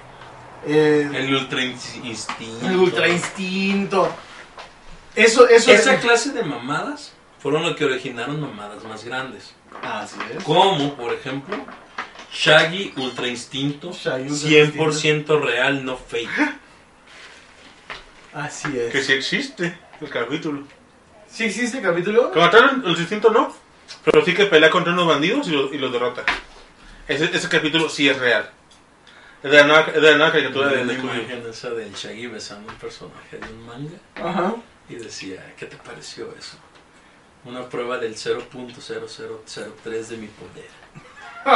eh, 0.66 1.08
El 1.12 1.34
Ultra 1.34 1.60
Ins- 1.60 2.02
Instinto. 2.04 2.66
el 2.66 2.76
Ultra 2.76 3.08
Instinto. 3.08 4.08
Eso, 5.14 5.46
eso 5.48 5.70
Esa 5.70 6.00
clase 6.00 6.32
de 6.32 6.42
mamadas 6.42 7.12
fueron 7.38 7.62
lo 7.62 7.76
que 7.76 7.84
originaron 7.84 8.40
mamadas 8.40 8.82
más 8.84 9.04
grandes. 9.04 9.54
Así 9.82 10.16
es. 10.36 10.42
Como, 10.42 10.94
por 10.94 11.12
ejemplo, 11.12 11.56
Shaggy 12.32 12.94
Ultra 12.96 13.28
Instinto. 13.28 13.92
Shaggy 13.92 14.30
Ultra 14.30 14.88
100% 14.88 15.40
real, 15.42 15.84
no 15.84 15.96
fake. 15.96 16.28
Así 18.34 18.76
es. 18.76 18.92
Que 18.92 19.02
sí 19.02 19.12
existe 19.12 19.78
el 20.00 20.10
capítulo. 20.10 20.64
¿Sí 21.28 21.44
existe 21.44 21.78
el 21.78 21.84
capítulo? 21.84 22.32
Como 22.32 22.50
tal, 22.50 22.82
el 22.84 22.90
instinto 22.90 23.30
no. 23.30 23.54
Pero 24.04 24.24
sí 24.24 24.34
que 24.34 24.46
pelea 24.46 24.70
contra 24.70 24.92
unos 24.92 25.06
bandidos 25.06 25.48
y 25.48 25.52
los, 25.52 25.72
y 25.72 25.78
los 25.78 25.92
derrota. 25.92 26.24
Ese, 27.06 27.24
ese 27.26 27.48
capítulo 27.48 27.88
sí 27.88 28.08
es 28.08 28.18
real. 28.18 28.50
Es 29.42 29.50
de 29.50 29.58
la 29.58 29.64
nueva, 29.66 29.82
es 29.82 30.00
de 30.00 30.10
la 30.10 30.16
nueva 30.16 30.32
caricatura 30.32 30.68
de 30.68 30.84
la 30.84 30.92
de 30.94 30.98
imagen 30.98 31.46
esa 31.48 31.70
del 31.70 31.92
Shaggy 31.92 32.28
besando 32.28 32.72
un 32.72 32.78
personaje 32.78 33.36
de 33.36 33.46
un 33.52 33.66
manga 33.66 33.98
Ajá. 34.14 34.54
y 34.88 34.94
decía, 34.94 35.52
¿qué 35.58 35.66
te 35.66 35.76
pareció 35.76 36.34
eso? 36.38 36.56
Una 37.44 37.68
prueba 37.68 37.98
del 37.98 38.14
0.0003 38.14 40.06
de 40.06 40.16
mi 40.16 40.28
poder. 40.28 40.70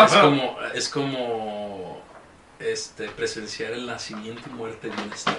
Es 0.05 0.13
como, 0.13 0.59
es 0.75 0.89
como 0.91 2.03
este, 2.59 3.09
presenciar 3.09 3.73
el 3.73 3.87
nacimiento 3.87 4.43
y 4.51 4.53
muerte 4.53 4.89
de 4.91 5.03
una 5.03 5.15
estrella. 5.15 5.39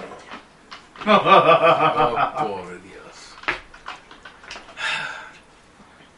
Oh, 1.06 2.36
por 2.38 2.82
Dios. 2.82 3.34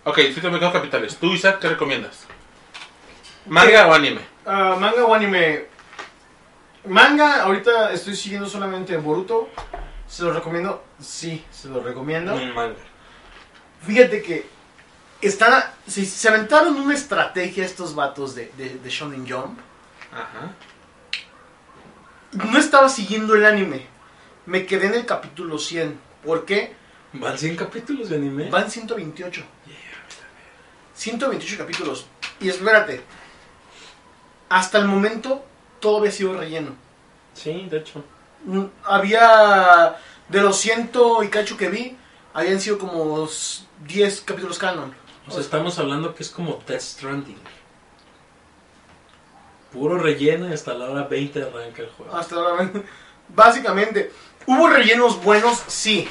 Ok, 0.05 0.17
siete 0.33 0.51
pecados 0.51 0.73
capitales. 0.73 1.17
Tú, 1.17 1.33
Isaac, 1.33 1.61
¿qué 1.61 1.69
recomiendas? 1.69 2.27
¿Manga 3.47 3.87
o 3.87 3.95
anime? 3.95 4.21
Ah, 4.45 4.77
manga 4.79 5.05
o 5.05 5.15
anime. 5.15 5.67
Manga, 6.87 7.43
ahorita 7.45 7.93
estoy 7.93 8.17
siguiendo 8.17 8.49
solamente 8.49 8.97
Boruto. 8.97 9.49
¿Se 10.09 10.25
lo 10.25 10.33
recomiendo? 10.33 10.85
Sí, 11.01 11.45
se 11.51 11.69
lo 11.69 11.81
recomiendo. 11.81 12.35
Manga. 12.55 12.75
Fíjate 13.87 14.23
que 14.23 14.47
están, 15.21 15.63
se, 15.87 16.05
se 16.05 16.29
aventaron 16.29 16.77
una 16.77 16.95
estrategia 16.95 17.65
estos 17.65 17.95
vatos 17.95 18.35
de, 18.35 18.53
de, 18.57 18.79
de 18.79 18.91
Shonen 18.91 19.29
Jump. 19.29 19.59
Ajá. 20.13 20.53
No 22.33 22.59
estaba 22.59 22.89
siguiendo 22.89 23.35
el 23.35 23.45
anime. 23.45 23.92
Me 24.47 24.67
quedé 24.67 24.87
en 24.87 24.95
el 24.95 25.07
capítulo 25.07 25.59
100. 25.59 25.99
¿Por 26.25 26.45
qué? 26.45 26.75
¿Van 27.15 27.37
100 27.39 27.57
capítulos 27.57 28.09
de 28.09 28.17
anime? 28.17 28.51
Van 28.51 28.71
128. 28.71 29.43
128 30.95 31.59
capítulos. 31.59 32.07
Y 32.41 32.49
espérate. 32.49 33.03
Hasta 34.49 34.79
el 34.79 34.87
momento 34.87 35.45
todo 35.81 35.99
había 35.99 36.11
sido 36.11 36.37
relleno. 36.37 36.75
Sí, 37.35 37.67
de 37.71 37.79
hecho. 37.79 38.05
Mm, 38.45 38.65
Había. 38.85 39.97
De 40.29 40.41
los 40.41 40.57
ciento 40.57 41.23
y 41.23 41.29
cacho 41.29 41.57
que 41.59 41.69
vi, 41.69 41.97
habían 42.33 42.59
sido 42.61 42.79
como 42.79 43.25
s- 43.27 43.65
10 43.87 44.23
capítulos 44.23 44.59
canon. 44.59 44.95
O 45.29 45.31
sea, 45.31 45.41
estamos 45.41 45.79
hablando 45.79 46.15
que 46.15 46.23
es 46.23 46.31
como 46.31 46.55
Test 46.57 46.99
Stranding. 46.99 47.37
Puro 49.73 49.99
relleno 49.99 50.49
y 50.49 50.53
hasta 50.53 50.75
la 50.75 50.91
hora 50.91 51.05
20 51.05 51.43
arranca 51.43 51.83
el 51.83 51.89
juego. 51.91 52.15
Hasta 52.15 52.37
ahora, 52.37 52.71
básicamente, 53.29 54.11
hubo 54.47 54.69
rellenos 54.69 55.23
buenos, 55.23 55.63
sí. 55.67 56.09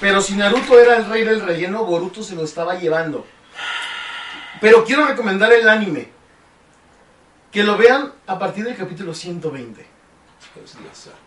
Pero 0.00 0.20
si 0.20 0.34
Naruto 0.34 0.78
era 0.78 0.96
el 0.96 1.06
rey 1.06 1.24
del 1.24 1.40
relleno, 1.40 1.84
Boruto 1.84 2.22
se 2.22 2.34
lo 2.34 2.44
estaba 2.44 2.76
llevando. 2.76 3.26
Pero 4.60 4.84
quiero 4.84 5.06
recomendar 5.06 5.52
el 5.52 5.68
anime. 5.68 6.08
Que 7.50 7.64
lo 7.64 7.76
vean 7.76 8.12
a 8.26 8.38
partir 8.38 8.64
del 8.64 8.76
capítulo 8.76 9.14
120. 9.14 9.86
Pues, 10.54 10.78
Dios 10.78 10.96
santo. 10.96 11.18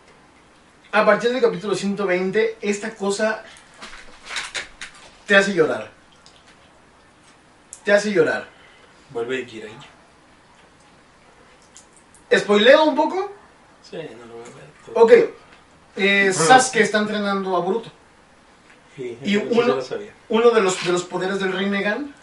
A 0.92 1.04
partir 1.04 1.32
del 1.32 1.40
capítulo 1.40 1.74
120, 1.74 2.58
esta 2.60 2.94
cosa 2.94 3.42
te 5.26 5.36
hace 5.36 5.54
llorar. 5.54 5.90
Te 7.84 7.92
hace 7.92 8.12
llorar. 8.12 8.46
Vuelve 9.10 9.44
Jiraiya. 9.44 9.78
¿Spoileo 12.38 12.84
un 12.84 12.94
poco? 12.94 13.32
Sí, 13.82 13.96
no 13.96 14.26
lo 14.26 14.34
voy 14.34 14.44
a 14.44 14.54
ver. 14.54 15.30
Ok. 15.30 15.41
Eh, 15.96 16.32
Sasuke 16.32 16.80
está 16.80 16.98
entrenando 16.98 17.56
a 17.56 17.60
Boruto. 17.60 17.90
Sí, 18.96 19.18
Y 19.22 19.36
uno-. 19.36 19.78
Uno 20.28 20.50
de 20.50 20.60
los, 20.60 20.84
de 20.84 20.92
los 20.92 21.04
poderes 21.04 21.40
del 21.40 21.52
Rinnegan 21.52 22.14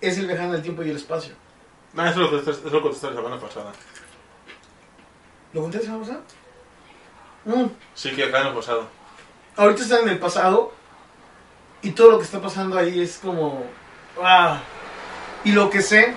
es 0.00 0.18
el 0.18 0.26
viajar 0.26 0.46
en 0.46 0.54
el 0.54 0.62
tiempo 0.62 0.82
y 0.82 0.90
el 0.90 0.96
espacio. 0.96 1.34
No, 1.92 2.06
eso 2.06 2.20
lo 2.20 2.30
contesté, 2.30 2.66
eso 2.66 2.76
lo 2.76 2.82
contesté 2.82 3.08
la 3.08 3.16
semana 3.16 3.40
pasada. 3.40 3.72
¿Lo 5.52 5.62
conté 5.62 5.78
la 5.78 5.84
semana 5.84 6.00
pasada? 6.00 6.20
Sí, 7.94 8.10
que 8.14 8.24
acá 8.24 8.42
en 8.42 8.48
el 8.48 8.54
pasado. 8.54 8.86
Ahorita 9.56 9.82
están 9.82 10.02
en 10.02 10.08
el 10.10 10.18
pasado 10.18 10.72
y 11.82 11.92
todo 11.92 12.10
lo 12.10 12.18
que 12.18 12.24
está 12.24 12.40
pasando 12.40 12.76
ahí 12.76 13.00
es 13.00 13.18
como... 13.18 13.64
ah. 14.22 14.60
Y 15.44 15.52
lo 15.52 15.70
que 15.70 15.80
sé 15.80 16.14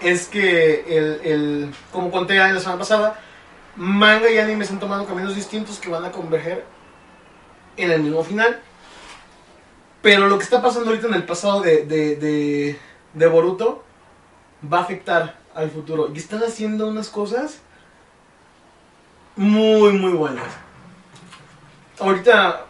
es 0.00 0.26
que, 0.26 0.84
el, 0.88 1.20
el, 1.24 1.74
como 1.92 2.10
conté 2.10 2.36
en 2.36 2.54
la 2.54 2.60
semana 2.60 2.80
pasada, 2.80 3.21
manga 3.76 4.30
y 4.30 4.38
anime 4.38 4.64
están 4.64 4.80
tomando 4.80 5.06
caminos 5.06 5.34
distintos 5.34 5.78
que 5.78 5.88
van 5.88 6.04
a 6.04 6.12
converger 6.12 6.64
en 7.76 7.90
el 7.90 8.02
mismo 8.02 8.22
final. 8.24 8.60
Pero 10.02 10.28
lo 10.28 10.36
que 10.36 10.44
está 10.44 10.60
pasando 10.60 10.90
ahorita 10.90 11.06
en 11.06 11.14
el 11.14 11.24
pasado 11.24 11.60
de, 11.60 11.86
de, 11.86 12.16
de, 12.16 12.78
de 13.14 13.26
Boruto 13.26 13.84
va 14.72 14.78
a 14.78 14.82
afectar 14.82 15.36
al 15.54 15.70
futuro. 15.70 16.10
Y 16.12 16.18
están 16.18 16.42
haciendo 16.42 16.88
unas 16.88 17.08
cosas 17.08 17.60
muy, 19.36 19.92
muy 19.92 20.12
buenas. 20.12 20.48
Ahorita 21.98 22.66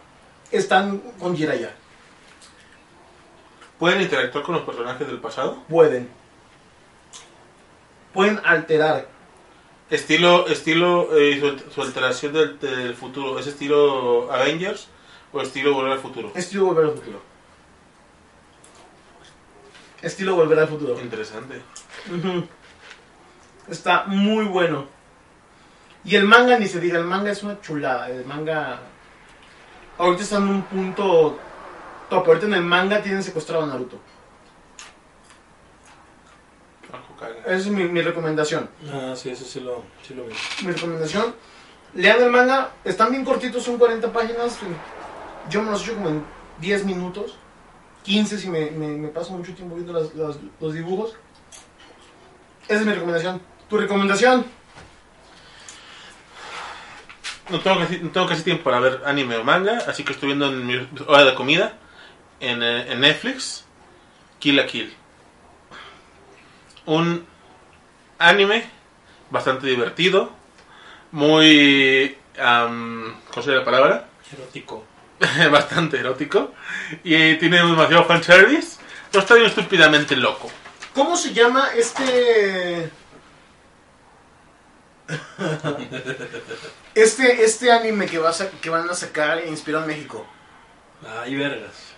están 0.51 0.99
con 1.19 1.35
Jiraiya. 1.35 1.73
¿Pueden 3.79 4.01
interactuar 4.01 4.43
con 4.43 4.55
los 4.55 4.63
personajes 4.63 5.07
del 5.07 5.19
pasado? 5.19 5.63
Pueden. 5.67 6.09
Pueden 8.13 8.39
alterar. 8.45 9.07
Estilo, 9.93 10.47
estilo 10.47 11.15
eh, 11.15 11.39
su, 11.39 11.71
su 11.71 11.81
alteración 11.83 12.33
del, 12.33 12.59
del 12.59 12.95
futuro. 12.95 13.37
¿Es 13.37 13.45
estilo 13.45 14.31
Avengers 14.31 14.87
o 15.31 15.39
estilo 15.39 15.75
Volver 15.75 15.91
al 15.91 15.99
Futuro? 15.99 16.31
Estilo 16.33 16.65
volver 16.65 16.85
al 16.85 16.93
futuro. 16.93 17.21
Estilo 20.01 20.35
volver 20.35 20.57
al 20.57 20.67
futuro. 20.67 20.99
Interesante. 20.99 21.61
Está 23.69 24.05
muy 24.07 24.45
bueno. 24.45 24.87
Y 26.03 26.15
el 26.15 26.25
manga 26.25 26.57
ni 26.57 26.67
se 26.67 26.79
diga, 26.79 26.97
el 26.97 27.05
manga 27.05 27.29
es 27.29 27.43
una 27.43 27.61
chulada. 27.61 28.09
El 28.09 28.25
manga. 28.25 28.79
Ahorita 29.99 30.23
está 30.23 30.37
en 30.37 30.47
un 30.47 30.63
punto 30.63 31.37
top. 32.09 32.27
Ahorita 32.27 32.47
en 32.47 32.55
el 32.55 32.63
manga 32.63 33.03
tienen 33.03 33.21
secuestrado 33.21 33.63
a 33.63 33.67
Naruto. 33.67 33.99
Esa 37.45 37.55
es 37.55 37.67
mi, 37.67 37.83
mi 37.85 38.01
recomendación. 38.01 38.69
Ah, 38.91 39.13
sí, 39.15 39.29
eso 39.29 39.45
sí 39.45 39.59
lo, 39.59 39.83
sí 40.07 40.13
lo 40.13 40.25
vi. 40.25 40.33
mi 40.65 40.71
recomendación. 40.71 41.35
Lean 41.95 42.21
el 42.23 42.29
manga, 42.31 42.71
están 42.83 43.11
bien 43.11 43.23
cortitos, 43.23 43.63
son 43.63 43.77
40 43.77 44.11
páginas. 44.11 44.57
Yo 45.49 45.61
me 45.61 45.71
los 45.71 45.83
echo 45.83 45.93
como 45.95 46.09
en 46.09 46.23
10 46.59 46.85
minutos, 46.85 47.35
15 48.03 48.37
si 48.39 48.49
me, 48.49 48.71
me- 48.71 48.87
me 48.97 49.07
paso 49.09 49.31
mucho 49.33 49.53
tiempo 49.53 49.75
viendo 49.75 49.93
las- 49.93 50.13
las- 50.15 50.37
los 50.59 50.73
dibujos. 50.73 51.15
Esa 52.67 52.79
es 52.79 52.85
mi 52.85 52.93
recomendación. 52.93 53.41
¿Tu 53.69 53.77
recomendación? 53.77 54.45
No 57.49 57.59
tengo, 57.59 57.77
casi, 57.79 57.97
no 57.99 58.09
tengo 58.09 58.25
casi 58.27 58.41
tiempo 58.43 58.63
para 58.63 58.79
ver 58.79 59.01
anime 59.05 59.35
o 59.35 59.43
manga, 59.43 59.79
así 59.87 60.03
que 60.03 60.13
estoy 60.13 60.27
viendo 60.27 60.47
en 60.47 60.65
mi 60.65 60.87
hora 61.07 61.25
de 61.25 61.35
comida 61.35 61.73
en, 62.39 62.63
eh, 62.63 62.91
en 62.91 63.01
Netflix 63.01 63.65
Kill 64.39 64.55
la 64.55 64.65
Kill. 64.65 64.95
Un 66.85 67.25
anime 68.19 68.65
bastante 69.29 69.67
divertido, 69.67 70.31
muy... 71.11 72.17
am, 72.39 73.15
¿Cómo 73.31 73.43
sería 73.43 73.59
la 73.59 73.65
palabra? 73.65 74.07
Erótico. 74.31 74.85
bastante 75.51 75.99
erótico 75.99 76.53
y 77.03 77.35
tiene 77.37 77.57
demasiado 77.57 78.03
fanservice, 78.05 78.77
pero 79.11 79.21
está 79.21 79.35
bien 79.35 79.45
estúpidamente 79.47 80.15
loco. 80.15 80.51
¿Cómo 80.93 81.15
se 81.15 81.33
llama 81.33 81.69
este... 81.75 82.91
este, 86.95 87.43
este 87.43 87.71
anime 87.71 88.05
que, 88.07 88.17
vas 88.17 88.41
a- 88.41 88.49
que 88.49 88.69
van 88.69 88.89
a 88.89 88.93
sacar 88.93 89.45
inspirado 89.47 89.83
en 89.85 89.89
México? 89.89 90.25
Ay, 91.21 91.35
vergas. 91.35 91.92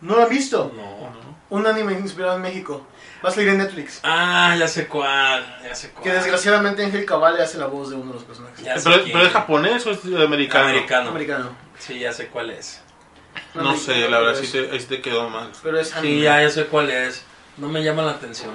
¿No 0.00 0.16
lo 0.16 0.22
han 0.24 0.28
visto? 0.28 0.72
No. 0.74 1.00
Un 1.50 1.66
anime 1.66 1.94
inspirado 1.94 2.36
en 2.36 2.42
México. 2.42 2.86
Va 3.24 3.28
a 3.28 3.32
salir 3.32 3.48
en 3.48 3.58
Netflix. 3.58 4.00
Ah, 4.04 4.54
ya 4.58 4.68
sé 4.68 4.86
cuál. 4.86 5.58
Ya 5.64 5.74
sé 5.74 5.90
cuál. 5.90 6.04
Que 6.04 6.12
desgraciadamente 6.12 6.84
Ángel 6.84 7.04
Cabale 7.04 7.42
hace 7.42 7.58
la 7.58 7.66
voz 7.66 7.90
de 7.90 7.96
uno 7.96 8.06
de 8.06 8.14
los 8.14 8.24
personajes. 8.24 8.64
Ya 8.64 8.78
sé 8.78 8.88
¿Pero, 8.88 9.02
quién. 9.02 9.12
¿Pero 9.16 9.26
es 9.26 9.32
japonés 9.32 9.86
o 9.86 9.90
es 9.90 10.04
americano? 10.04 10.68
Americano. 10.68 11.10
Americano. 11.10 11.50
Sí, 11.78 11.98
ya 11.98 12.12
sé 12.12 12.28
cuál 12.28 12.50
es. 12.50 12.80
No 13.54 13.76
sé, 13.76 14.08
la 14.08 14.20
verdad, 14.20 14.40
sí 14.40 14.46
te, 14.50 14.70
ahí 14.70 14.78
sí 14.80 14.86
te 14.86 15.00
quedó 15.02 15.28
mal. 15.28 15.50
Pero 15.62 15.78
es 15.80 15.92
anime. 15.94 16.14
Sí, 16.14 16.20
ya, 16.22 16.40
ya 16.40 16.50
sé 16.50 16.66
cuál 16.66 16.88
es. 16.90 17.24
No 17.56 17.68
me 17.68 17.82
llama 17.82 18.02
la 18.02 18.12
atención. 18.12 18.52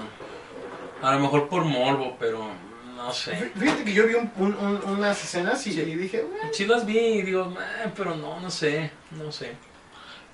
A 1.01 1.11
lo 1.13 1.19
mejor 1.19 1.49
por 1.49 1.63
morbo, 1.65 2.15
pero 2.19 2.47
no 2.95 3.11
sé. 3.11 3.51
Fíjate 3.59 3.83
que 3.83 3.93
yo 3.93 4.07
vi 4.07 4.15
un- 4.15 4.31
un- 4.37 4.55
un- 4.55 4.81
unas 4.97 5.21
escenas 5.23 5.67
y, 5.67 5.71
y 5.79 5.95
dije, 5.95 6.21
"Bueno". 6.23 6.49
Sí 6.53 6.65
las 6.65 6.85
vi 6.85 6.97
y 6.97 7.21
digo, 7.23 7.53
"Eh, 7.83 7.91
pero 7.95 8.15
no, 8.15 8.39
no 8.39 8.49
sé, 8.49 8.89
no 9.11 9.31
sé. 9.31 9.53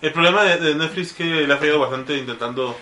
El 0.01 0.11
problema 0.13 0.43
de, 0.43 0.57
de 0.57 0.75
Netflix 0.75 1.07
es 1.09 1.13
que 1.13 1.23
le 1.25 1.53
ha 1.53 1.57
fallado 1.57 1.79
bastante 1.79 2.17
intentando 2.17 2.75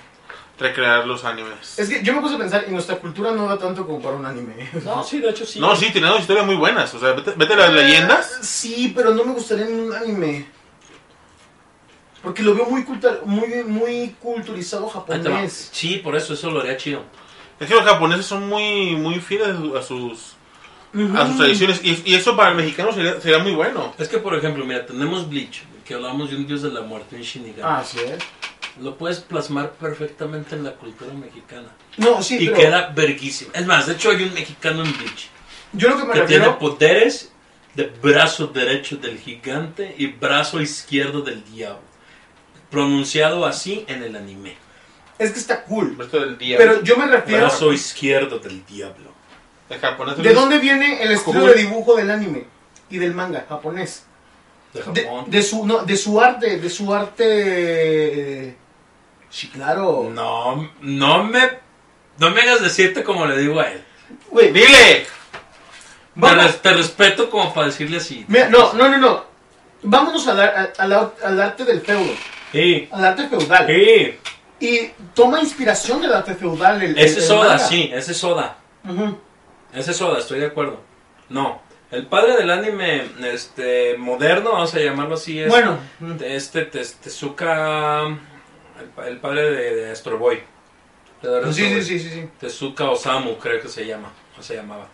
recrear 0.57 1.05
los 1.07 1.23
animes. 1.23 1.79
es 1.79 1.89
que 1.89 2.03
yo 2.03 2.13
me 2.13 2.21
puse 2.21 2.35
a 2.35 2.37
pensar, 2.37 2.65
y 2.67 2.71
nuestra 2.71 2.97
cultura 2.97 3.31
no 3.31 3.47
da 3.47 3.57
tanto 3.57 3.85
como 3.85 4.01
para 4.01 4.15
un 4.15 4.25
anime. 4.25 4.69
No, 4.85 5.03
sí, 5.03 5.19
de 5.19 5.29
hecho 5.29 5.45
sí. 5.45 5.59
No, 5.59 5.75
sí, 5.75 5.89
tiene 5.91 6.07
dos 6.07 6.19
historias 6.21 6.45
muy 6.45 6.55
buenas. 6.55 6.93
O 6.93 6.99
sea, 6.99 7.13
vete, 7.13 7.33
vete 7.35 7.53
a 7.53 7.57
las 7.57 7.73
leyendas. 7.73 8.39
Sí, 8.41 8.91
pero 8.95 9.13
no 9.13 9.23
me 9.25 9.33
gustaría 9.33 9.65
en 9.67 9.79
un 9.79 9.93
anime. 9.93 10.47
Porque 12.21 12.43
lo 12.43 12.53
veo 12.53 12.65
muy, 12.65 12.83
culta- 12.83 13.19
muy, 13.23 13.63
muy 13.63 14.15
culturizado 14.21 14.89
japonés. 14.89 15.69
Sí, 15.71 15.97
por 16.03 16.15
eso, 16.17 16.33
eso 16.33 16.51
lo 16.51 16.59
haría 16.59 16.75
chido. 16.75 17.03
Es 17.59 17.67
que 17.67 17.73
los 17.75 17.83
japoneses 17.83 18.25
son 18.25 18.47
muy, 18.47 18.95
muy 18.97 19.19
fieles 19.21 19.49
a 19.49 19.81
sus, 19.81 20.35
a 21.17 21.25
sus 21.27 21.37
tradiciones. 21.37 21.79
Y, 21.83 22.01
y 22.05 22.15
eso 22.15 22.35
para 22.35 22.49
el 22.51 22.55
mexicano 22.57 22.91
sería, 22.91 23.19
sería 23.21 23.39
muy 23.39 23.53
bueno. 23.53 23.93
Es 23.97 24.09
que, 24.09 24.17
por 24.17 24.35
ejemplo, 24.35 24.65
mira, 24.65 24.85
tenemos 24.85 25.29
Bleach, 25.29 25.63
que 25.89 25.95
hablamos 25.95 26.29
de 26.29 26.35
un 26.35 26.45
dios 26.45 26.61
de 26.61 26.69
la 26.69 26.81
muerte, 26.81 27.15
un 27.15 27.23
Shinigami. 27.23 27.63
Ah, 27.63 27.83
sí, 27.83 27.97
¿eh? 27.97 28.15
Lo 28.79 28.95
puedes 28.95 29.21
plasmar 29.21 29.71
perfectamente 29.71 30.55
en 30.55 30.63
la 30.63 30.75
cultura 30.75 31.11
mexicana. 31.13 31.69
No, 31.97 32.21
sí, 32.21 32.37
y 32.39 32.45
pero 32.45 32.57
queda 32.57 32.89
verguísimo. 32.95 33.49
Es 33.55 33.65
más, 33.65 33.87
de 33.87 33.93
hecho 33.93 34.11
hay 34.11 34.21
un 34.21 34.31
mexicano 34.35 34.83
en 34.83 34.95
Bleach 34.95 35.29
yo 35.73 35.89
lo 35.89 35.97
que 35.97 36.05
me 36.05 36.13
que 36.13 36.21
tiene 36.21 36.47
poderes 36.51 37.31
de 37.73 37.85
brazo 37.85 38.47
derecho 38.47 38.97
del 38.97 39.17
gigante 39.17 39.95
y 39.97 40.05
brazo 40.07 40.61
izquierdo 40.61 41.21
del 41.21 41.43
diablo. 41.43 41.81
Pronunciado 42.69 43.47
así 43.47 43.83
en 43.87 44.03
el 44.03 44.15
anime. 44.15 44.57
Es 45.17 45.31
que 45.31 45.39
está 45.39 45.63
cool. 45.63 45.97
Del 45.97 46.37
día. 46.37 46.57
Pero 46.59 46.83
yo 46.83 46.97
me 46.97 47.07
refiero... 47.07 47.41
Brazo 47.41 47.73
izquierdo 47.73 48.37
del 48.37 48.63
diablo. 48.67 49.11
el 49.71 49.79
japonés 49.79 50.17
¿De 50.17 50.33
dónde 50.35 50.59
viene 50.59 51.01
el 51.01 51.13
estilo 51.13 51.47
de 51.47 51.55
dibujo 51.55 51.95
del 51.95 52.11
anime? 52.11 52.45
Y 52.91 52.99
del 52.99 53.15
manga 53.15 53.43
japonés. 53.49 54.05
De 54.73 54.83
De, 54.93 55.03
Japón. 55.03 55.25
de 55.27 55.41
su, 55.41 55.65
no, 55.65 55.79
de 55.79 55.97
su 55.97 56.19
arte, 56.21 56.57
de 56.59 56.69
su 56.69 56.93
arte... 56.93 58.55
Sí, 59.29 59.47
claro. 59.49 60.09
No, 60.13 60.71
no 60.81 61.23
me... 61.23 61.39
No 62.17 62.31
me 62.31 62.41
hagas 62.41 62.61
decirte 62.61 63.03
como 63.03 63.25
le 63.25 63.37
digo 63.37 63.59
a 63.59 63.71
él. 63.71 63.81
Güey, 64.29 64.51
¡Dile! 64.51 65.05
Te, 65.05 65.07
vamos- 66.15 66.43
res- 66.43 66.61
te 66.61 66.73
respeto 66.73 67.29
como 67.29 67.53
para 67.53 67.67
decirle 67.67 67.97
así. 67.97 68.25
Mira, 68.27 68.49
no, 68.49 68.73
no, 68.73 68.89
no, 68.89 68.97
no. 68.97 69.25
Vámonos 69.83 70.27
al, 70.27 70.39
al, 70.77 71.11
al- 71.23 71.41
arte 71.41 71.63
del 71.63 71.79
feudo, 71.81 72.11
Sí, 72.51 72.89
al 72.91 73.05
arte 73.05 73.29
feudal. 73.29 73.65
sí. 73.67 74.19
Y 74.59 74.87
toma 75.13 75.39
inspiración 75.39 76.01
del 76.01 76.11
arte 76.13 76.35
feudal. 76.35 76.81
El, 76.81 76.97
Ese 76.99 77.13
el- 77.15 77.21
el 77.21 77.27
soda, 77.27 77.47
manga. 77.51 77.59
sí, 77.59 77.89
ese 77.93 78.13
soda. 78.13 78.57
Ujú. 78.83 79.17
Ese 79.73 79.93
soda, 79.93 80.19
estoy 80.19 80.39
de 80.41 80.47
acuerdo. 80.47 80.81
No, 81.29 81.61
el 81.91 82.05
padre 82.07 82.37
del 82.37 82.49
anime 82.51 83.03
este 83.31 83.97
moderno, 83.97 84.51
vamos 84.53 84.73
a 84.75 84.79
llamarlo 84.79 85.15
así, 85.15 85.39
es 85.39 85.49
Bueno, 85.49 85.77
este 86.23 86.65
Tezuka, 86.65 88.05
el, 88.07 88.85
pa- 88.95 89.07
el 89.07 89.17
padre 89.17 89.49
de, 89.51 89.75
de 89.75 89.91
Astro 89.91 90.17
Boy. 90.17 90.41
De 91.21 91.53
sí, 91.53 91.67
sí, 91.67 91.81
sí, 91.83 91.99
sí, 91.99 92.09
sí. 92.09 92.29
Tezuka 92.39 92.89
Osamu, 92.89 93.37
creo 93.37 93.61
que 93.61 93.67
se 93.67 93.85
llama, 93.85 94.11
o 94.37 94.43
se 94.43 94.55
llamaba. 94.55 94.87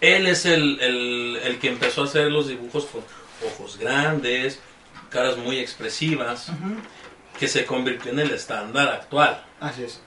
Él 0.00 0.26
es 0.26 0.44
el, 0.44 0.78
el, 0.80 1.40
el 1.42 1.58
que 1.58 1.68
empezó 1.68 2.02
a 2.02 2.04
hacer 2.04 2.30
los 2.30 2.46
dibujos 2.48 2.84
con 2.86 3.02
ojos 3.46 3.78
grandes, 3.78 4.60
caras 5.08 5.36
muy 5.38 5.58
expresivas, 5.58 6.48
que 7.38 7.48
se 7.48 7.64
convirtió 7.64 8.12
en 8.12 8.18
el 8.20 8.30
estándar 8.30 8.88
actual. 8.88 9.42
Así 9.60 9.84
es. 9.84 10.00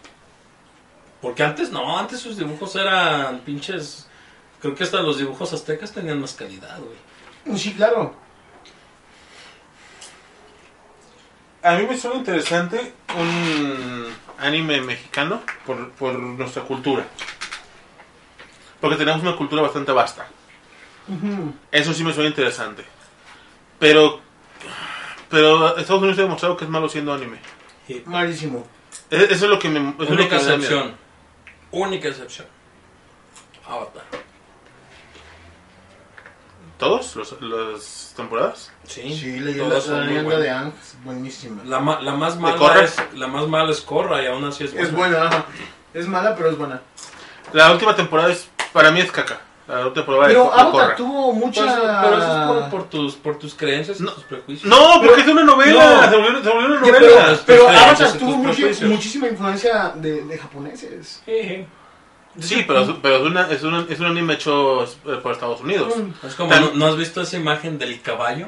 Porque 1.22 1.44
antes 1.44 1.72
no, 1.72 1.98
antes 1.98 2.20
sus 2.20 2.38
dibujos 2.38 2.76
eran 2.76 3.40
pinches. 3.40 4.08
Creo 4.62 4.76
que 4.76 4.84
hasta 4.84 5.02
los 5.02 5.18
dibujos 5.18 5.54
aztecas 5.54 5.92
tenían 5.92 6.20
más 6.20 6.34
calidad, 6.34 6.80
güey. 6.80 7.58
Sí, 7.58 7.74
claro. 7.74 8.16
A 11.64 11.76
mí 11.76 11.86
me 11.86 11.98
suena 11.98 12.18
interesante 12.18 12.94
un 13.18 14.08
anime 14.40 14.82
mexicano 14.82 15.42
por, 15.66 15.92
por 15.92 16.14
nuestra 16.18 16.64
cultura. 16.64 17.06
Porque 18.80 18.96
tenemos 18.96 19.22
una 19.22 19.36
cultura 19.36 19.62
bastante 19.64 19.92
vasta. 19.92 20.28
Eso 21.72 21.94
sí 21.94 22.04
me 22.04 22.14
suena 22.14 22.30
interesante. 22.30 22.84
Pero, 23.80 24.20
pero 25.30 25.78
Estados 25.78 26.02
Unidos 26.02 26.20
ha 26.20 26.24
demostrado 26.24 26.58
que 26.58 26.66
es 26.66 26.70
malo 26.70 26.88
siendo 26.90 27.14
anime. 27.14 27.38
Malísimo. 28.06 28.66
E- 29.10 29.28
Eso 29.32 29.46
es 29.46 29.52
lo 29.52 29.58
que 29.60 29.70
me... 29.70 29.80
eso 29.80 30.04
es 30.04 30.10
lo 30.10 30.16
Única 30.16 30.30
que 30.38 30.44
excepción. 30.44 30.96
Única 31.72 32.08
excepción. 32.10 32.48
Avatar. 33.68 34.04
¿Todos? 36.78 37.16
Los, 37.16 37.36
¿Las 37.41 38.14
temporadas? 38.16 38.72
Sí, 38.84 39.40
la 39.40 39.45
leyenda 39.52 40.38
de. 40.40 40.49
Ang 40.52 40.68
es 40.80 40.95
buenísima. 41.04 41.64
La, 41.66 41.80
ma- 41.80 41.99
la 42.02 42.12
más 42.14 42.38
mala 42.38 42.82
es 42.84 42.95
la 43.16 43.28
más 43.28 43.48
mala 43.48 43.72
es 43.72 43.82
Korra 43.82 44.22
y 44.22 44.28
aún 44.28 44.45
así 44.45 44.64
es 44.66 44.74
buena. 44.74 44.88
Es 44.88 44.94
buena, 44.95 45.24
ajá. 45.28 45.45
Es 45.94 46.08
mala, 46.08 46.36
pero 46.36 46.49
es 46.52 46.58
buena. 46.58 46.82
La 47.54 47.72
última 47.72 47.95
temporada 47.95 48.32
es... 48.32 48.48
Para 48.74 48.91
mí 48.91 48.99
es 48.99 49.12
caca. 49.12 49.40
La 49.68 49.80
última 49.88 49.94
temporada 50.06 50.28
Pero 50.28 50.54
Avatar 50.54 50.95
tuvo 50.95 51.34
mucha... 51.34 51.62
Pero 51.62 51.74
eso, 51.74 51.98
pero 52.04 52.18
eso 52.20 52.38
es 52.38 52.45
por, 52.48 52.70
por 52.70 52.90
tus 52.90 53.16
por 53.16 53.40
tus 53.40 53.56
creencias 53.56 53.99
y 53.99 54.04
No. 54.04 54.12
tus 54.12 54.24
prejuicios. 54.26 54.70
No, 54.70 55.02
porque 55.04 55.22
es 55.22 55.28
una 55.28 55.44
novela. 55.44 56.02
No. 56.06 56.10
Se, 56.12 56.16
volvió, 56.18 56.44
se 56.44 56.49
volvió 56.49 56.68
una 56.68 56.80
Sí, 56.86 56.91
novela. 56.91 57.08
pero, 57.10 57.40
pero 57.45 57.70
Avatar 57.70 58.12
tuvo 58.14 58.44
prejuicios. 58.44 58.90
muchísima 58.90 59.28
influencia 59.28 59.94
de, 59.95 60.22
de 60.24 60.38
japoneses. 60.38 61.22
Sí, 61.26 61.32
sí. 61.41 61.66
Sí, 62.39 62.64
pero, 62.68 62.81
es- 62.81 62.89
pero 63.01 63.15
es, 63.18 63.22
una, 63.23 63.51
es, 63.51 63.64
un, 63.64 63.88
es 63.89 63.99
un 63.99 64.05
anime 64.05 64.34
hecho 64.35 64.84
eh, 64.84 65.19
por 65.23 65.31
Estados 65.34 65.61
Unidos. 65.61 65.93
Mm. 65.97 66.26
Es 66.27 66.35
como, 66.35 66.49
Tan- 66.51 66.61
¿no, 66.61 66.72
no 66.73 66.85
has 66.88 66.97
visto 66.97 67.22
esa 67.22 67.38
imagen 67.38 67.77
del 67.77 68.01
caballo? 68.01 68.47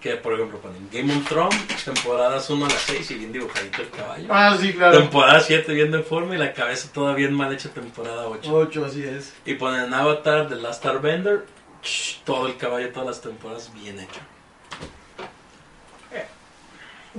Que, 0.00 0.14
por 0.14 0.34
ejemplo, 0.34 0.60
ponen 0.60 0.88
Game 0.92 1.12
of 1.16 1.28
Thrones, 1.28 1.84
temporadas 1.84 2.48
1 2.48 2.64
a 2.64 2.68
las 2.68 2.78
6 2.82 3.10
y 3.10 3.14
bien 3.16 3.32
dibujadito 3.32 3.82
el 3.82 3.90
caballo. 3.90 4.26
Ah, 4.30 4.56
sí, 4.60 4.72
claro. 4.72 4.96
Temporada 4.98 5.40
7 5.40 5.72
bien 5.74 5.90
deforme 5.90 6.36
y 6.36 6.38
la 6.38 6.52
cabeza 6.52 6.88
toda 6.92 7.14
bien 7.14 7.34
mal 7.34 7.52
hecha 7.52 7.68
temporada 7.70 8.28
8. 8.28 8.54
Ocho, 8.54 8.84
así 8.84 9.02
es. 9.02 9.34
Y 9.44 9.54
ponen 9.54 9.92
Avatar, 9.92 10.48
The 10.48 10.54
Last 10.54 10.86
Airbender, 10.86 11.46
ch, 11.82 12.20
todo 12.24 12.46
el 12.46 12.56
caballo, 12.56 12.90
todas 12.92 13.08
las 13.08 13.20
temporadas 13.20 13.72
bien 13.74 13.98
hecho. 13.98 14.20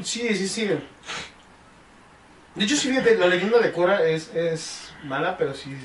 Sí, 0.04 0.34
sí, 0.36 0.48
sí. 0.48 0.66
De 2.56 2.64
hecho, 2.66 2.76
sí, 2.78 2.92
la 2.92 3.28
leyenda 3.28 3.60
de 3.60 3.72
Korra 3.72 4.04
es, 4.04 4.34
es 4.34 4.89
mala, 5.04 5.38
pero 5.38 5.54
sí 5.54 5.76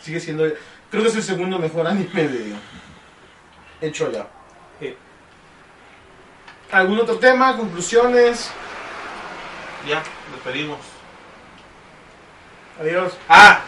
sigue 0.00 0.20
siendo... 0.20 0.44
Creo 0.90 1.02
que 1.02 1.08
es 1.08 1.16
el 1.16 1.22
segundo 1.22 1.58
mejor 1.58 1.86
anime 1.86 2.28
de 2.28 2.54
hecho 3.80 4.06
allá. 4.06 4.26
Sí. 4.80 4.96
¿Algún 6.72 7.00
otro 7.00 7.18
tema? 7.18 7.56
¿Conclusiones? 7.56 8.50
Ya, 9.88 10.02
despedimos. 10.32 10.78
Adiós. 12.80 13.12
Ah, 13.28 13.60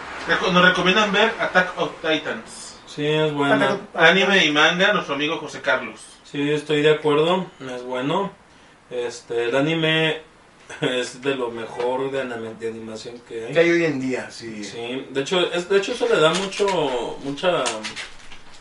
nos 0.52 0.64
recomiendan 0.64 1.12
ver 1.12 1.34
Attack 1.38 1.78
of 1.78 1.90
Titans. 2.00 2.78
Sí, 2.86 3.06
es 3.06 3.32
buena. 3.32 3.78
Anime 3.94 4.44
y 4.44 4.50
manga, 4.50 4.92
nuestro 4.92 5.14
amigo 5.14 5.38
José 5.38 5.60
Carlos. 5.60 6.00
Sí, 6.24 6.50
estoy 6.52 6.82
de 6.82 6.94
acuerdo, 6.94 7.46
es 7.60 7.82
bueno. 7.82 8.32
Este, 8.90 9.48
el 9.48 9.56
anime 9.56 10.22
es 10.80 11.22
de 11.22 11.34
lo 11.34 11.50
mejor 11.50 12.10
de, 12.10 12.20
animación 12.20 13.18
que 13.28 13.46
hay. 13.46 13.52
Que 13.52 13.60
hay 13.60 13.70
hoy 13.70 13.84
en 13.84 14.00
día, 14.00 14.30
sí. 14.30 14.64
Sí, 14.64 15.06
de 15.10 15.20
hecho, 15.20 15.40
es, 15.52 15.68
de 15.68 15.78
hecho 15.78 15.92
eso 15.92 16.08
le 16.08 16.20
da 16.20 16.32
mucho, 16.34 17.18
mucha 17.24 17.64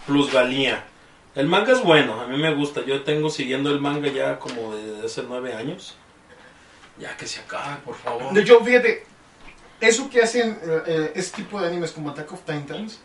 plusvalía. 0.05 0.85
El 1.35 1.47
manga 1.47 1.73
es 1.73 1.83
bueno, 1.83 2.19
a 2.19 2.27
mí 2.27 2.37
me 2.37 2.53
gusta. 2.53 2.83
Yo 2.85 3.03
tengo 3.03 3.29
siguiendo 3.29 3.69
el 3.71 3.79
manga 3.79 4.09
ya 4.09 4.39
como 4.39 4.75
desde 4.75 5.05
hace 5.05 5.23
nueve 5.23 5.53
años. 5.53 5.95
Ya 6.97 7.15
que 7.15 7.27
se 7.27 7.41
acabe, 7.41 7.77
por 7.85 7.95
favor. 7.95 8.33
De 8.33 8.41
hecho, 8.41 8.59
fíjate, 8.63 9.05
eso 9.79 10.09
que 10.09 10.21
hacen 10.21 10.59
eh, 10.61 10.81
eh, 10.87 11.11
este 11.15 11.43
tipo 11.43 11.61
de 11.61 11.67
animes 11.67 11.91
como 11.91 12.09
Attack 12.09 12.33
of 12.33 12.41
Titans, 12.41 12.99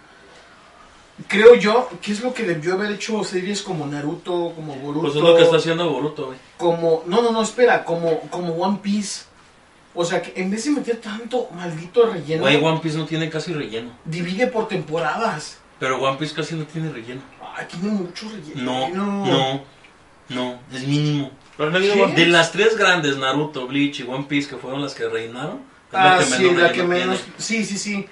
creo 1.28 1.54
yo 1.54 1.88
que 2.02 2.12
es 2.12 2.20
lo 2.22 2.34
que 2.34 2.42
debió 2.44 2.74
haber 2.74 2.92
hecho 2.92 3.22
series 3.24 3.62
como 3.62 3.86
Naruto, 3.86 4.52
como 4.54 4.74
Boruto, 4.76 5.00
Pues 5.02 5.16
es 5.16 5.22
lo 5.22 5.36
que 5.36 5.42
está 5.42 5.56
haciendo 5.56 5.88
Boruto, 5.90 6.26
güey. 6.26 6.38
como... 6.56 7.02
No, 7.06 7.22
no, 7.22 7.30
no, 7.30 7.42
espera, 7.42 7.84
como, 7.84 8.20
como 8.30 8.54
One 8.54 8.78
Piece. 8.82 9.24
O 9.94 10.04
sea, 10.04 10.20
que 10.20 10.32
en 10.40 10.50
vez 10.50 10.64
de 10.64 10.72
meter 10.72 10.96
tanto 10.96 11.48
maldito 11.54 12.06
relleno, 12.10 12.42
Güey, 12.42 12.56
One 12.62 12.80
Piece 12.80 12.98
no 12.98 13.04
tiene 13.06 13.30
casi 13.30 13.52
relleno. 13.52 13.92
divide 14.04 14.48
por 14.48 14.66
temporadas. 14.66 15.58
Pero 15.78 16.02
One 16.02 16.16
Piece 16.18 16.34
casi 16.34 16.56
no 16.56 16.64
tiene 16.64 16.90
relleno. 16.90 17.22
Ay, 17.56 17.66
tiene 17.70 17.90
mucho 17.94 18.28
relleno. 18.28 18.88
No, 18.88 19.24
no, 19.24 19.62
no, 20.30 20.58
es 20.72 20.84
mínimo. 20.86 21.30
¿Lo 21.58 21.66
has 21.68 21.72
leído, 21.74 21.94
¿Qué? 21.94 22.00
Juan? 22.00 22.14
De 22.16 22.26
las 22.26 22.50
tres 22.50 22.76
grandes, 22.76 23.16
Naruto, 23.18 23.68
Bleach 23.68 24.00
y 24.00 24.02
One 24.02 24.24
Piece, 24.28 24.48
que 24.50 24.56
fueron 24.56 24.82
las 24.82 24.94
que 24.94 25.08
reinaron, 25.08 25.58
es 25.92 25.96
Ah, 25.96 26.16
la 26.16 26.18
que 26.18 26.24
sí, 26.24 26.42
menos 26.42 26.62
la 26.62 26.72
que 26.72 26.82
menos... 26.82 27.20
tiene. 27.20 27.32
Sí, 27.38 27.64
sí, 27.64 27.78
sí. 27.78 28.06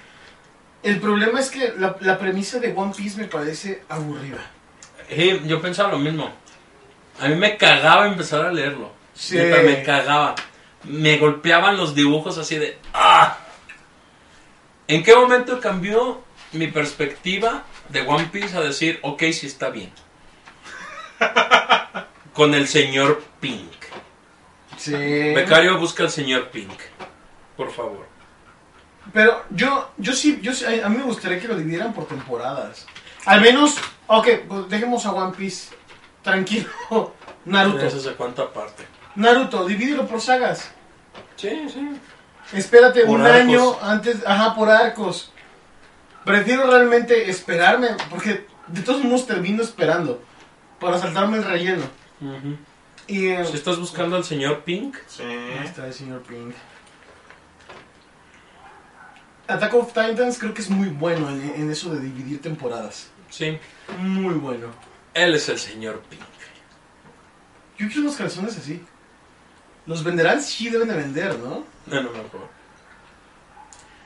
El 0.83 1.01
problema 1.01 1.39
es 1.39 1.51
que 1.51 1.75
la, 1.79 1.97
la 2.01 2.19
premisa 2.19 2.59
de 2.59 2.73
One 2.75 2.93
Piece 2.97 3.21
me 3.21 3.29
parece 3.29 3.83
aburrida. 3.89 4.51
Sí, 5.09 5.41
yo 5.45 5.61
pensaba 5.61 5.93
lo 5.93 5.99
mismo. 5.99 6.33
A 7.21 7.29
mí 7.29 7.37
me 7.37 7.57
cagaba 7.57 8.07
empezar 8.07 8.45
a 8.45 8.53
leerlo. 8.53 8.91
Sí. 9.15 9.37
Neta, 9.37 9.63
me 9.63 9.83
cagaba. 9.83 10.35
Me 10.85 11.19
golpeaban 11.19 11.77
los 11.77 11.95
dibujos 11.95 12.39
así 12.39 12.57
de. 12.57 12.79
¡Ah! 12.93 13.39
¿En 14.89 15.03
qué 15.05 15.15
momento 15.15 15.61
cambió 15.61 16.23
mi 16.53 16.67
perspectiva 16.67 17.65
de 17.89 18.01
One 18.01 18.29
Piece 18.33 18.57
a 18.57 18.61
decir, 18.61 18.99
ok, 19.03 19.23
sí 19.33 19.47
está 19.47 19.71
bien? 19.71 19.93
Con 22.33 22.55
el 22.55 22.67
señor 22.67 23.23
Pink. 23.41 23.71
Sí. 24.77 24.93
Becario 24.93 25.79
busca 25.79 26.03
al 26.03 26.11
señor 26.11 26.49
Pink. 26.51 26.81
Por 27.57 27.71
favor. 27.71 28.12
Pero 29.13 29.43
yo, 29.51 29.91
yo 29.99 30.13
sí, 30.13 30.39
yo 30.43 30.53
sí- 30.53 30.65
a 30.81 30.89
mí 30.89 30.97
me 30.97 31.05
gustaría 31.05 31.39
que 31.41 31.49
lo 31.49 31.57
dividieran 31.57 31.93
por 31.93 32.07
temporadas. 32.07 32.87
Al 33.27 33.41
menos, 33.41 33.77
ok, 34.07 34.29
pues 34.49 34.69
dejemos 34.69 35.05
a 35.07 35.13
One 35.13 35.35
Piece 35.37 35.75
tranquilo. 36.23 36.69
Naruto. 37.45 37.85
Eso 37.87 38.01
se 38.01 38.13
cuenta 38.15 38.43
aparte. 38.43 38.87
Naruto, 39.17 39.67
divídelo 39.67 40.07
por 40.07 40.21
sagas. 40.21 40.71
Sí, 41.37 41.69
sí. 41.73 42.01
Espérate 42.53 43.03
Por 43.05 43.21
un 43.21 43.27
arcos. 43.27 43.41
año 43.41 43.77
antes, 43.83 44.19
ajá, 44.27 44.55
por 44.55 44.71
arcos. 44.71 45.33
Prefiero 46.25 46.67
realmente 46.71 47.29
esperarme, 47.29 47.89
porque 48.11 48.47
de 48.69 48.83
todos 48.83 49.03
modos 49.05 49.27
termino 49.27 49.63
esperando 49.63 50.23
para 50.81 50.99
saltarme 50.99 51.39
el 51.39 51.45
relleno. 51.45 51.83
Y 53.09 53.29
eh, 53.29 53.45
Si 53.45 53.55
estás 53.57 53.79
buscando 53.79 54.17
al 54.17 54.25
señor 54.25 54.61
Pink, 54.61 54.97
Sí. 55.09 55.23
ahí 55.25 55.65
está 55.65 55.87
el 55.87 55.93
señor 55.95 56.23
Pink. 56.23 56.55
Attack 59.53 59.75
of 59.75 59.89
Titans 59.93 60.39
creo 60.39 60.55
que 60.55 60.63
es 60.63 60.71
muy 60.71 60.89
bueno 60.89 61.29
en, 61.31 61.43
en 61.57 61.71
eso 61.71 61.93
de 61.95 62.01
dividir 62.01 62.41
temporadas. 62.43 63.09
sí. 63.31 63.59
Muy 63.99 64.35
bueno. 64.35 64.69
Él 65.15 65.35
es 65.35 65.49
el 65.51 65.59
señor 65.59 66.01
Pink. 66.09 66.23
Yo 67.79 67.87
quiero 67.89 68.03
unos 68.03 68.17
calzones 68.17 68.57
así. 68.57 68.83
Los 69.87 70.03
venderán, 70.05 70.41
sí 70.41 70.71
deben 70.71 70.89
de 70.89 70.95
vender, 70.95 71.39
¿no? 71.39 71.65
No, 71.87 72.03
no 72.03 72.11
me 72.13 72.21
acuerdo. 72.21 72.49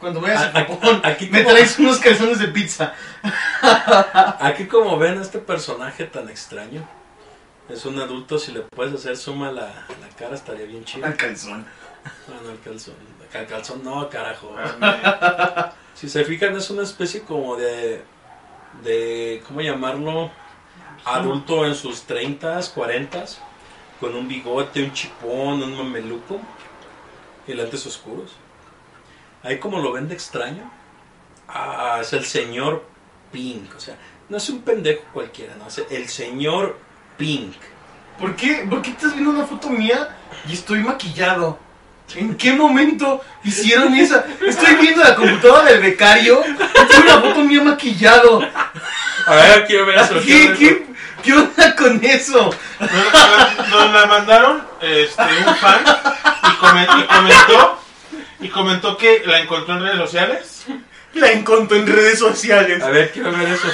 Cuando 0.01 0.21
vayas 0.21 0.43
a 0.43 0.53
Japón, 0.53 1.01
aquí 1.05 1.29
me 1.31 1.43
como- 1.45 1.55
traes 1.55 1.79
unos 1.79 1.99
calzones 1.99 2.39
de 2.39 2.49
pizza. 2.49 2.95
Aquí 4.41 4.67
como 4.67 4.99
ven 4.99 5.19
a 5.19 5.23
este 5.23 5.39
personaje 5.39 6.05
tan 6.05 6.29
extraño, 6.29 6.87
es 7.69 7.85
un 7.87 7.99
adulto, 7.99 8.39
si 8.39 8.53
le 8.53 8.61
puedes 8.63 8.95
hacer 8.95 9.17
suma 9.17 9.49
a 9.49 9.53
la, 9.53 9.63
la 9.67 10.09
cara 10.19 10.35
estaría 10.35 10.67
bien 10.67 10.85
chido. 10.85 11.07
Al 11.07 11.17
calzón. 11.17 11.65
Bueno, 12.27 12.51
el 12.51 12.61
calzón. 12.61 12.95
El 13.41 13.47
calzón 13.47 13.83
no, 13.85 14.09
carajo. 14.09 14.55
Ah, 14.59 15.73
Si 15.97 16.11
se 16.11 16.25
fijan 16.27 16.55
es 16.55 16.69
una 16.69 16.83
especie 16.83 17.23
como 17.23 17.57
de, 17.57 18.03
de 18.85 19.43
¿cómo 19.49 19.63
llamarlo? 19.63 20.31
Adulto 21.07 21.65
en 21.65 21.75
sus 21.75 22.07
30s, 22.07 22.75
40s, 22.75 23.39
con 23.99 24.15
un 24.15 24.29
bigote, 24.29 24.83
un 24.83 24.93
chipón, 24.93 25.63
un 25.63 25.75
mameluco 25.75 26.39
y 27.47 27.55
lentes 27.55 27.87
oscuros. 27.87 28.33
Ahí 29.43 29.59
como 29.59 29.79
lo 29.81 29.93
ven 29.93 30.07
de 30.07 30.15
extraño, 30.15 30.71
ah, 31.49 32.01
es 32.03 32.13
el 32.13 32.27
señor 32.27 32.85
Pink, 33.33 33.75
o 33.75 33.81
sea, 33.81 33.97
no 34.29 34.37
es 34.37 34.51
un 34.51 34.61
pendejo 34.61 35.03
cualquiera, 35.15 35.55
no, 35.57 35.69
es 35.69 35.83
el 35.91 36.09
señor 36.09 36.79
Pink. 37.17 37.55
¿Por 38.19 38.37
qué, 38.37 38.67
¿Por 38.69 38.83
qué 38.83 38.91
estás 38.91 39.13
viendo 39.13 39.31
una 39.31 39.47
foto 39.47 39.71
mía 39.71 40.15
y 40.47 40.53
estoy 40.53 40.81
maquillado? 40.81 41.59
¿En 42.15 42.37
qué 42.37 42.53
momento 42.53 43.23
hicieron 43.45 43.95
esa? 43.95 44.25
Estoy 44.47 44.77
viendo 44.77 45.03
la 45.03 45.15
computadora 45.15 45.65
del 45.65 45.81
becario 45.81 46.43
tengo 46.43 47.03
una 47.03 47.21
foto 47.21 47.41
mía 47.41 47.63
maquillado. 47.63 48.43
A 49.27 49.35
ver, 49.35 49.67
quiero 49.67 49.87
ver 49.87 49.99
eso. 49.99 50.15
¿Qué, 50.25 50.55
qué, 50.59 50.87
qué 51.23 51.33
onda 51.33 51.75
con 51.75 52.03
eso? 52.05 52.55
Nos, 52.81 53.69
nos 53.71 53.93
la 53.93 54.07
mandaron 54.07 54.63
este, 54.81 55.23
un 55.23 55.57
fan 55.57 55.85
y, 56.43 57.01
y 57.01 57.07
comentó 57.07 57.81
y 58.41 58.49
comentó 58.49 58.97
que 58.97 59.23
la 59.27 59.41
encontró 59.41 59.75
en 59.75 59.83
redes 59.83 59.99
sociales. 59.99 60.67
La 61.15 61.33
encontré 61.33 61.79
en 61.79 61.87
redes 61.87 62.19
sociales. 62.19 62.83
A 62.83 62.91
ver, 62.91 63.11
quiero 63.13 63.33
ver 63.33 63.49
eso. 63.49 63.69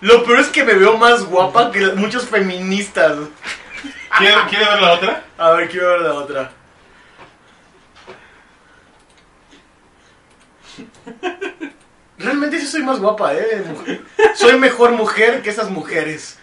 Lo 0.00 0.22
peor 0.24 0.40
es 0.40 0.48
que 0.48 0.64
me 0.64 0.74
veo 0.74 0.98
más 0.98 1.24
guapa 1.24 1.70
que 1.70 1.80
muchos 1.92 2.28
feministas. 2.28 3.16
¿Quiere, 4.18 4.36
quiere 4.48 4.64
ver 4.64 4.82
la 4.82 4.92
otra? 4.92 5.24
A 5.38 5.50
ver, 5.50 5.68
quiero 5.68 5.88
ver 5.88 6.00
la 6.02 6.14
otra. 6.14 6.52
Realmente 12.18 12.60
sí 12.60 12.66
soy 12.66 12.82
más 12.82 13.00
guapa, 13.00 13.34
eh. 13.34 13.64
mujer. 13.66 14.04
Soy 14.34 14.58
mejor 14.58 14.92
mujer 14.92 15.42
que 15.42 15.50
esas 15.50 15.70
mujeres. 15.70 16.38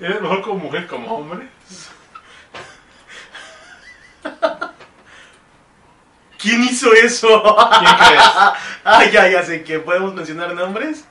¿Eres 0.00 0.20
mejor 0.20 0.42
como 0.42 0.60
mujer 0.60 0.86
como 0.86 1.12
hombre? 1.16 1.48
¿Quién 6.38 6.62
hizo 6.62 6.92
eso? 6.92 7.56
¿Quién 7.78 7.96
crees? 7.96 8.22
Ah, 8.90 9.04
ya, 9.04 9.28
ya 9.28 9.42
sé 9.42 9.64
que 9.64 9.80
podemos 9.80 10.14
mencionar 10.14 10.54
nombres. 10.54 11.04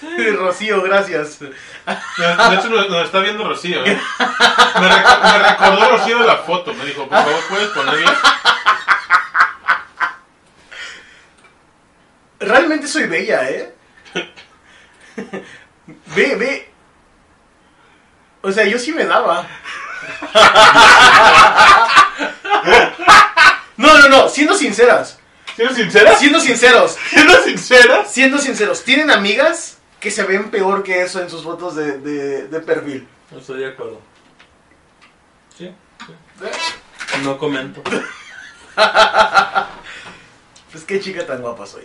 Rocío, 0.36 0.82
gracias. 0.82 1.38
De 1.40 1.46
de 1.48 2.54
hecho, 2.54 2.68
nos, 2.68 2.88
nos 2.88 3.06
está 3.06 3.20
viendo 3.20 3.44
Rocío. 3.48 3.84
¿eh? 3.84 4.00
Me, 4.18 4.88
reco- 4.88 5.22
me 5.22 5.38
recordó 5.48 5.90
Rocío 5.96 6.18
la 6.20 6.36
foto. 6.36 6.72
Me 6.74 6.84
dijo, 6.84 7.08
por 7.08 7.18
favor, 7.18 7.40
¿puedes 7.48 7.68
ponerla? 7.70 8.16
Realmente 12.40 12.86
soy 12.86 13.04
bella, 13.06 13.48
¿eh? 13.50 13.74
Ve, 16.14 16.34
ve. 16.36 16.70
O 18.42 18.52
sea, 18.52 18.64
yo 18.64 18.78
sí 18.78 18.92
me 18.92 19.04
daba. 19.04 19.44
No, 23.76 23.98
no, 23.98 24.08
no, 24.08 24.28
siendo 24.28 24.54
sinceras. 24.56 25.18
¿Siendo 25.56 25.74
sincera? 25.74 26.14
Siendo 26.16 26.38
sinceros. 26.40 26.96
¿Siendo 27.10 27.42
sincera? 27.42 28.04
Siendo 28.04 28.38
sinceros. 28.38 28.84
¿Tienen 28.84 29.10
amigas 29.10 29.77
que 30.00 30.10
se 30.10 30.22
ven 30.24 30.50
peor 30.50 30.82
que 30.82 31.02
eso 31.02 31.20
en 31.20 31.30
sus 31.30 31.42
fotos 31.42 31.74
de, 31.74 31.98
de, 31.98 32.48
de 32.48 32.60
perfil? 32.60 33.06
No 33.30 33.38
estoy 33.38 33.60
de 33.60 33.66
acuerdo. 33.68 34.00
Sí. 35.56 35.72
sí. 36.06 37.22
No 37.24 37.38
comento. 37.38 37.82
Pues 40.70 40.84
qué 40.84 41.00
chica 41.00 41.26
tan 41.26 41.40
guapa 41.40 41.66
soy. 41.66 41.84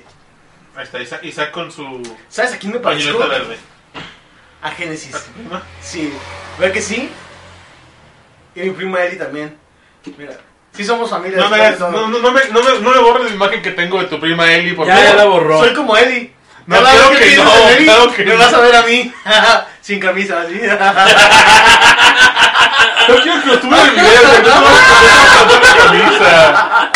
Ahí 0.76 0.84
está, 0.84 1.00
Isaac, 1.02 1.24
Isaac 1.24 1.52
con 1.52 1.72
su 1.72 2.04
¿Sabes 2.28 2.54
a 2.54 2.58
quién 2.58 2.74
me 2.74 2.80
parezco? 2.80 3.18
pañoleta 3.18 3.40
verde. 3.40 3.58
A 4.62 4.72
Génesis. 4.72 5.16
Sí. 5.82 6.12
¿Verdad 6.60 6.74
que 6.74 6.82
sí? 6.82 7.10
Y 8.56 8.60
mi 8.62 8.72
prima 8.72 9.02
Eli 9.04 9.18
también. 9.18 9.58
Mira. 10.18 10.38
Sí 10.74 10.84
somos 10.84 11.10
familia. 11.10 11.38
No 11.38 11.50
me, 11.50 11.72
no, 11.72 11.92
no, 11.92 12.08
no 12.20 12.32
me, 12.32 12.50
no, 12.50 12.64
me, 12.64 12.80
no 12.80 12.92
me 12.92 13.00
borres 13.00 13.30
la 13.30 13.36
imagen 13.36 13.62
que 13.62 13.72
tengo 13.72 14.00
de 14.00 14.08
tu 14.08 14.20
prima 14.20 14.52
Eli, 14.52 14.74
por 14.74 14.88
Ya, 14.88 15.02
ya 15.02 15.16
la 15.16 15.26
borró. 15.26 15.60
Soy 15.60 15.74
como 15.74 15.96
Eli. 15.96 16.34
No, 16.66 16.76
Cada 16.82 17.10
que 17.12 17.18
pienso 17.18 17.44
no, 17.44 17.52
claro 17.84 18.14
que 18.14 18.24
Me 18.26 18.34
no. 18.34 18.40
vas 18.40 18.54
a 18.54 18.60
ver 18.62 18.76
a 18.76 18.82
mí. 18.84 19.14
Sin 19.82 20.00
camisa, 20.00 20.42
así. 20.42 20.54
Yo 23.08 23.22
quiero 23.22 23.42
que 23.42 23.48
lo 23.48 23.60
tuve 23.60 23.78
en 23.82 23.86
el 23.86 23.92
video, 23.92 24.24
no 24.44 24.62
voy 24.62 24.74
a 24.74 25.48
poner 25.48 25.62
la 25.62 25.76
camisa. 25.84 26.92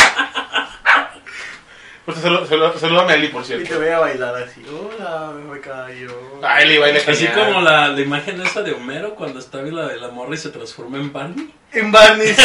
Pues 2.06 2.20
saluda, 2.20 2.74
saluda, 2.80 3.06
a 3.10 3.14
Eli, 3.16 3.28
por 3.28 3.42
y 3.42 3.46
cierto. 3.46 3.68
te 3.68 3.76
voy 3.78 3.90
a 3.90 4.00
bailar 4.00 4.34
así. 4.38 4.64
Hola, 4.70 5.32
me 5.52 5.60
callo. 5.60 6.40
Ah, 6.42 6.62
Eli 6.62 6.78
baila 6.78 7.00
Así 7.00 7.28
genial. 7.28 7.48
como 7.48 7.60
la, 7.60 7.90
la 7.90 8.00
imagen 8.00 8.42
esa 8.42 8.62
de 8.62 8.72
Homero 8.72 9.14
cuando 9.16 9.40
está 9.40 9.58
la 9.58 9.88
de 9.88 9.98
la 9.98 10.08
morra 10.08 10.34
y 10.34 10.38
se 10.38 10.50
transforma 10.50 10.98
en 11.00 11.12
Barney. 11.12 11.54
En 11.74 11.92
Barney. 11.92 12.34
sí. 12.34 12.42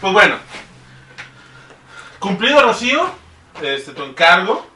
Pues 0.00 0.12
bueno. 0.12 0.34
Cumplido, 2.18 2.60
Rocío. 2.60 3.21
Este, 3.60 3.92
tu 3.92 4.02
encargo. 4.02 4.66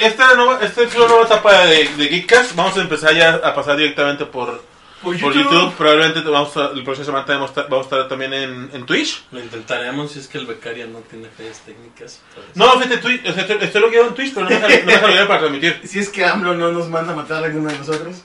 Esta 0.00 0.34
nueva, 0.34 0.60
esta 0.62 0.82
es 0.82 0.94
una 0.94 1.08
nueva 1.08 1.24
etapa 1.24 1.66
de, 1.66 1.88
de 1.94 2.08
Geekcast. 2.08 2.54
Vamos 2.54 2.76
a 2.78 2.80
empezar 2.80 3.14
ya 3.14 3.34
a 3.34 3.54
pasar 3.54 3.76
directamente 3.76 4.24
por, 4.24 4.62
Por 5.02 5.20
por 5.20 5.34
YouTube. 5.34 5.74
Probablemente 5.74 6.22
te 6.22 6.28
vamos 6.30 6.56
a, 6.56 6.70
el 6.70 6.82
próximo 6.84 7.04
semana 7.04 7.26
también 7.26 7.40
vamos 7.40 7.50
a 7.50 7.60
estar, 7.60 7.70
vamos 7.70 7.86
a 7.86 7.88
estar 7.88 8.08
también 8.08 8.32
en, 8.32 8.70
en 8.72 8.86
Twitch. 8.86 9.24
Lo 9.30 9.40
intentaremos 9.40 10.12
si 10.12 10.20
es 10.20 10.28
que 10.28 10.38
el 10.38 10.46
becario 10.46 10.86
no 10.86 11.00
tiene 11.00 11.28
fallas 11.28 11.60
técnicas. 11.60 12.22
No, 12.54 12.72
fíjate, 12.72 12.96
Twitch, 12.96 13.28
o 13.28 13.32
sea, 13.34 13.44
estoy, 13.44 13.94
en 13.94 14.14
Twitch, 14.14 14.32
pero 14.32 14.48
no 14.48 14.58
me 14.58 14.68
deja, 14.68 15.06
no 15.06 15.28
para 15.28 15.40
transmitir. 15.40 15.80
Si 15.84 15.98
es 15.98 16.08
que 16.08 16.24
AMLO 16.24 16.54
no 16.54 16.72
nos 16.72 16.88
manda 16.88 17.12
a 17.12 17.16
matar 17.16 17.42
a 17.42 17.46
alguno 17.46 17.70
de 17.70 17.76
nosotros. 17.76 18.22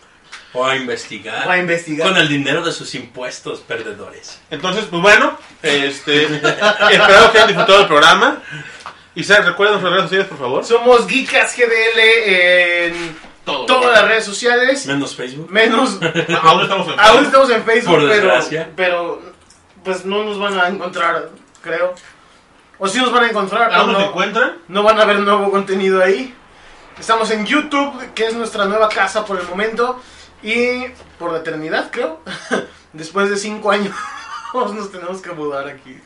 O 0.55 0.65
a 0.65 0.75
investigar. 0.75 1.47
O 1.47 1.51
a 1.51 1.57
investigar. 1.57 2.07
Con 2.07 2.17
el 2.17 2.27
dinero 2.27 2.63
de 2.63 2.71
sus 2.71 2.95
impuestos 2.95 3.59
perdedores. 3.59 4.39
Entonces, 4.49 4.85
pues 4.89 5.01
bueno, 5.01 5.37
este, 5.61 6.23
espero 6.35 7.31
que 7.31 7.37
hayan 7.37 7.47
disfrutado 7.47 7.79
del 7.79 7.87
programa. 7.87 8.41
Isaac, 9.15 9.45
recuerda 9.45 9.73
nuestras 9.73 9.91
redes 9.93 10.03
sociales, 10.05 10.27
por 10.27 10.37
favor. 10.39 10.65
Somos 10.65 11.07
Geekas 11.07 11.55
GDL 11.55 11.99
en 11.99 13.17
Todo. 13.45 13.65
todas 13.65 13.93
las 13.93 14.07
redes 14.09 14.25
sociales. 14.25 14.85
Menos 14.85 15.15
Facebook. 15.15 15.49
Menos. 15.51 15.99
Aún 16.43 16.61
estamos 16.61 16.87
en 16.87 16.99
Aún 16.99 17.25
estamos 17.25 17.49
en 17.49 17.63
Facebook, 17.63 17.91
Por 17.95 18.09
pero, 18.09 18.13
desgracia. 18.13 18.69
pero 18.75 19.21
pues 19.83 20.03
no 20.05 20.23
nos 20.23 20.39
van 20.39 20.59
a 20.59 20.67
encontrar 20.67 21.29
creo. 21.61 21.93
O 22.77 22.87
si 22.89 22.99
nos 22.99 23.11
van 23.13 23.23
a 23.23 23.29
encontrar, 23.29 23.69
pero 23.69 23.81
¿Aún 23.81 23.91
nos 23.93 24.01
no, 24.01 24.07
encuentran? 24.09 24.57
no 24.67 24.83
van 24.83 24.99
a 24.99 25.05
ver 25.05 25.19
nuevo 25.19 25.49
contenido 25.49 26.03
ahí. 26.03 26.33
Estamos 26.99 27.29
en 27.31 27.45
YouTube, 27.45 28.13
que 28.13 28.25
es 28.25 28.33
nuestra 28.33 28.65
nueva 28.65 28.89
casa 28.89 29.25
por 29.25 29.39
el 29.39 29.47
momento. 29.47 30.01
Y 30.45 30.85
por 31.17 31.31
la 31.31 31.39
eternidad, 31.39 31.89
creo. 31.91 32.21
Después 32.93 33.29
de 33.29 33.37
cinco 33.37 33.71
años 33.71 33.95
nos 34.53 34.91
tenemos 34.91 35.21
que 35.21 35.31
mudar 35.31 35.67
aquí. 35.67 35.99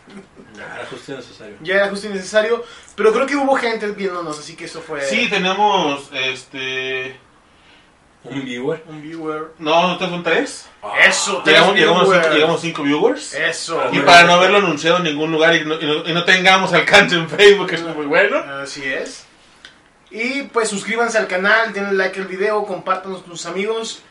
Nah, 0.58 0.76
era 0.76 0.86
justo 0.90 1.12
y 1.12 1.16
necesario. 1.18 1.56
Ya 1.62 1.76
era 1.76 1.90
justo 1.90 2.08
y 2.08 2.12
necesario. 2.12 2.64
Pero 2.96 3.12
creo 3.12 3.26
que 3.26 3.36
hubo 3.36 3.56
gente 3.56 3.86
viéndonos, 3.92 4.40
así 4.40 4.56
que 4.56 4.66
eso 4.66 4.82
fue 4.82 5.02
Sí, 5.02 5.30
tenemos, 5.30 6.10
este... 6.14 7.20
Un 8.24 8.44
viewer. 8.44 8.84
un 8.88 9.02
viewer. 9.02 9.54
No, 9.60 9.88
¿no 9.88 10.00
son 10.00 10.24
tres? 10.24 10.68
Eso, 11.08 11.42
tres 11.44 11.56
Llegamos, 11.58 11.76
llegamos, 11.76 12.10
cinco, 12.12 12.30
llegamos 12.34 12.62
cinco 12.62 12.84
viewers. 12.84 13.34
Eso. 13.34 13.82
Y 13.94 14.00
para 14.00 14.24
no 14.24 14.34
haberlo 14.34 14.58
anunciado 14.58 14.98
en 14.98 15.04
ningún 15.04 15.32
lugar 15.32 15.56
y 15.56 15.64
no, 15.64 15.80
y 15.80 15.86
no- 15.86 16.06
y 16.10 16.14
no 16.14 16.26
tengamos 16.26 16.74
alcance 16.74 17.16
en 17.16 17.30
Facebook, 17.30 17.72
eso 17.72 17.90
es 17.90 17.96
muy 17.96 18.06
bueno. 18.08 18.38
Así 18.62 18.84
es. 18.84 19.26
Y 20.12 20.44
pues 20.44 20.68
suscríbanse 20.70 21.18
al 21.18 21.28
canal, 21.28 21.72
denle 21.72 21.94
like 21.94 22.20
al 22.20 22.28
video, 22.28 22.66
compártanos 22.66 23.22
con 23.22 23.32
sus 23.38 23.46
amigos. 23.46 24.02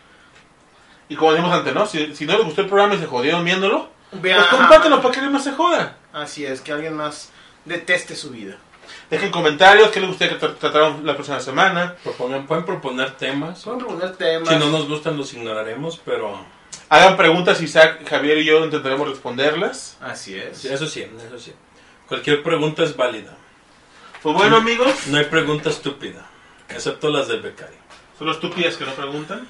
Y 1.08 1.16
como 1.16 1.32
dijimos 1.32 1.52
antes, 1.52 1.74
¿no? 1.74 1.86
Si, 1.86 2.14
si 2.14 2.26
no 2.26 2.34
les 2.36 2.44
gustó 2.44 2.60
el 2.62 2.66
programa 2.68 2.94
y 2.94 2.98
se 2.98 3.06
jodieron 3.06 3.44
viéndolo, 3.44 3.88
Vean. 4.12 4.38
pues 4.40 4.50
compártanlo 4.60 5.00
para 5.00 5.12
que 5.12 5.20
alguien 5.20 5.32
más 5.32 5.44
se 5.44 5.52
joda. 5.52 5.96
Así 6.12 6.44
es, 6.44 6.60
que 6.60 6.72
alguien 6.72 6.94
más 6.96 7.30
deteste 7.64 8.14
su 8.16 8.30
vida. 8.30 8.56
Dejen 9.10 9.30
comentarios, 9.30 9.90
qué 9.90 10.00
les 10.00 10.08
gustaría 10.10 10.38
que 10.38 10.46
tra- 10.46 10.56
tratáramos 10.56 11.02
la 11.04 11.14
próxima 11.14 11.40
semana. 11.40 11.94
Proponen- 12.04 12.46
pueden 12.46 12.64
proponer 12.64 13.12
temas. 13.12 13.62
Pueden 13.62 13.80
proponer 13.80 14.16
temas. 14.16 14.48
Si 14.48 14.56
no 14.56 14.66
nos 14.70 14.86
gustan, 14.88 15.16
los 15.16 15.32
ignoraremos, 15.32 16.00
pero. 16.04 16.44
Hagan 16.90 17.16
preguntas, 17.18 17.60
Isaac, 17.60 18.06
Javier 18.08 18.38
y 18.38 18.44
yo 18.44 18.64
intentaremos 18.64 19.08
responderlas. 19.08 19.96
Así 20.00 20.34
es. 20.36 20.58
sí, 20.58 20.68
Eso 20.68 20.86
sí, 20.86 21.00
eso 21.26 21.38
sí. 21.38 21.52
Cualquier 22.06 22.42
pregunta 22.42 22.82
es 22.82 22.96
válida. 22.96 23.36
Pues 24.22 24.34
bueno, 24.34 24.56
amigos, 24.56 25.06
No 25.08 25.18
hay 25.18 25.24
pregunta 25.26 25.68
estúpida. 25.70 26.26
Excepto 26.68 27.10
las 27.10 27.28
del 27.28 27.40
becario. 27.42 27.76
son 28.18 28.26
los 28.26 28.36
estúpidas 28.36 28.76
que 28.76 28.84
no 28.86 28.92
preguntan. 28.92 29.46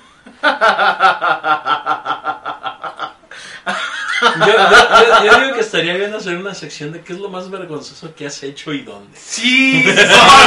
Yo, 4.20 4.46
yo- 4.46 4.50
yo- 4.50 5.24
yo 5.24 5.40
digo 5.40 5.54
que 5.54 5.60
estaría 5.60 5.94
bien 5.94 6.12
hacer 6.12 6.36
una 6.36 6.52
sección 6.54 6.90
de 6.92 7.02
qué 7.02 7.12
es 7.12 7.20
lo 7.20 7.28
más 7.28 7.48
vergonzoso 7.50 8.12
que 8.16 8.26
has 8.26 8.42
hecho 8.42 8.72
y 8.72 8.82
dónde. 8.82 9.16
Sí. 9.18 9.84
No, 9.94 9.94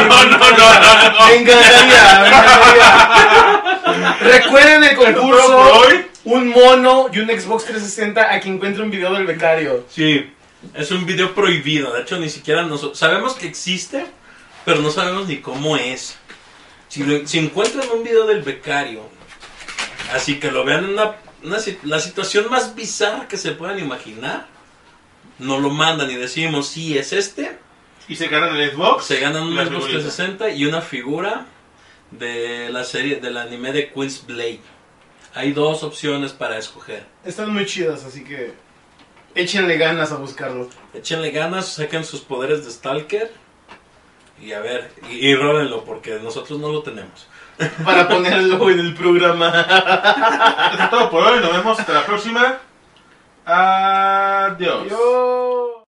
no, 0.06 0.26
no, 0.26 0.38
no, 0.38 1.12
no. 1.12 1.28
Me 1.28 1.36
encantaría. 1.36 2.04
Recuerden 4.22 4.84
el 4.84 4.96
concurso. 4.96 5.84
Un 6.24 6.50
mono 6.50 7.08
y 7.12 7.20
un 7.20 7.28
Xbox 7.30 7.64
360 7.66 8.32
a 8.34 8.40
quien 8.40 8.56
encuentre 8.56 8.84
un 8.84 8.92
video 8.92 9.14
del 9.14 9.26
becario. 9.26 9.86
Sí, 9.90 10.32
es 10.76 10.92
un 10.92 11.06
video 11.06 11.34
prohibido. 11.34 11.94
De 11.94 12.02
hecho, 12.02 12.18
ni 12.20 12.30
siquiera 12.30 12.64
nosotros. 12.64 13.00
Sabemos 13.00 13.34
que 13.36 13.48
existe, 13.48 14.06
pero 14.66 14.82
no 14.82 14.92
sabemos 14.92 15.28
ni 15.28 15.38
cómo 15.38 15.78
es. 15.78 16.18
Si 16.90 17.40
encuentran 17.40 17.86
un 17.96 18.04
video 18.04 18.28
del 18.28 18.42
becario, 18.44 19.02
así 20.14 20.40
que 20.40 20.52
lo 20.52 20.64
vean 20.64 20.86
en 20.86 20.90
una, 20.92 21.16
una 21.44 21.58
la 21.84 22.00
situación 22.00 22.50
más 22.50 22.76
bizarra 22.76 23.28
que 23.28 23.38
se 23.38 23.52
puedan 23.52 23.80
imaginar, 23.80 24.48
nos 25.40 25.62
lo 25.62 25.70
mandan 25.70 26.10
y 26.12 26.16
decimos, 26.16 26.68
sí, 26.68 26.98
es 26.98 27.14
este. 27.14 27.58
Y 28.08 28.16
se 28.16 28.28
ganan 28.28 28.56
el 28.56 28.72
Xbox. 28.72 29.06
Se 29.06 29.20
ganan 29.20 29.44
un 29.44 29.54
Xbox 29.54 29.86
figurita. 29.86 30.00
360 30.00 30.50
y 30.52 30.66
una 30.66 30.82
figura 30.82 31.46
de 32.12 32.70
la 32.70 32.84
serie, 32.84 33.18
del 33.18 33.38
anime 33.38 33.72
de 33.72 33.92
Queen's 33.92 34.26
Blade. 34.26 34.62
Hay 35.34 35.54
dos 35.54 35.84
opciones 35.84 36.34
para 36.34 36.58
escoger. 36.58 37.06
Están 37.24 37.54
muy 37.54 37.66
chidas, 37.66 38.04
así 38.04 38.24
que 38.24 38.54
échenle 39.34 39.78
ganas 39.78 40.12
a 40.12 40.18
buscarlo. 40.18 40.70
Échenle 40.94 41.32
ganas, 41.32 41.70
saquen 41.70 42.04
sus 42.04 42.22
poderes 42.22 42.66
de 42.66 42.72
Stalker 42.72 43.32
y 44.42 44.54
a 44.54 44.60
ver, 44.60 44.92
y, 45.10 45.28
y 45.28 45.36
róbenlo 45.36 45.86
porque 45.86 46.20
nosotros 46.20 46.60
no 46.60 46.70
lo 46.70 46.82
tenemos. 46.82 47.28
Para 47.86 48.08
ponerlo 48.08 48.70
en 48.70 48.80
el 48.80 48.94
programa. 48.94 49.50
Eso 50.74 50.84
es 50.84 50.90
todo 50.90 51.10
por 51.10 51.24
hoy. 51.24 51.40
Nos 51.40 51.52
vemos 51.52 51.80
hasta 51.80 51.94
la 51.94 52.06
próxima. 52.06 52.58
Adiós. 53.46 54.84
Adiós. 54.86 55.81